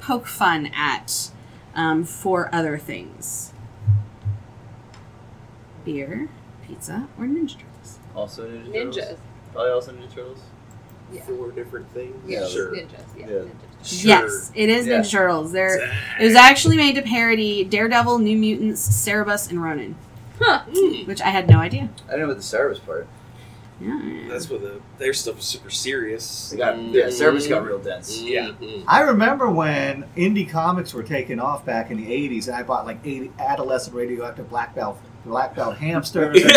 poke 0.00 0.26
fun 0.26 0.70
at 0.76 1.30
um, 1.74 2.04
for 2.04 2.48
other 2.54 2.78
things 2.78 3.47
beer, 5.92 6.28
pizza, 6.66 7.08
or 7.18 7.24
Ninja 7.24 7.56
Turtles. 7.58 7.98
also 8.14 8.46
Ninja 8.48 8.72
Turtles. 8.72 8.96
Ninjas. 8.96 9.16
Probably 9.52 9.70
also 9.72 9.92
Ninja 9.92 10.14
Turtles. 10.14 10.40
Yeah. 11.10 11.22
Four 11.22 11.50
different 11.52 11.90
things. 11.94 12.14
Yeah, 12.26 12.46
Sure. 12.46 12.72
ninjas. 12.74 13.04
Yeah. 13.16 13.26
Yeah. 13.26 13.34
ninjas. 13.38 13.48
Sure. 13.82 14.08
Yes, 14.08 14.52
it 14.54 14.68
is 14.68 14.86
Yeah. 14.86 14.98
Ninja 15.00 15.10
Turtles. 15.10 15.52
There, 15.52 15.78
it 16.20 16.24
was 16.24 16.34
actually 16.34 16.76
made 16.76 16.96
to 16.96 17.02
parody 17.02 17.64
Daredevil, 17.64 18.18
New 18.18 18.36
Mutants, 18.36 18.86
Cerebus, 18.86 19.48
and 19.48 19.62
Ronin, 19.62 19.94
Huh. 20.38 20.60
which 21.06 21.22
I 21.22 21.28
had 21.30 21.48
no 21.48 21.58
idea. 21.58 21.88
I 22.06 22.10
didn't 22.12 22.18
know 22.18 22.24
about 22.32 22.36
the 22.36 22.42
Cerebus 22.42 22.84
part. 22.84 23.06
Yeah, 23.80 23.96
That's 24.28 24.50
what 24.50 24.60
the 24.60 24.80
their 24.98 25.14
stuff 25.14 25.36
was 25.36 25.44
super 25.44 25.70
serious. 25.70 26.50
They 26.50 26.56
got, 26.58 26.76
yeah, 26.82 27.04
Cerebus 27.06 27.48
got 27.48 27.64
real 27.64 27.78
dense. 27.78 28.20
Yeah. 28.20 28.48
Mhm. 28.60 28.82
I 28.88 29.02
remember 29.02 29.48
when 29.48 30.04
indie 30.16 30.50
comics 30.50 30.92
were 30.92 31.04
taking 31.04 31.38
off 31.38 31.64
back 31.64 31.90
in 31.92 31.96
the 31.96 32.12
'80s, 32.12 32.48
and 32.48 32.56
I 32.56 32.64
bought 32.64 32.84
like 32.86 32.98
80 33.04 33.30
adolescent 33.38 33.94
radioactive 33.94 34.50
black 34.50 34.74
belt, 34.74 34.98
black 35.28 35.54
belt 35.54 35.76
hamsters, 35.76 36.36
and 36.42 36.52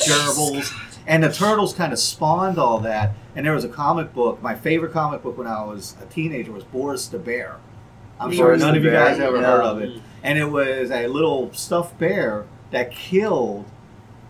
gerbils, 0.00 0.72
and 1.06 1.22
the 1.22 1.32
turtles 1.32 1.72
kind 1.74 1.92
of 1.92 1.98
spawned 1.98 2.58
all 2.58 2.78
that. 2.80 3.12
And 3.34 3.44
there 3.44 3.54
was 3.54 3.64
a 3.64 3.68
comic 3.68 4.12
book. 4.14 4.42
My 4.42 4.54
favorite 4.54 4.92
comic 4.92 5.22
book 5.22 5.36
when 5.38 5.46
I 5.46 5.62
was 5.64 5.96
a 6.02 6.06
teenager 6.06 6.52
was 6.52 6.64
Boris 6.64 7.06
the 7.08 7.18
Bear. 7.18 7.56
I'm 8.18 8.32
sure 8.32 8.56
none 8.56 8.76
of 8.76 8.82
you 8.82 8.90
Bear, 8.90 9.04
guys 9.10 9.20
ever 9.20 9.40
no. 9.40 9.42
heard 9.46 9.62
of 9.62 9.82
it. 9.82 10.00
And 10.22 10.38
it 10.38 10.46
was 10.50 10.90
a 10.90 11.06
little 11.06 11.52
stuffed 11.52 11.98
bear 11.98 12.46
that 12.70 12.90
killed. 12.90 13.66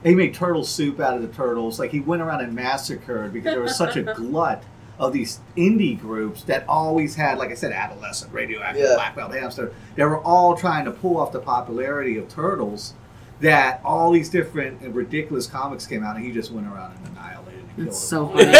He 0.02 0.14
made 0.14 0.34
turtle 0.34 0.64
soup 0.64 0.98
out 1.00 1.14
of 1.16 1.22
the 1.22 1.28
turtles. 1.28 1.78
Like 1.78 1.92
he 1.92 2.00
went 2.00 2.20
around 2.20 2.40
and 2.40 2.52
massacred 2.54 3.32
because 3.32 3.54
there 3.54 3.62
was 3.62 3.76
such 3.76 3.96
a 3.96 4.02
glut 4.16 4.64
of 4.98 5.12
these 5.12 5.40
indie 5.56 5.98
groups 5.98 6.42
that 6.44 6.64
always 6.68 7.14
had, 7.14 7.38
like 7.38 7.50
I 7.50 7.54
said, 7.54 7.70
adolescent, 7.72 8.32
radioactive, 8.32 8.82
Yeah. 8.82 8.94
black 8.94 9.14
belt, 9.14 9.32
hamster. 9.32 9.72
They 9.94 10.04
were 10.04 10.18
all 10.18 10.56
trying 10.56 10.84
to 10.86 10.90
pull 10.90 11.18
off 11.18 11.32
the 11.32 11.38
popularity 11.40 12.16
of 12.18 12.28
Turtles. 12.28 12.94
That 13.40 13.80
all 13.84 14.12
these 14.12 14.30
different 14.30 14.80
and 14.80 14.94
ridiculous 14.94 15.46
comics 15.46 15.86
came 15.86 16.02
out, 16.02 16.16
and 16.16 16.24
he 16.24 16.32
just 16.32 16.50
went 16.52 16.66
around 16.66 16.96
and 16.96 17.08
annihilated 17.08 17.60
and 17.60 17.76
killed 17.76 17.88
It's 17.88 17.98
so 17.98 18.28
funny. 18.30 18.40
You 18.44 18.46
know, 18.46 18.52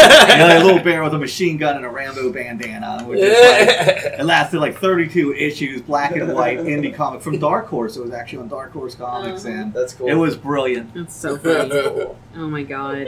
that 0.47 0.63
little 0.63 0.83
bear 0.83 1.03
with 1.03 1.15
a 1.15 1.17
machine 1.17 1.57
gun 1.57 1.77
and 1.77 1.85
a 1.85 1.89
Rambo 1.89 2.31
bandana, 2.31 3.03
which 3.05 3.19
is 3.19 3.33
like, 3.33 4.19
it 4.19 4.23
lasted 4.25 4.59
like 4.59 4.77
32 4.77 5.33
issues, 5.33 5.81
black 5.81 6.15
and 6.15 6.31
white 6.31 6.59
indie 6.59 6.93
comic 6.93 7.21
from 7.23 7.39
Dark 7.39 7.65
Horse. 7.67 7.97
It 7.97 8.01
was 8.03 8.11
actually 8.11 8.37
on 8.39 8.49
Dark 8.49 8.71
Horse 8.71 8.93
Comics, 8.93 9.45
Uh-huh. 9.45 9.53
and 9.55 9.73
That's 9.73 9.93
cool. 9.93 10.07
it 10.09 10.13
was 10.13 10.37
brilliant. 10.37 10.93
That's 10.93 11.15
so 11.15 11.37
funny. 11.37 11.71
Oh 12.35 12.47
my 12.47 12.61
god. 12.61 13.07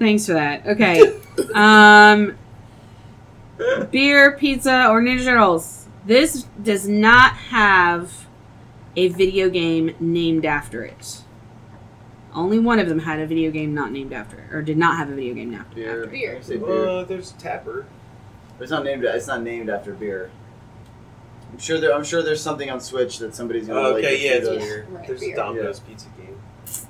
Thanks 0.00 0.26
for 0.26 0.32
that. 0.32 0.66
Okay. 0.66 1.20
Um 1.54 2.36
beer, 3.90 4.36
pizza, 4.36 4.88
or 4.88 5.00
Ninja 5.00 5.24
Turtles. 5.24 5.86
This 6.06 6.44
does 6.62 6.88
not 6.88 7.32
have 7.34 8.26
a 8.96 9.08
video 9.08 9.48
game 9.48 9.94
named 10.00 10.44
after 10.44 10.84
it. 10.84 11.22
Only 12.34 12.58
one 12.58 12.78
of 12.78 12.88
them 12.88 13.00
had 13.00 13.20
a 13.20 13.26
video 13.26 13.50
game 13.50 13.74
not 13.74 13.90
named 13.90 14.12
after 14.12 14.38
it, 14.38 14.52
or 14.54 14.62
did 14.62 14.76
not 14.76 14.96
have 14.96 15.08
a 15.08 15.14
video 15.14 15.34
game 15.34 15.54
after, 15.54 15.74
beer. 15.74 15.98
after. 16.02 16.10
Beer. 16.10 16.42
Say 16.42 16.56
beer. 16.58 16.88
Uh, 16.88 17.04
there's 17.04 17.32
Tapper. 17.32 17.86
It's 18.60 18.70
not 18.70 18.84
named. 18.84 19.04
It's 19.04 19.26
not 19.26 19.42
named 19.42 19.70
after 19.70 19.94
beer. 19.94 20.30
I'm 21.52 21.58
sure 21.58 21.80
there. 21.80 21.94
I'm 21.94 22.04
sure 22.04 22.22
there's 22.22 22.42
something 22.42 22.70
on 22.70 22.80
Switch 22.80 23.18
that 23.18 23.34
somebody's 23.34 23.66
gonna 23.66 23.80
like. 23.80 24.04
okay, 24.04 24.22
yeah, 24.24 24.32
it's 24.32 24.48
beer. 24.48 24.86
Right, 24.90 25.06
There's 25.06 25.20
beer. 25.20 25.32
a 25.32 25.36
Domino's 25.36 25.80
pizza 25.80 26.08
game. 26.18 26.38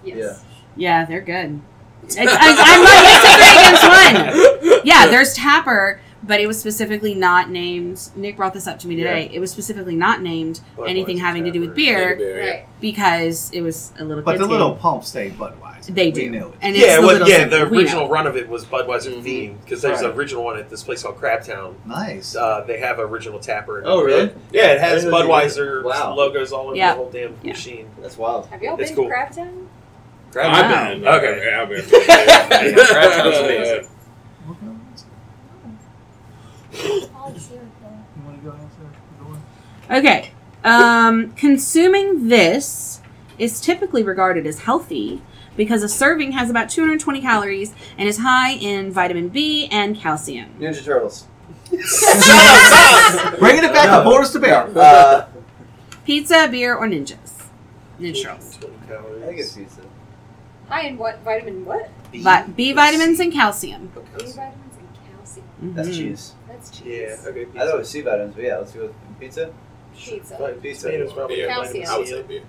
Yes. 0.03 0.45
Yeah, 0.77 1.05
they're 1.05 1.21
good. 1.21 1.61
It's, 2.03 2.17
I, 2.19 2.23
I'm 2.23 2.83
not 2.83 3.05
used 3.05 3.23
to 3.23 3.31
three 3.37 4.63
against 4.63 4.75
one. 4.75 4.81
Yeah, 4.85 5.07
there's 5.07 5.35
Tapper, 5.35 6.01
but 6.23 6.41
it 6.41 6.47
was 6.47 6.59
specifically 6.59 7.15
not 7.15 7.51
named. 7.51 8.01
Nick 8.17 8.37
brought 8.37 8.53
this 8.55 8.67
up 8.67 8.79
to 8.81 8.89
me 8.89 8.97
today. 8.97 9.31
It 9.33 9.39
was 9.41 9.51
specifically 9.51 9.95
not 9.97 10.21
named 10.23 10.61
Budweiser 10.77 10.89
anything 10.89 11.19
having 11.19 11.45
to 11.45 11.51
do 11.51 11.61
with 11.61 11.71
Tapper. 11.71 12.17
beer 12.17 12.41
Right. 12.41 12.67
because 12.81 13.51
it 13.53 13.61
was 13.63 13.93
a 13.99 14.05
little. 14.05 14.23
But 14.25 14.33
kids 14.33 14.43
the 14.45 14.51
little 14.51 14.71
game. 14.73 14.79
pump 14.79 15.05
stayed 15.05 15.39
Budweiser. 15.39 15.95
They 15.95 16.07
We 16.07 16.13
do. 16.13 16.31
knew 16.31 16.49
it. 16.49 16.55
And 16.61 16.77
Yeah, 16.77 16.97
the 16.97 17.01
well, 17.07 17.13
little 17.13 17.29
yeah. 17.29 17.45
The 17.47 17.63
original 17.69 18.09
run 18.09 18.27
of 18.27 18.37
it 18.37 18.49
was 18.49 18.65
Budweiser 18.65 19.15
Mhm. 19.15 19.23
themed 19.25 19.55
because 19.65 19.81
there's 19.81 20.03
Right. 20.03 20.11
an 20.11 20.17
original 20.19 20.45
one 20.45 20.59
at 20.59 20.69
this 20.69 20.83
place 20.83 21.03
called 21.03 21.19
Crabtown. 21.21 21.75
Nice. 21.87 22.35
Uh, 22.37 22.63
they 22.67 22.79
have 22.79 22.99
original 22.99 23.39
Tapper. 23.39 23.83
Oh, 23.87 24.03
really? 24.03 24.31
Yeah, 24.53 24.73
it 24.73 24.81
has 24.81 24.91
I 24.91 25.09
didn't 25.09 25.11
know 25.13 25.17
they 25.19 25.23
did. 25.23 25.31
Budweiser 25.57 25.85
Wow. 25.85 26.15
logos 26.15 26.53
all 26.53 26.67
over 26.67 26.77
Yeah. 26.77 26.91
the 26.91 26.97
whole 26.97 27.11
damn 27.11 27.35
Yeah. 27.43 27.53
machine. 27.53 27.87
That's 28.03 28.19
wild. 28.19 28.49
Have 28.49 28.63
y'all 28.63 28.79
It's 28.79 28.91
been 28.91 28.97
cool. 28.97 29.09
to 29.09 29.15
Crabtown? 29.15 29.67
Crabtown. 30.33 30.53
I've 30.53 31.01
been. 31.01 31.09
Okay. 31.09 31.55
I've 31.55 31.69
been. 31.71 31.83
Crabtown's 31.83 33.39
amazing. 33.39 33.87
Okay. 39.91 40.31
Um, 40.65 41.33
consuming 41.33 42.29
this 42.29 43.01
is 43.39 43.61
typically 43.61 44.03
regarded 44.03 44.47
as 44.47 44.61
healthy 44.61 45.23
because 45.57 45.83
a 45.83 45.89
serving 45.89 46.33
has 46.33 46.51
about 46.51 46.69
220 46.69 47.21
calories 47.21 47.73
and 47.97 48.09
is 48.09 48.19
high 48.19 48.53
in 48.53 48.91
vitamin 48.93 49.29
B 49.29 49.69
and 49.71 49.97
calcium. 49.97 50.51
Ninja 50.59 50.85
Turtles. 50.85 51.27
Bringing 53.39 53.65
it 53.65 53.73
back 53.73 53.87
No. 53.91 53.99
to 53.99 54.05
Boris 54.05 54.33
the 54.33 54.41
Bear. 54.41 54.69
Uh, 54.79 55.27
Pizza, 56.05 56.49
beer, 56.51 56.75
or 56.75 56.87
ninjas? 56.87 57.45
Ninja 58.01 58.23
Turtles. 58.25 58.59
I 58.63 59.27
think 59.27 59.39
it's 59.41 59.53
pizza. 59.53 59.83
High 60.69 60.83
in 60.89 60.99
what? 60.99 61.21
Vitamin 61.21 61.65
what? 61.65 61.91
Vi- 62.13 62.47
B 62.57 62.73
vitamins 62.73 63.21
and 63.21 63.33
calcium. 63.33 63.91
B 63.95 64.01
vitamins 64.25 64.75
and 64.79 64.89
calcium. 65.17 65.47
That's 65.75 65.89
Mhm. 65.89 65.95
cheese. 65.97 66.33
That's 66.69 66.81
cheese. 66.81 67.21
Yeah. 67.25 67.29
Okay. 67.31 67.47
I 67.57 67.65
thought 67.67 67.75
it 67.75 67.79
was 67.79 67.89
C 67.89 68.01
vitamins, 68.01 68.35
but 68.35 68.45
yeah, 68.45 68.59
let's 68.59 68.73
go 68.73 68.83
with 68.83 69.21
pizza. 69.21 69.53
Pizza. 69.97 70.37
But 70.39 70.63
Pizza. 70.63 70.87
tomatoes 70.91 71.13
probably 71.13 71.37
Beer. 71.37 71.49
Calcium. 71.49 71.87
I 71.89 71.99
would 71.99 72.09
say 72.09 72.23
beer. 72.23 72.43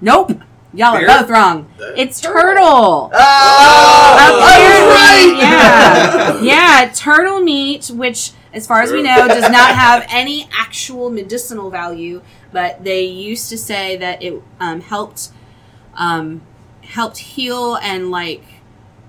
Nope. 0.00 0.32
Y'all 0.72 0.98
Beer? 0.98 1.08
are 1.08 1.20
both 1.20 1.30
wrong. 1.30 1.68
That- 1.78 1.98
It's 1.98 2.20
Turtle. 2.20 2.44
turtle. 2.44 3.10
Oh, 3.14 4.40
Apparently, 4.44 5.38
yeah, 5.40 6.40
yeah, 6.42 6.90
turtle 6.94 7.40
meat, 7.40 7.88
which, 7.88 8.32
as 8.52 8.66
far 8.66 8.82
as 8.82 8.90
we 8.92 9.02
know, 9.02 9.26
does 9.28 9.50
not 9.50 9.74
have 9.74 10.06
any 10.10 10.48
actual 10.56 11.10
medicinal 11.10 11.70
value. 11.70 12.22
But 12.52 12.84
they 12.84 13.04
used 13.04 13.48
to 13.50 13.58
say 13.58 13.96
that 13.96 14.22
it 14.22 14.40
um, 14.60 14.80
helped, 14.80 15.30
um, 15.94 16.42
helped 16.82 17.18
heal 17.18 17.76
and 17.76 18.10
like 18.10 18.44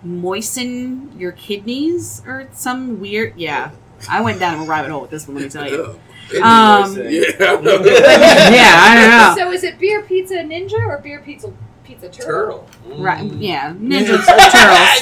moisten 0.04 1.12
your 1.18 1.32
kidneys 1.32 2.22
or 2.26 2.48
some 2.54 3.00
weird. 3.00 3.34
Yeah, 3.38 3.72
I 4.10 4.22
went 4.22 4.40
down 4.40 4.60
a 4.62 4.66
rabbit 4.66 4.92
hole 4.92 5.02
with 5.02 5.12
this 5.12 5.28
one. 5.28 5.36
Let 5.38 5.44
me 5.46 5.50
tell 5.50 5.68
you. 5.70 6.00
Um, 6.42 6.98
Yeah. 6.98 7.06
yeah, 7.40 8.74
I 8.82 8.96
don't 9.00 9.12
know. 9.12 9.36
So 9.38 9.52
is 9.52 9.64
it 9.64 9.78
beer 9.78 10.02
pizza 10.02 10.34
ninja 10.38 10.74
or 10.74 10.98
beer 10.98 11.22
pizza 11.24 11.54
pizza 11.84 12.10
turtle? 12.10 12.68
Turtle. 12.88 12.98
Right? 13.04 13.30
Mm. 13.30 13.38
Yeah, 13.40 13.74
ninja 13.74 14.08
turtles. 14.26 14.28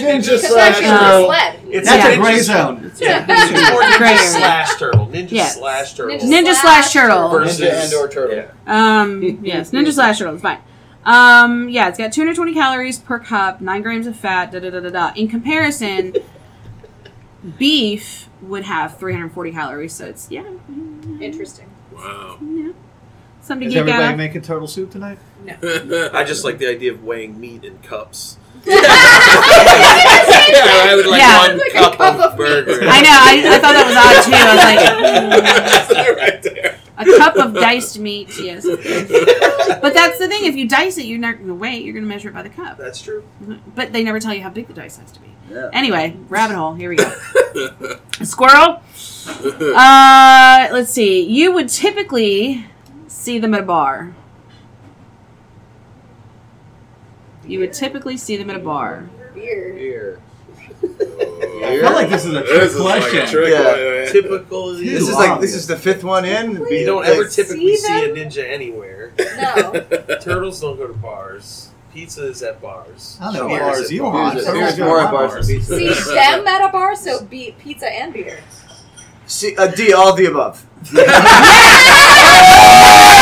Ninja 0.02 0.38
slash 0.38 0.80
turtle. 0.82 1.26
sled. 1.28 1.60
It's 1.70 1.88
That's 1.90 2.04
Yeah. 2.04 2.12
a 2.12 2.18
gray 2.18 2.40
zone. 2.40 2.92
Yeah, 2.98 3.26
it's 3.30 3.72
more 3.72 3.82
ninja 3.84 3.98
Gray 4.00 4.18
slash 4.18 4.76
turtle. 4.76 5.08
Ninja 5.08 5.32
Yes. 5.32 5.58
slash 5.60 5.94
turtle. 5.94 6.18
Ninja 6.18 6.44
Ninja 6.44 6.54
slash 6.56 6.92
turtle. 6.92 7.30
Versus- 7.30 7.60
Ninja 7.62 7.84
and 7.86 7.94
or 7.94 8.08
turtle. 8.10 8.36
Yeah. 8.36 9.02
Um, 9.02 9.22
yes, 9.44 9.72
Ninja 9.72 9.94
Slash 9.94 10.18
Turtle 10.20 10.36
is 10.36 10.42
fine. 10.42 10.60
Um, 11.06 11.70
yeah, 11.70 11.88
it's 11.88 11.98
got 11.98 12.12
220 12.12 12.54
calories 12.54 13.00
per 13.00 13.18
cup, 13.20 13.62
9 13.62 13.82
grams 13.82 14.08
of 14.08 14.18
fat, 14.18 14.52
da 14.52 14.60
da 14.60 14.70
da 14.70 14.82
da 14.82 14.90
da. 14.90 15.12
In 15.16 15.30
comparison, 15.30 16.14
beef 17.58 18.28
would 18.48 18.64
have 18.64 18.98
340 18.98 19.52
calories, 19.52 19.94
so 19.94 20.06
it's, 20.06 20.32
yeah. 20.32 20.44
Interesting. 21.22 21.70
Wow. 21.94 22.38
yeah. 22.42 22.72
Something 23.42 23.68
Is 23.68 23.76
everybody 23.76 24.04
out 24.04 24.12
of. 24.14 24.18
making 24.18 24.42
turtle 24.42 24.68
soup 24.68 24.90
tonight? 24.92 25.20
No. 25.44 25.56
I 26.14 26.24
just 26.24 26.44
like 26.46 26.58
the 26.60 26.68
idea 26.68 26.94
of 26.94 27.04
weighing 27.04 27.38
meat 27.40 27.64
in 27.66 27.78
cups. 27.80 28.38
yeah, 28.66 28.76
I 28.80 30.94
would 30.96 31.06
like 31.06 31.20
Yeah. 31.20 31.48
one 31.48 31.58
Like 31.58 31.74
cup, 31.74 31.98
cup 31.98 32.16
of, 32.16 32.22
of 32.32 32.38
burger. 32.38 32.80
I 32.84 33.02
know, 33.02 33.10
I, 33.12 33.44
I 33.56 33.60
thought 33.60 33.74
that 33.74 33.86
was 33.86 33.98
odd 34.00 34.24
too. 34.24 34.34
I 34.34 34.56
was 34.56 34.64
like, 34.64 34.80
mm, 36.00 36.18
right 36.18 36.30
there. 36.30 36.33
A 36.98 37.06
cup 37.18 37.36
of 37.38 37.54
diced 37.54 37.98
meat, 38.00 38.30
yes. 38.40 38.66
But 38.66 39.94
that's 39.94 40.20
the 40.20 40.28
thing, 40.28 40.46
if 40.46 40.56
you 40.56 40.68
dice 40.68 40.98
it, 40.98 41.06
you're 41.06 41.20
not 41.20 41.38
going 41.38 41.48
to 41.48 41.56
weigh 41.56 41.78
it, 41.78 41.84
you're 41.84 41.94
going 41.94 42.04
to 42.04 42.10
measure 42.10 42.30
it 42.30 42.34
by 42.34 42.44
the 42.44 42.50
cup. 42.50 42.78
That's 42.78 43.02
true. 43.02 43.24
But 43.76 43.94
they 43.94 44.04
never 44.04 44.20
tell 44.20 44.34
you 44.34 44.42
how 44.42 44.50
big 44.50 44.68
the 44.68 44.74
dice 44.74 44.98
has 44.98 45.12
to 45.12 45.20
be. 45.20 45.28
Yeah. 45.50 45.70
Anyway, 45.74 46.16
rabbit 46.30 46.56
hole, 46.56 46.74
here 46.74 46.90
we 46.90 46.96
go. 46.96 47.12
Squirrel? 48.24 48.82
Uh, 49.76 50.68
let's 50.72 50.92
see. 50.92 51.22
You 51.22 51.54
would 51.54 51.70
typically 51.70 52.66
see 53.08 53.40
them 53.40 53.54
at 53.54 53.62
a 53.62 53.64
bar. 53.64 54.16
You 57.46 57.60
would 57.60 57.74
typically 57.74 58.18
see 58.18 58.38
them 58.38 58.50
at 58.50 58.56
a 58.56 58.60
bar. 58.60 59.10
Beer. 59.34 59.74
Beer. 59.74 60.23
I 60.84 61.80
feel 61.80 61.94
like 61.94 62.10
this 62.10 62.26
is 62.26 62.34
a 62.34 62.44
trick 62.44 62.60
This 62.62 62.74
is 62.74 62.80
like 62.80 63.14
a 63.14 63.28
trick 63.28 63.50
Yeah. 63.52 63.64
question. 63.64 64.22
Typical. 64.22 64.76
Dude, 64.76 64.88
This 64.88 65.08
is 65.10 65.16
like 65.16 65.40
this 65.40 65.56
is 65.56 65.68
the 65.68 65.78
fifth 65.78 66.04
one 66.04 66.26
in. 66.26 66.66
You 66.70 66.86
don't 66.86 67.06
ever 67.06 67.26
typically 67.28 67.76
see 67.78 67.88
see 67.88 68.06
a 68.06 68.10
ninja 68.14 68.44
anywhere. 68.48 69.14
No. 69.18 70.18
Turtles 70.22 70.60
don't 70.62 70.78
go 70.78 70.88
to 70.88 70.94
bars. 70.94 71.70
Pizza 71.94 72.26
is 72.28 72.42
at 72.44 72.62
bars. 72.62 73.18
I 73.22 73.26
don't 73.26 73.34
know 73.36 73.48
Beer 73.48 73.60
bars 73.60 73.92
you 73.92 74.02
bars. 74.02 74.14
want. 74.14 74.34
Beer's- 74.34 74.46
Turtles 74.48 74.80
more 74.80 75.00
at 75.00 75.12
bars 75.12 75.48
than 75.48 75.56
pizza. 75.58 75.78
See 75.78 75.88
them 76.16 76.48
at 76.48 76.68
a 76.68 76.72
bar, 76.72 76.96
so 76.96 77.24
be 77.24 77.56
pizza 77.60 77.88
and 77.92 78.14
beer. 78.14 78.40
See, 79.26 79.56
uh, 79.56 79.68
D, 79.68 79.94
all 79.94 80.14
the 80.14 80.26
above. 80.26 80.66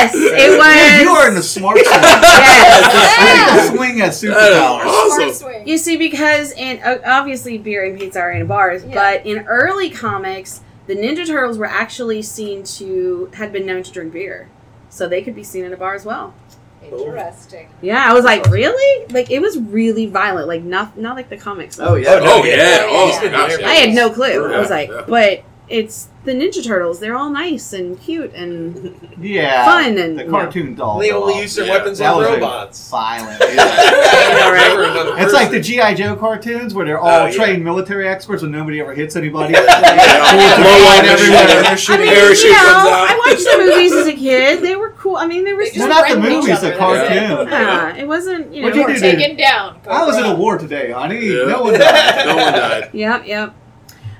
Yes, 0.00 0.14
it 0.14 0.58
was. 0.58 0.98
Dude, 0.98 1.02
you 1.06 1.10
are 1.10 1.28
in 1.28 1.34
the 1.34 1.42
smart 1.42 1.76
swing. 1.78 1.86
Yes. 2.00 3.70
The 3.70 3.76
swing 3.76 3.98
has 3.98 4.20
That 4.20 4.28
is 4.28 4.34
superpowers. 4.34 4.86
awesome. 4.86 5.18
Smart 5.20 5.34
swing. 5.36 5.68
You 5.68 5.78
see, 5.78 5.96
because 5.96 6.52
in 6.52 6.80
uh, 6.82 6.98
obviously 7.04 7.58
beer 7.58 7.84
and 7.84 7.98
pizza 7.98 8.20
are 8.20 8.32
in 8.32 8.46
bars, 8.46 8.84
Yeah. 8.84 8.94
but 8.94 9.26
in 9.26 9.38
early 9.46 9.90
comics, 9.90 10.60
the 10.86 10.94
Ninja 10.96 11.26
Turtles 11.26 11.58
were 11.58 11.66
actually 11.66 12.22
seen 12.22 12.62
to 12.64 13.30
had 13.34 13.52
been 13.52 13.66
known 13.66 13.82
to 13.82 13.90
drink 13.92 14.12
beer, 14.12 14.48
so 14.88 15.08
they 15.08 15.22
could 15.22 15.34
be 15.34 15.44
seen 15.44 15.64
in 15.64 15.72
a 15.72 15.76
bar 15.76 15.94
as 15.94 16.04
well. 16.04 16.34
Interesting. 16.82 17.68
Yeah, 17.82 18.04
I 18.08 18.14
was 18.14 18.24
like, 18.24 18.46
really? 18.46 19.06
Like 19.12 19.30
it 19.30 19.40
was 19.40 19.58
really 19.58 20.06
violent, 20.06 20.48
like 20.48 20.62
not 20.62 20.96
not 20.96 21.14
like 21.14 21.28
the 21.28 21.36
comics. 21.36 21.78
Oh 21.78 21.94
yeah. 21.94 22.08
Oh, 22.12 22.40
Oh 22.40 22.44
yeah. 22.44 22.56
Yeah. 22.56 22.86
Oh 22.88 23.20
my 23.22 23.28
gosh. 23.28 23.60
I 23.62 23.74
had 23.74 23.94
no 23.94 24.10
clue. 24.10 24.52
I 24.52 24.58
was 24.58 24.70
like, 24.70 24.88
yeah. 24.88 25.04
but 25.06 25.44
it's 25.70 26.08
the 26.24 26.32
Ninja 26.32 26.62
Turtles. 26.62 27.00
They're 27.00 27.16
all 27.16 27.30
nice 27.30 27.72
and 27.72 27.98
cute 27.98 28.34
and 28.34 28.94
Yeah, 29.18 29.64
fun 29.64 29.96
and 29.96 30.18
the 30.18 30.24
cartoon 30.24 30.74
dolls. 30.74 31.00
They 31.00 31.12
only 31.12 31.38
use 31.40 31.54
their 31.54 31.64
Yeah, 31.66 31.72
weapons 31.78 31.98
that 31.98 32.12
on 32.12 32.22
robots. 32.22 32.90
violent. 32.90 33.40
know, 33.40 33.46
right? 33.46 34.74
Never 34.76 35.18
It's 35.22 35.32
like 35.32 35.50
the. 35.50 35.60
GI 35.60 35.94
Joe 35.94 36.16
cartoons 36.16 36.74
where 36.74 36.84
they're 36.84 36.98
all 36.98 37.08
Oh, 37.08 37.26
yeah. 37.26 37.32
trained 37.32 37.64
military 37.64 38.08
experts 38.08 38.42
and 38.42 38.50
nobody 38.52 38.80
ever 38.80 38.92
hits 38.94 39.14
anybody. 39.16 39.54
Yeah. 39.60 40.32
Bullets 40.32 40.58
are 40.58 40.62
Blow 40.62 40.76
flying 40.78 41.06
everywhere. 41.06 41.40
everywhere. 41.40 41.64
I 41.88 41.96
mean, 41.98 42.08
you 42.44 42.52
know. 42.52 43.06
I 43.08 43.22
watched 43.26 43.44
the 43.44 43.58
movies 43.66 43.92
as 43.92 44.06
a 44.06 44.12
kid. 44.14 44.62
They 44.62 44.76
were 44.76 44.90
cool. 44.92 45.16
I 45.16 45.26
mean, 45.26 45.44
they 45.44 45.52
were. 45.52 45.60
They 45.62 45.68
It's 45.68 45.76
just 45.76 45.88
not 45.88 46.08
the 46.08 46.16
movies, 46.18 46.46
the 46.46 46.52
other, 46.52 46.68
that's 46.70 46.74
it. 46.74 46.78
cartoon. 46.78 47.48
Yeah, 47.48 47.96
it 47.96 48.06
wasn't. 48.08 48.52
You 48.54 48.62
What'd 48.64 48.76
know. 48.76 48.82
you 48.88 48.88
You're 48.92 49.00
do, 49.00 49.10
dude? 49.10 49.18
taken 49.20 49.36
down. 49.36 49.80
I 49.88 50.04
was 50.04 50.16
in 50.18 50.24
a 50.24 50.34
war 50.34 50.58
today, 50.58 50.90
honey. 50.92 51.20
Yeah. 51.26 51.44
No 51.46 51.62
one 51.62 51.74
died. 51.78 52.26
no 52.26 52.36
one 52.36 52.52
died. 52.52 52.90
Yep, 52.92 53.26
yep. 53.26 53.54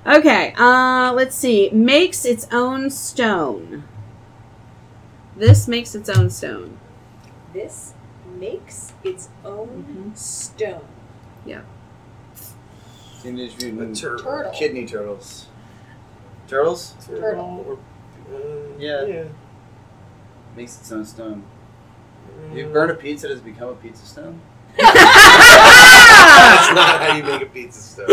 Okay, 0.07 0.55
uh, 0.57 1.13
let's 1.15 1.37
see. 1.37 1.71
Makes 1.71 2.25
its 2.25 2.47
own 2.53 2.91
stone. 2.91 3.85
This 5.37 5.69
makes 5.69 5.95
its 5.95 6.09
own 6.09 6.31
stone. 6.31 6.79
This 7.53 7.95
makes 8.39 8.93
its 9.05 9.29
own 9.45 10.13
stone. 10.15 10.85
Teenage 13.23 13.59
Mutant 13.63 13.99
A 13.99 14.01
turtle. 14.01 14.25
Turtle. 14.25 14.53
Kidney 14.53 14.87
Turtles. 14.87 15.47
Turtles? 16.49 16.95
Turtle. 17.07 17.65
Or- 17.69 17.79
uh, 18.35 18.39
Yeah. 18.79 19.05
yeah. 19.05 19.25
Makes 20.57 20.81
its 20.81 20.91
own 20.91 21.05
stone. 21.05 21.43
You 22.55 22.67
burn 22.69 22.91
a 22.91 22.95
pizza, 22.95 23.29
does 23.29 23.39
it 23.41 23.45
become 23.45 23.69
a 23.69 23.75
pizza 23.75 24.07
stone? 24.07 24.41
That's 24.79 26.71
not 26.75 27.01
how 27.03 27.17
you 27.17 27.23
make 27.23 27.43
a 27.43 27.47
pizza 27.47 27.81
stone. 27.81 28.07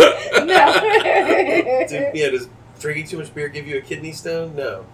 no. 0.47 1.85
Dude, 1.87 2.15
yeah, 2.15 2.29
does 2.29 2.49
drinking 2.79 3.07
too 3.07 3.17
much 3.19 3.33
beer 3.33 3.47
give 3.49 3.67
you 3.67 3.77
a 3.77 3.81
kidney 3.81 4.11
stone? 4.11 4.55
No. 4.55 4.85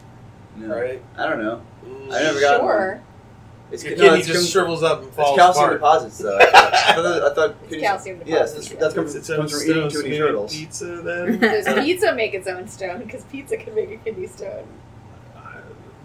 No. 0.55 0.68
Right? 0.76 1.01
I 1.18 1.28
don't 1.28 1.39
know. 1.43 1.61
Mm. 1.86 2.14
I 2.14 2.22
never 2.24 2.39
got 2.39 2.59
sure. 2.59 3.01
It's, 3.72 3.84
Your 3.84 3.95
no, 3.97 4.03
kidney 4.03 4.20
it's, 4.20 4.28
just 4.28 4.39
com- 4.39 4.47
shrivels 4.51 4.84
up 4.84 5.01
and 5.01 5.11
falls 5.14 5.36
it's 5.36 5.43
calcium 5.43 5.64
apart. 5.66 5.80
deposits, 5.80 6.18
though. 6.20 6.38
I 6.41 6.45
thought, 6.45 6.74
I 6.74 6.93
thought, 6.93 7.32
I 7.32 7.34
thought 7.36 7.49
It's 7.61 7.70
kidney- 7.70 7.82
calcium 7.84 8.22
Yes, 8.26 8.51
deposits, 8.53 8.53
that's, 8.53 8.72
yeah. 8.72 8.80
that's 8.80 8.93
comes, 8.93 9.16
It's 9.16 9.30
its 9.30 9.30
own 9.32 9.38
comes 9.39 9.51
from 9.51 9.61
eating 9.72 9.89
too 9.89 10.03
many 10.03 10.18
turtles. 10.20 10.53
Pizza 10.55 10.86
then? 11.01 11.39
Does 11.39 11.66
pizza 11.84 12.14
make 12.14 12.34
its 12.36 12.47
own 12.47 12.68
stone? 12.68 12.99
Because 13.03 13.24
pizza 13.26 13.57
can 13.57 13.74
make 13.74 13.89
a 13.91 13.97
kidney 13.97 14.28
stone. 14.28 14.68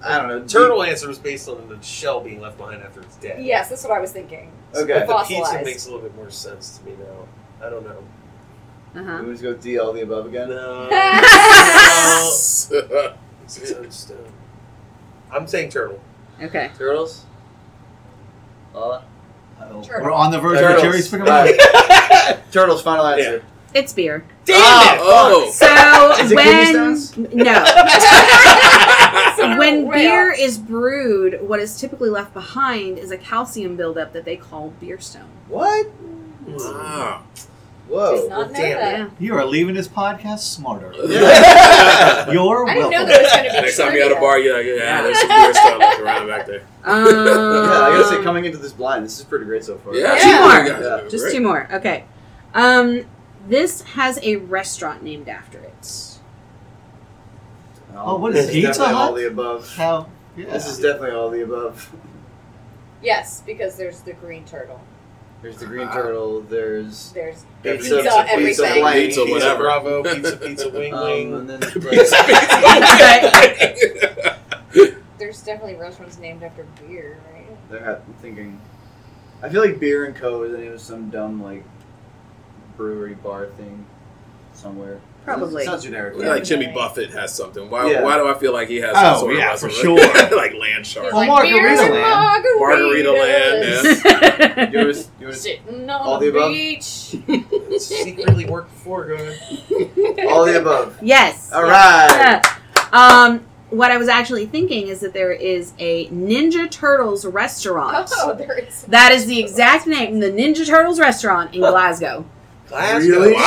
I 0.05 0.19
don't 0.19 0.29
know. 0.29 0.45
Turtle 0.47 0.83
answer 0.83 1.09
was 1.09 1.19
based 1.19 1.49
on 1.49 1.69
the 1.69 1.81
shell 1.83 2.21
being 2.21 2.41
left 2.41 2.57
behind 2.59 2.83
after 2.83 3.01
it's 3.01 3.17
dead. 3.17 3.45
Yes, 3.45 3.69
that's 3.69 3.83
what 3.85 3.93
I 3.93 4.01
was 4.01 4.13
thinking. 4.13 4.53
Okay. 4.75 5.05
But 5.07 5.07
the 5.07 5.25
pizza 5.25 5.43
Fossilized. 5.43 5.65
makes 5.65 5.87
a 5.87 5.91
little 5.91 6.03
bit 6.03 6.15
more 6.17 6.31
sense 6.31 6.79
to 6.79 6.85
me 6.85 6.93
now. 6.99 7.27
I 7.67 7.71
don't 7.71 7.85
know. 7.85 8.05
Uh 8.95 9.01
We 9.01 9.05
huh. 9.05 9.23
just 9.33 9.43
go 9.43 9.55
D 9.55 9.79
all 9.79 9.93
the 9.93 10.03
above 10.03 10.27
again. 10.27 10.49
No. 10.51 10.89
Yes. 10.91 12.73
It's 13.45 13.57
its 13.57 13.73
own 13.73 13.91
stone. 13.91 14.33
I'm 15.33 15.47
saying 15.47 15.71
turtle. 15.71 15.99
Okay. 16.43 16.71
Turtles? 16.77 17.25
Lala? 18.75 19.05
Uh-oh. 19.59 19.83
Turtle. 19.83 20.05
We're 20.05 20.13
on 20.13 20.31
the 20.31 20.39
verge 20.39 20.57
of 20.59 20.65
Turtles. 20.65 20.83
Jerry's 20.83 21.09
picking 21.09 21.25
Right. 21.25 21.59
Turtles, 22.53 22.83
final 22.83 23.07
answer. 23.07 23.43
It's 23.75 23.95
beer. 23.95 24.23
Damn 24.45 24.59
Oh, 25.01 25.45
it! 25.49 25.53
So 25.55 26.13
Is 26.25 26.31
it 26.33 26.39
kidney 26.39 26.79
when 26.79 27.45
no, 27.45 27.65
So 29.37 29.57
when 29.59 29.87
way 29.87 29.99
beer 29.99 30.33
off. 30.33 30.39
is 30.39 30.59
brewed, 30.59 31.41
what 31.43 31.61
is 31.61 31.79
typically 31.79 32.11
left 32.11 32.35
behind 32.35 32.99
is 32.99 33.11
a 33.11 33.19
calcium 33.19 33.77
buildup 33.77 34.13
that 34.13 34.25
they 34.25 34.37
call 34.37 34.71
beer 34.81 34.99
stone. 35.01 35.29
What? 35.49 35.87
Wow. 36.47 37.23
Whoa. 37.89 38.17
Does 38.17 38.29
not 38.29 38.49
know 38.53 38.59
damn 38.59 38.79
that. 38.79 38.99
Yeah. 38.99 39.09
You 39.19 39.35
are 39.37 39.45
leaving 39.47 39.75
this 39.75 39.89
podcast 39.89 40.41
smarter. 40.41 40.93
Yeah. 41.09 42.31
You're 42.31 42.69
I 42.69 42.75
didn't 42.75 42.91
welcome. 42.91 42.91
know 42.91 43.07
there 43.07 43.23
was 43.23 43.33
going 43.33 43.45
to 43.45 43.51
be 43.51 43.61
Next 43.63 43.77
time 43.79 43.95
you're 43.95 44.05
at 44.05 44.13
a 44.13 44.21
bar, 44.21 44.39
you're 44.39 44.57
like, 44.57 44.67
yeah, 44.67 45.03
there's 45.03 45.19
some 45.21 45.29
beer 45.29 45.55
stuff 45.55 45.79
left 45.79 46.01
around 46.01 46.27
back 46.27 46.47
there. 46.47 46.63
Um, 46.85 47.05
Yeah, 47.07 47.13
I 47.13 47.91
gotta 47.97 48.05
say, 48.05 48.23
coming 48.23 48.45
into 48.45 48.59
this 48.59 48.73
blind, 48.73 49.05
this 49.07 49.19
is 49.19 49.25
pretty 49.25 49.45
great 49.47 49.65
so 49.65 49.79
far. 49.79 49.95
Yeah, 49.95 50.17
Two 50.19 50.39
more. 50.41 50.59
you 50.65 50.69
guys 50.73 50.85
are 50.85 50.99
doing 50.99 51.11
Just 51.11 51.25
great. 51.25 51.33
two 51.35 51.41
more. 51.41 51.69
Okay. 51.73 52.05
Um, 52.55 53.05
this 53.49 53.81
has 53.83 54.19
a 54.23 54.37
restaurant 54.37 55.03
named 55.03 55.29
after 55.29 55.59
it. 55.59 56.08
Oh, 58.01 58.17
what 58.19 58.33
this 58.33 58.45
is 58.45 58.49
is 58.51 58.55
Pizza 58.57 58.69
definitely 58.81 58.95
all 58.95 59.07
Hut? 59.07 59.17
the 59.17 59.27
above. 59.29 59.77
How? 59.77 60.07
Yeah. 60.37 60.45
This 60.53 60.67
is 60.67 60.79
definitely 60.79 61.11
all 61.13 61.31
the 61.31 61.43
above. 61.43 61.91
Yes, 63.03 63.43
because 63.47 63.77
there's 63.77 64.01
the 64.03 64.13
green 64.15 64.45
turtle. 64.45 64.81
There's 65.43 65.59
the 65.59 65.67
green 65.67 65.89
turtle. 65.89 66.41
There's 66.43 67.13
There's 67.13 67.45
Pizza, 67.63 67.79
pizza, 67.79 68.03
pizza, 68.03 68.27
everything. 68.67 68.83
blank. 68.83 68.97
Pizza, 69.07 69.21
Pizza 69.25 69.33
whatever. 69.33 69.63
Bravo, 69.63 70.03
pizza, 70.15 70.37
pizza, 70.37 70.69
wing, 70.71 70.95
um, 70.95 71.05
wing. 71.05 71.35
and 71.35 71.49
then 71.51 71.61
There's 75.19 75.43
definitely 75.43 75.77
restaurants 75.77 76.19
named 76.19 76.43
after 76.43 76.65
beer, 76.87 77.19
right? 77.33 77.71
They're- 77.71 78.03
I'm 78.07 78.15
thinking. 78.15 78.61
I 79.43 79.49
feel 79.49 79.65
like 79.65 79.79
Beer 79.79 80.05
and 80.05 80.17
Co. 80.17 80.43
is 80.43 80.53
the 80.53 80.59
name 80.59 80.73
of 80.73 80.81
some 80.81 81.11
dumb 81.11 81.43
like 81.43 81.65
brewery 82.77 83.15
bar 83.15 83.47
thing 83.47 83.87
somewhere. 84.53 85.01
Probably. 85.29 85.63
It 85.63 85.67
sounds 85.67 85.83
generic. 85.85 86.15
I 86.17 86.19
feel 86.21 86.29
like 86.29 86.45
Jimmy 86.45 86.67
Buffett 86.69 87.11
has 87.11 87.35
something. 87.35 87.69
Why, 87.71 87.91
Yeah. 87.91 88.03
why 88.03 88.17
do 88.17 88.27
I 88.29 88.35
feel 88.35 88.53
like 88.53 88.69
he 88.69 88.77
has 88.77 88.93
Oh, 88.97 89.01
some 89.03 89.19
sort 89.21 89.37
yeah, 89.37 89.53
of 89.55 89.61
for 89.61 89.71
sure. 89.71 89.97
like 90.37 90.55
Land 90.55 90.87
Shark. 90.87 91.07
He's 91.07 91.13
like, 91.15 91.29
Margarita 91.29 91.57
beers 91.59 91.81
and 91.81 91.95
Land. 91.95 92.45
Margarita 92.59 93.13
Land, 93.13 93.65
margaritas. 94.03 95.09
You 95.21 95.27
wanna- 95.27 95.39
you 95.85 95.91
All 95.93 96.19
the 96.19 96.31
the 96.31 96.37
above? 96.39 96.53
beach. 96.53 96.83
secretly 97.81 98.45
worked 98.47 98.71
before. 98.73 99.07
Go 99.07 99.35
all 100.29 100.45
the 100.45 100.59
above. 100.61 100.99
yes. 101.03 101.53
All 101.53 101.63
right. 101.63 102.09
Yeah. 102.11 102.43
Um, 102.93 103.45
what 103.71 103.91
I 103.91 103.99
was 103.99 104.09
actually 104.09 104.47
thinking 104.47 104.89
is 104.89 105.01
that 105.01 105.13
there 105.13 105.33
is 105.33 105.73
a 105.79 106.07
Ninja 106.09 106.71
Turtles 106.71 107.27
restaurant. 107.27 108.09
Oh, 108.17 108.35
there 108.35 108.59
is. 108.59 108.83
That 108.85 109.13
is 109.13 109.27
the 109.27 109.39
exact 109.41 109.87
name, 109.87 110.21
the 110.21 110.31
Ninja 110.31 110.67
Turtles 110.67 110.99
restaurant 110.99 111.55
in 111.55 111.61
Glasgow. 111.61 112.25
Glasgow. 112.69 113.11
Really? 113.21 113.33
Wow. 113.35 113.41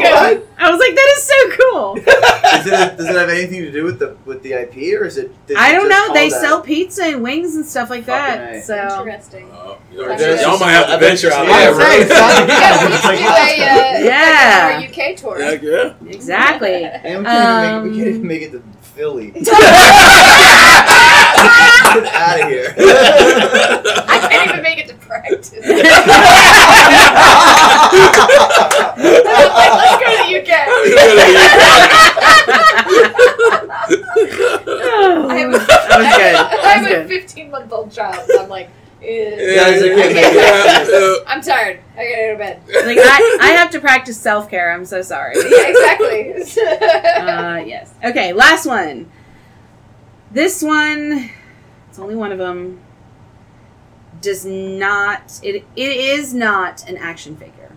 Glasgow. 0.00 0.42
I 0.60 0.70
was 0.70 0.80
like, 0.80 0.94
that 0.94 1.14
is 1.16 1.22
so 1.22 1.50
cool. 1.56 1.94
Does 2.48 2.66
it, 2.66 2.96
does 2.96 3.06
it 3.08 3.14
have 3.14 3.28
anything 3.28 3.60
to 3.62 3.70
do 3.70 3.84
with 3.84 3.98
the 4.00 4.16
with 4.24 4.42
the 4.42 4.52
IP 4.54 4.98
or 5.00 5.04
is 5.04 5.16
it? 5.18 5.30
is 5.46 5.56
I 5.56 5.68
it 5.70 5.72
don't 5.74 5.88
just 5.88 6.08
know. 6.08 6.14
They 6.14 6.28
that? 6.30 6.40
sell 6.40 6.60
pizza 6.60 7.04
and 7.04 7.22
wings 7.22 7.54
and 7.54 7.64
stuff 7.64 7.90
like 7.90 8.04
Fucking 8.04 8.40
that. 8.40 8.54
A. 8.56 8.62
So 8.62 8.74
Interesting. 9.00 9.48
Oh, 9.52 9.78
you 9.92 9.98
Well, 9.98 10.08
know, 10.08 10.16
there's 10.16 10.40
y'all 10.42 10.58
might 10.58 10.72
have 10.72 10.86
to 10.88 10.98
venture 10.98 11.30
out 11.32 11.46
Yeah, 11.46 11.58
there. 11.70 11.74
right. 11.76 12.08
right? 12.08 12.08
Yeah, 12.48 12.86
we 12.88 12.92
It's 12.94 13.02
should 13.02 13.04
like 13.04 13.18
do 13.18 13.62
a, 13.62 13.66
uh, 13.68 14.02
Yeah. 14.02 14.80
UK 14.88 15.16
tour. 15.16 15.38
Yeah, 15.40 15.52
yeah. 15.62 15.94
exactly. 16.10 16.84
And 16.84 17.18
we 17.20 17.24
can't, 17.24 17.64
even 17.64 17.82
make, 17.84 17.84
we 17.84 17.90
Um, 17.90 17.94
can't 17.96 18.08
even 18.08 18.26
make 18.26 18.42
it 18.42 18.50
to 18.52 18.62
Philly. 18.82 19.30
Get 19.30 19.48
out 22.14 22.40
of 22.40 22.48
here. 22.48 22.74
I 24.08 24.18
can't 24.28 24.50
even 24.50 24.62
make 24.62 24.78
it 24.78 24.88
to 24.88 24.94
practice. 24.94 25.52
Let's 28.98 29.96
go 30.02 30.06
to 30.10 30.16
the 30.26 30.30
UK. 30.40 30.52
I 34.10 35.36
have 35.38 35.54
a, 35.54 35.58
That 35.58 35.98
was 35.98 36.16
good. 36.16 36.34
I 36.34 36.56
That 36.62 36.76
have 36.76 36.86
a 36.86 36.88
good. 36.88 37.08
15 37.08 37.50
month 37.50 37.72
old 37.72 37.92
child. 37.92 38.28
So 38.28 38.42
I'm 38.42 38.48
like. 38.48 38.70
Guys, 39.00 39.80
I 39.80 39.88
can't 39.94 39.96
make 39.96 40.16
it. 40.16 41.24
I'm 41.28 41.40
tired. 41.40 41.78
I 41.96 41.96
gotta 41.96 42.16
go 42.16 42.32
to 42.32 42.38
bed. 42.38 42.62
Like 42.84 42.98
I, 43.00 43.38
I 43.40 43.46
have 43.52 43.70
to 43.70 43.80
practice 43.80 44.20
self 44.20 44.50
care. 44.50 44.72
I'm 44.72 44.84
so 44.84 45.02
sorry. 45.02 45.36
Yeah, 45.48 45.68
exactly. 45.68 46.34
Uh, 47.28 47.62
yes. 47.64 47.94
Okay, 48.04 48.32
last 48.32 48.66
one. 48.66 49.08
This 50.32 50.62
one, 50.62 51.30
it's 51.88 51.98
only 51.98 52.16
one 52.16 52.32
of 52.32 52.38
them. 52.38 52.80
Does 54.20 54.44
not 54.44 55.38
it? 55.44 55.64
It 55.76 55.90
is 55.96 56.34
not 56.34 56.86
an 56.88 56.96
action 56.96 57.36
figure. 57.36 57.72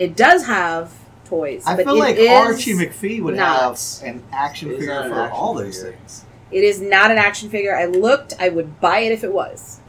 It 0.00 0.16
does 0.16 0.46
have 0.46 0.92
toys, 1.26 1.64
I 1.66 1.76
but 1.76 1.84
feel 1.84 1.94
it 1.96 1.98
like 1.98 2.18
Archie 2.18 2.74
McPhee 2.74 3.22
would 3.22 3.36
not. 3.36 3.78
have 3.78 4.08
an 4.08 4.22
action 4.32 4.70
It's 4.70 4.78
figure 4.80 4.94
for 5.08 5.14
action 5.20 5.36
all 5.36 5.54
those 5.54 5.76
figure. 5.82 5.92
things. 5.98 6.24
It 6.50 6.62
is 6.64 6.80
not 6.80 7.10
an 7.10 7.18
action 7.18 7.50
figure. 7.50 7.76
I 7.76 7.86
looked. 7.86 8.34
I 8.38 8.48
would 8.48 8.80
buy 8.80 9.00
it 9.00 9.12
if 9.12 9.24
it 9.24 9.32
was. 9.32 9.80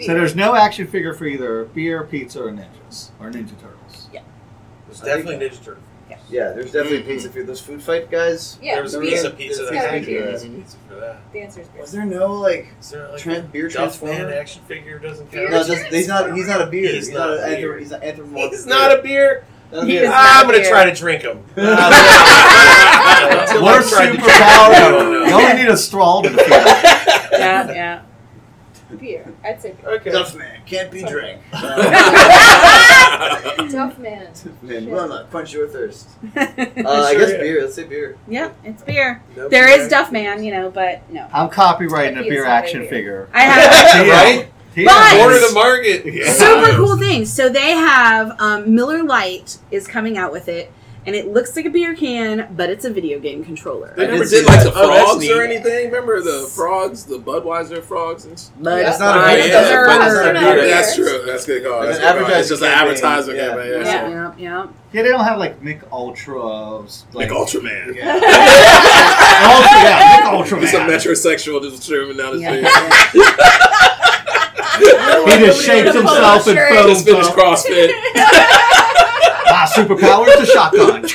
So 0.00 0.14
there's 0.14 0.34
no 0.34 0.54
action 0.54 0.86
figure 0.86 1.12
for 1.12 1.26
either 1.26 1.64
beer, 1.66 2.04
pizza, 2.04 2.42
or 2.42 2.50
ninjas 2.50 3.10
or 3.20 3.30
Ninja 3.30 3.58
Turtles. 3.60 4.08
Yeah, 4.12 4.22
there's 4.86 5.00
definitely 5.00 5.46
Ninja 5.46 5.62
Turtle. 5.62 5.82
Yeah, 6.08 6.18
yeah, 6.28 6.52
there's 6.52 6.72
definitely 6.72 7.02
a 7.02 7.04
pizza 7.04 7.28
mm-hmm. 7.28 7.36
food. 7.38 7.46
Those 7.46 7.60
food 7.60 7.82
fight 7.82 8.10
guys. 8.10 8.58
yeah, 8.62 8.74
there 8.74 8.82
was 8.82 8.92
there 8.92 9.02
pizza, 9.02 9.24
was- 9.28 9.34
pizza. 9.38 9.62
there's 9.62 9.70
There's 9.70 10.06
pizza, 10.06 10.48
pizza 10.48 10.76
for 10.88 10.94
that. 10.96 11.32
The 11.32 11.40
answer 11.40 11.60
is 11.60 11.68
beer. 11.68 11.80
Was 11.82 11.92
there 11.92 12.04
no 12.06 12.32
like 12.34 12.68
Is 12.80 12.90
there 12.90 13.08
like 13.08 13.20
Tran- 13.20 13.52
beer 13.52 13.68
Duff 13.68 14.02
Man 14.02 14.10
transformer? 14.14 14.32
action 14.40 14.62
figure 14.64 14.98
doesn't 14.98 15.30
count? 15.30 15.50
No, 15.50 15.64
just, 15.64 15.84
he's 15.86 16.08
not. 16.08 16.34
He's 16.34 16.48
not 16.48 16.62
a 16.62 16.66
beer. 16.66 16.92
He's 16.92 17.06
He's, 17.06 17.14
not 17.14 17.28
not. 17.28 17.38
a 17.52 17.56
beer. 17.56 17.74
anthrop- 17.74 17.78
He's 17.80 17.92
an 17.92 18.02
anthropomorphic. 18.02 18.50
He's 18.52 18.66
not 18.66 18.90
a 18.90 18.94
beer. 18.94 18.94
Not 18.94 18.98
a 18.98 19.02
beer. 19.02 19.44
Is 19.72 20.10
I'm 20.12 20.46
gonna 20.46 20.58
beer. 20.58 20.68
try 20.70 20.84
to 20.84 20.94
drink 20.94 21.22
him. 21.22 21.38
Until 21.56 21.68
What 23.62 23.74
I 23.94 24.04
a 24.04 24.12
superpower! 24.16 25.28
You 25.28 25.34
only 25.34 25.54
need 25.62 25.68
a 25.68 25.76
straw 25.76 26.22
to 26.22 26.28
defeat 26.28 26.46
it. 26.48 27.30
Yeah, 27.40 27.70
yeah. 27.72 28.02
Beer. 28.98 29.32
I'd 29.44 29.62
say 29.62 29.72
beer. 29.72 29.90
Okay. 29.92 30.10
Duff 30.10 30.34
Man 30.34 30.60
can't 30.66 30.90
be 30.90 31.02
drank. 31.04 31.40
Duff 33.70 33.98
Man. 33.98 34.32
man, 34.62 34.86
will 34.90 35.08
not 35.08 35.30
quench 35.30 35.52
your 35.54 35.68
thirst. 35.68 36.08
Uh, 36.24 36.28
yeah, 36.34 36.44
I 36.76 37.14
guess 37.14 37.30
yeah. 37.32 37.38
beer. 37.40 37.62
Let's 37.62 37.74
say 37.76 37.84
beer. 37.84 38.16
Yeah, 38.28 38.50
it's 38.64 38.82
beer. 38.82 39.22
Nope. 39.36 39.50
There 39.50 39.68
is 39.68 39.88
Duff 39.88 40.10
Man, 40.10 40.42
you 40.42 40.52
know, 40.52 40.70
but 40.70 41.08
no. 41.10 41.28
I'm 41.32 41.48
copywriting 41.48 42.18
a 42.18 42.22
beer 42.22 42.44
not 42.44 42.50
a 42.50 42.54
action 42.54 42.80
beer. 42.80 42.90
figure. 42.90 43.28
I 43.32 43.42
have 43.42 44.06
Yeah. 44.06 44.12
right? 44.22 44.52
He 44.74 44.84
But- 44.84 45.16
Corner 45.18 45.34
is- 45.36 45.48
the 45.48 45.54
market. 45.54 46.06
Yeah. 46.06 46.32
super 46.32 46.76
cool 46.76 46.96
things. 46.96 47.32
So 47.32 47.48
they 47.48 47.72
have 47.72 48.40
um, 48.40 48.74
Miller 48.74 49.02
Lite 49.02 49.58
is 49.70 49.86
coming 49.88 50.16
out 50.16 50.30
with 50.32 50.48
it, 50.48 50.72
and 51.06 51.16
it 51.16 51.26
looks 51.28 51.56
like 51.56 51.64
a 51.64 51.70
beer 51.70 51.94
can, 51.96 52.46
but 52.54 52.68
it's 52.70 52.84
a 52.84 52.90
video 52.90 53.18
game 53.18 53.42
controller. 53.44 53.94
They 53.96 54.06
never 54.06 54.24
did 54.24 54.44
like 54.46 54.62
that. 54.62 54.72
the 54.74 54.80
Oh, 54.80 55.06
frogs 55.06 55.28
or 55.30 55.42
anything. 55.42 55.86
Remember 55.86 56.20
the 56.20 56.46
frogs, 56.54 57.04
the 57.04 57.18
Budweiser 57.18 57.82
frogs 57.82 58.24
and 58.26 58.34
s- 58.34 58.50
But 58.60 58.82
That's 58.82 59.00
not 59.00 59.16
a 59.16 59.20
I 59.20 59.34
beer. 59.36 59.46
Yeah, 59.46 59.50
That's 59.62 60.14
not 60.14 60.36
a 60.36 60.38
beer. 60.40 60.68
That's 60.68 60.94
true. 60.94 61.22
That's 61.26 61.46
good 61.46 61.64
call. 61.64 61.82
It's 61.84 61.98
That's 61.98 62.12
an 62.12 62.18
good 62.18 62.30
call. 62.30 62.38
It's 62.40 62.48
just 62.50 62.62
an 62.62 62.68
campaign. 62.68 62.88
advertising 62.88 63.36
Yeah. 63.36 63.48
campaign. 63.48 63.70
Yeah. 63.72 63.78
Yeah, 63.80 64.08
yeah, 64.08 64.32
yeah. 64.38 64.66
Yeah, 64.92 65.02
they 65.02 65.08
don't 65.08 65.24
have 65.24 65.38
like 65.38 65.62
Mich 65.62 65.78
Ultras. 65.90 67.04
Like, 67.14 67.30
Like 67.30 67.38
Ultraman. 67.38 67.94
Yeah. 67.96 68.12
Ultra, 69.46 69.70
yeah, 69.82 70.16
Mich 70.20 70.32
Ultra 70.34 70.60
He's 70.60 70.74
a 70.74 70.78
metrosexual 70.80 71.62
just 71.62 71.82
streaming 71.82 72.16
down 72.18 72.34
the 72.36 72.40
Yeah, 72.42 72.50
street. 73.08 74.09
He 75.30 75.46
just 75.46 75.64
shakes 75.64 75.94
himself 75.94 76.46
and 76.46 76.56
Shirt. 76.56 76.72
Just 76.88 77.06
foams 77.08 77.30
finished. 77.30 77.30
CrossFit. 77.30 77.90
My 79.50 79.66
superpower 79.74 80.26
is 80.28 80.48
a 80.48 80.52
shotgun. 80.52 81.04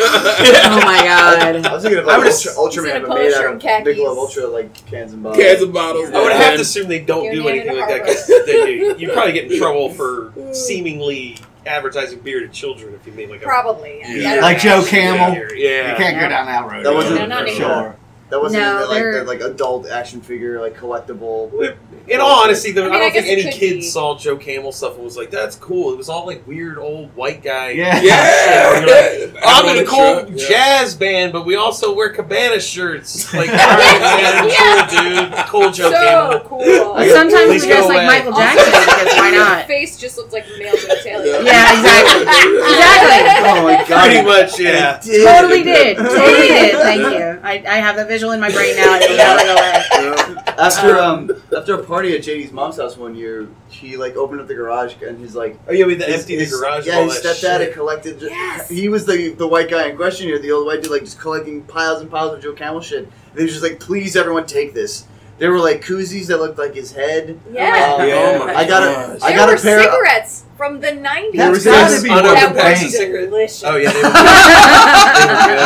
Oh 0.68 0.82
my 0.84 1.02
god. 1.04 1.66
I 1.66 1.74
was 1.74 1.84
thinking 1.84 2.00
of 2.00 2.08
I 2.08 2.18
like 2.18 2.26
would 2.26 2.28
Ultra, 2.28 2.52
ass- 2.52 2.58
Ultraman, 2.58 2.86
He's 2.86 2.96
in 2.96 3.02
but 3.08 3.16
made 3.16 3.34
out 3.34 3.46
and 3.46 3.56
of 3.56 3.62
khakis. 3.62 3.98
Michelob 3.98 4.18
Ultra, 4.18 4.48
like 4.48 4.86
cans 4.88 5.14
and 5.14 5.24
bottles. 5.24 5.44
Cans 5.44 5.62
and 5.62 5.74
bottles. 5.74 6.10
I 6.12 6.22
would 6.24 6.32
have 6.34 6.56
to 6.56 6.62
assume 6.62 6.88
they 6.90 7.00
don't 7.00 7.24
You're 7.24 7.34
do 7.36 7.44
named 7.44 7.50
anything 7.70 7.74
in 7.76 7.80
like 7.80 7.90
that 7.90 8.06
because 8.06 8.28
you 8.68 8.96
you 8.98 9.12
probably 9.14 9.34
get 9.34 9.52
in 9.52 9.58
trouble 9.58 9.90
for 9.92 10.34
seemingly 10.54 11.38
advertising 11.66 12.20
beer 12.20 12.42
to 12.42 12.48
children 12.50 12.94
if 12.94 13.06
you 13.08 13.14
made 13.14 13.30
like 13.30 13.42
a 13.42 13.44
Probably. 13.46 14.00
Yeah. 14.02 14.36
Yeah. 14.36 14.42
Like. 14.42 14.60
Joe 14.60 14.84
Camel. 14.86 15.36
Yeah. 15.56 15.92
You 15.92 15.98
can't 15.98 16.20
go 16.20 16.28
down 16.30 16.46
that 16.48 16.70
road. 16.70 16.86
That 16.86 16.94
wasn't- 16.94 17.16
No, 17.20 17.26
not 17.28 17.44
for 17.44 17.48
anymore. 17.50 17.70
sure. 17.70 17.96
That 18.32 18.42
wasn't 18.42 18.64
No, 18.64 18.76
even 18.78 18.88
like 18.90 18.98
they're- 18.98 19.20
the, 19.20 19.24
like 19.26 19.42
adult 19.42 19.88
action 19.88 20.20
figure, 20.20 20.60
like 20.60 20.76
collectible. 20.76 21.76
In 22.08 22.20
all 22.20 22.44
honesty, 22.44 22.72
though, 22.72 22.86
I 22.86 22.88
I, 22.88 22.90
mean, 22.90 22.96
I 22.96 23.00
don't 23.04 23.12
think 23.14 23.26
it 23.28 23.32
any 23.32 23.44
could 23.44 23.54
kid 23.54 23.74
be. 23.76 23.82
saw 23.82 24.18
Joe 24.18 24.36
Camel 24.36 24.72
stuff 24.72 24.96
and 24.96 25.04
was 25.04 25.16
like, 25.16 25.30
"That's 25.32 25.56
cool." 25.56 25.92
It 25.94 25.98
was 25.98 26.10
all 26.10 26.26
like 26.26 26.46
weird 26.48 26.78
old 26.80 27.16
white 27.16 27.44
guy. 27.44 27.70
Yeah. 27.72 28.02
Yeah. 28.02 28.80
You're 28.80 29.30
like, 29.32 29.44
I'm 29.46 29.78
in 29.78 29.84
a 29.84 29.88
cool 29.88 30.30
yeah. 30.38 30.48
jazz 30.48 30.96
band, 30.96 31.34
but 31.34 31.46
we 31.46 31.56
also 31.56 31.94
wear 31.94 32.10
cabana 32.10 32.60
shirts. 32.60 33.32
Like, 33.34 33.50
all 33.50 33.56
right, 33.56 34.00
man, 34.02 34.50
Yeah. 34.50 34.58
cool 34.58 35.04
dude, 35.04 35.48
cool 35.48 35.72
Joe 35.72 35.92
So 35.92 35.98
Camel. 35.98 36.40
cool. 36.42 36.62
I 36.96 37.08
Sometimes 37.10 37.46
Please 37.46 37.62
we 37.64 37.68
dress 37.70 37.86
like 37.86 37.96
away. 37.98 38.06
Michael 38.08 38.32
Jackson 38.34 38.72
because 38.72 39.18
why 39.20 39.32
not? 39.36 39.68
face 39.68 39.98
just 39.98 40.18
looks 40.18 40.34
like 40.34 40.46
male 40.58 40.74
genitalia. 40.76 41.15
Yeah, 41.26 41.78
exactly. 41.78 42.22
Exactly. 42.22 43.50
Oh 43.50 43.64
my 43.64 43.86
god! 43.88 44.06
Pretty 44.06 44.26
much, 44.26 44.60
yeah. 44.60 45.00
Did. 45.02 45.26
Totally 45.26 45.64
did. 45.64 45.98
Totally 45.98 46.48
did. 46.48 46.76
Thank 46.76 47.02
you. 47.02 47.40
I, 47.44 47.64
I 47.68 47.76
have 47.78 47.96
that 47.98 48.08
visual 48.08 48.32
in 48.34 48.40
my 48.40 48.52
brain 48.52 48.76
now. 48.76 48.94
and 48.96 49.04
It'll 49.04 49.18
never 49.18 49.44
go 49.44 49.54
away. 49.56 50.42
After 50.58 50.98
um 50.98 51.32
after 51.56 51.74
a 51.76 51.84
party 51.84 52.16
at 52.16 52.22
JD's 52.24 52.52
mom's 52.52 52.78
house 52.78 52.96
one 52.98 53.16
year, 53.16 53.48
he 53.70 53.98
like 53.98 54.16
opened 54.16 54.40
up 54.42 54.48
the 54.48 54.54
garage 54.56 54.96
and 55.02 55.20
he's 55.20 55.36
like, 55.36 55.60
Oh 55.68 55.74
yeah, 55.74 55.86
we 55.86 55.94
had 55.98 56.04
to 56.08 56.10
empty 56.14 56.38
the 56.38 56.46
garage. 56.50 56.88
Yeah, 56.88 56.94
of 56.94 57.00
all 57.00 57.10
his 57.10 57.22
that 57.24 57.36
stepdad 57.36 57.58
shit. 57.58 57.62
had 57.68 57.74
collected. 57.74 58.22
Yes. 58.22 58.70
He 58.70 58.88
was 58.90 59.06
the 59.06 59.30
the 59.34 59.48
white 59.48 59.70
guy 59.70 59.88
in 59.88 59.96
question 59.98 60.28
here, 60.28 60.40
the 60.40 60.52
old 60.52 60.66
white 60.66 60.82
dude, 60.82 60.92
like 60.92 61.02
just 61.04 61.20
collecting 61.20 61.64
piles 61.64 62.02
and 62.02 62.10
piles 62.10 62.34
of 62.34 62.42
Joe 62.42 62.54
Camel 62.54 62.82
shit. 62.82 63.04
And 63.04 63.12
he 63.38 63.44
was 63.44 63.52
just 63.52 63.64
like, 63.64 63.80
"Please, 63.80 64.16
everyone, 64.16 64.46
take 64.46 64.74
this." 64.74 65.06
There 65.38 65.52
were 65.52 65.60
like 65.60 65.82
koozies 65.84 66.28
that 66.28 66.38
looked 66.38 66.58
like 66.58 66.74
his 66.74 66.94
head. 66.94 67.38
Yeah. 67.52 67.96
Um, 68.00 68.08
Yeah. 68.08 68.40
Oh 68.42 68.46
my 68.46 68.56
I 68.56 68.66
got 68.68 68.84
a 68.84 69.26
I 69.26 69.36
got 69.36 69.50
a 69.54 69.62
pair. 69.62 69.82
cigarettes 69.84 70.45
from 70.58 70.80
the 70.80 70.88
90s. 70.88 71.34
There 71.34 71.52
was 71.52 71.64
That's 71.66 72.02
this 72.02 72.04
gotta 72.04 72.04
be 72.04 72.10
one 72.10 72.26
of 72.26 72.32
that 72.32 72.54
the 72.54 72.60
packs 72.62 72.80
of 72.80 72.86
were 72.86 72.90
things. 72.90 72.98
cigarettes. 72.98 73.30
delicious. 73.30 73.64
Oh 73.66 73.76
yeah, 73.76 73.92
they 73.92 74.02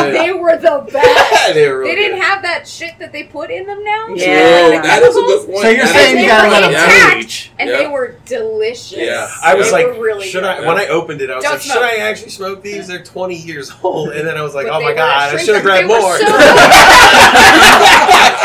were, 0.02 0.12
They 0.12 0.32
were 0.32 0.56
the 0.56 0.90
best. 0.92 1.54
they 1.54 1.68
were. 1.70 1.84
They 1.84 1.94
didn't 1.94 2.18
good. 2.18 2.24
have 2.24 2.42
that 2.42 2.66
shit 2.66 2.98
that 2.98 3.12
they 3.12 3.22
put 3.24 3.50
in 3.50 3.66
them 3.66 3.84
now. 3.84 4.08
Yeah. 4.08 4.24
True. 4.70 4.82
That 4.82 5.02
is 5.02 5.16
a 5.16 5.20
good 5.20 5.46
point. 5.46 5.58
So 5.62 5.68
you're 5.68 5.84
That 5.86 5.94
saying 5.94 6.16
is 6.16 6.22
you 6.24 6.28
a 6.28 6.32
gotta 6.32 6.50
let 6.50 6.60
them 6.62 6.72
Yeah. 6.72 7.14
age. 7.18 7.52
And 7.58 7.70
Yeah. 7.70 7.76
they 7.78 7.86
were 7.86 8.16
delicious. 8.26 8.98
Yeah. 8.98 9.28
I 9.42 9.54
was 9.54 9.70
They 9.70 9.86
like, 9.86 10.00
really 10.00 10.26
should 10.26 10.42
good. 10.42 10.64
I? 10.64 10.66
When 10.66 10.76
I 10.76 10.86
opened 10.88 11.20
it, 11.20 11.30
I 11.30 11.36
was 11.36 11.44
Don't 11.44 11.52
like, 11.54 11.62
smoke. 11.62 11.74
should 11.76 11.82
I 11.84 11.96
actually 12.08 12.30
smoke 12.30 12.62
these? 12.62 12.88
They're 12.88 13.04
20 13.04 13.34
years 13.36 13.70
old, 13.84 14.10
and 14.10 14.26
then 14.26 14.36
I 14.36 14.42
was 14.42 14.54
like, 14.56 14.66
But 14.66 14.74
oh 14.76 14.80
my 14.80 14.92
god, 14.94 15.34
I 15.34 15.38
should 15.38 15.54
have 15.54 15.62
grabbed 15.64 15.86
more. 15.86 16.18
so- 16.18 16.24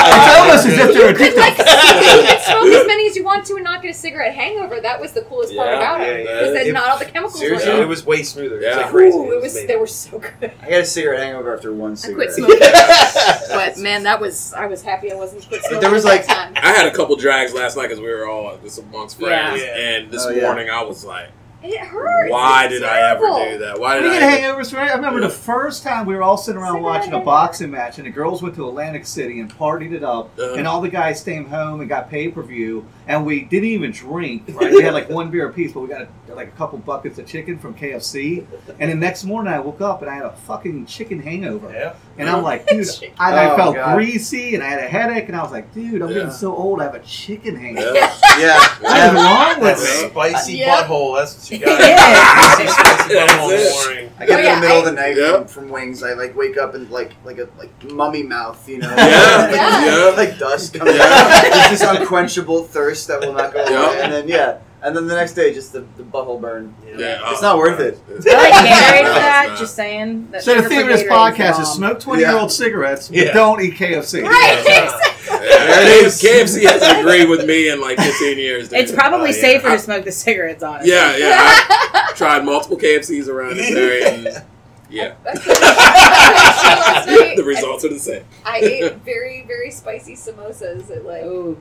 It's 0.08 0.28
almost 0.38 0.66
as 0.68 0.78
if 0.78 0.94
they're 0.94 1.10
You 1.10 1.16
could 1.16 1.36
like 1.36 1.54
addictive. 1.56 2.22
you 2.22 2.28
could 2.28 2.40
smoke 2.42 2.66
as 2.68 2.86
many 2.88 3.08
as 3.08 3.16
you 3.16 3.24
want 3.24 3.46
to 3.48 3.56
and 3.56 3.64
not 3.64 3.82
get 3.82 3.92
a 3.92 3.94
cigarette 3.94 4.36
hangover. 4.36 4.80
That 4.80 5.00
was 5.02 5.14
the 5.14 5.22
coolest 5.22 5.56
part 5.56 5.74
about 5.74 6.02
it. 6.02 6.26
Yeah. 6.36 6.40
Because 6.42 6.54
then 6.54 6.68
It- 6.68 6.74
not 6.74 6.90
all 6.90 6.98
the 7.00 7.06
chemicals 7.06 7.40
Seriously? 7.40 7.72
were 7.74 7.82
it 7.82 7.88
was 7.88 8.06
way 8.06 8.24
smoother. 8.24 8.56
It 8.56 8.58
was 8.60 8.66
Yeah. 8.66 8.76
like 8.78 8.90
crazy. 8.92 9.18
Ooh, 9.18 9.32
it 9.32 9.42
was 9.42 9.54
amazing. 9.54 9.68
they 9.68 9.76
were 9.78 9.88
so 9.88 10.20
good. 10.20 10.52
I 10.62 10.70
got 10.70 10.80
a 10.82 10.86
cigarette 10.86 11.20
hangover 11.22 11.56
after 11.56 11.74
one 11.74 11.92
I 11.92 11.96
cigarette. 11.96 12.34
quit 12.34 12.34
smoking. 12.36 12.60
but 13.50 13.78
man, 13.78 14.04
that 14.04 14.20
was 14.20 14.54
I 14.54 14.66
was 14.68 14.82
happy 14.82 15.12
I 15.12 15.16
wasn't 15.16 15.48
quit 15.48 15.62
smoking. 15.62 15.80
There 15.82 15.92
was, 15.92 16.06
at 16.06 16.10
like- 16.10 16.28
time. 16.28 16.54
I 16.56 16.72
had 16.74 16.88
a 16.88 16.92
couple 16.96 17.16
drags 17.16 17.54
last 17.54 17.76
night 17.78 17.84
because 17.84 18.00
we 18.00 18.08
were 18.14 18.28
all 18.28 18.58
just 18.64 18.80
amongst 18.80 19.20
friends, 19.20 19.62
Yeah. 19.62 19.78
and 19.78 20.12
this 20.12 20.26
Oh, 20.26 20.30
yeah. 20.30 20.44
morning 20.44 20.70
I 20.70 20.84
was 20.84 21.04
like, 21.06 21.28
It 21.64 21.80
hurts. 21.80 22.32
"Why 22.32 22.66
It's 22.66 22.74
did 22.76 22.84
I 22.84 23.10
ever 23.12 23.26
do 23.52 23.58
that? 23.60 23.80
Why 23.80 23.98
We 23.98 24.04
did 24.10 24.20
get 24.20 24.24
I?" 24.24 24.38
hangovers, 24.42 24.72
right? 24.76 24.92
I 24.92 24.96
remember 24.96 25.20
the 25.20 25.30
first 25.30 25.82
time 25.84 26.06
we 26.06 26.14
were 26.16 26.22
all 26.22 26.38
sitting 26.38 26.62
around 26.62 26.84
watching 26.84 27.14
a 27.14 27.20
boxing 27.20 27.72
match, 27.72 27.98
and 27.98 28.06
the 28.06 28.12
girls 28.12 28.44
went 28.44 28.54
to 28.56 28.68
Atlantic 28.68 29.08
City 29.08 29.40
and 29.40 29.52
partied 29.58 29.92
it 29.92 30.04
up, 30.04 30.30
Uh-huh. 30.38 30.54
and 30.56 30.68
all 30.68 30.80
the 30.82 30.90
guys 30.90 31.20
stayed 31.20 31.48
home 31.48 31.80
and 31.80 31.90
got 31.90 32.08
pay 32.10 32.28
per 32.28 32.44
view, 32.44 32.86
and 33.08 33.26
we 33.26 33.42
didn't 33.42 33.70
even 33.70 33.92
drink. 33.92 34.44
Right? 34.48 34.72
We 34.76 34.84
had 34.84 34.94
like 34.94 35.10
one 35.10 35.32
beer 35.32 35.48
apiece, 35.50 35.72
but 35.74 35.80
we 35.80 35.88
got 35.88 36.02
a, 36.02 36.08
like 36.36 36.50
a 36.50 36.52
couple 36.58 36.78
buckets 36.80 37.18
of 37.20 37.26
chicken 37.28 37.58
from 37.58 37.74
KFC, 37.76 38.46
and 38.80 38.92
the 38.92 38.96
next 38.96 39.24
morning 39.24 39.54
I 39.54 39.60
woke 39.60 39.82
up 39.82 40.02
and 40.02 40.10
I 40.12 40.16
had 40.16 40.26
a 40.26 40.32
fucking 40.32 40.86
chicken 40.86 41.22
hangover, 41.22 41.72
Yeah. 41.72 41.94
and 42.18 42.30
I'm 42.30 42.44
like, 42.44 42.68
dude, 42.68 42.88
Chicken. 43.00 43.16
I, 43.20 43.34
I 43.34 43.54
Oh, 43.54 43.56
felt 43.58 43.76
God. 43.76 43.96
greasy 43.96 44.56
and 44.56 44.64
I 44.64 44.68
had 44.68 44.80
a 44.80 44.88
headache, 44.88 45.28
and 45.28 45.36
I 45.36 45.42
was 45.44 45.52
like, 45.52 45.74
dude, 45.74 46.02
I'm 46.02 46.10
Yeah. 46.10 46.16
getting 46.16 46.32
so 46.32 46.56
old, 46.56 46.82
I 46.82 46.86
have 46.86 46.96
a 46.96 47.00
chicken 47.00 47.56
hangover. 47.56 47.94
Yeah. 47.96 48.14
Yeah, 48.40 48.58
What's 48.58 48.84
wrong 48.84 49.16
That 49.16 49.60
with 49.62 49.80
me? 50.04 50.10
spicy 50.10 50.54
Yeah. 50.58 50.84
butthole. 50.84 51.18
That's 51.18 51.36
what 51.36 51.52
you 51.52 51.66
got. 51.66 51.80
Yeah. 51.86 52.54
Spicy, 52.56 52.68
spicy 52.72 53.14
butthole 53.16 53.52
in 53.52 53.58
the 53.58 53.70
it. 53.70 53.86
morning. 53.86 54.12
I 54.20 54.26
get 54.26 54.40
Oh, 54.46 54.50
in 54.50 54.56
the 54.56 54.62
middle 54.68 54.80
of 54.80 54.86
the 54.86 54.92
night 54.92 55.16
Yeah. 55.18 55.32
from, 55.38 55.48
from 55.48 55.70
wings. 55.70 56.04
I 56.04 56.14
like 56.14 56.36
wake 56.36 56.58
up 56.58 56.74
and 56.76 56.90
like 56.90 57.12
like 57.26 57.38
a 57.38 57.48
like 57.58 57.72
mummy 57.92 58.24
mouth, 58.24 58.68
you 58.68 58.80
know, 58.80 58.90
Yeah. 58.96 59.48
like, 59.50 59.56
Yeah. 59.86 60.14
like 60.18 60.38
dust 60.40 60.74
coming 60.74 60.96
Yeah. 60.96 61.04
out. 61.04 61.72
It's 61.72 61.82
this 61.82 61.82
unquenchable 61.90 62.64
thirst 62.64 63.08
that 63.08 63.20
will 63.22 63.34
not 63.34 63.54
go 63.54 63.62
away, 63.62 63.72
Yeah. 63.72 64.04
and 64.04 64.14
then 64.14 64.28
yeah, 64.28 64.58
and 64.86 64.96
then 64.96 65.08
the 65.08 65.16
next 65.16 65.34
day 65.34 65.54
just 65.54 65.74
the, 65.74 65.82
the 65.98 66.04
butthole 66.04 66.40
burn. 66.40 66.74
Yeah, 66.86 67.20
It's 67.32 67.40
oh, 67.40 67.48
not 67.48 67.58
worth 67.58 67.80
it. 67.80 68.00
it's- 68.10 68.26
I 68.28 68.38
like 68.38 68.54
Gatorade 68.54 69.04
No, 69.04 69.14
that. 69.16 69.46
not. 69.50 69.58
Just 69.60 69.76
saying. 69.76 70.30
That 70.32 70.44
So 70.44 70.62
the 70.62 70.70
theme 70.70 70.82
of 70.84 70.88
this 70.88 71.04
podcast 71.04 71.60
is 71.62 71.70
smoke 71.70 72.00
20 72.00 72.22
year 72.22 72.38
old 72.38 72.52
cigarettes, 72.52 73.08
but 73.10 73.18
Yeah. 73.18 73.34
don't 73.34 73.62
eat 73.62 73.76
KFC. 73.76 74.22
Right. 74.24 74.64
Yeah, 74.66 76.08
KFC 76.08 76.64
hasn't 76.66 77.00
agreed 77.02 77.28
with 77.30 77.46
me 77.46 77.70
in 77.70 77.82
like 77.82 77.98
15 78.00 78.38
years. 78.38 78.70
dude. 78.70 78.80
It's 78.80 78.92
probably 78.92 79.30
oh, 79.30 79.34
yeah. 79.36 79.42
safer 79.42 79.68
I- 79.70 79.76
to 79.76 79.80
smoke 79.82 80.06
the 80.06 80.12
cigarettes, 80.12 80.64
honestly. 80.64 80.92
Yeah, 80.92 81.18
yeah. 81.18 81.36
I 81.40 82.12
tried 82.16 82.46
multiple 82.46 82.78
KFCs 82.78 83.28
around 83.28 83.58
this 83.58 83.72
area, 83.72 84.10
and 84.14 84.44
yeah, 84.90 85.14
That's 85.24 85.46
what 85.48 85.64
I 85.64 85.68
was 85.68 86.64
saying 86.64 86.80
last 86.80 87.08
night. 87.08 87.38
the 87.38 87.44
results 87.44 87.86
are 87.86 87.90
the 87.90 88.00
same. 88.00 88.24
I 88.46 88.60
ate 88.60 88.94
very 88.98 89.44
very 89.48 89.72
spicy 89.72 90.16
samosas 90.16 90.90
at 90.96 91.06
like 91.06 91.24
Ooh. 91.24 91.60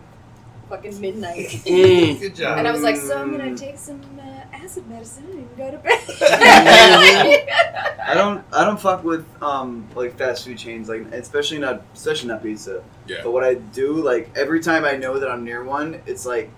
Fucking 0.69 1.01
midnight. 1.01 1.49
Mm. 1.65 2.21
Good 2.21 2.35
job. 2.37 2.59
And 2.59 2.69
I 2.69 2.73
was 2.73 2.83
like, 2.83 2.97
so 2.97 3.17
I'm 3.21 3.31
gonna 3.33 3.57
take 3.57 3.79
some 3.79 4.01
uh, 4.19 4.23
acid 4.57 4.87
medicine 4.89 5.25
and 5.31 5.57
go 5.57 5.71
to 5.71 5.79
bed. 5.79 6.01
I 8.07 8.12
don't 8.15 8.45
I 8.53 8.65
don't 8.65 8.79
fuck 8.81 9.03
with 9.05 9.27
um 9.43 9.89
like 9.95 10.17
fast 10.17 10.45
food 10.45 10.59
chains 10.59 10.89
like 10.89 11.03
especially 11.12 11.59
not 11.59 11.83
especially 11.95 12.29
not 12.29 12.43
pizza. 12.43 12.83
Yeah. 13.07 13.19
But 13.23 13.33
what 13.33 13.45
I 13.45 13.55
do 13.55 13.95
like 13.95 14.31
every 14.37 14.61
time 14.61 14.85
I 14.85 14.93
know 14.97 15.19
that 15.19 15.31
I'm 15.31 15.45
near 15.45 15.65
one, 15.65 16.01
it's 16.07 16.27
like 16.27 16.51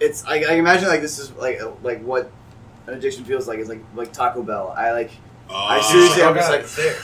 it's 0.00 0.24
I, 0.26 0.36
I 0.42 0.52
imagine 0.54 0.88
like 0.88 1.00
this 1.02 1.18
is 1.18 1.32
like 1.32 1.60
like 1.82 2.02
what 2.02 2.30
an 2.86 2.94
addiction 2.94 3.24
feels 3.24 3.46
like. 3.48 3.58
It's 3.58 3.68
like 3.68 3.82
like 3.94 4.12
Taco 4.12 4.42
Bell. 4.42 4.74
I 4.76 4.92
like 4.92 5.10
I 5.48 5.80
seriously- 5.80 6.22
Oh, 6.22 6.28
I'm 6.28 6.34
just 6.36 6.48
God, 6.48 6.54
like- 6.54 6.60
it's 6.62 6.76
there. 6.76 6.96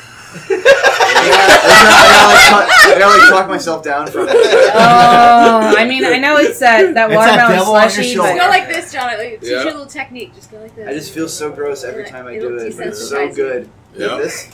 I 0.49 1.29
gotta, 1.31 2.29
like, 2.29 2.69
talk, 2.69 2.97
I 2.97 2.99
gotta 2.99 3.49
myself 3.49 3.83
down 3.83 4.07
from 4.07 4.29
it. 4.29 4.35
Oh, 4.35 5.75
I 5.77 5.85
mean, 5.87 6.05
I 6.05 6.19
know 6.19 6.37
it's 6.37 6.59
that, 6.61 6.81
that 6.83 6.85
It's 6.85 6.95
that 6.95 7.11
watermelon 7.11 7.59
devil 7.59 7.75
on 7.75 7.83
your 7.83 7.91
slushy, 7.91 8.15
shoulder. 8.15 8.29
Just 8.31 8.39
but 8.39 8.45
go 8.45 8.49
like 8.51 8.69
this, 8.69 8.93
John. 8.93 9.07
Like, 9.19 9.41
teach 9.41 9.51
Yeah. 9.51 9.57
you 9.63 9.65
a 9.65 9.65
little 9.65 9.87
technique. 9.87 10.35
Just 10.35 10.51
go 10.51 10.59
like 10.59 10.75
this. 10.77 10.89
I 10.89 10.93
just 10.93 11.13
feel 11.13 11.29
so 11.29 11.51
gross 11.51 11.85
every 11.85 12.05
time 12.05 12.27
I 12.27 12.39
do 12.39 12.57
It'll 12.57 12.67
it. 12.67 12.77
But 12.77 12.87
it's 12.89 13.09
so 13.09 13.17
desensitize 13.17 13.37
good. 13.37 13.69
Yeah. 13.97 14.17
This, 14.19 14.51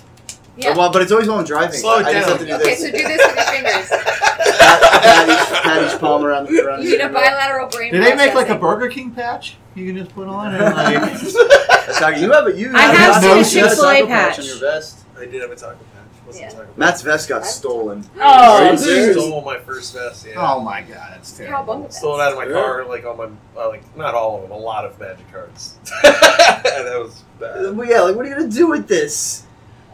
Yeah. 0.57 0.77
well, 0.77 0.91
but 0.93 1.03
it's 1.03 1.13
always 1.13 1.29
while 1.29 1.39
I'm 1.39 1.45
driving. 1.45 1.79
Slow 1.79 1.99
it 1.99 2.07
I 2.07 2.13
just 2.13 2.29
down. 2.29 2.39
have 2.39 2.39
to 2.39 2.47
do 2.47 2.55
Okay, 2.55 2.65
this. 2.65 2.81
so 2.81 2.87
do 2.87 2.93
this 2.93 3.27
with 3.27 3.37
your 3.37 3.45
fingers. 3.47 3.89
pat, 3.89 5.03
pat 5.03 5.29
each, 5.29 5.63
pat 5.63 5.95
each 5.95 6.01
palm 6.01 6.25
around 6.25 6.49
the 6.49 6.65
around 6.65 6.83
You 6.83 6.91
need 6.91 7.01
a 7.01 7.09
bilateral 7.09 7.69
brain. 7.69 7.93
Did 7.93 8.03
they 8.05 8.15
make 8.15 8.35
like 8.35 8.49
a 8.49 8.57
processing. 8.57 8.61
Burger 8.61 8.89
King 8.89 9.11
patch 9.11 9.57
you 9.75 9.87
can 9.87 9.97
just 9.97 10.15
put 10.15 10.29
on 10.29 10.55
and 10.55 10.63
like 10.77 11.03
That's 11.21 12.21
you 12.21 12.31
have 12.33 12.47
it. 12.49 12.57
You 12.57 12.71
I 12.75 12.83
have 12.83 13.17
a 13.17 13.21
seen 13.21 13.31
a 13.33 13.39
you 13.39 13.69
Chick-fil-A 13.69 13.95
Taco 14.01 14.07
patch. 14.07 14.39
on 14.39 14.45
your 14.45 14.57
vest. 14.59 15.02
I 15.23 15.27
did 15.31 15.41
have 15.43 15.51
a 15.51 15.57
taco 15.57 15.73
patch. 15.77 16.27
wasn't 16.27 16.43
Yeah. 16.45 16.49
talking 16.51 16.65
about. 16.65 16.79
Matt's 16.79 17.03
vest 17.03 17.29
got 17.29 17.45
stolen. 17.47 18.05
Oh, 18.17 18.21
Are 18.21 18.65
you 18.65 18.71
I 18.71 19.13
stole 19.13 19.43
my 19.43 19.59
first 19.59 19.95
vest. 19.95 20.27
Yeah. 20.27 20.35
Oh 20.37 20.61
my 20.61 20.81
god, 20.83 21.13
that's 21.15 21.33
terrible. 21.37 21.89
Stole 21.91 22.21
it 22.21 22.23
out 22.23 22.33
of 22.33 22.39
my 22.39 22.47
car, 22.47 22.85
like 22.85 23.05
on 23.05 23.17
my, 23.17 23.29
uh, 23.61 23.69
like 23.69 23.97
not 23.97 24.15
all 24.15 24.37
of 24.37 24.43
them, 24.43 24.51
a 24.53 24.57
lot 24.59 24.85
of 24.85 24.99
magic 25.01 25.31
cards. 25.33 25.77
that 26.03 26.99
was 27.03 27.23
bad. 27.41 27.77
Well, 27.77 27.89
yeah, 27.89 28.01
like 28.01 28.17
what 28.17 28.27
are 28.27 28.29
you 28.29 28.35
gonna 28.37 28.49
do 28.49 28.69
with 28.69 28.89
this? 28.89 29.45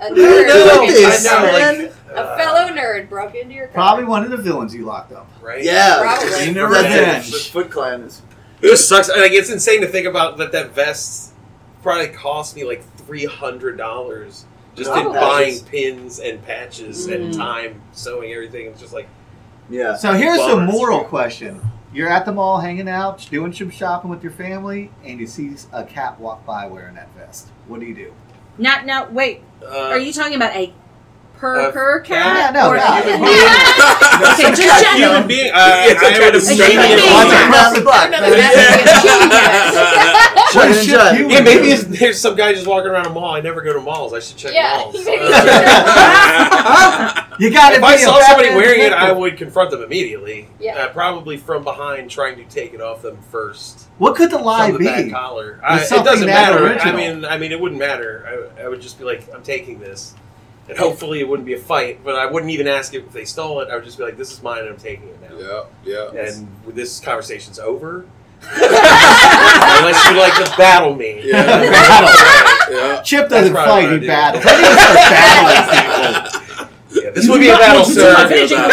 A 0.01 0.05
I 0.05 0.11
nerd. 0.11 0.47
know, 0.49 0.65
broke 0.77 0.83
into 0.89 0.95
this, 0.95 1.27
I 1.29 1.43
know, 1.43 1.53
like, 1.53 1.79
man. 1.79 1.93
a 2.11 2.21
uh, 2.21 2.37
fellow 2.39 2.69
nerd 2.69 3.09
broke 3.09 3.35
into 3.35 3.55
your 3.55 3.67
car. 3.67 3.75
Probably 3.75 4.05
one 4.05 4.23
of 4.23 4.31
the 4.31 4.37
villains 4.37 4.73
you 4.75 4.85
locked 4.85 5.13
up. 5.13 5.29
right? 5.43 5.63
Yeah, 5.65 5.97
Probably. 6.03 6.29
that's 6.31 6.45
Clean 6.45 6.57
it. 6.57 6.63
revenge. 6.63 7.31
The 7.33 7.39
Foot 7.39 7.71
Clan 7.71 8.03
is. 8.03 8.23
It 8.63 8.77
sucks. 8.77 9.09
Like 9.09 9.33
it's 9.33 9.51
insane 9.51 9.81
to 9.81 9.89
think 9.89 10.07
about 10.07 10.37
that. 10.39 10.53
That 10.53 10.71
vest 10.73 11.33
probably 11.83 12.09
cost 12.09 12.55
me 12.55 12.65
like 12.65 12.85
three 12.99 13.25
hundred 13.25 13.77
dollars 13.79 14.45
just 14.79 14.91
in 14.97 15.13
buying 15.13 15.61
pins 15.61 16.19
and 16.21 16.45
patches 16.47 17.07
and 17.07 17.33
Mm. 17.35 17.37
time 17.37 17.83
sewing 17.93 18.33
everything. 18.33 18.67
It's 18.67 18.81
just 18.81 18.93
like 18.93 19.09
Yeah. 19.71 19.97
So 19.97 20.15
here's 20.15 20.39
the 20.47 20.57
moral 20.57 21.05
question. 21.05 21.61
You're 21.93 22.09
at 22.09 22.25
the 22.27 22.33
mall 22.33 22.59
hanging 22.61 22.89
out, 22.89 23.27
doing 23.31 23.53
some 23.53 23.71
shopping 23.71 24.11
with 24.11 24.23
your 24.23 24.33
family, 24.33 24.91
and 25.05 25.19
you 25.21 25.27
see 25.27 25.55
a 25.73 25.85
cat 25.85 26.21
walk 26.21 26.45
by 26.47 26.67
wearing 26.67 26.95
that 26.97 27.09
vest. 27.17 27.49
What 27.67 27.81
do 27.81 27.87
you 27.87 27.95
do? 27.95 28.13
Not 28.59 28.87
now. 28.87 29.09
Wait, 29.11 29.43
uh, 29.63 29.89
are 29.89 29.99
you 29.99 30.13
talking 30.13 30.35
about 30.37 30.55
a 30.55 30.73
per 31.39 31.69
A 31.69 31.73
per 31.73 32.01
cat? 32.01 32.55
Yeah, 32.55 32.61
no, 32.61 32.69
or 32.71 32.77
no. 32.77 32.83
a 32.83 33.03
Human 33.03 33.23
okay, 33.23 34.45
a 34.45 34.47
just 34.57 34.87
human 34.97 35.27
being? 35.27 35.51
Uh, 35.53 35.57
Yeah, 35.57 35.95
some 35.95 35.99
I 35.99 36.01
kind 36.11 36.25
would 36.25 36.35
of 36.35 36.43
assume 36.43 36.71
human 36.71 36.87
being. 36.89 36.99
was- 36.99 37.25
Walking 37.25 37.51
down 37.53 37.73
the 37.75 37.81
block. 37.83 38.07
Another 38.09 38.31
massive 38.37 38.85
What 40.49 40.53
Shannon 40.53 40.75
ship 40.85 40.95
Judd. 40.95 41.19
you 41.19 41.25
Yeah, 41.29 41.41
maybe 41.43 41.69
it's, 41.69 41.85
there's 41.85 42.21
some 42.21 42.35
guy 42.37 42.53
just 42.55 42.67
walking 42.67 42.91
around 42.91 43.07
a 43.07 43.11
mall. 43.11 43.35
I 43.35 43.41
never 43.41 43.61
go 43.63 43.73
to 43.73 43.81
malls. 43.81 44.13
I 44.15 44.21
should 44.21 44.37
check 44.37 44.53
Yeah, 44.55 44.79
malls. 44.85 44.97
Uh, 44.97 47.25
You 47.39 47.51
got 47.53 47.73
if 47.75 47.83
I 47.83 47.97
saw 47.97 48.21
somebody 48.21 48.51
wearing 48.51 48.81
it, 48.83 48.93
I 48.93 49.13
would 49.13 49.37
confront 49.37 49.71
them 49.71 49.83
immediately. 49.83 50.49
Yeah. 50.59 50.77
Uh, 50.77 50.89
probably 50.93 51.37
from 51.37 51.63
behind, 51.65 52.11
trying 52.11 52.37
to 52.37 52.45
take 52.45 52.75
it 52.75 52.81
off 52.81 53.03
them 53.03 53.19
first. 53.31 53.89
What 53.99 54.17
could 54.17 54.31
the 54.31 54.39
lie 54.39 54.71
from 54.73 54.83
the 54.83 54.89
back 54.91 55.05
be? 55.05 55.11
collar. 55.11 55.61
I, 55.63 55.81
it 55.81 55.89
doesn't 55.89 56.27
matter. 56.27 56.65
original. 56.67 56.95
I 56.95 56.97
mean, 56.97 57.25
I 57.25 57.39
mean, 57.39 57.53
it 57.53 57.61
wouldn't 57.61 57.79
matter. 57.79 58.51
I, 58.59 58.63
I 58.65 58.69
would 58.69 58.81
just 58.81 58.99
be 58.99 59.05
like, 59.05 59.23
I'm 59.35 59.43
taking 59.43 59.79
this, 59.79 60.15
and 60.69 60.77
hopefully 60.79 61.21
it 61.21 61.29
wouldn't 61.29 61.47
be 61.47 61.55
a 61.55 61.59
fight. 61.59 62.05
But 62.05 62.17
I 62.17 62.27
wouldn't 62.27 62.51
even 62.53 62.67
ask 62.67 62.95
if 62.95 63.11
they 63.13 63.25
stole 63.25 63.61
it. 63.61 63.69
I 63.71 63.75
would 63.77 63.85
just 63.85 63.99
be 63.99 64.05
like, 64.05 64.17
this 64.17 64.33
is 64.33 64.43
mine, 64.43 64.61
and 64.61 64.69
I'm 64.69 64.77
taking 64.77 65.09
it 65.09 65.21
now. 65.21 65.65
Yeah, 65.85 66.11
yeah. 66.13 66.21
And 66.29 66.49
this 66.69 67.01
conversation's 67.01 67.59
over. 67.59 68.07
Unless 68.41 70.11
you 70.11 70.17
like 70.17 70.35
to 70.35 70.57
battle 70.57 70.95
me. 70.95 71.21
Yeah. 71.25 71.43
Battle. 71.71 72.75
yeah. 72.77 73.03
Chip 73.03 73.29
doesn't 73.29 73.53
fight, 73.53 73.67
what 73.67 73.85
I 73.85 73.93
he 73.95 74.01
do. 74.01 74.07
battles. 74.07 74.45
When 74.45 74.55
do 74.59 74.65
start 74.75 74.95
battling 74.95 76.31
people? 76.91 77.03
Yeah, 77.03 77.11
this 77.11 77.29
would 77.29 77.41
be 77.41 77.49
a 77.49 77.57
battle, 77.57 77.87
You 77.89 77.95
sir. 77.95 78.17
took 78.17 78.29
finishing 78.29 78.59
move. 78.59 78.71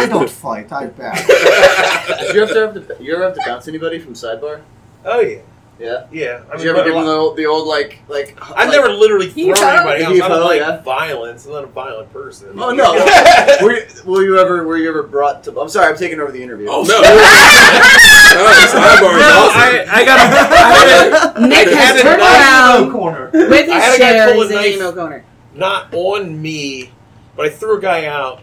I 0.00 0.06
don't 0.08 0.30
fight, 0.30 0.70
I 0.72 0.86
battle. 0.86 1.26
Did 2.26 2.34
you 2.34 2.42
ever 2.42 2.66
have 2.66 2.74
to? 2.98 3.02
You 3.02 3.14
ever 3.14 3.24
have 3.24 3.34
to 3.34 3.40
bounce 3.44 3.66
anybody 3.68 3.98
from 3.98 4.14
sidebar? 4.14 4.60
Oh 5.04 5.20
yeah, 5.20 5.40
Yeah. 5.78 6.06
yeah. 6.10 6.42
I 6.52 6.56
Did 6.56 6.64
you 6.64 6.70
ever 6.70 6.78
but 6.80 6.84
give 6.86 6.94
a 6.94 6.96
them 6.98 7.06
the 7.06 7.12
lot- 7.12 7.18
old, 7.18 7.36
the 7.36 7.46
old 7.46 7.68
like 7.68 8.00
like? 8.08 8.36
I've 8.42 8.68
like- 8.68 8.70
never 8.70 8.88
literally 8.88 9.28
thrown 9.30 9.46
You 9.46 9.54
know? 9.54 9.68
anybody 9.68 10.04
else. 10.04 10.16
You 10.16 10.22
I 10.24 10.28
don't 10.28 10.44
like 10.44 10.60
yeah. 10.60 10.80
violence. 10.82 11.46
I'm 11.46 11.52
not 11.52 11.64
a 11.64 11.68
violent 11.68 12.12
person. 12.12 12.48
Oh 12.58 12.72
no! 12.72 12.92
were, 13.62 13.72
you, 13.74 13.86
were 14.04 14.22
you 14.24 14.38
ever? 14.38 14.64
Were 14.66 14.76
you 14.76 14.88
ever 14.88 15.04
brought 15.04 15.44
to? 15.44 15.60
I'm 15.60 15.68
sorry, 15.68 15.86
I'm 15.92 15.96
taking 15.96 16.18
over 16.20 16.32
the 16.32 16.42
interview. 16.42 16.66
Oh 16.68 16.82
no! 16.82 17.00
no, 17.00 18.44
sidebar 18.68 19.14
is 19.14 19.20
No, 19.20 19.48
awesome. 19.48 19.60
I, 19.60 19.86
I 19.88 20.04
got 20.04 20.18
a, 20.18 20.22
I 20.22 21.38
had 21.38 21.48
Nick 21.48 21.68
I 21.68 21.70
had 21.70 21.78
has 21.78 22.00
a 22.00 22.02
turned 22.02 22.20
knife- 22.20 22.40
around 22.40 22.92
corner. 22.92 23.30
with 23.32 23.52
I 23.52 23.56
his 23.62 23.72
had 23.72 23.94
a 23.94 23.98
guy 23.98 24.12
chair. 24.12 24.32
pull 24.32 24.42
a 24.42 24.44
He's 24.44 24.50
in 24.50 24.56
knife. 24.56 24.74
emo 24.76 24.92
corner. 24.92 25.24
not 25.54 25.94
on 25.94 26.42
me, 26.42 26.90
but 27.36 27.46
I 27.46 27.50
threw 27.50 27.78
a 27.78 27.80
guy 27.80 28.06
out, 28.06 28.40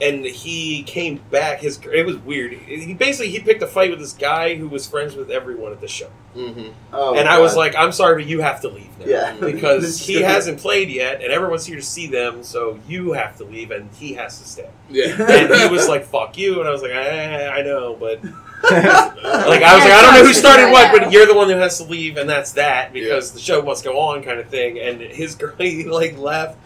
and 0.00 0.24
he 0.24 0.82
came 0.82 1.18
back. 1.30 1.60
His 1.60 1.78
it 1.92 2.04
was 2.04 2.16
weird. 2.18 2.52
He 2.52 2.94
basically 2.94 3.30
he 3.30 3.40
picked 3.40 3.62
a 3.62 3.66
fight 3.66 3.90
with 3.90 4.00
this 4.00 4.12
guy 4.12 4.54
who 4.56 4.68
was 4.68 4.86
friends 4.86 5.14
with 5.14 5.30
everyone 5.30 5.72
at 5.72 5.80
the 5.80 5.88
show, 5.88 6.10
Mhm. 6.36 6.72
Oh, 6.92 7.14
and 7.14 7.28
I 7.28 7.38
was 7.38 7.56
like, 7.56 7.76
I'm 7.76 7.92
sorry, 7.92 8.22
but 8.22 8.28
you 8.28 8.40
have 8.40 8.60
to 8.62 8.68
leave 8.68 8.90
now. 8.98 9.06
Yeah. 9.06 9.36
because 9.40 10.00
he 10.04 10.20
hasn't 10.22 10.58
played 10.60 10.88
yet, 10.90 11.22
and 11.22 11.32
everyone's 11.32 11.64
here 11.66 11.76
to 11.76 11.82
see 11.82 12.06
them, 12.08 12.42
so 12.42 12.78
you 12.88 13.12
have 13.12 13.36
to 13.36 13.44
leave, 13.44 13.70
and 13.70 13.88
he 13.94 14.14
has 14.14 14.40
to 14.40 14.48
stay. 14.48 14.68
Yeah. 14.90 15.14
And 15.28 15.54
he 15.54 15.68
was 15.68 15.88
like, 15.88 16.04
"Fuck 16.06 16.36
you," 16.38 16.58
and 16.60 16.68
I 16.68 16.72
was 16.72 16.82
like, 16.82 16.92
"I, 16.92 17.58
I 17.60 17.62
know, 17.62 17.94
but 17.98 18.22
like 18.24 18.32
I 18.64 19.74
was 19.74 19.84
like, 19.84 19.92
I 19.92 20.02
don't 20.02 20.14
know 20.14 20.24
who 20.24 20.32
started 20.32 20.70
what, 20.72 20.90
but 20.92 21.12
you're 21.12 21.26
the 21.26 21.34
one 21.34 21.48
who 21.48 21.56
has 21.56 21.78
to 21.78 21.84
leave, 21.84 22.16
and 22.16 22.28
that's 22.28 22.52
that 22.52 22.92
because 22.92 23.32
the 23.32 23.38
show 23.40 23.62
must 23.62 23.84
go 23.84 23.98
on, 23.98 24.22
kind 24.22 24.40
of 24.40 24.48
thing." 24.48 24.78
And 24.80 25.00
his 25.00 25.34
girl, 25.36 25.54
he 25.58 25.84
like 25.84 26.18
left, 26.18 26.58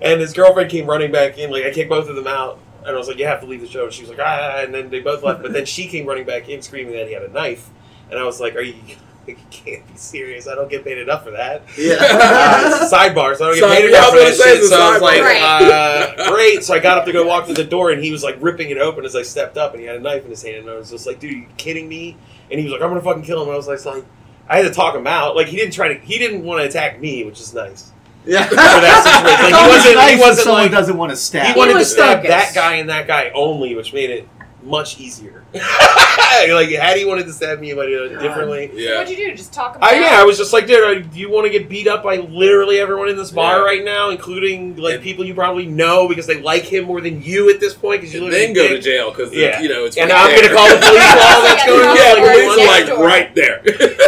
and 0.00 0.20
his 0.20 0.32
girlfriend 0.32 0.70
came 0.70 0.86
running 0.86 1.12
back 1.12 1.38
in. 1.38 1.50
Like 1.50 1.64
I 1.64 1.70
kicked 1.72 1.90
both 1.90 2.08
of 2.08 2.16
them 2.16 2.26
out, 2.26 2.58
and 2.84 2.88
I 2.88 2.98
was 2.98 3.08
like, 3.08 3.18
"You 3.18 3.26
have 3.26 3.40
to 3.40 3.46
leave 3.46 3.60
the 3.60 3.66
show." 3.68 3.84
And 3.84 3.92
she 3.92 4.02
was 4.02 4.10
like, 4.10 4.18
"Ah," 4.20 4.60
and 4.62 4.72
then 4.74 4.90
they 4.90 5.00
both 5.00 5.22
left. 5.22 5.42
But 5.42 5.52
then 5.52 5.64
she 5.66 5.86
came 5.88 6.06
running 6.06 6.24
back 6.24 6.48
in, 6.48 6.62
screaming 6.62 6.94
that 6.94 7.06
he 7.08 7.14
had 7.14 7.22
a 7.22 7.28
knife, 7.30 7.68
and 8.10 8.18
I 8.18 8.24
was 8.24 8.40
like, 8.40 8.54
"Are 8.56 8.60
you?" 8.62 8.74
You 9.26 9.36
can't 9.50 9.86
be 9.86 9.96
serious. 9.96 10.48
I 10.48 10.56
don't 10.56 10.68
get 10.70 10.82
paid 10.82 10.96
enough 10.98 11.22
for 11.24 11.30
that. 11.32 11.62
yeah. 11.78 11.94
Uh, 12.00 12.88
sidebar, 12.90 13.36
so 13.36 13.44
I 13.44 13.48
don't 13.48 13.54
get 13.54 13.60
Side- 13.60 13.76
paid 13.78 13.90
yeah, 13.90 13.98
enough 13.98 14.10
for 14.10 14.16
gonna 14.16 14.30
that 14.30 14.34
shit. 14.36 14.64
So 14.64 14.80
I 14.80 14.92
was 14.94 15.02
like, 15.02 15.20
sidebar. 15.20 16.18
uh, 16.26 16.30
great. 16.34 16.64
So 16.64 16.74
I 16.74 16.78
got 16.80 16.98
up 16.98 17.04
to 17.04 17.12
go 17.12 17.24
walk 17.26 17.46
to 17.46 17.54
the 17.54 17.62
door, 17.62 17.90
and 17.92 18.02
he 18.02 18.10
was 18.10 18.24
like 18.24 18.38
ripping 18.40 18.70
it 18.70 18.78
open 18.78 19.04
as 19.04 19.14
I 19.14 19.22
stepped 19.22 19.56
up, 19.58 19.72
and 19.72 19.80
he 19.80 19.86
had 19.86 19.96
a 19.96 20.00
knife 20.00 20.24
in 20.24 20.30
his 20.30 20.42
hand, 20.42 20.56
and 20.56 20.70
I 20.70 20.74
was 20.74 20.90
just 20.90 21.06
like, 21.06 21.20
dude, 21.20 21.32
are 21.32 21.36
you 21.36 21.46
kidding 21.58 21.86
me? 21.88 22.16
And 22.50 22.58
he 22.58 22.64
was 22.64 22.72
like, 22.72 22.82
I'm 22.82 22.88
gonna 22.88 23.02
fucking 23.02 23.22
kill 23.22 23.42
him. 23.42 23.48
And 23.48 23.54
I 23.54 23.56
was 23.56 23.68
like, 23.68 23.84
like, 23.84 24.04
I 24.48 24.56
had 24.56 24.62
to 24.62 24.72
talk 24.74 24.96
him 24.96 25.06
out. 25.06 25.36
Like 25.36 25.46
he 25.46 25.56
didn't 25.56 25.74
try 25.74 25.88
to, 25.88 25.94
he 26.00 26.18
didn't 26.18 26.42
want 26.42 26.62
to 26.62 26.66
attack 26.68 26.98
me, 26.98 27.22
which 27.22 27.40
is 27.40 27.54
nice. 27.54 27.92
Yeah. 28.30 28.46
For 28.48 28.54
that 28.54 29.02
situation, 29.04 29.52
like 29.52 29.62
he 29.62 29.68
wasn't, 29.68 29.96
nice 29.96 30.14
he 30.14 30.20
wasn't 30.20 30.44
someone 30.44 30.62
like, 30.62 30.70
doesn't 30.70 30.96
want 30.96 31.10
to 31.10 31.16
stab. 31.16 31.46
he 31.46 31.52
He 31.52 31.58
wanted 31.58 31.72
to 31.72 31.78
was 31.78 31.90
stab 31.92 32.18
focused. 32.22 32.30
that 32.30 32.54
guy 32.54 32.76
and 32.76 32.88
that 32.88 33.06
guy 33.06 33.30
only, 33.34 33.74
which 33.74 33.92
made 33.92 34.10
it 34.10 34.28
much 34.62 35.00
easier. 35.00 35.42
like 35.54 36.68
had 36.68 36.96
he 36.98 37.04
wanted 37.06 37.24
to 37.24 37.32
stab 37.32 37.58
me, 37.60 37.68
he 37.68 37.74
might 37.74 37.88
have 37.88 38.10
done 38.10 38.18
it 38.18 38.22
differently. 38.22 38.70
Yeah. 38.74 38.98
What'd 38.98 39.08
you 39.10 39.28
do? 39.30 39.34
Just 39.34 39.52
talk 39.54 39.74
him 39.74 39.82
I 39.82 39.94
yeah, 39.94 40.20
I 40.20 40.24
was 40.24 40.36
just 40.36 40.52
like, 40.52 40.66
dude, 40.66 40.84
uh, 40.84 41.08
do 41.08 41.18
you 41.18 41.30
want 41.30 41.46
to 41.46 41.50
get 41.50 41.68
beat 41.68 41.88
up 41.88 42.04
by 42.04 42.16
literally 42.18 42.78
everyone 42.78 43.08
in 43.08 43.16
this 43.16 43.30
bar 43.30 43.58
Yeah. 43.60 43.64
right 43.64 43.82
now, 43.84 44.10
including 44.10 44.76
like 44.76 44.96
And- 44.96 45.02
people 45.02 45.24
you 45.24 45.32
probably 45.34 45.64
know 45.66 46.08
because 46.08 46.26
they 46.26 46.40
like 46.42 46.64
him 46.64 46.84
more 46.84 47.00
than 47.00 47.22
you 47.22 47.48
at 47.50 47.58
this 47.58 47.72
point? 47.74 48.02
Because 48.02 48.14
you 48.14 48.28
then 48.30 48.50
in 48.50 48.54
go 48.54 48.68
to 48.68 48.78
jail 48.80 49.10
because 49.10 49.32
Yeah. 49.32 49.60
you 49.62 49.70
know 49.70 49.86
it's 49.86 49.96
And 49.96 50.10
right 50.10 50.30
I'm 50.30 50.40
gonna 50.42 50.54
call 50.54 50.68
the 50.68 50.76
police 50.76 51.14
while 51.16 51.42
that's 51.42 51.66
going 51.66 51.88
on. 51.88 51.96
yeah, 51.96 52.14
the 52.14 52.20
Next 52.20 52.54
police 52.54 52.68
are 52.68 52.96
like 52.96 52.98
right 52.98 53.34
there. 53.34 53.62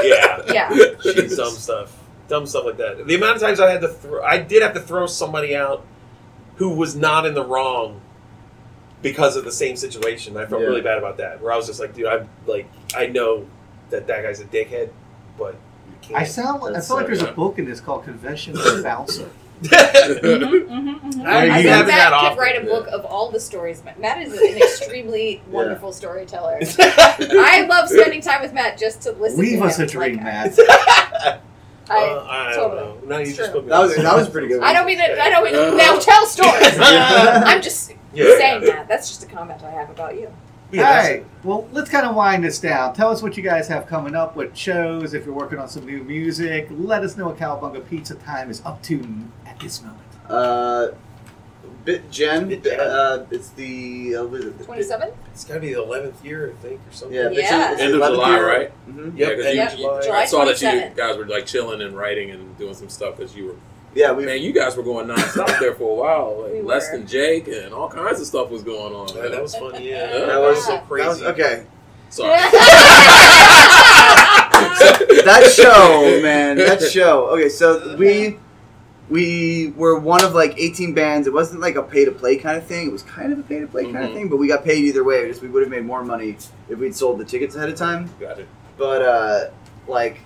Yeah, 0.05 0.43
Yeah. 0.53 0.69
Shit, 1.03 1.31
dumb 1.37 1.55
stuff, 1.55 1.91
dumb 2.33 2.47
stuff 2.47 2.65
like 2.65 2.79
that. 2.79 3.07
The 3.07 3.15
amount 3.15 3.37
of 3.37 3.43
times 3.43 3.61
I 3.61 3.71
had 3.71 3.83
to, 3.83 3.89
throw, 3.89 4.23
I 4.25 4.39
did 4.39 4.63
have 4.63 4.73
to 4.73 4.81
throw 4.81 5.07
somebody 5.07 5.55
out 5.55 5.85
who 6.57 6.71
was 6.71 6.97
not 6.97 7.27
in 7.27 7.35
the 7.35 7.45
wrong 7.45 8.01
because 9.03 9.37
of 9.37 9.45
the 9.45 9.53
same 9.53 9.77
situation. 9.77 10.37
I 10.39 10.47
felt 10.47 10.63
Yeah. 10.63 10.69
really 10.69 10.81
bad 10.81 10.97
about 10.97 11.19
that. 11.19 11.43
Where 11.43 11.53
I 11.53 11.57
was 11.57 11.67
just 11.67 11.79
like, 11.79 11.95
dude, 11.95 12.07
I'm 12.07 12.29
like, 12.47 12.67
I 12.97 13.07
know 13.07 13.47
that 13.91 14.07
that 14.07 14.23
guy's 14.23 14.41
a 14.41 14.45
dickhead, 14.45 14.89
but 15.39 15.57
you 15.89 15.95
can't. 16.01 16.21
I 16.21 16.25
sound. 16.25 16.63
I 16.65 16.73
That's 16.73 16.89
feel 16.89 16.97
like 16.97 17.05
so- 17.05 17.09
there's 17.09 17.23
a 17.23 17.33
book 17.33 17.59
in 17.59 17.67
this 17.67 17.81
called 17.81 18.05
Confessions 18.05 18.59
of 18.65 18.79
a 18.79 18.83
Bouncer. 18.83 19.29
Mm-hmm, 19.63 20.73
mm-hmm. 20.73 21.21
I, 21.25 21.25
Are 21.25 21.29
I 21.29 21.45
you- 21.45 21.53
think 21.55 21.69
haven't 21.69 21.87
Matt 21.89 22.09
could 22.09 22.15
often. 22.15 22.39
write 22.39 22.57
a 22.63 22.65
yeah. 22.65 22.73
book 22.73 22.87
of 22.89 23.05
all 23.05 23.31
the 23.31 23.39
stories. 23.41 23.85
Matt- 23.85 24.01
Matt 24.01 24.23
is 24.23 24.33
an 24.33 24.57
extremely 24.57 25.43
wonderful 25.49 25.93
storyteller. 25.93 26.59
I 26.81 27.67
love 27.69 27.89
spending 27.89 28.21
time 28.23 28.41
with 28.43 28.53
Matt 28.53 28.79
just 28.79 29.03
to 29.03 29.13
listen 29.13 29.39
to 29.39 29.45
it. 29.45 29.51
Leave 29.51 29.59
to 29.61 29.65
us 29.67 29.79
him. 29.79 29.85
a 29.85 29.89
dream, 29.89 30.17
Like, 30.17 30.25
Matt. 30.25 30.59
I, 31.91 31.95
Uh, 32.05 32.27
I 32.29 32.53
totally. 32.55 32.81
don't 32.81 33.03
know. 33.03 33.09
No, 33.09 33.17
you 33.19 33.23
It's 33.29 33.37
just 33.37 33.51
true. 33.51 33.61
put 33.61 33.65
me 33.65 33.71
That 33.71 33.81
was 33.81 33.97
that 33.97 34.17
was 34.17 34.29
pretty 34.29 34.49
good. 34.49 34.63
I 34.63 34.73
don't 34.73 34.87
mean 34.87 34.99
that. 34.99 35.19
I 35.19 35.31
don't 35.31 35.45
mean 35.45 35.77
now 35.77 35.99
tell 35.99 36.27
stories. 36.37 36.79
I'm 36.81 37.61
just 37.63 37.93
Yeah. 38.15 38.25
saying 38.39 38.65
that. 38.67 38.89
That's 38.89 39.09
just 39.09 39.23
a 39.25 39.27
comment 39.27 39.63
I 39.63 39.71
have 39.71 39.91
about 39.91 40.15
you. 40.15 40.33
Yeah, 40.71 40.87
All 40.87 40.93
that's. 41.03 41.25
Well, 41.45 41.69
let's 41.73 41.91
kind 41.91 42.07
of 42.07 42.15
wind 42.15 42.45
this 42.45 42.59
down. 42.59 42.95
Tell 42.95 43.11
us 43.11 43.21
what 43.23 43.37
you 43.37 43.43
guys 43.43 43.69
have 43.69 43.87
coming 43.87 44.15
up, 44.15 44.37
what 44.37 44.57
shows, 44.57 45.13
if 45.13 45.27
you're 45.27 45.35
working 45.35 45.59
on 45.59 45.69
some 45.69 45.85
new 45.85 46.03
music. 46.03 46.69
Let 46.71 47.03
us 47.03 47.15
know 47.17 47.27
what 47.27 47.37
Cowabunga 47.37 47.87
Pizza 47.91 48.15
Time 48.15 48.51
is 48.51 48.63
up 48.65 48.81
to 48.85 49.05
at 49.47 49.59
this 49.61 49.83
moment. 49.83 49.99
Uh, 50.31 50.89
Bit 51.85 52.11
Gen. 52.11 52.49
BitGen. 52.49 52.79
Uh, 52.79 53.25
it's 53.31 53.49
the 53.51 54.17
uh, 54.17 54.25
what 54.25 54.41
is 54.41 54.47
it? 54.47 54.59
The- 54.59 54.65
Twenty 54.65 54.83
seven. 54.85 55.11
It's 55.33 55.45
got 55.45 55.55
to 55.55 55.61
be 55.61 55.73
the 55.75 55.83
eleventh 55.83 56.25
year, 56.25 56.51
I 56.57 56.63
think, 56.63 56.81
or 56.89 56.93
something. 56.93 57.17
Yeah, 57.17 57.31
Yeah. 57.31 57.77
End 57.79 57.95
of 57.95 58.01
July, 58.03 58.41
right? 58.41 58.71
hmm 58.71 59.05
Yep, 59.05 59.13
Yeah, 59.17 59.35
'cause 59.37 59.45
end 59.47 59.57
you- 59.57 59.85
July. 59.85 60.01
July 60.03 60.19
I 60.21 60.25
saw 60.27 60.45
that 60.45 60.61
you 60.63 60.91
guys 60.97 61.17
were 61.17 61.27
like 61.27 61.47
chilling 61.47 61.81
and 61.83 61.97
writing 61.97 62.31
and 62.31 62.57
doing 62.59 62.75
some 62.75 62.89
stuff 62.89 63.17
because 63.17 63.35
you 63.37 63.47
were 63.47 63.55
Yeah, 63.95 64.13
we. 64.13 64.25
man, 64.25 64.41
you 64.41 64.53
guys 64.53 64.77
were 64.77 64.83
going 64.85 65.07
nonstop 65.09 65.59
there 65.61 65.75
for 65.75 65.91
a 65.91 65.95
while. 65.95 66.43
Like 66.43 66.53
We 66.53 66.61
less 66.63 66.91
were. 66.93 66.99
than 66.99 67.07
Jake 67.09 67.49
and 67.49 67.75
all 67.75 67.89
kinds 67.89 68.21
of 68.21 68.27
stuff 68.27 68.49
was 68.51 68.63
going 68.63 68.95
on. 68.95 69.09
Yeah, 69.17 69.29
that 69.29 69.43
was 69.43 69.55
fun. 69.57 69.75
Yeah, 69.75 69.81
Yeah. 70.19 70.27
That 70.27 70.41
was 70.41 70.65
so 70.65 70.79
crazy. 70.89 71.09
was, 71.09 71.23
okay. 71.23 71.65
Sorry. 72.11 72.39
that 75.25 75.53
show, 75.55 76.21
man, 76.23 76.57
that 76.59 76.81
show. 76.83 77.27
Okay, 77.31 77.49
so 77.49 77.97
we 77.97 78.39
we 79.11 79.73
were 79.77 79.99
one 79.99 80.25
of 80.25 80.35
like 80.35 80.55
18 80.57 80.95
bands. 80.95 81.27
It 81.27 81.33
wasn't 81.33 81.61
like 81.61 81.77
a 81.77 81.83
pay 81.83 82.05
to 82.05 82.13
play 82.13 82.37
kind 82.37 82.57
of 82.57 82.65
thing. 82.67 82.87
It 82.87 82.93
was 82.93 83.03
kind 83.03 83.33
of 83.33 83.39
a 83.39 83.43
pay 83.43 83.61
to 83.61 83.67
play 83.67 83.85
kind 83.85 84.05
of 84.05 84.11
Mhm. 84.11 84.15
thing, 84.15 84.29
but 84.29 84.37
we 84.39 84.49
got 84.49 84.65
paid 84.65 84.85
either 84.85 85.05
way. 85.05 85.27
Just 85.29 85.43
we 85.43 85.49
would 85.49 85.63
have 85.63 85.71
made 85.71 85.85
more 85.85 86.05
money 86.05 86.37
if 86.69 86.79
we'd 86.79 86.95
sold 86.95 87.19
the 87.19 87.25
tickets 87.25 87.55
ahead 87.57 87.69
of 87.69 87.75
time. 87.75 88.09
Got 88.21 88.39
it. 88.39 88.47
But 88.79 89.03
uh, 89.03 89.41
like 89.87 90.19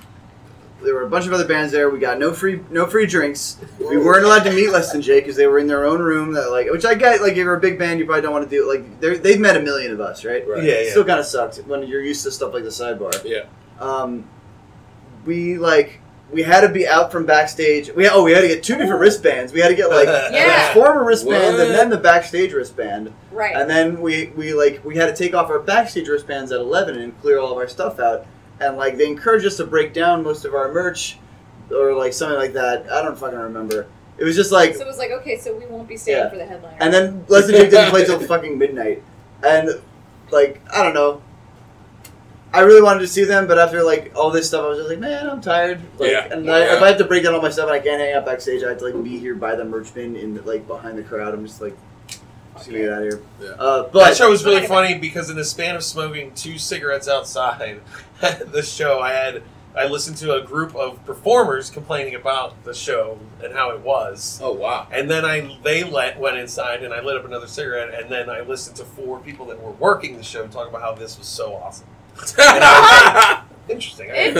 there 0.82 0.92
were 0.94 1.02
a 1.04 1.08
bunch 1.08 1.26
of 1.26 1.32
other 1.32 1.46
bands 1.48 1.72
there. 1.72 1.88
We 1.88 1.98
got 1.98 2.18
no 2.18 2.32
free 2.34 2.60
no 2.70 2.86
free 2.86 3.06
drinks. 3.06 3.56
We 3.80 3.96
weren't 3.96 4.24
allowed 4.26 4.44
to 4.44 4.52
meet 4.52 4.70
Less 4.70 4.92
Than 4.92 5.00
Jake 5.00 5.24
because 5.24 5.36
they 5.36 5.46
were 5.46 5.58
in 5.58 5.66
their 5.66 5.86
own 5.86 6.00
room. 6.00 6.32
That 6.34 6.50
like, 6.50 6.70
which 6.70 6.84
I 6.84 6.94
get. 6.94 7.22
Like, 7.22 7.32
if 7.32 7.38
you're 7.38 7.56
a 7.56 7.60
big 7.60 7.78
band, 7.78 7.98
you 7.98 8.04
probably 8.04 8.22
don't 8.22 8.32
want 8.32 8.48
to 8.48 8.50
do. 8.56 8.68
Like, 8.70 9.00
they're- 9.00 9.16
they've 9.16 9.40
met 9.40 9.56
a 9.56 9.60
million 9.60 9.90
of 9.90 10.00
us, 10.02 10.22
right? 10.24 10.46
Right. 10.46 10.62
Yeah, 10.62 10.72
It 10.74 10.84
yeah. 10.84 10.90
Still 10.90 11.04
kind 11.04 11.18
of 11.18 11.24
sucks 11.26 11.56
when 11.60 11.82
you're 11.88 12.02
used 12.02 12.22
to 12.24 12.30
stuff 12.30 12.52
like 12.52 12.62
the 12.64 12.68
sidebar. 12.68 13.12
Yeah. 13.24 13.44
Um, 13.80 14.24
we 15.24 15.56
like 15.58 16.00
we 16.32 16.42
had 16.42 16.62
to 16.62 16.68
be 16.68 16.86
out 16.86 17.12
from 17.12 17.24
backstage. 17.24 17.90
We 17.94 18.08
oh 18.08 18.22
we 18.24 18.32
had 18.32 18.40
to 18.40 18.48
get 18.48 18.62
two 18.62 18.76
different 18.76 19.00
wristbands. 19.00 19.52
We 19.52 19.60
had 19.60 19.68
to 19.68 19.74
get 19.76 19.90
like 19.90 20.06
Yeah. 20.32 20.68
the 20.68 20.80
former 20.80 21.04
wristband 21.04 21.56
What? 21.56 21.66
and 21.66 21.74
then 21.74 21.88
the 21.90 21.98
backstage 21.98 22.52
wristband. 22.52 23.12
Right. 23.30 23.54
And 23.54 23.70
then 23.70 24.00
we, 24.00 24.26
we 24.36 24.52
like 24.52 24.84
we 24.84 24.96
had 24.96 25.06
to 25.06 25.14
take 25.14 25.34
off 25.34 25.50
our 25.50 25.60
backstage 25.60 26.08
wristbands 26.08 26.50
at 26.52 26.60
eleven 26.60 26.98
and 26.98 27.18
clear 27.20 27.38
all 27.38 27.52
of 27.52 27.58
our 27.58 27.68
stuff 27.68 28.00
out. 28.00 28.26
And 28.60 28.76
like 28.76 28.96
they 28.96 29.06
encouraged 29.06 29.46
us 29.46 29.56
to 29.58 29.64
break 29.66 29.92
down 29.92 30.22
most 30.24 30.44
of 30.44 30.54
our 30.54 30.72
merch 30.72 31.18
or 31.70 31.94
like 31.94 32.12
something 32.12 32.38
like 32.38 32.54
that. 32.54 32.90
I 32.90 33.02
don't 33.02 33.16
fucking 33.16 33.38
remember. 33.38 33.86
It 34.18 34.24
was 34.24 34.34
just 34.34 34.50
like 34.50 34.74
so 34.74 34.80
it 34.80 34.86
was 34.86 34.98
like, 34.98 35.10
okay, 35.10 35.38
so 35.38 35.56
we 35.56 35.66
won't 35.66 35.86
be 35.86 35.96
staying 35.96 36.18
Yeah. 36.18 36.30
for 36.30 36.36
the 36.36 36.46
headliner. 36.46 36.76
and 36.80 36.92
then 36.92 37.24
Less 37.28 37.46
Than 37.46 37.54
Jake 37.56 37.70
didn't 37.70 37.90
play 37.90 38.04
till 38.04 38.18
fucking 38.26 38.58
midnight. 38.58 39.02
And 39.44 39.70
like 40.32 40.60
I 40.74 40.82
don't 40.82 40.94
know. 40.94 41.22
I 42.52 42.60
really 42.60 42.80
wanted 42.82 43.00
to 43.00 43.08
see 43.08 43.24
them, 43.24 43.46
but 43.46 43.58
after 43.58 43.82
like 43.82 44.12
all 44.16 44.30
this 44.30 44.48
stuff, 44.48 44.64
I 44.64 44.68
was 44.68 44.78
just 44.78 44.88
like, 44.88 44.98
man, 44.98 45.28
I'm 45.28 45.40
tired. 45.40 45.80
Like, 45.98 46.10
Yeah. 46.10 46.28
And 46.32 46.50
I, 46.50 46.60
Yeah. 46.60 46.76
if 46.76 46.82
I 46.82 46.88
have 46.88 46.98
to 46.98 47.04
break 47.04 47.24
down 47.24 47.34
all 47.34 47.42
my 47.42 47.50
stuff 47.50 47.66
and 47.66 47.74
I 47.74 47.80
can't 47.80 48.00
hang 48.00 48.14
out 48.14 48.24
backstage, 48.24 48.62
I 48.62 48.68
have 48.70 48.78
to 48.78 48.84
like 48.84 49.04
be 49.04 49.18
here 49.18 49.34
by 49.34 49.54
the 49.56 49.64
merch 49.64 49.92
bin 49.92 50.16
in 50.16 50.42
like 50.44 50.66
behind 50.66 50.96
the 50.96 51.02
crowd. 51.02 51.34
I'm 51.34 51.44
just 51.46 51.60
like, 51.60 51.76
just 52.54 52.66
gonna 52.66 52.78
get 52.78 52.92
out 52.92 53.02
of 53.02 53.08
here. 53.12 53.22
Yeah. 53.42 53.48
Uh, 53.58 53.82
that 53.88 54.16
show 54.16 54.30
was 54.30 54.44
really 54.44 54.66
funny 54.66 54.96
because 54.98 55.28
in 55.28 55.36
the 55.36 55.44
span 55.44 55.76
of 55.76 55.84
smoking 55.84 56.32
two 56.34 56.56
cigarettes 56.58 57.08
outside 57.08 57.80
the 58.20 58.62
show, 58.62 59.00
I 59.00 59.12
had 59.12 59.42
I 59.76 59.88
listened 59.88 60.16
to 60.18 60.34
a 60.36 60.40
group 60.40 60.74
of 60.74 61.04
performers 61.04 61.68
complaining 61.68 62.14
about 62.14 62.64
the 62.64 62.72
show 62.72 63.18
and 63.44 63.52
how 63.52 63.72
it 63.72 63.80
was. 63.80 64.40
Oh 64.42 64.52
wow. 64.52 64.86
And 64.90 65.10
then 65.10 65.26
I 65.26 65.58
they 65.62 65.84
let 65.84 66.18
went 66.18 66.38
inside 66.38 66.82
and 66.82 66.94
I 66.94 67.02
lit 67.02 67.18
up 67.18 67.26
another 67.26 67.46
cigarette 67.48 67.92
and 67.92 68.10
then 68.10 68.30
I 68.30 68.40
listened 68.40 68.76
to 68.76 68.84
four 68.86 69.18
people 69.20 69.44
that 69.46 69.62
were 69.62 69.72
working 69.72 70.16
the 70.16 70.22
show 70.22 70.46
talk 70.46 70.68
about 70.70 70.80
how 70.80 70.94
this 70.94 71.18
was 71.18 71.26
so 71.26 71.54
awesome. 71.56 71.88
Interesting. 73.68 74.10
I- 74.12 74.30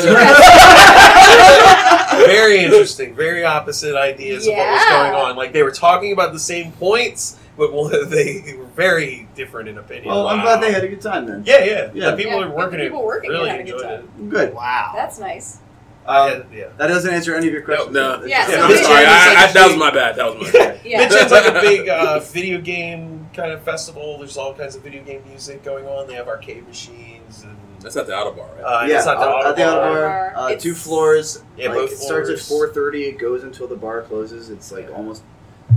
very 2.27 2.59
interesting. 2.65 3.15
Very 3.15 3.45
opposite 3.45 3.97
ideas 3.97 4.47
of 4.47 4.55
what 4.55 4.69
was 4.71 4.85
going 4.85 5.13
on. 5.15 5.37
Like 5.37 5.53
they 5.53 5.63
were 5.65 5.71
talking 5.73 6.13
about 6.13 6.33
the 6.33 6.39
same 6.39 6.73
points, 6.73 7.37
but 7.57 7.73
one- 7.75 8.09
they 8.11 8.55
were 8.57 8.65
very 8.67 9.29
different 9.35 9.69
in 9.69 9.79
opinion. 9.79 10.07
well, 10.15 10.29
I'm 10.29 10.43
glad 10.43 10.61
they 10.63 10.73
had 10.73 10.85
a 10.85 10.89
good 10.89 11.01
time 11.01 11.27
then. 11.27 11.43
Yeah, 11.45 11.65
yeah. 11.65 11.91
Yeah. 11.93 12.11
The 12.13 12.17
people 12.17 12.33
Yeah, 12.39 12.45
who 12.45 12.51
were 12.51 12.57
working 12.57 12.79
people 12.81 13.01
it 13.01 13.05
working 13.05 13.31
really 13.31 13.49
had 13.49 13.61
a 13.61 13.65
good 13.65 13.75
enjoyed 13.75 13.89
time. 13.89 14.09
it. 14.19 14.31
Good. 14.31 14.55
Wow. 14.55 14.93
That's 14.95 15.19
nice. 15.19 15.59
I 16.07 16.29
had- 16.29 16.47
yeah. 16.53 16.69
That 16.77 16.87
doesn't 16.87 17.13
answer 17.13 17.35
any 17.35 17.49
of 17.49 17.53
your 17.53 17.63
questions. 17.63 17.93
no. 17.93 18.23
Yeah, 18.25 18.49
Yeah, 18.49 18.55
so 18.59 18.63
I'm 18.63 18.77
sorry. 18.85 19.05
I, 19.07 19.29
like 19.29 19.39
I, 19.39 19.51
a 19.51 19.53
that 19.55 19.67
was 19.67 19.77
my 19.77 19.91
bad. 19.91 20.15
That 20.17 20.27
was 20.39 20.53
my 20.53 20.59
bad. 20.59 20.81
Yeah. 20.85 20.99
Bit 21.09 21.19
Gen's 21.19 21.33
like 21.33 21.47
a 21.53 21.61
big 21.61 21.89
uh, 21.89 22.21
video 22.21 22.61
game 22.61 23.29
kind 23.35 23.51
of 23.51 23.63
festival. 23.63 24.17
There's 24.19 24.37
all 24.37 24.55
kinds 24.55 24.77
of 24.77 24.83
video 24.85 25.03
game 25.03 25.23
music 25.27 25.65
going 25.65 25.85
on. 25.87 26.07
They 26.07 26.15
have 26.15 26.29
arcade 26.29 26.65
machines 26.69 27.43
and 27.43 27.56
That's 27.87 27.97
at 27.97 28.07
the 28.09 28.13
Autobar, 28.15 28.53
right? 28.57 28.63
uh, 28.65 28.87
yeah, 28.89 28.97
it's 28.97 29.07
not 29.07 29.21
the 29.21 29.27
uh, 29.29 29.51
at 29.51 29.55
the 29.57 29.63
Autobar. 29.63 29.93
Autobar, 29.95 30.35
Autobar. 30.35 30.37
uh, 30.37 30.47
It's- 30.49 30.63
two 30.65 30.75
floors. 30.75 31.43
Yeah, 31.57 31.69
like, 31.69 31.79
both 31.79 31.93
it 31.93 31.99
starts 31.99 32.29
at 32.31 32.39
floors. 32.41 32.73
4:30. 32.73 33.05
It 33.07 33.19
goes 33.19 33.45
until 33.45 33.69
the 33.69 33.77
bar 33.77 34.03
closes. 34.03 34.51
It's 34.51 34.73
like 34.73 34.89
Yeah. 34.89 34.97
almost 34.97 35.23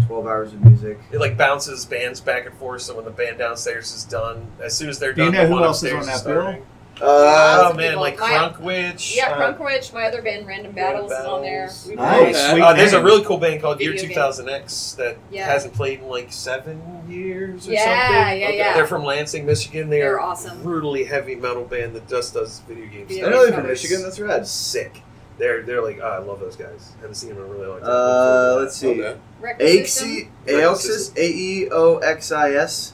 12 0.07 0.25
hours 0.25 0.51
of 0.53 0.65
music. 0.65 0.97
It 1.11 1.19
like 1.19 1.37
bounces 1.37 1.85
bands 1.85 2.19
back 2.19 2.47
and 2.47 2.55
forth. 2.57 2.81
So 2.81 2.95
when 2.95 3.05
the 3.05 3.11
band 3.11 3.37
downstairs 3.37 3.93
is 3.93 4.05
done, 4.05 4.47
as 4.59 4.75
soon 4.75 4.89
as 4.89 4.97
they're 4.97 5.13
Do 5.13 5.21
you 5.23 5.27
done, 5.27 5.35
know 5.35 5.41
the 5.43 5.47
who 5.49 5.53
one 5.53 5.63
else 5.65 5.83
is 5.83 5.93
upstairs 5.93 6.07
on 6.07 6.11
that 6.13 6.17
starting. 6.19 6.65
Uh, 7.01 7.69
Oh 7.71 7.73
man, 7.73 7.89
people. 7.91 8.01
like 8.01 8.19
My- 8.19 8.27
Crunkwitch. 8.29 9.15
Yeah, 9.15 9.29
uh, 9.31 9.53
Crunkwitch, 9.53 9.93
my 9.93 10.05
other 10.05 10.21
band, 10.21 10.45
Random 10.47 10.71
Battles, 10.73 11.11
is 11.11 11.25
on 11.25 11.41
there. 11.41 11.65
Nice. 11.65 11.95
got- 11.95 12.53
Okay. 12.53 12.61
Uh, 12.61 12.73
there's 12.73 12.93
a 12.93 13.01
really 13.03 13.23
cool 13.23 13.37
band 13.37 13.61
called 13.61 13.79
Year 13.79 13.91
Video 13.91 14.07
game. 14.09 14.15
200X 14.17 14.95
that 14.97 15.17
Yeah. 15.31 15.45
hasn't 15.45 15.73
played 15.73 15.99
in 16.01 16.07
like 16.09 16.31
seven 16.31 16.81
years 17.07 17.67
or 17.67 17.71
Yeah, 17.71 17.83
something. 18.07 18.41
yeah, 18.41 18.49
yeah. 18.49 18.73
They're 18.73 18.87
from 18.87 19.03
Lansing, 19.05 19.45
Michigan. 19.45 19.89
They're, 19.89 20.03
They're 20.03 20.19
awesome. 20.19 20.61
brutally 20.61 21.05
heavy 21.05 21.35
metal 21.35 21.63
band 21.63 21.95
that 21.95 22.07
just 22.07 22.33
does 22.33 22.61
video 22.67 22.85
games. 22.87 23.07
Video 23.09 23.27
I 23.27 23.29
know 23.29 23.45
they're 23.45 23.53
from. 23.53 23.67
Michigan. 23.67 24.01
That's 24.03 24.19
rad. 24.19 24.47
sick. 24.47 25.01
They're 25.37 25.61
they're 25.61 25.81
like 25.81 25.99
oh, 26.03 26.05
I 26.05 26.17
love 26.17 26.41
those 26.41 26.57
guys. 26.57 26.91
I 26.97 27.01
haven't 27.01 27.15
seen 27.15 27.29
them 27.29 27.37
in 27.37 27.45
a 27.45 27.47
really 27.47 27.67
long 27.67 27.79
time. 27.79 27.89
Uh, 27.89 28.55
let's 28.59 28.75
see. 28.75 28.89
Okay. 28.89 29.15
Record 29.39 29.87
System. 29.87 31.13
A 31.17 31.25
E 31.29 31.69
O 31.71 31.97
X 31.99 32.31
I 32.33 32.51
S. 32.51 32.93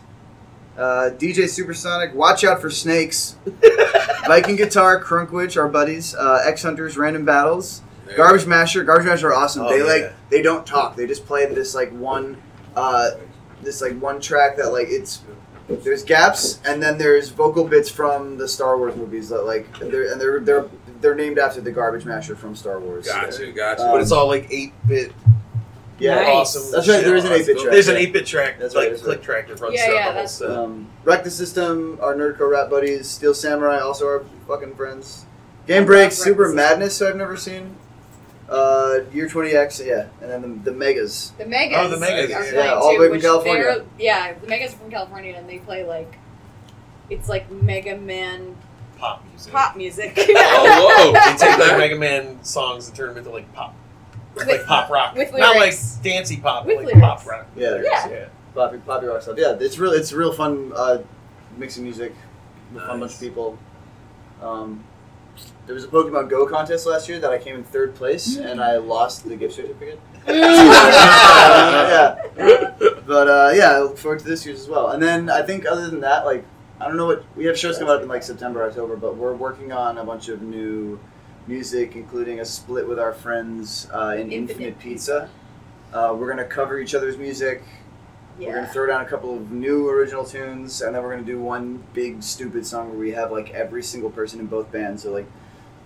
Uh, 0.77 1.09
DJ 1.17 1.47
Supersonic, 1.47 2.13
Watch 2.13 2.43
Out 2.43 2.61
for 2.61 2.69
Snakes. 2.69 3.37
Viking 4.27 4.55
Guitar, 4.55 5.01
Crunkwitch, 5.01 5.55
our 5.57 5.69
buddies. 5.69 6.15
Uh, 6.15 6.43
X 6.45 6.63
Hunters, 6.63 6.97
Random 6.97 7.23
Battles. 7.23 7.81
There. 8.05 8.17
Garbage 8.17 8.45
Masher, 8.45 8.83
Garbage 8.83 9.05
Masher 9.05 9.29
are 9.29 9.33
awesome. 9.33 9.63
Oh, 9.63 9.69
they 9.69 9.79
yeah. 9.79 10.05
like 10.07 10.13
they 10.29 10.41
don't 10.41 10.65
talk. 10.65 10.95
They 10.95 11.07
just 11.07 11.25
play 11.25 11.45
this 11.45 11.73
like 11.73 11.91
one, 11.91 12.41
uh, 12.75 13.11
this 13.61 13.81
like 13.81 13.99
one 13.99 14.19
track 14.19 14.57
that 14.57 14.71
like 14.71 14.87
it's 14.89 15.21
there's 15.67 16.03
gaps 16.03 16.59
and 16.65 16.81
then 16.81 16.97
there's 16.97 17.29
vocal 17.29 17.63
bits 17.63 17.89
from 17.89 18.37
the 18.37 18.47
Star 18.47 18.77
Wars 18.77 18.95
movies 18.95 19.29
that 19.29 19.43
like 19.45 19.79
they're 19.79 20.11
and 20.11 20.21
they're 20.21 20.39
they're 20.39 20.69
they're 21.01 21.15
named 21.15 21.39
after 21.39 21.61
the 21.61 21.71
Garbage 21.71 22.05
Masher 22.05 22.35
from 22.35 22.55
Star 22.55 22.79
Wars. 22.79 23.07
Gotcha, 23.07 23.51
gotcha. 23.51 23.83
Uh, 23.83 23.91
but 23.91 24.01
it's 24.01 24.11
all 24.11 24.27
like 24.27 24.47
eight 24.51 24.73
bit. 24.87 25.11
Yeah, 25.97 26.15
Nice. 26.15 26.27
awesome. 26.55 26.71
that's 26.71 26.87
right. 26.89 27.03
There 27.05 27.15
is 27.15 27.23
an 27.23 27.31
eight 27.31 27.45
bit 27.45 27.57
track. 27.57 27.71
There's 27.71 27.87
an 27.87 27.95
eight 27.97 28.11
bit 28.13 28.25
track. 28.25 28.59
That's 28.59 28.75
like 28.75 28.91
right, 28.91 28.99
click 28.99 29.17
right. 29.19 29.23
track 29.23 29.47
that 29.47 29.59
runs 29.61 29.75
Yeah, 29.75 29.85
throughout 29.85 29.95
yeah, 29.95 29.99
the 29.99 30.03
whole 30.05 30.13
that's- 30.13 30.33
set. 30.35 30.51
Um, 30.51 30.87
Wreck 31.05 31.23
the 31.23 31.31
System, 31.31 31.97
our 32.01 32.13
nerdcore 32.15 32.51
rap 32.51 32.69
buddies, 32.69 33.07
Steel 33.09 33.33
Samurai, 33.33 33.79
also 33.79 34.05
our 34.07 34.25
fucking 34.47 34.75
friends. 34.75 35.25
Game 35.67 35.85
Break, 35.85 36.11
Super 36.11 36.51
Madness, 36.51 36.99
who 36.99 37.07
I've 37.07 37.15
never 37.15 37.37
seen. 37.37 37.75
Uh, 38.49 38.99
Year 39.11 39.27
20X, 39.27 39.83
yeah, 39.85 40.07
and 40.21 40.29
then 40.31 40.41
the, 40.63 40.71
the 40.71 40.77
Megas. 40.77 41.31
The 41.37 41.45
Megas. 41.47 41.77
Oh, 41.79 41.87
the 41.89 41.97
Megas, 41.97 42.25
are 42.25 42.29
yeah. 42.29 42.37
playing 42.51 42.55
Yeah, 42.55 42.73
all 42.73 42.93
the 42.93 42.99
way 42.99 43.09
from 43.09 43.21
California. 43.21 43.85
Yeah, 43.97 44.33
the 44.33 44.47
Megas 44.47 44.73
are 44.73 44.77
from 44.77 44.91
California, 44.91 45.33
and 45.35 45.49
they 45.49 45.57
play 45.59 45.83
like 45.83 46.13
it's 47.09 47.27
like 47.29 47.49
Mega 47.49 47.97
Man 47.97 48.55
pop 48.99 49.23
music. 49.31 49.51
pop 49.51 49.75
music. 49.77 50.13
Oh, 50.17 51.11
whoa. 51.13 51.13
They 51.31 51.37
take 51.37 51.57
like 51.57 51.77
Mega 51.79 51.95
Man 51.95 52.43
songs 52.43 52.87
and 52.87 52.95
turn 52.95 53.09
them 53.09 53.17
into 53.19 53.31
like 53.31 53.51
pop, 53.53 53.73
like 54.37 54.47
With- 54.47 54.65
pop 54.65 54.89
rock, 54.89 55.15
with 55.15 55.31
not 55.31 55.39
like 55.55 55.59
lyrics. 55.59 55.95
dancey 56.03 56.37
pop, 56.37 56.65
With 56.65 56.77
like 56.77 56.85
lyrics. 56.87 57.01
pop 57.01 57.25
rock. 57.25 57.45
Yeah. 57.55 57.69
lyrics, 57.69 57.89
Yeah. 57.91 58.09
yeah. 58.09 58.25
Poppy, 58.53 58.77
poppy 58.77 59.07
rock 59.07 59.21
stuff. 59.21 59.35
Yeah, 59.37 59.55
it's 59.59 59.77
real. 59.77 59.91
It's 59.91 60.13
real 60.13 60.31
fun 60.33 60.71
uh, 60.75 60.99
mixing 61.57 61.83
music 61.83 62.13
with 62.73 62.83
a 62.83 62.87
fun 62.87 62.99
bunch 63.01 63.13
of 63.15 63.19
people. 63.19 63.57
Um, 64.41 64.83
there 65.65 65.75
was 65.75 65.83
a 65.83 65.87
Pokemon 65.89 66.29
Go 66.29 66.45
contest 66.45 66.85
last 66.85 67.09
year 67.09 67.19
that 67.19 67.31
I 67.31 67.37
came 67.37 67.55
in 67.55 67.63
third 67.65 67.95
place, 67.95 68.37
and 68.37 68.61
I 68.61 68.77
lost 68.77 69.25
the 69.27 69.35
gift 69.35 69.55
certificate. 69.55 69.99
yeah, 70.27 72.15
but 73.05 73.27
uh, 73.27 73.51
yeah, 73.53 73.71
I 73.71 73.79
look 73.81 73.97
forward 73.97 74.19
to 74.19 74.25
this 74.25 74.45
year's 74.45 74.61
as 74.61 74.67
well. 74.69 74.89
And 74.91 75.01
then 75.03 75.29
I 75.29 75.41
think 75.41 75.65
other 75.65 75.89
than 75.89 75.99
that, 76.01 76.25
like 76.25 76.45
I 76.79 76.87
don't 76.87 76.97
know 76.97 77.05
what 77.05 77.23
we 77.35 77.45
have 77.45 77.57
shows 77.59 77.77
coming 77.77 77.93
up 77.93 78.01
in 78.01 78.07
like 78.07 78.23
September, 78.23 78.63
October, 78.63 78.95
but 78.95 79.15
we're 79.17 79.33
working 79.35 79.71
on 79.71 79.97
a 79.97 80.03
bunch 80.05 80.29
of 80.29 80.41
new 80.41 80.99
music, 81.47 81.95
including 81.95 82.39
a 82.39 82.45
split 82.45 82.87
with 82.87 82.99
our 82.99 83.13
friends 83.13 83.87
uh, 83.93 84.15
in 84.17 84.31
Infinite 84.31 84.49
Infinite, 84.49 84.79
Pizza. 84.79 85.29
Uh, 85.93 86.15
we're 86.17 86.29
gonna 86.29 86.45
cover 86.45 86.79
each 86.79 86.95
other's 86.95 87.17
music. 87.17 87.63
We're 88.39 88.55
gonna 88.55 88.67
throw 88.67 88.85
down 88.87 89.01
a 89.01 89.05
couple 89.05 89.33
of 89.35 89.51
new 89.51 89.87
original 89.89 90.25
tunes, 90.25 90.81
and 90.81 90.93
then 90.93 91.01
we're 91.03 91.11
gonna 91.11 91.25
do 91.25 91.39
one 91.39 91.83
big 91.93 92.21
stupid 92.21 92.65
song 92.65 92.89
where 92.89 92.99
we 92.99 93.11
have 93.11 93.31
like 93.31 93.51
every 93.51 93.83
single 93.83 94.09
person 94.09 94.39
in 94.39 94.47
both 94.47 94.71
bands. 94.71 95.03
So 95.03 95.11
like, 95.11 95.27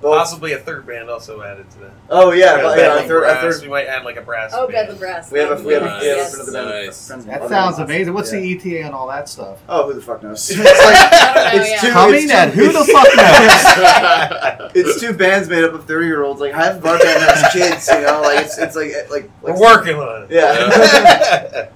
both. 0.02 0.18
Possibly 0.18 0.54
a 0.54 0.58
third 0.60 0.88
band 0.88 1.10
also 1.10 1.42
added 1.42 1.70
to 1.72 1.80
that. 1.80 1.92
Oh 2.10 2.32
yeah, 2.32 2.56
Yeah, 2.56 2.62
yeah, 2.70 2.76
Bedlam 2.76 3.04
a 3.04 3.08
third, 3.08 3.24
a 3.26 3.36
third. 3.42 3.62
We 3.62 3.68
might 3.68 3.88
add 3.88 4.04
like 4.06 4.16
a 4.18 4.22
brass. 4.22 4.52
Oh, 4.54 4.68
band. 4.68 4.72
Bedlam 4.88 4.98
Brass. 4.98 5.32
We 5.32 5.40
have 5.40 5.52
a 5.60 5.64
we 5.64 5.74
have 5.74 5.84
a, 5.84 5.86
Nice. 5.86 6.02
we 6.02 6.08
have 6.08 6.18
Yes. 6.18 6.34
another 6.36 6.52
band. 6.54 6.70
Nice. 6.86 7.08
friends 7.08 7.26
That 7.26 7.50
sounds 7.50 7.76
bands. 7.78 7.80
amazing. 7.92 8.14
What's 8.14 8.32
Yeah. 8.34 8.40
the 8.40 8.52
ETA 8.54 8.82
and 8.86 8.94
all 8.96 9.08
that 9.10 9.28
stuff? 9.28 9.58
Oh, 9.68 9.88
who 9.88 9.94
the 9.94 10.02
fuck 10.02 10.24
knows? 10.24 10.50
it's 10.52 10.58
like 10.60 10.68
know, 10.68 10.74
oh, 11.36 11.58
it's 11.60 11.70
yeah. 11.70 11.80
too- 11.82 11.92
Coming 11.92 12.32
at 12.32 12.50
who 12.54 12.68
the 12.72 12.86
fuck 12.86 13.08
knows? 13.18 14.72
it's 14.76 15.00
two 15.02 15.14
bands 15.14 15.50
made 15.50 15.64
up 15.64 15.74
of 15.74 15.86
thirty 15.86 16.06
year 16.08 16.24
olds. 16.24 16.40
Like 16.42 16.54
half 16.54 16.78
of 16.78 16.86
our 16.86 16.98
band 17.00 17.22
has 17.24 17.52
kids. 17.54 17.88
You 17.90 18.02
know, 18.02 18.22
like 18.22 18.46
it's 18.46 18.58
it's 18.58 18.76
like 18.76 18.92
like, 19.12 19.30
We're 19.42 19.52
like 19.52 19.60
working 19.62 19.96
on 19.98 20.24
it. 20.24 20.32
Yeah. 20.32 21.70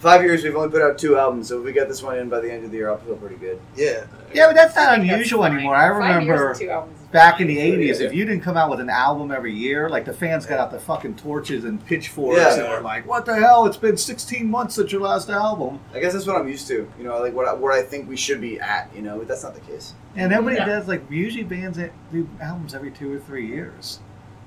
Five 0.00 0.22
years, 0.22 0.44
we've 0.44 0.54
only 0.54 0.68
put 0.68 0.82
out 0.82 0.98
two 0.98 1.16
albums, 1.16 1.48
so 1.48 1.58
if 1.58 1.64
we 1.64 1.72
get 1.72 1.88
this 1.88 2.02
one 2.02 2.18
in 2.18 2.28
by 2.28 2.38
the 2.40 2.52
end 2.52 2.62
of 2.62 2.70
the 2.70 2.76
year, 2.76 2.90
I'll 2.90 2.98
feel 2.98 3.16
pretty 3.16 3.36
good. 3.36 3.58
yeah. 3.74 4.04
Yeah, 4.34 4.48
but 4.48 4.54
that's 4.56 4.74
not 4.76 4.88
I 4.88 4.96
think 4.96 5.06
that's 5.08 5.14
unusual 5.14 5.44
anymore. 5.46 5.76
I 5.76 5.88
Five 5.88 6.00
years 6.02 6.28
remember 6.28 6.50
and 6.50 6.58
two 6.60 6.68
albums 6.68 7.00
is 7.00 7.03
back 7.14 7.40
in 7.40 7.46
the 7.46 7.58
'80s, 7.58 8.00
Yeah. 8.00 8.08
if 8.08 8.12
you 8.12 8.24
didn't 8.24 8.42
come 8.42 8.56
out 8.56 8.68
with 8.68 8.80
an 8.80 8.90
album 8.90 9.30
every 9.30 9.54
year, 9.54 9.88
like 9.88 10.04
the 10.04 10.12
fans 10.12 10.46
got 10.46 10.58
out 10.58 10.72
the 10.72 10.80
fucking 10.80 11.14
torches 11.14 11.64
and 11.64 11.82
pitchforks 11.86 12.40
Yeah. 12.40 12.54
and 12.58 12.68
were 12.68 12.80
like, 12.80 13.06
"What 13.06 13.24
the 13.24 13.36
hell? 13.36 13.66
It's 13.66 13.76
been 13.76 13.96
16 13.96 14.50
months 14.50 14.74
since 14.74 14.90
your 14.90 15.00
last 15.00 15.30
album." 15.30 15.78
I 15.94 16.00
guess 16.00 16.12
that's 16.12 16.26
what 16.26 16.36
I'm 16.36 16.48
used 16.48 16.66
to. 16.68 16.90
You 16.98 17.04
know, 17.04 17.20
like 17.20 17.32
what 17.32 17.46
I, 17.46 17.54
where 17.54 17.72
I 17.72 17.82
think 17.82 18.08
we 18.08 18.16
should 18.16 18.40
be 18.40 18.60
at. 18.60 18.90
You 18.94 19.02
know, 19.02 19.18
but 19.18 19.28
that's 19.28 19.44
not 19.44 19.54
the 19.54 19.60
case. 19.60 19.94
And 20.16 20.32
nobody 20.32 20.56
Yeah. 20.56 20.66
does 20.66 20.88
like 20.88 21.08
usually 21.08 21.44
bands 21.44 21.78
that 21.78 21.92
do 22.12 22.28
albums 22.42 22.74
every 22.74 22.90
two 22.90 23.14
or 23.14 23.20
three 23.20 23.46
years. 23.46 24.00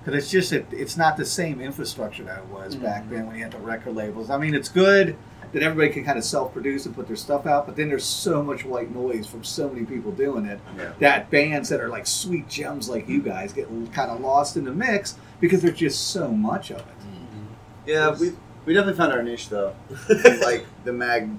Because 0.03 0.23
it's 0.23 0.31
just 0.31 0.51
it, 0.51 0.65
it's 0.71 0.97
not 0.97 1.15
the 1.15 1.25
same 1.25 1.61
infrastructure 1.61 2.23
that 2.23 2.39
it 2.39 2.45
was 2.47 2.75
mm-hmm. 2.75 2.83
back 2.83 3.09
then 3.09 3.27
when 3.27 3.37
you 3.37 3.43
had 3.43 3.53
the 3.53 3.59
record 3.59 3.95
labels. 3.95 4.29
I 4.29 4.37
mean, 4.37 4.53
it's 4.53 4.69
good 4.69 5.15
that 5.53 5.63
everybody 5.63 5.93
can 5.93 6.03
kind 6.03 6.17
of 6.17 6.23
self-produce 6.23 6.85
and 6.85 6.95
put 6.95 7.07
their 7.07 7.15
stuff 7.15 7.45
out. 7.45 7.65
But 7.65 7.75
then 7.75 7.89
there's 7.89 8.03
so 8.03 8.43
much 8.43 8.65
white 8.65 8.93
noise 8.93 9.25
from 9.25 9.43
so 9.43 9.69
many 9.69 9.85
people 9.85 10.11
doing 10.11 10.45
it 10.45 10.59
Yeah. 10.77 10.93
that 10.99 11.31
bands 11.31 11.69
that 11.69 11.79
are 11.79 11.89
like 11.89 12.05
sweet 12.05 12.49
gems 12.49 12.89
like 12.89 13.07
you 13.07 13.19
mm-hmm. 13.19 13.29
guys 13.29 13.53
get 13.53 13.67
kind 13.93 14.11
of 14.11 14.19
lost 14.19 14.57
in 14.57 14.65
the 14.65 14.73
mix 14.73 15.15
because 15.39 15.61
there's 15.61 15.77
just 15.77 16.09
so 16.09 16.29
much 16.29 16.71
of 16.71 16.79
it. 16.79 16.85
Mm-hmm. 16.85 17.45
Yeah, 17.85 18.17
we 18.19 18.33
we 18.65 18.73
definitely 18.73 18.97
found 18.97 19.13
our 19.13 19.23
niche 19.23 19.49
though. 19.49 19.73
like 20.41 20.65
the 20.83 20.93
mag, 20.93 21.29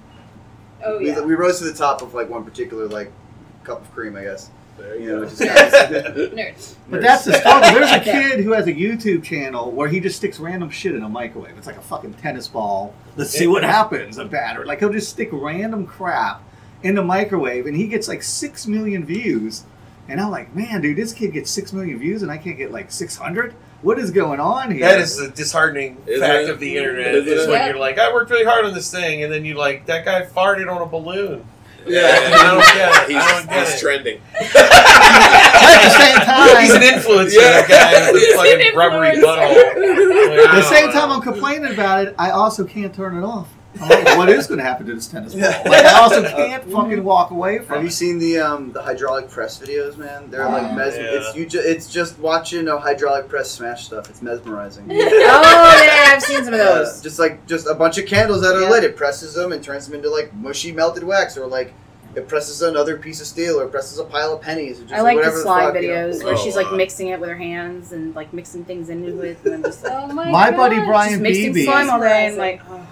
Oh 0.83 0.97
we, 0.97 1.07
yeah. 1.07 1.21
we 1.21 1.35
rose 1.35 1.59
to 1.59 1.65
the 1.65 1.73
top 1.73 2.01
of 2.01 2.13
like 2.13 2.29
one 2.29 2.43
particular 2.43 2.87
like 2.87 3.11
cup 3.63 3.81
of 3.81 3.91
cream, 3.93 4.15
I 4.15 4.23
guess. 4.23 4.49
You 4.79 4.93
you 4.93 5.07
know, 5.07 5.15
go. 5.15 5.21
which 5.21 5.33
is 5.33 5.39
kind 5.39 5.49
Nerds. 6.37 6.75
But 6.89 7.01
that's 7.01 7.25
the 7.25 7.33
struggle. 7.33 7.71
There's 7.73 7.91
a 7.91 7.99
kid 7.99 8.39
who 8.43 8.53
has 8.53 8.67
a 8.67 8.73
YouTube 8.73 9.23
channel 9.23 9.71
where 9.71 9.89
he 9.89 9.99
just 9.99 10.17
sticks 10.17 10.39
random 10.39 10.69
shit 10.69 10.95
in 10.95 11.03
a 11.03 11.09
microwave. 11.09 11.57
It's 11.57 11.67
like 11.67 11.77
a 11.77 11.81
fucking 11.81 12.13
tennis 12.15 12.47
ball. 12.47 12.93
Let's 13.19 13.31
see 13.31 13.47
what 13.47 13.63
happens. 13.63 14.17
A 14.17 14.25
batter. 14.25 14.65
Like 14.65 14.79
he'll 14.79 14.91
just 14.91 15.09
stick 15.09 15.29
random 15.31 15.85
crap 15.85 16.41
in 16.83 16.95
the 16.95 17.03
microwave, 17.03 17.65
and 17.67 17.75
he 17.75 17.87
gets 17.87 18.07
like 18.07 18.23
six 18.23 18.65
million 18.65 19.05
views. 19.05 19.63
And 20.07 20.19
I'm 20.19 20.31
like, 20.31 20.55
man, 20.55 20.81
dude, 20.81 20.97
this 20.97 21.13
kid 21.13 21.33
gets 21.33 21.51
six 21.51 21.71
million 21.73 21.99
views, 21.99 22.23
and 22.23 22.31
I 22.31 22.37
can't 22.37 22.57
get 22.57 22.71
like 22.71 22.91
six 22.91 23.15
hundred. 23.17 23.53
What 23.81 23.99
is 23.99 24.11
going 24.11 24.39
on 24.39 24.71
here? 24.71 24.81
That 24.81 24.99
is 24.99 25.17
the 25.17 25.29
disheartening 25.29 25.97
Isn't 26.07 26.25
fact 26.27 26.43
it? 26.45 26.49
of 26.49 26.59
the 26.59 26.77
internet. 26.77 27.13
Isn't 27.15 27.31
Is 27.31 27.43
it? 27.45 27.49
when 27.49 27.59
Yeah. 27.59 27.67
you're 27.69 27.77
like, 27.77 27.97
I 27.99 28.11
worked 28.13 28.29
really 28.31 28.43
hard 28.45 28.65
on 28.65 28.73
this 28.73 28.89
thing, 28.91 29.23
and 29.23 29.31
then 29.31 29.45
you 29.45 29.53
like 29.55 29.85
that 29.85 30.03
guy 30.05 30.23
farted 30.23 30.73
on 30.73 30.81
a 30.81 30.85
balloon. 30.85 31.45
Yeah, 31.89 32.29
I 32.33 32.43
don't 32.51 32.63
get 32.75 33.03
it. 33.03 33.09
He's, 33.09 33.23
I 33.23 33.31
don't 33.39 33.49
get 33.49 33.67
he's 33.67 33.75
it. 33.75 33.79
trending. 33.79 34.21
At 34.39 35.81
the 35.83 35.89
same 35.99 36.19
time, 36.21 36.61
He's 36.61 36.73
an 36.73 36.81
influencer. 36.81 37.33
Yeah. 37.35 37.61
That 37.61 37.67
guy 37.67 38.11
with 38.11 38.21
He's 38.21 38.33
a 38.33 38.37
fucking 38.37 38.75
rubbery 38.75 39.09
influencer. 39.17 39.73
butthole. 39.75 40.45
At 40.47 40.55
the 40.55 40.61
same 40.63 40.91
time, 40.91 41.11
I'm 41.11 41.21
complaining 41.21 41.73
about 41.73 42.07
it. 42.07 42.15
I 42.17 42.31
also 42.31 42.63
can't 42.65 42.93
turn 42.93 43.17
it 43.17 43.23
off. 43.25 43.47
I'm 43.79 43.87
like, 43.87 44.17
what 44.17 44.29
is 44.29 44.47
going 44.47 44.57
to 44.57 44.63
happen 44.63 44.87
to 44.87 44.95
this 44.95 45.07
tennis 45.07 45.33
ball? 45.33 45.43
Yeah. 45.43 45.61
Like, 45.65 45.85
I 45.85 45.99
also 45.99 46.23
can't 46.27 46.63
fucking 46.71 47.03
walk 47.03 47.29
away 47.31 47.59
from 47.59 47.67
Have 47.75 47.83
you 47.83 47.89
it. 47.89 47.91
seen 47.91 48.17
the 48.17 48.39
um 48.39 48.71
the 48.71 48.81
hydraulic 48.81 49.29
press 49.29 49.59
videos, 49.59 49.95
man? 49.95 50.29
They're 50.31 50.43
like 50.45 50.71
Oh, 50.71 50.75
mes- 50.75 50.95
yeah. 50.95 51.01
it's 51.03 51.35
you. 51.35 51.45
Ju- 51.45 51.61
it's 51.63 51.87
just 51.87 52.17
watching 52.17 52.67
a 52.67 52.79
hydraulic 52.79 53.27
press 53.29 53.51
smash 53.51 53.85
stuff. 53.85 54.09
It's 54.09 54.21
mesmerizing. 54.23 54.87
oh 54.91 54.95
yeah, 54.95 56.13
I've 56.15 56.21
seen 56.23 56.43
some 56.43 56.53
of 56.55 56.59
Yeah, 56.59 56.65
those. 56.65 57.01
just 57.01 57.19
like 57.19 57.45
just 57.45 57.67
a 57.67 57.75
bunch 57.75 57.97
of 57.99 58.07
candles 58.07 58.41
that 58.41 58.55
are 58.55 58.61
Yeah. 58.61 58.69
lit. 58.69 58.83
It 58.83 58.95
presses 58.95 59.35
them 59.35 59.51
and 59.51 59.63
turns 59.63 59.85
them 59.85 59.95
into 59.95 60.09
like 60.09 60.33
mushy 60.33 60.71
melted 60.71 61.03
wax, 61.03 61.37
or 61.37 61.45
like 61.45 61.73
it 62.15 62.27
presses 62.27 62.63
another 62.63 62.97
piece 62.97 63.21
of 63.21 63.27
steel, 63.27 63.59
or 63.59 63.67
presses 63.67 63.99
a 63.99 64.03
pile 64.03 64.33
of 64.33 64.41
pennies, 64.41 64.79
or 64.79 64.83
just 64.83 64.95
I 64.95 65.01
like 65.01 65.15
whatever 65.17 65.35
the 65.37 65.43
slide 65.43 65.73
fuck, 65.73 65.81
you 65.83 65.89
know. 65.89 65.93
videos 66.09 66.23
where 66.23 66.33
Oh, 66.33 66.37
she's 66.37 66.55
like 66.55 66.71
wow. 66.71 66.75
mixing 66.77 67.09
it 67.09 67.19
with 67.19 67.29
her 67.29 67.35
hands 67.37 67.91
and 67.91 68.15
like 68.15 68.33
mixing 68.33 68.65
things 68.65 68.89
into 68.89 69.21
it, 69.21 69.37
and 69.43 69.53
then 69.53 69.61
just 69.63 69.83
like, 69.83 69.93
Oh 69.93 70.07
my, 70.11 70.29
My 70.31 70.49
God. 70.49 70.57
buddy 70.57 70.79
Brian 70.79 71.11
just 71.11 71.21
mixing 71.21 71.53
Beebe. 71.53 71.65
slime 71.65 71.89
all 71.91 71.99
day 71.99 72.25
and 72.27 72.37
like. 72.37 72.61
oh. 72.67 72.83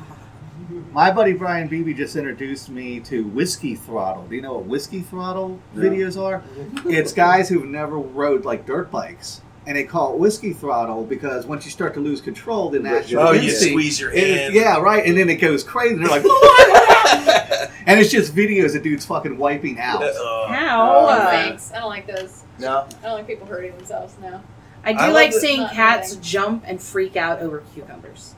My 0.92 1.12
buddy 1.12 1.34
Brian 1.34 1.68
Beebe 1.68 1.94
just 1.94 2.16
introduced 2.16 2.70
me 2.70 3.00
to 3.02 3.24
Whiskey 3.28 3.76
Throttle. 3.76 4.26
Do 4.28 4.36
you 4.36 4.42
know 4.42 4.54
what 4.54 4.66
Whiskey 4.66 5.02
Throttle 5.02 5.60
No. 5.76 5.82
videos 5.84 6.20
are? 6.22 6.42
It's 6.86 7.14
guys 7.14 7.50
who've 7.50 7.66
never 7.66 7.98
rode 7.98 8.46
like 8.46 8.66
dirt 8.66 8.90
bikes. 8.90 9.42
And 9.68 9.76
they 9.76 9.84
call 9.84 10.14
it 10.14 10.20
Whiskey 10.20 10.54
Throttle 10.54 11.04
because 11.04 11.46
once 11.46 11.66
you 11.66 11.72
start 11.72 11.94
to 11.96 12.00
lose 12.00 12.22
control, 12.22 12.70
then 12.70 12.84
that's 12.84 13.12
your 13.12 13.22
Oh, 13.22 13.32
you 13.34 13.52
squeeze 13.52 14.00
your 14.00 14.12
it 14.12 14.18
is- 14.24 14.40
hand. 14.40 14.54
yeah, 14.56 14.78
right. 14.80 15.06
And 15.06 15.18
then 15.18 15.30
it 15.30 15.36
goes 15.36 15.62
crazy. 15.64 15.96
And 15.96 16.06
they're 16.06 16.10
like, 16.10 16.24
and 17.86 18.00
it's 18.00 18.10
just 18.10 18.34
videos 18.34 18.76
of 18.76 18.82
dudes 18.84 19.06
fucking 19.06 19.38
wiping 19.38 19.78
out. 19.80 20.02
Uh, 20.02 20.48
How? 20.48 21.06
Oh, 21.10 21.26
thanks. 21.30 21.72
I 21.74 21.80
don't 21.80 21.90
like 21.90 22.08
those. 22.08 22.44
No, 22.60 22.88
I 23.04 23.04
don't 23.04 23.14
like 23.18 23.28
people 23.28 23.46
hurting 23.46 23.76
themselves. 23.76 24.16
No. 24.22 24.42
I 24.86 24.94
do 24.94 25.00
I 25.00 25.06
love 25.08 25.14
like 25.14 25.34
seeing 25.34 25.68
cats 25.68 26.14
anything. 26.14 26.22
jump 26.24 26.64
and 26.66 26.82
freak 26.82 27.18
out 27.18 27.42
over 27.42 27.62
cucumbers. 27.74 28.36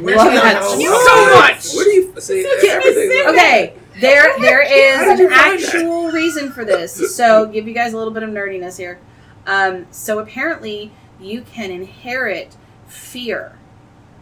Where'd 0.00 0.16
Love 0.16 0.32
you 0.32 0.40
that 0.40 0.60
go? 0.60 0.76
so 0.78 1.34
much. 1.38 1.72
What 1.74 1.84
do 1.84 1.90
you 1.90 2.14
see? 2.20 2.46
Everything. 2.68 3.26
Okay, 3.28 3.74
there 4.00 4.38
there 4.40 4.64
How 4.64 5.12
is 5.12 5.18
did 5.18 5.18
you 5.20 5.26
an 5.28 5.32
actual 5.32 6.10
reason 6.10 6.50
for 6.52 6.64
this. 6.64 7.14
So 7.16 7.46
give 7.46 7.68
you 7.68 7.74
guys 7.74 7.92
a 7.92 7.96
little 7.98 8.12
bit 8.12 8.22
of 8.22 8.30
nerdiness 8.30 8.76
here. 8.78 8.98
Um, 9.46 9.86
so 9.90 10.18
apparently 10.18 10.92
you 11.20 11.42
can 11.42 11.70
inherit 11.70 12.56
fear. 12.86 13.58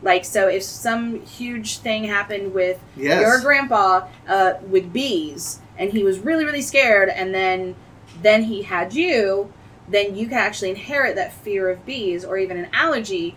Like 0.03 0.25
so, 0.25 0.49
if 0.49 0.63
some 0.63 1.21
huge 1.27 1.79
thing 1.79 2.05
happened 2.05 2.55
with 2.55 2.81
Yes. 2.97 3.21
your 3.21 3.41
grandpa 3.41 4.07
uh, 4.27 4.55
with 4.69 4.93
bees, 4.93 5.61
and 5.79 5.93
he 5.93 6.03
was 6.05 6.19
really 6.19 6.45
really 6.45 6.63
scared, 6.63 7.09
and 7.11 7.35
then 7.35 7.75
then 8.23 8.45
he 8.45 8.63
had 8.63 8.93
you, 8.95 9.53
then 9.89 10.15
you 10.17 10.27
can 10.27 10.39
actually 10.39 10.71
inherit 10.71 11.17
that 11.17 11.33
fear 11.33 11.69
of 11.71 11.85
bees 11.87 12.25
or 12.25 12.37
even 12.39 12.57
an 12.59 12.69
allergy 12.73 13.37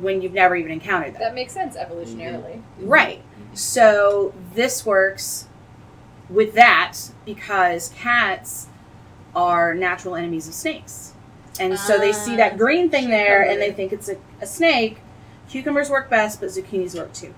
when 0.00 0.22
you've 0.22 0.32
never 0.34 0.56
even 0.56 0.70
encountered 0.72 1.14
that. 1.14 1.20
That 1.20 1.34
makes 1.34 1.52
sense 1.52 1.76
evolutionarily. 1.76 2.62
Right. 2.80 3.22
So 3.54 4.34
this 4.54 4.84
works 4.84 5.46
with 6.28 6.54
that 6.54 6.96
because 7.24 7.90
cats 7.90 8.66
are 9.34 9.74
natural 9.74 10.16
enemies 10.16 10.48
of 10.48 10.54
snakes. 10.54 11.12
And 11.58 11.78
so 11.78 11.98
they 11.98 12.12
see 12.12 12.36
that 12.36 12.54
Ah, 12.54 12.56
green 12.56 12.90
thing 12.90 13.08
there 13.08 13.42
and 13.48 13.60
they 13.60 13.72
think 13.72 13.92
it's 13.92 14.08
a, 14.08 14.16
a 14.42 14.46
snake. 14.46 14.98
Cucumbers 15.48 15.88
work 15.88 16.10
best, 16.10 16.40
but 16.40 16.50
zucchinis 16.50 16.94
work 16.94 17.12
too. 17.12 17.32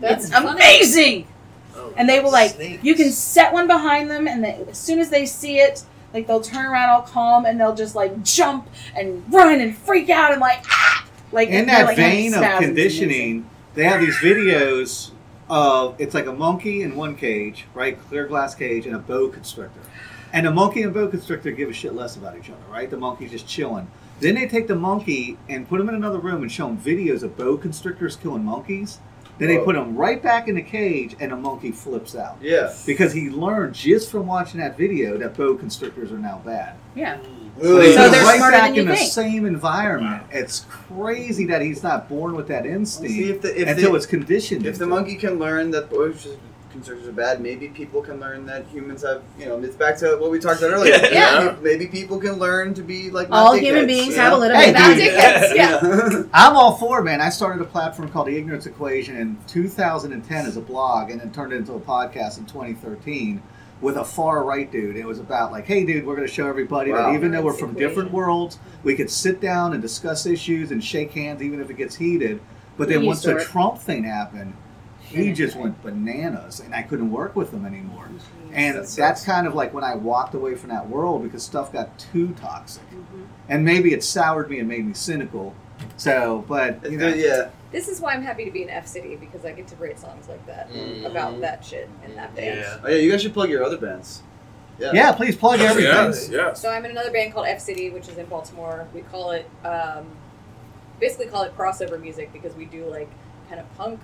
That's 0.00 0.24
it's 0.26 0.32
funny. 0.34 0.48
amazing! 0.50 1.28
Oh, 1.76 1.92
And 1.96 2.08
they 2.08 2.20
will 2.20 2.32
like 2.32 2.52
snakes. 2.52 2.82
you 2.84 2.94
can 2.94 3.10
set 3.10 3.52
one 3.52 3.66
behind 3.66 4.10
them 4.10 4.26
and 4.26 4.42
they, 4.44 4.64
as 4.68 4.78
soon 4.78 4.98
as 4.98 5.10
they 5.10 5.24
see 5.26 5.58
it, 5.58 5.84
like 6.12 6.26
they'll 6.26 6.40
turn 6.40 6.66
around 6.66 6.90
all 6.90 7.02
calm 7.02 7.46
and 7.46 7.58
they'll 7.60 7.74
just 7.74 7.94
like 7.94 8.22
jump 8.22 8.68
and 8.96 9.22
run 9.32 9.60
and 9.60 9.76
freak 9.76 10.10
out 10.10 10.32
and 10.32 10.40
like 10.40 10.64
ah! 10.68 11.06
Like 11.32 11.48
in 11.48 11.66
that 11.66 11.86
like, 11.86 11.96
vein 11.96 12.34
of 12.34 12.42
conditioning, 12.60 13.48
they 13.74 13.84
have 13.84 14.00
these 14.00 14.16
videos 14.16 15.10
of 15.48 16.00
it's 16.00 16.14
like 16.14 16.26
a 16.26 16.32
monkey 16.32 16.82
in 16.82 16.96
one 16.96 17.16
cage, 17.16 17.66
right, 17.74 17.98
clear 18.08 18.26
glass 18.26 18.54
cage, 18.54 18.86
and 18.86 18.94
a 18.94 18.98
boa 18.98 19.30
constrictor. 19.30 19.80
And 20.32 20.46
the 20.46 20.50
monkey 20.50 20.82
and 20.82 20.94
boa 20.94 21.08
constrictor 21.08 21.50
give 21.50 21.68
a 21.68 21.72
shit 21.72 21.94
less 21.94 22.16
about 22.16 22.38
each 22.38 22.48
other, 22.48 22.62
right? 22.70 22.88
The 22.88 22.96
monkey's 22.96 23.30
just 23.30 23.46
chilling. 23.46 23.90
Then 24.20 24.34
they 24.34 24.46
take 24.46 24.66
the 24.66 24.76
monkey 24.76 25.36
and 25.48 25.68
put 25.68 25.80
him 25.80 25.88
in 25.88 25.94
another 25.94 26.18
room 26.18 26.42
and 26.42 26.50
show 26.50 26.68
him 26.68 26.78
videos 26.78 27.22
of 27.22 27.36
boa 27.36 27.58
constrictors 27.58 28.16
killing 28.16 28.44
monkeys. 28.44 28.98
Then 29.38 29.48
they 29.48 29.58
put 29.58 29.74
him 29.74 29.96
right 29.96 30.22
back 30.22 30.46
in 30.46 30.54
the 30.54 30.62
cage, 30.62 31.16
and 31.18 31.32
the 31.32 31.36
monkey 31.36 31.72
flips 31.72 32.14
out 32.14 32.38
yeah. 32.40 32.72
because 32.86 33.12
he 33.12 33.30
learned 33.30 33.74
just 33.74 34.10
from 34.10 34.26
watching 34.26 34.60
that 34.60 34.76
video 34.76 35.18
that 35.18 35.36
boa 35.36 35.56
constrictors 35.58 36.12
are 36.12 36.18
now 36.18 36.40
bad. 36.44 36.76
Yeah. 36.94 37.18
So 37.60 37.76
Ugh. 37.78 37.94
So 37.94 38.08
they're 38.10 38.24
right 38.24 38.36
smarter 38.36 38.56
back 38.56 38.66
than 38.68 38.74
you 38.76 38.82
in 38.82 38.88
the 38.88 38.96
think. 38.96 39.12
same 39.12 39.46
environment. 39.46 40.22
It's 40.30 40.64
crazy 40.68 41.46
that 41.46 41.60
he's 41.62 41.82
not 41.82 42.08
born 42.08 42.34
with 42.34 42.48
that 42.48 42.64
instinct 42.66 43.12
See, 43.12 43.28
if 43.30 43.42
the- 43.42 43.60
if 43.60 43.68
until 43.68 43.90
the- 43.92 43.96
it's 43.96 44.06
conditioned. 44.06 44.66
If 44.66 44.78
the 44.78 44.84
into 44.84 44.94
it. 44.96 44.98
monkey 44.98 45.14
can 45.16 45.38
learn 45.38 45.70
that 45.72 45.90
boa 45.90 46.12
constrictors 46.72 47.06
are 47.06 47.12
bad, 47.12 47.42
maybe 47.42 47.68
people 47.68 48.00
can 48.00 48.18
learn 48.18 48.46
that 48.46 48.64
humans 48.72 49.02
have. 49.02 49.20
You 49.38 49.44
know, 49.44 49.58
it's 49.58 49.76
back 49.76 49.98
to 49.98 50.16
what 50.16 50.30
we 50.30 50.38
talked 50.38 50.62
about 50.62 50.72
earlier. 50.72 50.94
Yeah. 51.12 51.54
Maybe, 51.62 51.78
maybe 51.78 51.86
people 51.88 52.18
can 52.18 52.38
learn 52.38 52.72
to 52.74 52.82
be 52.82 53.10
like 53.10 53.28
All 53.30 53.52
human 53.52 53.84
dickheads, 53.84 53.86
beings 53.88 54.06
you 54.08 54.20
have 54.22 54.32
a 54.32 54.36
know? 54.36 54.40
little 54.40 54.56
Hey, 54.56 54.72
bit 54.72 54.78
Not 54.78 54.90
of 54.92 54.96
dude. 54.96 55.12
dickheads, 55.12 55.54
yeah. 55.54 56.22
I'm 56.32 56.56
all 56.56 56.76
for 56.78 57.00
it, 57.00 57.02
man. 57.04 57.20
I 57.20 57.28
started 57.28 57.60
a 57.60 57.66
platform 57.66 58.08
called 58.08 58.28
the 58.28 58.36
Ignorance 58.38 58.64
Equation 58.64 59.16
in 59.18 59.36
2010 59.46 60.46
as 60.46 60.56
a 60.56 60.60
blog, 60.62 61.10
and 61.10 61.20
then 61.20 61.30
turned 61.32 61.52
it 61.52 61.56
into 61.56 61.74
a 61.74 61.80
podcast 61.80 62.38
in 62.38 62.46
2013 62.46 63.42
with 63.82 63.96
a 63.96 64.04
far 64.04 64.44
right 64.44 64.70
dude. 64.70 64.96
It 64.96 65.04
was 65.04 65.18
about 65.18 65.52
like, 65.52 65.66
hey, 65.66 65.84
dude, 65.84 66.06
we're 66.06 66.14
going 66.16 66.26
to 66.26 66.32
show 66.32 66.46
everybody 66.46 66.92
Wow. 66.92 67.08
that 67.10 67.14
even 67.16 67.32
though 67.32 67.42
we're 67.42 67.52
from 67.52 67.70
Equation. 67.72 67.88
different 67.88 68.12
worlds, 68.12 68.58
we 68.84 68.94
could 68.94 69.10
sit 69.10 69.40
down 69.40 69.72
and 69.74 69.82
discuss 69.82 70.24
issues 70.24 70.70
and 70.70 70.82
shake 70.82 71.12
hands, 71.12 71.42
even 71.42 71.60
if 71.60 71.68
it 71.68 71.74
gets 71.76 71.96
heated. 71.96 72.40
But 72.78 72.88
You're 72.88 73.00
then 73.00 73.06
once 73.08 73.22
the 73.22 73.36
it. 73.36 73.42
Trump 73.42 73.78
thing 73.78 74.04
happened, 74.04 74.54
he 75.00 75.24
Yeah. 75.24 75.32
just 75.34 75.56
went 75.56 75.82
bananas, 75.82 76.60
and 76.60 76.74
I 76.74 76.82
couldn't 76.82 77.10
work 77.10 77.36
with 77.36 77.52
him 77.52 77.66
anymore. 77.66 78.06
And 78.54 78.78
That 78.78 78.86
that's 78.88 79.24
kind 79.24 79.46
of 79.46 79.54
like 79.54 79.74
when 79.74 79.84
I 79.84 79.94
walked 79.96 80.34
away 80.34 80.54
from 80.54 80.70
that 80.70 80.88
world 80.88 81.22
because 81.24 81.42
stuff 81.42 81.72
got 81.72 81.98
too 81.98 82.28
toxic. 82.40 82.88
Mhm. 82.90 83.24
And 83.48 83.64
maybe 83.64 83.92
it 83.92 84.02
soured 84.04 84.48
me 84.48 84.58
and 84.60 84.68
made 84.68 84.86
me 84.86 84.94
cynical. 84.94 85.54
So, 85.96 86.44
but 86.48 86.90
you 86.90 86.96
know, 86.98 87.08
yeah. 87.08 87.48
This 87.72 87.88
is 87.88 88.00
why 88.00 88.12
I'm 88.14 88.22
happy 88.22 88.44
to 88.44 88.50
be 88.50 88.62
in 88.62 88.70
F 88.70 88.86
City 88.86 89.16
because 89.16 89.44
I 89.44 89.52
get 89.52 89.66
to 89.68 89.76
write 89.76 89.98
songs 89.98 90.28
like 90.28 90.44
that 90.46 90.70
Mm. 90.70 91.06
about 91.06 91.40
that 91.40 91.64
shit 91.64 91.88
in 92.04 92.14
that 92.16 92.34
band. 92.34 92.60
Yeah. 92.60 92.78
Oh 92.84 92.88
yeah, 92.88 92.96
you 92.98 93.10
guys 93.10 93.22
should 93.22 93.32
plug 93.34 93.48
your 93.50 93.64
other 93.64 93.78
bands. 93.78 94.22
Yeah. 94.78 94.90
yeah, 94.94 95.12
please 95.12 95.36
plug 95.36 95.60
everything. 95.60 95.92
Yes, 95.92 96.28
yes. 96.30 96.60
So 96.60 96.70
I'm 96.70 96.84
in 96.84 96.90
another 96.90 97.10
band 97.10 97.32
called 97.34 97.46
F 97.46 97.60
City, 97.60 97.90
which 97.90 98.08
is 98.08 98.16
in 98.18 98.26
Baltimore. 98.26 98.86
We 98.94 99.02
call 99.02 99.30
it, 99.32 99.48
um, 99.64 100.06
basically 101.00 101.26
call 101.26 101.42
it 101.42 101.56
crossover 101.56 102.00
music 102.00 102.32
because 102.32 102.54
we 102.54 102.64
do 102.64 102.84
like 102.86 103.08
kind 103.48 103.60
of 103.60 103.76
punk. 103.76 104.00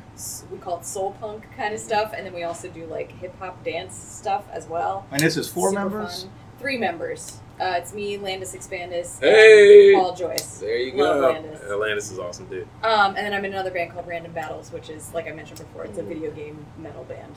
We 0.53 0.59
call 0.59 0.79
it 0.79 0.85
soul 0.85 1.13
punk 1.21 1.45
kind 1.57 1.73
of 1.75 1.81
stuff, 1.81 2.13
and 2.17 2.25
then 2.27 2.35
we 2.35 2.43
also 2.45 2.69
do 2.69 2.85
like 2.87 3.13
hip 3.13 3.35
hop 3.39 3.65
dance 3.65 3.95
stuff 3.95 4.45
as 4.53 4.67
well. 4.67 5.07
And 5.11 5.21
this 5.21 5.37
is 5.37 5.49
four 5.49 5.71
Super 5.71 5.81
members. 5.81 6.23
fun. 6.25 6.33
Three 6.61 6.77
members. 6.79 7.41
Uh, 7.61 7.75
it's 7.77 7.93
me, 7.93 8.17
Landis 8.19 8.55
Expandus, 8.55 9.19
Hey! 9.21 9.93
and 9.95 10.01
Paul 10.03 10.15
Joyce. 10.15 10.59
There 10.59 10.77
you 10.79 10.93
Love 11.03 11.21
go. 11.21 11.29
Landis. 11.33 11.61
Landis 11.71 12.11
is 12.13 12.19
awesome, 12.21 12.47
dude. 12.47 12.69
Um, 12.85 13.17
and 13.17 13.19
then 13.19 13.35
I'm 13.35 13.45
in 13.45 13.53
another 13.53 13.73
band 13.73 13.93
called 13.93 14.07
Random 14.07 14.33
Battles, 14.33 14.71
which 14.73 14.89
is 14.91 15.13
like 15.13 15.27
I 15.27 15.33
mentioned 15.33 15.59
before, 15.59 15.85
it's 15.85 15.99
a 15.99 16.03
video 16.05 16.31
game 16.31 16.65
metal 16.79 17.03
band. 17.05 17.35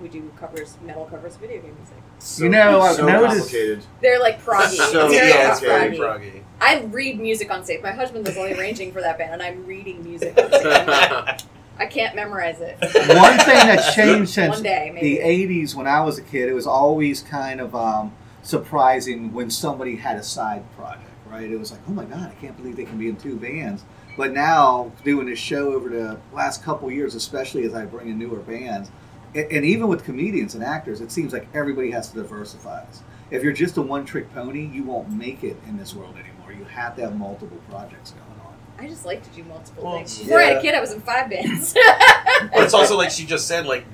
We 0.00 0.08
do 0.08 0.30
covers, 0.38 0.76
metal 0.84 1.06
covers, 1.06 1.36
video 1.36 1.62
game 1.62 1.74
music. 1.78 1.96
So, 2.18 2.44
You 2.44 2.50
know, 2.50 2.80
I've 2.82 2.96
so 2.96 3.06
noticed- 3.06 3.36
complicated. 3.50 3.84
They're 4.02 4.20
like 4.20 4.42
proggy. 4.44 4.76
So 4.90 5.06
it's 5.06 5.14
yeah, 5.14 5.20
much 5.48 5.52
it's 5.52 5.60
very 5.60 5.90
proggy. 5.92 5.96
Froggy. 5.96 6.44
I 6.60 6.80
read 6.82 7.18
music 7.18 7.50
on 7.50 7.64
stage. 7.64 7.82
My 7.82 7.92
husband 7.92 8.26
was 8.26 8.36
only 8.36 8.52
arranging 8.52 8.92
for 8.92 9.00
that 9.00 9.16
band, 9.16 9.32
and 9.32 9.42
I'm 9.42 9.64
reading 9.64 10.04
music 10.04 10.36
on 10.38 10.48
stage. 10.48 11.44
I 11.78 11.86
can't 11.88 12.14
memorize 12.14 12.60
it. 12.60 12.76
One 12.82 13.38
thing 13.38 13.66
that's 13.66 13.94
changed 13.94 14.32
since 14.32 14.56
One 14.56 14.62
day, 14.62 14.92
the 15.00 15.18
80s 15.18 15.74
when 15.74 15.86
I 15.86 16.02
was 16.02 16.18
a 16.18 16.22
kid, 16.22 16.48
it 16.48 16.52
was 16.52 16.66
always 16.66 17.22
kind 17.22 17.60
of 17.60 17.74
um, 17.74 18.12
surprising 18.42 19.32
when 19.32 19.50
somebody 19.50 19.96
had 19.96 20.16
a 20.16 20.22
side 20.22 20.64
project, 20.76 21.10
right? 21.26 21.50
It 21.50 21.56
was 21.56 21.72
like, 21.72 21.80
oh 21.88 21.92
my 21.92 22.04
God, 22.04 22.30
I 22.30 22.34
can't 22.40 22.56
believe 22.56 22.76
they 22.76 22.84
can 22.84 22.98
be 22.98 23.08
in 23.08 23.16
two 23.16 23.36
bands. 23.36 23.84
But 24.16 24.32
now, 24.32 24.92
doing 25.04 25.26
this 25.26 25.38
show 25.38 25.72
over 25.72 25.88
the 25.88 26.20
last 26.32 26.62
couple 26.62 26.90
years, 26.90 27.14
especially 27.14 27.64
as 27.64 27.74
I 27.74 27.86
bring 27.86 28.08
in 28.08 28.18
newer 28.18 28.40
bands, 28.40 28.90
and 29.34 29.64
even 29.64 29.88
with 29.88 30.04
comedians 30.04 30.54
and 30.54 30.62
actors, 30.62 31.00
it 31.00 31.10
seems 31.10 31.32
like 31.32 31.48
everybody 31.54 31.90
has 31.92 32.10
to 32.10 32.16
diversify. 32.16 32.84
If 33.30 33.42
you're 33.42 33.54
just 33.54 33.78
a 33.78 33.82
one 33.82 34.04
trick 34.04 34.30
pony, 34.34 34.66
you 34.66 34.82
won't 34.82 35.10
make 35.10 35.42
it 35.42 35.56
in 35.66 35.78
this 35.78 35.94
world 35.94 36.16
anymore. 36.16 36.52
You 36.52 36.64
have 36.64 36.94
to 36.96 37.02
have 37.02 37.16
multiple 37.16 37.56
projects 37.70 38.10
going 38.10 38.40
on. 38.40 38.54
I 38.78 38.86
just 38.88 39.06
like 39.06 39.22
to 39.22 39.30
do 39.30 39.42
multiple 39.44 39.84
Well, 39.84 39.96
things. 39.96 40.18
Before 40.18 40.38
I 40.38 40.44
had 40.44 40.56
a 40.58 40.60
kid, 40.60 40.74
I 40.74 40.80
was 40.80 40.92
in 40.92 41.00
five 41.00 41.30
bands. 41.30 41.72
But 41.72 42.64
it's 42.64 42.74
also 42.74 42.98
like 42.98 43.10
she 43.10 43.24
just 43.24 43.46
said, 43.48 43.64
like 43.64 43.86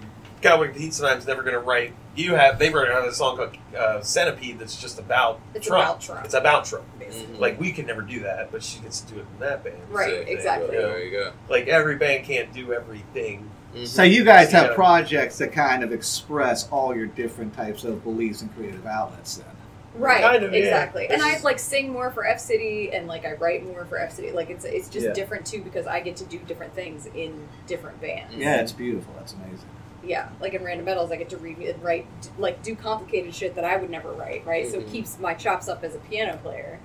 Cowboy 0.42 0.72
Pizza 0.72 1.02
Time's 1.02 1.26
never 1.26 1.42
going 1.42 1.54
to 1.54 1.60
write. 1.60 1.92
You 2.16 2.34
have 2.34 2.58
they 2.58 2.70
wrote 2.70 2.88
a 2.88 3.12
song 3.12 3.36
called 3.36 3.56
uh, 3.76 4.00
Centipede 4.00 4.58
that's 4.58 4.80
just 4.80 4.98
about 4.98 5.40
It's 5.54 5.66
Trump. 5.66 5.84
about 5.84 6.00
Trump. 6.00 6.24
It's 6.24 6.34
about 6.34 6.64
Trump. 6.64 6.84
basically. 6.98 7.38
Like 7.38 7.60
we 7.60 7.70
can 7.72 7.86
never 7.86 8.02
do 8.02 8.20
that, 8.20 8.50
but 8.50 8.62
she 8.62 8.80
gets 8.80 9.00
to 9.02 9.14
do 9.14 9.20
it 9.20 9.26
in 9.34 9.40
that 9.40 9.62
band. 9.64 9.76
Right, 9.90 10.10
Same 10.10 10.24
thing. 10.24 10.36
exactly. 10.36 10.74
Yeah, 10.76 10.82
there 10.82 11.04
you 11.04 11.10
go. 11.10 11.32
Like 11.48 11.68
every 11.68 11.96
band 11.96 12.24
can't 12.24 12.52
do 12.52 12.72
everything. 12.72 13.50
So 13.84 14.02
you 14.02 14.24
guys 14.24 14.52
Yeah. 14.52 14.64
have 14.64 14.74
projects 14.74 15.38
that 15.38 15.52
kind 15.52 15.84
of 15.84 15.92
express 15.92 16.68
all 16.70 16.96
your 16.96 17.06
different 17.06 17.54
types 17.54 17.84
of 17.84 18.02
beliefs 18.02 18.42
and 18.42 18.52
creative 18.56 18.84
outlets. 18.86 19.36
Then, 19.36 19.46
Right, 19.94 20.20
Kind 20.22 20.44
of, 20.44 20.52
yeah. 20.52 20.58
exactly. 20.60 21.08
And 21.08 21.20
I 21.22 21.38
like 21.40 21.58
sing 21.58 21.92
more 21.92 22.10
for 22.10 22.24
F 22.26 22.38
City, 22.40 22.90
and 22.92 23.06
like 23.06 23.24
I 23.24 23.32
write 23.34 23.64
more 23.66 23.84
for 23.84 23.98
F 23.98 24.12
City. 24.14 24.32
Like 24.32 24.48
it's 24.50 24.64
it's 24.64 24.88
just 24.88 25.06
Yeah. 25.06 25.12
different 25.12 25.44
too 25.46 25.60
because 25.62 25.86
I 25.86 26.00
get 26.00 26.16
to 26.16 26.24
do 26.24 26.38
different 26.38 26.74
things 26.74 27.06
in 27.14 27.46
different 27.66 28.00
bands. 28.00 28.34
yeah, 28.34 28.60
it's 28.60 28.72
beautiful. 28.72 29.12
That's 29.18 29.32
amazing. 29.34 29.68
Yeah, 30.08 30.28
like 30.40 30.54
in 30.54 30.64
Random 30.64 30.86
Battles, 30.86 31.12
I 31.12 31.16
get 31.16 31.28
to 31.30 31.36
read 31.36 31.58
and 31.58 31.82
write 31.82 32.06
like 32.38 32.62
do 32.62 32.74
complicated 32.74 33.34
shit 33.34 33.54
that 33.56 33.64
I 33.64 33.76
would 33.76 33.90
never 33.90 34.10
write. 34.12 34.46
Right, 34.46 34.66
so 34.66 34.78
it 34.78 34.86
Mhm. 34.88 34.92
keeps 34.92 35.18
my 35.18 35.34
chops 35.34 35.68
up 35.68 35.84
as 35.84 35.94
a 35.94 35.98
piano 35.98 36.38
player. 36.42 36.78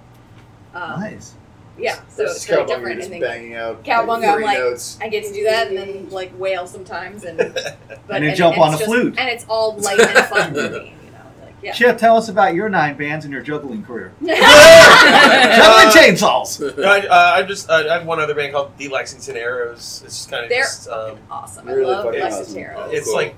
Um, 0.76 1.00
Nice. 1.00 1.36
Yeah, 1.80 1.96
so 2.08 2.26
it's 2.26 2.48
really 2.50 2.66
different. 2.68 2.98
just 3.00 3.12
And 3.12 3.22
then 3.24 3.30
banging 3.30 3.56
out 3.56 3.84
Cowabunga, 3.84 4.08
like, 4.22 4.30
I'm 4.30 4.42
like- 4.42 4.58
notes. 4.60 5.00
I 5.02 5.08
get 5.08 5.24
to 5.26 5.34
do 5.34 5.44
that, 5.46 5.70
and 5.70 5.78
then 5.78 6.10
like 6.12 6.32
wail 6.38 6.68
sometimes, 6.68 7.24
and 7.24 7.38
but 7.38 7.78
And 8.10 8.26
then 8.26 8.36
jump 8.36 8.58
on 8.60 8.70
a 8.74 8.78
just- 8.78 8.84
flute. 8.86 9.16
and 9.18 9.30
it's 9.30 9.46
all 9.50 9.76
light 9.78 10.00
and 10.00 10.26
fun 10.28 10.54
for 10.54 10.62
me. 10.62 10.94
You 11.06 11.12
know, 11.12 11.46
like 11.46 11.54
yeah. 11.64 11.72
Chip, 11.72 11.98
tell 11.98 12.18
us 12.18 12.28
about 12.30 12.54
your 12.54 12.68
nine 12.70 12.96
bands 12.98 13.24
and 13.26 13.34
your 13.34 13.42
juggling 13.42 13.84
career. 13.84 14.12
They're 14.22 14.36
Juggling 14.36 15.73
chainsaws. 16.12 16.80
I, 16.86 17.08
uh, 17.08 17.34
I 17.38 17.44
just 17.44 17.70
uh, 17.70 17.84
I 17.90 17.94
have 17.98 18.06
one 18.06 18.20
other 18.20 18.34
band 18.36 18.54
called 18.54 18.78
The 18.78 18.88
Lexington 18.90 19.36
Arrows. 19.38 20.02
It's 20.06 20.18
just 20.18 20.30
kind 20.30 20.44
of 20.44 20.50
They're- 20.50 20.64
just 20.64 20.88
um, 20.90 21.18
awesome. 21.32 21.66
Really 21.68 21.86
I 21.86 21.88
love 21.96 22.06
fucking 22.06 22.20
Lexington. 22.22 22.76
awesome. 22.76 22.96
it's 22.96 23.06
cool. 23.08 23.16
like 23.16 23.36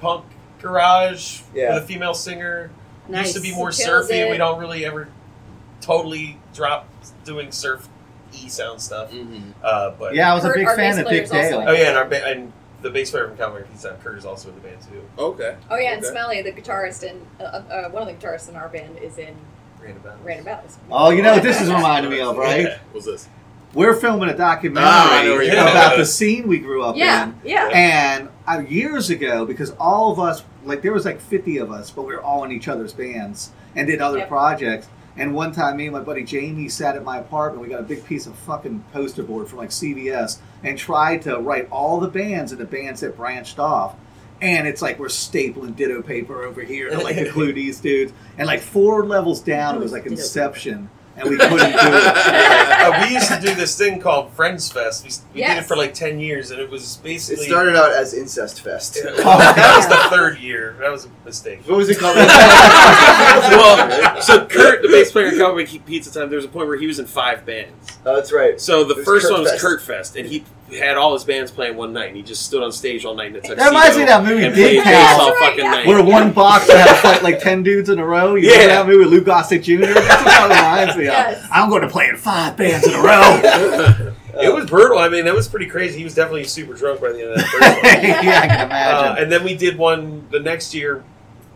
punk 0.00 0.24
garage 0.60 1.42
Yeah. 1.54 1.74
with 1.74 1.84
a 1.84 1.86
female 1.86 2.14
singer. 2.14 2.70
Nice. 3.08 3.34
Used 3.34 3.36
to 3.36 3.42
be 3.42 3.54
more 3.54 3.68
Kills 3.70 3.84
surfy. 4.08 4.14
it. 4.14 4.30
We 4.30 4.36
don't 4.38 4.58
really 4.58 4.84
ever 4.86 5.08
totally 5.80 6.38
drop 6.54 6.88
doing 7.24 7.52
surf 7.52 7.88
e 8.32 8.48
sound 8.48 8.80
stuff. 8.80 9.12
Mm-hmm. 9.12 9.50
Uh, 9.62 9.90
but 9.90 10.14
Yeah, 10.14 10.32
I 10.32 10.34
was 10.34 10.44
a 10.44 10.48
Kurt, 10.48 10.56
big 10.56 10.66
our 10.68 10.76
fan 10.76 10.92
bass 10.92 10.98
of 11.00 11.06
player, 11.06 11.16
Dick 11.18 11.24
is 11.26 11.32
also 11.32 11.60
Dale. 11.60 11.68
oh 11.68 11.72
yeah, 11.72 11.88
and 11.90 11.98
our 11.98 12.04
ba- 12.06 12.26
and 12.26 12.52
the 12.80 12.90
bass 12.90 13.10
player 13.10 13.28
from 13.28 13.36
Cowboy 13.36 13.62
Pizza 13.64 13.96
Kurt 14.02 14.18
is 14.18 14.24
also 14.24 14.48
in 14.48 14.54
the 14.56 14.60
band 14.62 14.78
too. 14.82 15.02
Okay. 15.18 15.56
Oh 15.70 15.76
yeah, 15.76 15.92
and 15.92 16.02
Okay. 16.04 16.10
Smelly, 16.12 16.42
the 16.42 16.52
guitarist 16.52 17.08
and 17.08 17.26
uh, 17.40 17.44
uh, 17.44 17.88
one 17.90 18.02
of 18.02 18.08
the 18.08 18.14
guitarists 18.26 18.48
in 18.48 18.56
our 18.56 18.68
band 18.68 18.98
is 18.98 19.18
in 19.18 19.36
Random 19.84 20.02
Battles. 20.02 20.24
Random 20.24 20.44
Battles. 20.44 20.78
Oh, 20.90 21.10
you 21.10 21.22
know 21.22 21.32
what 21.34 21.42
this 21.42 21.60
is 21.60 21.68
reminding 21.70 22.10
me 22.10 22.20
of, 22.20 22.36
right? 22.36 22.62
Yeah. 22.64 22.78
What's 22.92 23.06
this? 23.06 23.28
We're 23.74 23.94
filming 23.94 24.28
a 24.30 24.36
documentary 24.36 24.88
Ah, 24.88 25.18
I 25.20 25.24
know 25.24 25.32
where 25.32 25.42
you're 25.42 25.52
going. 25.54 25.68
about 25.68 25.96
the 25.96 26.06
scene 26.06 26.46
we 26.46 26.58
grew 26.60 26.84
up 26.84 26.96
Yeah, 26.96 27.24
in. 27.24 27.34
yeah. 27.44 27.68
And 27.72 28.28
uh, 28.46 28.60
years 28.68 29.10
ago, 29.10 29.44
because 29.44 29.72
all 29.80 30.12
of 30.12 30.20
us, 30.20 30.44
like 30.64 30.80
there 30.80 30.92
was 30.92 31.04
like 31.04 31.20
50 31.20 31.58
of 31.58 31.72
us, 31.72 31.90
but 31.90 32.02
we 32.02 32.14
were 32.14 32.22
all 32.22 32.44
in 32.44 32.52
each 32.52 32.68
other's 32.68 32.92
bands 32.92 33.50
and 33.74 33.88
did 33.88 34.00
other 34.00 34.18
Yep. 34.18 34.28
projects. 34.28 34.88
And 35.16 35.34
one 35.34 35.52
time, 35.52 35.76
me 35.76 35.86
and 35.86 35.92
my 35.92 36.00
buddy 36.00 36.22
Jamie 36.24 36.68
sat 36.68 36.94
at 36.96 37.04
my 37.04 37.18
apartment. 37.18 37.62
We 37.62 37.68
got 37.68 37.80
a 37.80 37.84
big 37.84 38.04
piece 38.04 38.26
of 38.26 38.34
fucking 38.36 38.84
poster 38.92 39.22
board 39.24 39.48
from 39.48 39.58
like 39.58 39.70
CVS 39.70 40.38
and 40.62 40.78
tried 40.78 41.22
to 41.22 41.38
write 41.38 41.68
all 41.70 41.98
the 42.00 42.08
bands 42.08 42.52
and 42.52 42.60
the 42.60 42.64
bands 42.64 43.00
that 43.00 43.16
branched 43.16 43.58
off. 43.58 43.94
And 44.40 44.66
it's 44.66 44.82
like 44.82 44.98
we're 44.98 45.06
stapling 45.08 45.76
ditto 45.76 46.02
paper 46.02 46.42
over 46.42 46.62
here 46.62 46.90
to 46.90 46.98
like 46.98 47.16
include 47.26 47.54
these 47.54 47.80
dudes. 47.80 48.12
And 48.36 48.46
like 48.46 48.60
four 48.60 49.06
levels 49.06 49.40
down, 49.40 49.76
it 49.76 49.80
was 49.80 49.92
like 49.92 50.02
Ditto 50.04 50.16
Inception, 50.16 50.90
and 51.16 51.30
we 51.30 51.36
couldn't 51.38 51.56
do 51.58 51.64
it. 51.66 51.72
uh, 51.72 53.06
we 53.06 53.14
used 53.14 53.28
to 53.30 53.40
do 53.40 53.54
this 53.54 53.78
thing 53.78 54.00
called 54.00 54.32
Friends 54.32 54.70
Fest. 54.70 55.04
We, 55.04 55.40
we 55.40 55.46
did 55.46 55.58
it 55.58 55.64
for 55.64 55.76
like 55.76 55.94
ten 55.94 56.18
years, 56.18 56.50
and 56.50 56.60
it 56.60 56.68
was 56.68 56.96
basically. 56.98 57.44
It 57.44 57.48
started 57.48 57.76
out 57.76 57.92
as 57.92 58.12
Incest 58.12 58.60
Fest. 58.60 58.98
Yeah, 59.02 59.12
that 59.22 59.76
was 59.76 59.86
the 59.86 60.14
third 60.16 60.38
year. 60.40 60.76
That 60.80 60.90
was 60.90 61.06
a 61.06 61.10
mistake. 61.24 61.60
What 61.66 61.76
was 61.78 61.88
it 61.88 61.98
called? 61.98 62.16
well, 62.96 64.20
so 64.20 64.44
Kurt, 64.46 64.82
the 64.82 64.88
bass 64.88 65.12
player 65.12 65.28
in 65.28 65.38
Cowboy 65.38 65.66
Pizza 65.86 66.12
Time, 66.12 66.28
there 66.28 66.36
was 66.36 66.44
a 66.44 66.48
point 66.48 66.68
where 66.68 66.76
he 66.76 66.86
was 66.86 66.98
in 66.98 67.06
five 67.06 67.46
bands. 67.46 67.98
oh, 68.04 68.16
that's 68.16 68.32
right. 68.32 68.60
So 68.60 68.84
the 68.84 69.00
It 69.00 69.04
first 69.04 69.24
Kurt 69.26 69.32
one 69.32 69.42
was 69.42 69.50
Fest. 69.52 69.62
Kurt 69.62 69.82
Fest, 69.82 70.16
and 70.16 70.28
he 70.28 70.44
had 70.78 70.96
all 70.96 71.12
his 71.14 71.24
bands 71.24 71.50
playing 71.50 71.76
one 71.76 71.92
night, 71.92 72.08
and 72.08 72.16
he 72.16 72.22
just 72.22 72.42
stood 72.46 72.62
on 72.62 72.72
stage 72.72 73.04
all 73.04 73.14
night 73.14 73.28
in 73.28 73.36
a 73.36 73.40
tuxedo. 73.40 73.56
That 73.56 73.68
reminds 73.68 73.96
me 73.96 74.02
of 74.02 74.08
that 74.08 74.24
movie 74.24 74.44
and 74.44 74.54
Big 74.54 74.82
played 74.82 74.84
bass 74.84 75.06
House. 75.12 75.20
all 75.20 75.30
right, 75.30 75.38
fucking 75.50 75.64
yeah. 75.64 75.70
night. 75.70 75.86
Where 75.86 76.02
one 76.04 76.32
box 76.32 76.70
had 76.70 76.86
to 76.88 76.94
fight 76.94 77.22
like 77.22 77.38
ten 77.40 77.62
dudes 77.62 77.88
in 77.88 77.98
a 77.98 78.04
row. 78.06 78.34
You 78.34 78.48
Yeah. 78.48 78.52
remember 78.62 78.74
that 78.74 78.86
movie 78.86 78.98
with 79.04 79.08
Lou 79.12 79.24
Gossett 79.24 79.62
Jr.? 79.62 79.80
That's 79.80 79.94
what 79.94 80.04
that 80.48 80.86
reminds 80.86 80.96
me 80.96 81.08
of. 81.08 81.48
I'm 81.52 81.68
going 81.70 81.82
to 81.82 81.88
play 81.88 82.08
in 82.08 82.16
five 82.16 82.56
bands 82.56 82.86
in 82.86 82.94
a 82.94 83.02
row. 83.02 84.12
It 84.36 84.52
was 84.52 84.66
brutal. 84.68 84.98
I 84.98 85.08
mean, 85.08 85.26
that 85.26 85.34
was 85.34 85.46
pretty 85.46 85.66
crazy. 85.66 85.98
He 85.98 86.02
was 86.02 86.12
definitely 86.16 86.42
super 86.42 86.74
drunk 86.74 87.00
by 87.00 87.12
the 87.12 87.20
end 87.20 87.30
of 87.30 87.36
that 87.36 87.46
first 87.46 87.62
one. 87.62 87.84
yeah, 88.26 88.40
I 88.42 88.46
can 88.48 88.60
Uh, 88.62 88.64
imagine. 88.64 89.22
and 89.22 89.32
then 89.32 89.44
we 89.44 89.54
did 89.56 89.78
one 89.78 90.26
the 90.32 90.40
next 90.40 90.74
year 90.74 91.04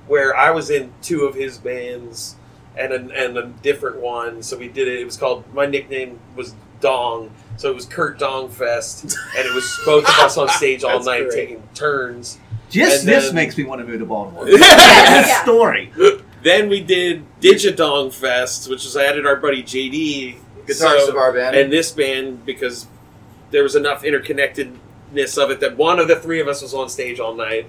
where 0.06 0.36
I 0.36 0.52
was 0.52 0.70
in 0.70 0.92
two 1.02 1.22
of 1.24 1.34
his 1.34 1.58
bands 1.58 2.36
and 2.76 2.92
a, 2.92 3.24
and 3.26 3.36
a 3.36 3.46
different 3.64 3.96
one. 4.00 4.44
So 4.44 4.56
we 4.56 4.68
did 4.68 4.86
it. 4.86 5.00
It 5.00 5.04
was 5.04 5.16
called 5.16 5.42
my 5.52 5.66
nickname 5.66 6.20
was 6.36 6.54
Dong. 6.80 7.32
So 7.58 7.68
it 7.68 7.74
was 7.74 7.84
Kurt 7.86 8.18
Dongfest, 8.20 9.02
and 9.36 9.46
it 9.46 9.52
was 9.52 9.80
both 9.84 10.04
of 10.04 10.14
us 10.20 10.38
on 10.38 10.48
stage 10.48 10.84
all 10.84 10.92
That's 10.92 11.06
night 11.06 11.24
great. 11.28 11.32
taking 11.48 11.62
turns. 11.74 12.38
Just 12.70 13.00
and 13.00 13.08
this 13.08 13.26
then- 13.26 13.34
makes 13.34 13.58
me 13.58 13.64
want 13.64 13.80
to 13.80 13.86
move 13.86 13.98
to 14.00 14.06
Baltimore. 14.06 14.48
Yeah. 14.48 15.22
this 15.22 15.36
story. 15.42 15.92
Then 16.42 16.68
we 16.68 16.80
did 16.80 17.24
Digidong 17.40 18.12
Fest, 18.12 18.70
which 18.70 18.84
was 18.84 18.96
I 18.96 19.04
added 19.06 19.26
our 19.26 19.34
buddy 19.36 19.62
JD, 19.64 20.36
Guitarist 20.66 20.76
So- 21.06 21.08
of 21.10 21.16
our 21.16 21.32
band. 21.32 21.56
and 21.56 21.72
this 21.72 21.90
band 21.90 22.46
because 22.46 22.86
there 23.50 23.62
was 23.64 23.74
enough 23.74 24.02
interconnectedness 24.04 25.36
of 25.42 25.50
it 25.50 25.60
that 25.60 25.76
one 25.76 25.98
of 25.98 26.06
the 26.08 26.16
three 26.16 26.40
of 26.40 26.48
us 26.48 26.62
was 26.62 26.74
on 26.74 26.88
stage 26.88 27.18
all 27.20 27.34
night. 27.34 27.66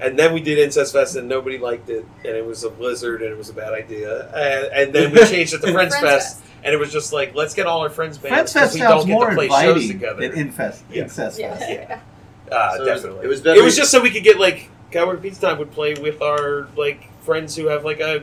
And 0.00 0.18
then 0.18 0.32
we 0.34 0.40
did 0.40 0.58
Incest 0.58 0.92
Fest, 0.92 1.14
and 1.16 1.28
nobody 1.28 1.58
liked 1.58 1.88
it, 1.88 2.04
and 2.24 2.34
it 2.36 2.44
was 2.44 2.64
a 2.64 2.70
blizzard, 2.70 3.22
and 3.22 3.30
it 3.30 3.38
was 3.38 3.48
a 3.50 3.52
bad 3.52 3.72
idea. 3.72 4.26
And, 4.34 4.72
and 4.88 4.92
then 4.92 5.12
we 5.12 5.24
changed 5.26 5.54
it 5.54 5.60
to 5.62 5.72
Friends, 5.72 5.96
Fest, 5.96 6.42
and 6.64 6.72
it 6.74 6.78
was 6.78 6.92
just 6.92 7.12
like, 7.12 7.34
let's 7.34 7.54
get 7.54 7.66
all 7.66 7.80
our 7.80 7.90
friends 7.90 8.18
bands 8.18 8.52
Friends 8.52 8.52
Fest 8.52 8.74
we 8.74 8.80
sounds 8.80 9.00
don't 9.02 9.06
get 9.08 9.12
more 9.14 9.30
to 9.30 9.34
play 9.36 9.48
shows 9.48 9.66
inviting 9.82 9.88
together. 9.88 10.28
than 10.28 10.38
Infest. 10.38 10.82
Yeah. 10.90 11.02
Incest 11.02 11.38
Yeah. 11.38 11.56
Fest. 11.58 11.70
Yeah. 11.70 12.00
Uh, 12.50 12.70
So 12.70 12.76
it 12.76 12.78
was- 12.78 12.86
definitely. 13.02 13.24
It 13.24 13.28
was 13.28 13.46
It 13.46 13.64
was 13.64 13.76
just 13.76 13.90
so 13.90 14.00
we 14.00 14.10
could 14.10 14.24
get 14.24 14.38
like 14.38 14.68
Cowboy 14.90 15.16
Pizza 15.16 15.40
Time 15.40 15.58
would 15.58 15.70
play 15.70 15.94
with 15.94 16.20
our 16.22 16.68
like 16.76 17.08
friends 17.22 17.56
who 17.56 17.66
have 17.68 17.84
like 17.84 18.00
a. 18.00 18.22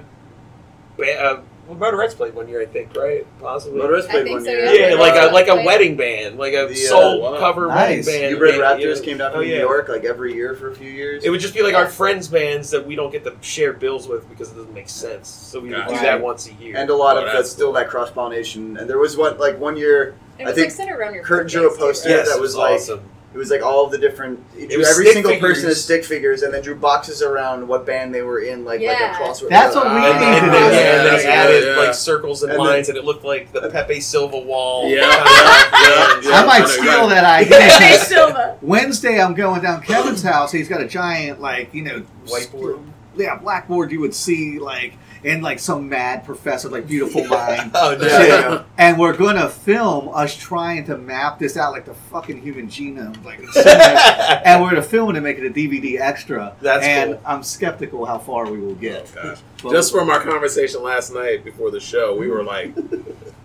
ba- 0.97 1.19
Uh, 1.23 1.41
well, 1.69 1.91
Motorettes 1.91 2.15
played 2.15 2.33
one 2.33 2.47
year, 2.49 2.61
I 2.61 2.65
think, 2.65 2.95
right? 2.95 3.25
Possibly. 3.39 3.79
Motorettes 3.79 4.09
played 4.09 4.29
one 4.29 4.43
so, 4.43 4.49
year. 4.49 4.65
yeah, 4.89 4.95
like 4.95 5.13
a 5.13 5.29
Uh, 5.29 5.33
like 5.33 5.47
a 5.47 5.55
wedding 5.63 5.95
band, 5.95 6.37
like 6.39 6.53
a 6.53 6.65
The, 6.67 6.73
uh, 6.73 6.89
soul 6.89 7.21
wow. 7.21 7.37
cover 7.39 7.67
Nice. 7.67 8.05
wedding 8.05 8.05
band. 8.05 8.35
You 8.35 8.41
Red 8.41 8.55
Yeah, 8.55 8.61
Raptors 8.61 8.97
yeah. 8.97 9.03
came 9.05 9.17
down 9.19 9.31
Oh, 9.31 9.39
from 9.39 9.47
New. 9.47 9.55
York 9.59 9.87
like 9.87 10.03
every 10.03 10.33
year 10.33 10.55
for 10.55 10.69
a 10.71 10.75
few 10.75 10.89
years. 10.89 11.23
It 11.23 11.29
would 11.29 11.39
just 11.39 11.53
be 11.53 11.61
like 11.61 11.73
Yeah. 11.73 11.79
our 11.79 11.87
friends 11.87 12.27
bands 12.27 12.71
that 12.71 12.85
we 12.85 12.95
don't 12.95 13.11
get 13.11 13.23
to 13.25 13.33
share 13.41 13.73
bills 13.73 14.07
with 14.07 14.27
because 14.29 14.51
it 14.51 14.55
doesn't 14.55 14.73
make 14.73 14.89
sense. 14.89 15.27
So 15.29 15.59
we 15.59 15.69
would 15.69 15.75
do 15.75 15.81
Gotcha. 15.91 16.01
that 16.03 16.21
once 16.21 16.47
a 16.49 16.53
year. 16.53 16.75
and 16.75 16.89
a 16.89 16.95
lot 16.95 17.15
Oh, 17.15 17.19
of 17.19 17.25
that's 17.25 17.37
that's 17.37 17.49
still 17.51 17.67
cool. 17.67 17.73
that 17.75 17.87
cross 17.89 18.09
pollination. 18.09 18.75
And 18.77 18.89
there 18.89 18.97
was 18.97 19.15
one 19.15 19.37
like 19.37 19.59
one 19.59 19.77
year 19.77 20.15
It 20.39 20.47
I 20.47 20.51
think 20.53 20.77
like 20.79 20.89
around 20.89 21.13
your 21.13 21.23
Kurt 21.23 21.43
birthdays, 21.43 21.51
drew 21.53 21.69
a 21.69 21.77
poster 21.77 22.09
right? 22.09 22.15
yes, 22.17 22.29
that 22.29 22.39
was 22.41 22.49
was 22.49 22.55
like- 22.55 22.73
awesome. 22.75 23.01
It 23.31 23.37
was 23.37 23.51
like 23.51 23.61
all 23.61 23.85
the 23.87 23.99
different 23.99 24.43
he 24.55 24.63
It 24.63 24.69
drew 24.69 24.79
was 24.79 24.89
every 24.89 25.05
stick 25.05 25.13
single 25.13 25.31
person 25.33 25.55
figures. 25.61 25.65
as 25.77 25.83
stick 25.83 26.03
figures 26.03 26.41
and 26.41 26.51
then 26.51 26.63
drew 26.63 26.73
boxes 26.75 27.21
around 27.21 27.67
what 27.67 27.85
band 27.85 28.13
they 28.13 28.23
were 28.23 28.39
in 28.39 28.65
like 28.65 28.81
like 28.81 28.99
a 28.99 29.13
cross 29.15 29.41
That's 29.41 29.75
what 29.75 29.85
we 29.85 29.99
uh, 30.01 30.11
And, 30.13 30.19
need 30.19 30.25
and 30.25 30.45
to 30.45 30.51
then, 30.51 30.69
do. 30.71 30.75
yeah, 30.75 30.95
and 30.97 31.05
then 31.05 31.13
That's 31.13 31.25
added 31.25 31.63
yeah. 31.67 31.77
like 31.77 31.93
circles 31.93 32.41
and, 32.41 32.51
And 32.51 32.59
then- 32.59 32.67
lines, 32.67 32.89
and 32.89 32.97
it 32.97 33.05
looked 33.05 33.23
like 33.23 33.51
the 33.51 33.69
Pepe 33.69 33.99
Silvia 34.01 34.41
wall. 34.41 34.89
Yeah, 34.89 35.01
kind 35.09 36.17
of- 36.17 36.23
yeah, 36.23 36.29
yeah. 36.31 36.41
I 36.41 36.45
might 36.45 36.67
steal 36.67 37.07
that 37.09 37.45
Hey, 37.45 37.55
idea. 37.89 37.99
Silvia. 37.99 38.57
Wednesday, 38.63 39.21
I'm 39.21 39.35
going 39.35 39.61
down 39.61 39.81
Kevin's 39.83 40.23
house. 40.23 40.51
He's 40.51 40.67
got 40.67 40.81
a 40.81 40.87
giant, 40.87 41.39
like, 41.39 41.71
you 41.73 41.83
know, 41.83 42.03
Whiteboard. 42.25 42.83
Yeah, 43.15 43.35
blackboard 43.37 43.91
you 43.91 43.99
would 43.99 44.15
see, 44.15 44.57
like, 44.59 44.93
in 45.23 45.41
like 45.41 45.59
some 45.59 45.89
mad 45.89 46.23
professor, 46.23 46.69
like 46.69 46.87
Beautiful 46.87 47.23
Mind. 47.27 47.71
Oh 47.73 47.97
no! 47.99 48.07
Yeah, 48.07 48.23
yeah. 48.27 48.63
And 48.77 48.97
we're 48.97 49.15
gonna 49.15 49.49
film 49.49 50.09
us 50.13 50.35
trying 50.35 50.85
to 50.85 50.97
map 50.97 51.39
this 51.39 51.57
out 51.57 51.71
like 51.73 51.85
the 51.85 51.93
fucking 51.93 52.41
human 52.41 52.67
genome, 52.67 53.23
like, 53.25 53.39
it's 53.41 53.53
so 53.53 53.63
much- 53.63 54.41
and 54.45 54.61
we're 54.63 54.69
gonna 54.69 54.81
film 54.81 55.09
it 55.09 55.15
and 55.17 55.23
make 55.23 55.37
it 55.37 55.45
a 55.45 55.49
DVD 55.49 55.99
extra. 55.99 56.55
That's 56.61 56.85
and 56.85 57.13
cool. 57.13 57.21
I'm 57.25 57.43
skeptical 57.43 58.05
how 58.05 58.17
far 58.19 58.49
we 58.49 58.59
will 58.59 58.75
get. 58.75 59.11
Oh, 59.17 59.23
gosh. 59.23 59.37
But- 59.63 59.71
Just 59.73 59.91
from 59.91 60.09
our 60.09 60.21
conversation 60.21 60.81
last 60.83 61.13
night 61.13 61.43
before 61.43 61.69
the 61.69 61.81
show, 61.81 62.15
we 62.15 62.27
were 62.29 62.43
like, 62.43 62.73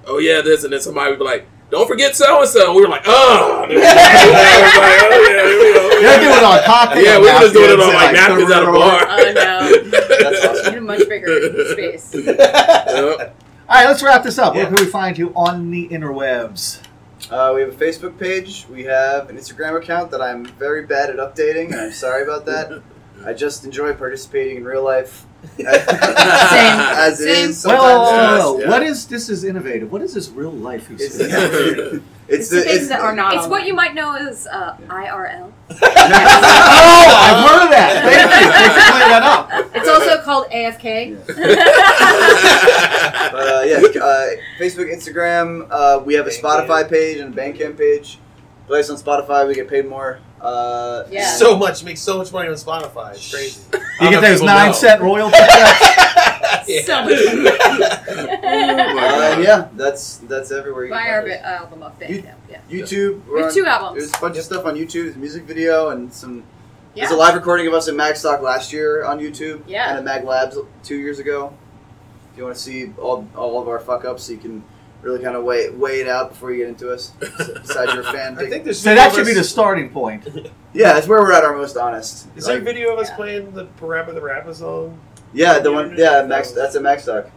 "Oh 0.07 0.19
yeah, 0.19 0.41
this," 0.43 0.63
and 0.63 0.73
then 0.73 0.81
somebody 0.81 1.11
would 1.11 1.19
be 1.19 1.25
like, 1.25 1.47
don't 1.71 1.89
forget 1.89 2.15
so 2.15 2.41
and 2.43 2.49
so. 2.49 2.73
We 2.77 2.83
were 2.83 2.89
like, 2.89 3.03
oh. 3.07 3.65
I 3.65 3.67
was 3.67 3.75
like, 3.75 3.85
yeah, 3.85 5.47
here 5.49 5.59
we 5.59 5.73
go. 5.75 5.89
They're 6.01 6.21
doing 6.21 6.37
it 6.39 6.45
on 6.45 6.63
cocktail 6.65 7.03
Yeah, 7.03 7.19
we 7.19 7.25
were 7.33 7.41
just 7.41 7.55
doing 7.55 7.71
it 7.71 7.81
on 7.81 7.95
like 7.95 8.13
napkins 8.13 8.51
at 8.53 8.63
a 8.63 8.67
bar. 8.67 9.07
Oh 9.09 9.33
no, 9.33 9.91
That's 9.91 10.45
awesome. 10.45 10.74
In 10.85 10.91
a 10.91 10.99
much 10.99 11.09
bigger 11.09 11.73
space. 11.73 12.15
Yep. 12.25 13.37
All 13.67 13.77
right, 13.77 13.87
let's 13.89 14.03
wrap 14.03 14.23
this 14.23 14.39
up. 14.39 14.55
Where 14.55 14.67
can 14.67 14.75
we 14.75 14.85
find 14.85 15.17
you 15.17 15.33
on 15.35 15.71
the 15.71 15.89
interwebs? 15.89 16.83
Uh, 17.31 17.53
we 17.55 17.63
have 17.63 17.71
a 17.71 17.77
Facebook 17.77 18.19
page. 18.19 18.67
We 18.71 18.85
have 18.85 19.31
an 19.31 19.39
Instagram 19.39 19.79
account 19.79 20.11
that 20.11 20.21
I'm 20.21 20.45
very 20.45 20.85
bad 20.85 21.09
at 21.09 21.17
updating, 21.17 21.73
and 21.73 21.81
I'm 21.81 21.93
sorry 21.93 22.23
about 22.23 22.45
that. 22.45 22.83
I 23.25 23.33
just 23.33 23.65
enjoy 23.65 23.95
participating 23.95 24.59
in 24.59 24.65
real 24.65 24.85
life. 24.85 25.27
As 25.67 27.21
it 27.21 27.25
Same. 27.35 27.51
is 27.51 27.65
Well, 27.67 28.07
sometimes. 28.07 28.43
whoa, 28.43 28.53
whoa, 28.53 28.53
whoa. 28.55 28.61
yeah. 28.61 28.69
what 28.71 28.83
is 28.83 29.07
this? 29.07 29.29
Is 29.29 29.45
innovative. 29.45 29.91
What 29.93 30.03
is 30.03 30.15
this 30.15 30.29
real 30.31 30.51
life? 30.53 30.89
You 30.91 30.97
It's, 30.99 31.15
say? 31.17 31.25
it's, 31.29 32.03
It's 32.29 32.49
the, 32.51 32.57
the 32.57 32.63
things 32.63 32.89
that 32.89 33.01
are 33.01 33.15
not. 33.15 33.35
It's 33.35 33.45
on 33.45 33.51
what 33.51 33.67
you 33.67 33.75
might 33.75 33.95
know 33.95 34.15
as 34.17 34.47
uh, 34.47 34.77
IRL. 34.89 35.51
oh, 35.71 35.77
I've 37.27 37.45
heard 37.51 37.65
of 37.65 37.71
that. 37.71 38.03
Thank 38.05 38.21
you. 38.21 38.51
Thanks 38.53 38.75
for 38.75 38.93
clearing 38.93 39.11
that 39.11 39.23
up. 39.23 39.51
It's 39.75 39.89
also 39.89 40.23
called 40.23 40.47
AFK. 40.51 41.17
But 43.33 43.49
uh, 43.49 43.63
yeah, 43.65 43.77
uh, 44.03 44.27
Facebook, 44.59 44.93
Instagram. 44.93 45.67
Uh, 45.71 46.01
we 46.05 46.15
have 46.15 46.27
a 46.27 46.31
Spotify 46.31 46.89
page 46.89 47.19
and 47.19 47.37
a 47.37 47.41
Bandcamp 47.43 47.77
page. 47.79 48.19
Play 48.67 48.81
us 48.81 48.91
on 48.91 48.97
Spotify. 48.97 49.47
We 49.47 49.55
get 49.55 49.69
paid 49.69 49.87
more. 49.87 50.21
Uh, 50.45 51.07
Yeah. 51.11 51.27
So 51.27 51.57
much, 51.57 51.83
make 51.85 51.97
so 51.97 52.19
much 52.19 52.31
money 52.33 52.49
on 52.49 52.55
Spotify. 52.55 53.13
It's 53.15 53.31
crazy. 53.33 53.61
You 54.01 54.11
get 54.11 54.21
those 54.23 54.43
nine 54.43 54.75
cent 54.75 55.01
royalty 55.01 55.37
checks. 55.39 56.01
So 56.87 57.05
much 57.05 57.19
fun. 57.21 57.47
uh, 58.45 59.39
yeah, 59.41 59.69
that's 59.75 60.19
that's 60.19 60.51
everywhere. 60.51 60.85
You 60.87 60.91
Buy 60.91 61.03
can 61.03 61.11
our 61.13 61.21
find 61.23 61.29
bi- 61.31 61.37
us. 61.49 61.61
album 61.61 61.83
off 61.83 61.93
You- 62.09 62.25
Yeah. 62.49 62.59
YouTube. 62.71 63.25
we're 63.27 63.35
We 63.37 63.41
have 63.43 63.49
on- 63.51 63.55
two 63.55 63.67
albums. 63.67 63.99
There's 64.03 64.15
a 64.17 64.21
bunch 64.21 64.39
of 64.39 64.45
stuff 64.45 64.65
on 64.65 64.75
YouTube. 64.75 65.05
There's 65.05 65.17
a 65.17 65.19
music 65.19 65.45
video 65.45 65.91
and 65.91 66.13
some. 66.13 66.43
Yeah. 66.95 67.05
There's 67.05 67.13
a 67.13 67.17
live 67.17 67.35
recording 67.35 67.67
of 67.67 67.75
us 67.75 67.89
at 67.89 67.95
Magstock 67.95 68.41
last 68.41 68.73
year 68.73 69.05
on 69.05 69.19
YouTube. 69.21 69.63
Yeah. 69.67 69.89
And 69.91 69.99
at 69.99 70.05
Mag 70.05 70.25
Labs 70.25 70.57
two 70.83 70.97
years 70.97 71.19
ago. 71.19 71.53
If 72.33 72.39
you 72.39 72.45
want 72.45 72.57
to 72.57 72.63
see 72.63 72.93
all, 72.99 73.29
all 73.37 73.61
of 73.61 73.69
our 73.69 73.79
fuck 73.79 74.05
ups, 74.05 74.25
so 74.25 74.33
you 74.33 74.39
can 74.39 74.65
really 75.05 75.23
kind 75.23 75.37
of 75.37 75.45
weigh 75.45 75.71
weigh 75.71 76.01
it 76.01 76.09
out 76.09 76.31
before 76.31 76.51
you 76.53 76.59
get 76.59 76.69
into 76.69 76.91
us. 76.93 77.13
Besides 77.21 77.93
your 77.95 78.03
fan. 78.15 78.39
I 78.39 78.49
think 78.49 78.65
there's 78.65 78.81
So 78.81 78.95
that 78.95 79.09
of 79.09 79.15
should 79.15 79.27
be 79.27 79.35
the 79.35 79.45
starting 79.45 79.91
point. 79.91 80.27
yeah, 80.73 80.93
that's 80.95 81.07
where 81.07 81.21
we're 81.21 81.33
at 81.33 81.45
our 81.45 81.57
most 81.57 81.77
honest. 81.77 82.27
Is 82.37 82.47
there 82.47 82.59
a 82.59 82.61
video 82.61 82.93
of 82.93 82.99
us 82.99 83.09
Yeah. 83.11 83.17
playing 83.17 83.51
the 83.53 83.67
Parappa 83.81 84.15
the 84.15 84.21
Rappa 84.21 84.55
song? 84.55 84.99
yeah, 85.33 85.59
the 85.59 85.71
one. 85.73 85.95
Yeah, 85.97 86.23
Max. 86.27 86.53
That's 86.53 86.75
a 86.75 86.81
Magstock. 86.81 87.25
We 87.25 87.31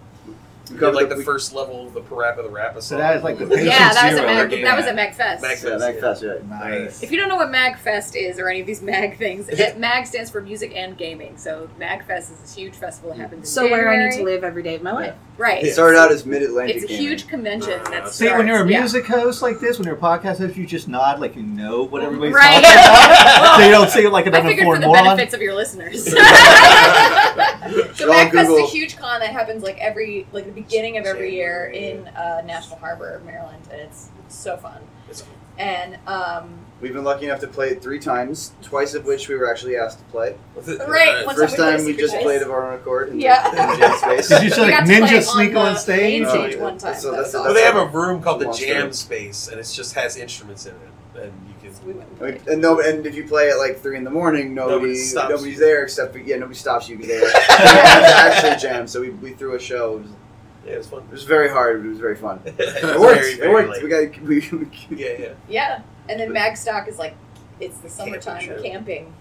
We 0.71 0.77
covered 0.77 0.95
like 0.95 1.09
the- 1.09 1.15
the 1.15 1.19
we- 1.19 1.23
first 1.25 1.53
level 1.53 1.85
of 1.87 1.93
the 1.93 2.01
Parappa 2.01 2.43
the 2.43 2.49
Rappa 2.49 2.81
song. 2.81 2.81
So 2.81 2.97
that 2.97 3.17
is 3.17 3.23
like 3.23 3.37
the 3.37 3.45
patient 3.47 3.67
Yeah, 3.67 3.93
that 3.93 4.05
was 4.11 4.15
zero. 4.17 4.27
at 4.29 4.35
Mag. 4.35 4.49
game. 4.49 4.63
That 4.65 4.77
was 4.77 4.85
at 4.85 4.95
MagFest. 4.95 5.41
Mag- 5.41 5.57
Yeah, 5.63 5.69
Magfest. 6.01 6.21
Yeah. 6.21 6.59
Nice. 6.59 7.03
If 7.03 7.11
you 7.11 7.17
don't 7.17 7.29
know 7.29 7.35
what 7.35 7.49
MagFest 7.49 8.15
is 8.15 8.39
or 8.39 8.49
any 8.49 8.61
of 8.61 8.67
these 8.67 8.81
MAG 8.81 9.17
things, 9.17 9.49
it, 9.49 9.77
MAG 9.77 10.05
stands 10.07 10.29
for 10.31 10.41
music 10.41 10.73
and 10.75 10.97
gaming. 10.97 11.37
So 11.37 11.69
MagFest 11.79 12.31
is 12.31 12.39
this 12.41 12.55
huge 12.55 12.73
festival 12.75 13.11
that 13.11 13.19
happens 13.19 13.41
in 13.41 13.45
So 13.45 13.69
where 13.69 13.89
I 13.89 13.97
need 14.09 14.17
to 14.17 14.23
live 14.23 14.43
every 14.43 14.63
day 14.63 14.75
of 14.75 14.81
my 14.83 14.91
life. 14.91 15.13
Right. 15.37 15.63
It 15.63 15.73
started 15.73 15.99
out 15.99 16.11
as 16.11 16.25
Mid 16.25 16.41
Atlantic. 16.41 16.77
It's 16.77 16.85
a 16.91 16.95
huge 16.95 17.27
convention. 17.27 17.79
That 17.91 18.09
See, 18.09 18.25
when 18.27 18.47
you're 18.47 18.55
a 18.55 18.59
starts- 18.59 18.71
yeah. 18.71 18.79
music 18.79 19.05
host 19.05 19.41
like 19.43 19.59
this, 19.59 19.77
when 19.77 19.85
you're 19.87 19.95
a 19.95 19.99
podcast 19.99 20.39
host, 20.39 20.55
you 20.57 20.65
just 20.65 20.87
nod 20.87 21.19
like 21.19 21.35
you 21.35 21.43
know 21.43 21.83
what 21.83 22.01
everybody's 22.03 22.33
Right. 22.33 22.63
talking 22.63 22.69
about. 22.71 23.55
so 23.59 23.65
you 23.65 23.71
don't 23.71 23.89
see 23.91 24.03
it 24.05 24.11
like 24.11 24.25
an 24.25 24.33
I 24.35 24.41
figured 24.41 24.65
for 24.65 24.79
the 24.79 24.87
moron. 24.87 25.03
benefits 25.03 25.33
of 25.35 25.41
your 25.41 25.53
listeners. 25.53 26.05
so 26.11 26.15
Show 27.93 28.11
MagFest 28.11 28.51
is 28.51 28.59
a 28.63 28.65
huge 28.71 28.97
con 28.97 29.19
that 29.19 29.29
happens 29.29 29.61
like 29.63 29.77
every 29.79 30.25
like 30.31 30.45
the 30.45 30.51
beginning 30.61 30.97
of 30.97 31.05
every 31.05 31.33
year 31.35 31.67
in 31.73 32.07
uh, 32.09 32.41
National 32.45 32.77
Harbor, 32.79 33.21
Maryland, 33.25 33.61
and 33.71 33.79
it's 33.81 34.09
so 34.27 34.57
fun. 34.57 34.81
It's- 35.09 35.23
And 35.57 35.97
um, 36.07 36.59
We've 36.81 36.93
been 36.93 37.03
lucky 37.03 37.25
enough 37.25 37.39
to 37.39 37.47
play 37.47 37.69
it 37.69 37.81
three 37.81 37.97
times, 37.99 38.51
twice 38.61 38.93
of 38.93 39.05
which 39.05 39.27
we 39.27 39.35
were 39.35 39.49
actually 39.49 39.77
asked 39.77 39.97
to 39.99 40.05
play. 40.05 40.35
right, 40.87 41.25
once 41.25 41.37
First 41.39 41.57
time 41.57 41.77
time 41.77 41.85
we 41.85 41.93
played 41.93 41.99
just 41.99 42.13
played 42.21 42.37
Space. 42.37 42.41
of 42.45 42.51
our 42.51 42.67
own 42.71 42.79
accord 42.79 43.09
in, 43.09 43.19
Yeah. 43.19 43.51
jam 43.77 43.97
space. 43.97 44.27
Did 44.29 44.43
you 44.43 44.49
say 44.51 44.61
We 44.67 44.71
like 44.71 44.71
got 44.71 44.79
to 44.81 44.85
play 44.85 44.99
ninja 45.09 45.17
on 45.17 45.23
sneak 45.23 45.53
the 45.53 45.59
on 45.59 45.77
stage? 45.77 46.21
main 46.21 46.25
Oh, 46.25 46.45
yeah. 46.45 46.57
one 46.61 46.77
time. 46.77 46.95
So 46.95 47.09
That 47.11 47.17
that's- 47.17 47.33
was 47.33 47.43
Well, 47.45 47.53
they 47.55 47.63
have 47.63 47.75
a 47.75 47.85
room 47.87 48.21
called 48.21 48.41
the 48.41 48.45
Monster. 48.45 48.65
Jam 48.67 48.93
Space, 48.93 49.47
and 49.47 49.59
it 49.59 49.63
just 49.73 49.93
has 49.95 50.17
instruments 50.17 50.67
in 50.67 50.73
it, 50.75 51.21
and 51.23 51.31
you 51.47 51.53
can. 51.59 51.87
We 51.87 51.93
went 51.93 52.09
and 52.09 52.21
I 52.21 52.25
mean, 52.31 52.39
played. 52.39 52.53
and 52.53 52.61
no, 52.61 52.79
and 52.81 53.05
if 53.07 53.15
you 53.15 53.23
play 53.27 53.49
at 53.49 53.57
like 53.57 53.79
three 53.79 53.97
in 53.97 54.03
the 54.03 54.09
morning, 54.11 54.53
nobody, 54.53 54.75
Nobody 54.75 54.95
stops 54.97 55.29
nobody's 55.31 55.53
you. 55.55 55.59
there 55.59 55.83
except 55.83 56.11
for, 56.13 56.19
yeah, 56.19 56.35
nobody 56.37 56.57
stops 56.57 56.87
you 56.89 56.97
because 56.97 57.09
they 57.09 57.17
it's 57.17 57.49
actually 58.13 58.57
jam. 58.69 58.87
So 58.87 59.01
we, 59.01 59.09
we 59.11 59.31
threw 59.33 59.55
a 59.55 59.59
show. 59.59 59.95
It 59.97 60.01
was, 60.01 60.11
Yeah, 60.67 60.73
it's 60.73 60.87
fun. 60.87 61.03
it 61.03 61.11
was 61.11 61.23
very 61.23 61.49
hard, 61.49 61.81
but 61.81 61.87
it 61.87 61.89
was 61.91 61.99
very 61.99 62.15
fun. 62.15 62.39
It 62.45 62.99
worked. 62.99 63.21
very 63.21 63.33
it 63.33 63.49
worked. 63.49 63.69
late. 63.69 63.83
We 63.83 63.89
got 63.89 64.21
we, 64.21 64.39
we, 64.39 64.67
Yeah, 64.97 65.13
yeah. 65.19 65.33
Yeah, 65.47 65.81
and 66.09 66.19
then 66.19 66.29
Magstock 66.31 66.87
is 66.87 66.97
like 66.99 67.15
it's 67.59 67.77
the 67.79 67.89
Camping 67.89 68.21
summertime 68.21 68.41
show. 68.45 68.61
camping 68.61 69.13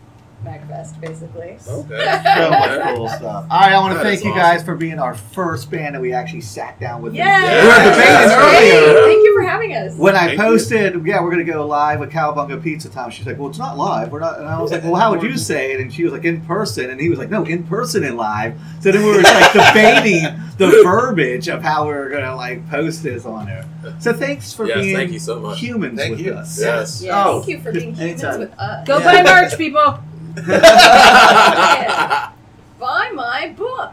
Magfest, 0.44 1.00
basically. 1.00 1.56
Okay. 1.66 2.22
So 2.36 2.50
much 2.50 2.94
cool 2.96 3.08
stuff. 3.08 3.46
All 3.50 3.60
right, 3.60 3.72
I 3.72 3.78
want 3.80 3.92
to 3.92 3.98
That 3.98 4.04
thank 4.04 4.18
is 4.18 4.24
you 4.24 4.30
awesome. 4.30 4.42
guys 4.42 4.62
for 4.62 4.74
being 4.76 4.98
our 4.98 5.14
first 5.14 5.70
band 5.70 5.94
that 5.94 6.00
we 6.02 6.12
actually 6.12 6.42
sat 6.42 6.78
down 6.78 7.02
with. 7.02 7.14
Yeah. 7.14 7.40
We 7.62 7.68
were 7.68 7.90
debating 7.90 8.28
Yeah. 8.28 8.36
earlier. 8.38 9.04
Thank 9.04 9.24
you 9.24 9.34
for 9.40 9.42
having 9.48 9.74
us. 9.74 9.96
When 9.96 10.14
I 10.14 10.18
Thank 10.26 10.32
you. 10.32 10.38
posted, 10.38 11.06
yeah, 11.06 11.22
we're 11.22 11.30
gonna 11.30 11.44
go 11.44 11.66
live 11.66 12.00
with 12.00 12.10
Cowabunga 12.12 12.62
Pizza 12.62 12.88
Time. 12.90 13.10
She's 13.10 13.26
like, 13.26 13.38
well, 13.38 13.48
it's 13.48 13.58
not 13.58 13.76
live. 13.78 14.12
We're 14.12 14.20
not. 14.20 14.38
And 14.38 14.46
I 14.46 14.60
was 14.60 14.70
like, 14.70 14.84
well, 14.84 14.94
how 14.96 15.10
would 15.10 15.22
you 15.22 15.36
say 15.50 15.72
it? 15.72 15.80
And 15.80 15.92
she 15.92 16.04
was 16.04 16.12
like, 16.12 16.24
in 16.24 16.40
person. 16.42 16.90
And 16.90 17.00
he 17.00 17.08
was 17.08 17.18
like, 17.18 17.30
no, 17.30 17.44
in 17.44 17.64
person 17.64 18.04
and 18.04 18.16
live. 18.16 18.54
So 18.80 18.92
then 18.92 19.02
we 19.02 19.08
were 19.16 19.22
like 19.22 19.52
debating 19.52 20.22
the 20.58 20.68
verbiage 20.84 21.48
of 21.48 21.62
how 21.62 21.86
we 21.88 21.94
were 21.94 22.08
gonna 22.10 22.36
like 22.36 22.68
post 22.70 23.02
this 23.02 23.24
on 23.24 23.46
there. 23.46 23.64
So 24.00 24.12
thanks 24.12 24.52
for 24.52 24.66
Yes, 24.66 24.78
being 24.78 24.96
thank 24.96 25.12
you 25.12 25.18
so 25.18 25.40
much. 25.40 25.58
humans 25.60 25.98
Thank 25.98 26.16
with 26.18 26.26
you. 26.26 26.34
us. 26.34 26.60
Yes. 26.60 27.02
Yeah, 27.02 27.24
Oh, 27.26 27.38
thank 27.40 27.48
you 27.48 27.60
for 27.60 27.72
being 27.72 27.94
humans 27.94 28.22
anytime. 28.22 28.40
with 28.40 28.58
us. 28.58 28.86
Go 28.86 28.98
Yeah. 28.98 29.22
buy 29.24 29.42
merch, 29.42 29.56
people. 29.56 29.98
Yeah. 30.36 32.30
Buy 32.78 33.10
my 33.14 33.54
book. 33.56 33.92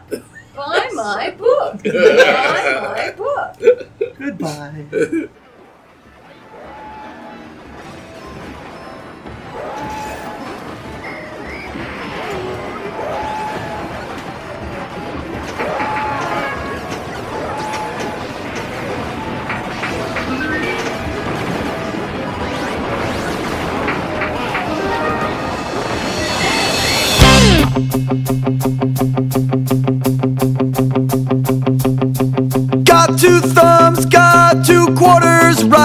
Buy 0.54 0.88
my 0.92 1.30
book. 1.30 1.82
Buy 1.84 2.80
my 2.82 3.14
book. 3.16 3.56
Goodbye. 4.18 5.28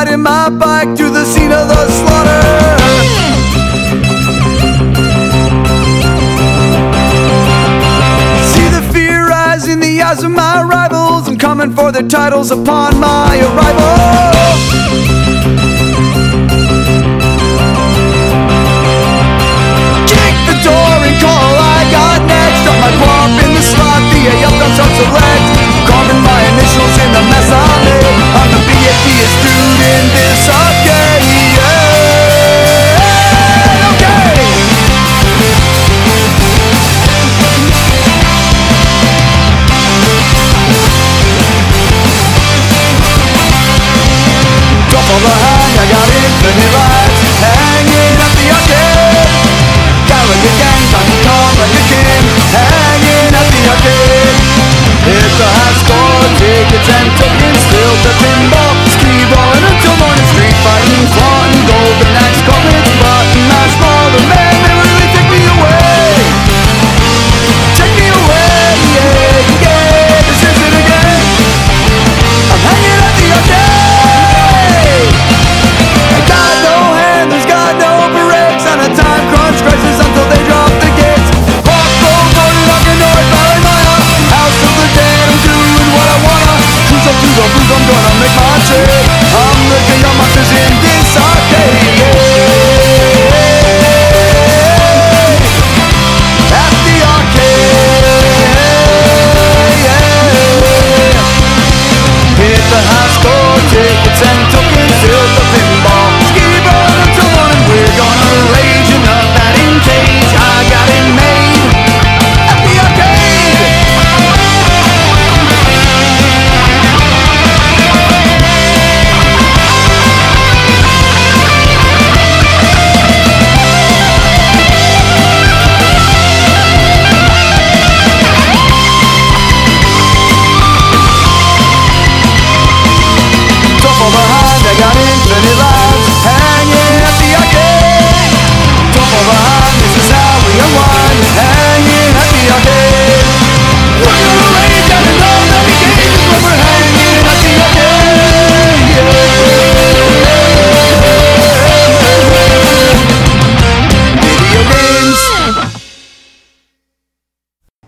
riding 0.10 0.23
my 0.23 0.49
bike 0.49 0.95
to 0.98 1.10
the 1.10 1.26
scene 1.26 1.52
of 1.52 1.68
the 1.68 1.90
slaughter. 1.90 2.41
See 8.44 8.68
the 8.69 8.94
fear 8.94 9.27
rise 9.27 9.68
in 9.68 9.80
the 9.80 10.02
eyes 10.02 10.23
of 10.23 10.31
my 10.31 10.64
rivals. 10.64 11.27
I'm 11.27 11.38
coming 11.38 11.73
for 11.76 11.91
the 11.91 12.03
titles 12.03 12.52
upon 12.52 12.99
my 12.99 13.38
arrival. 13.38 14.78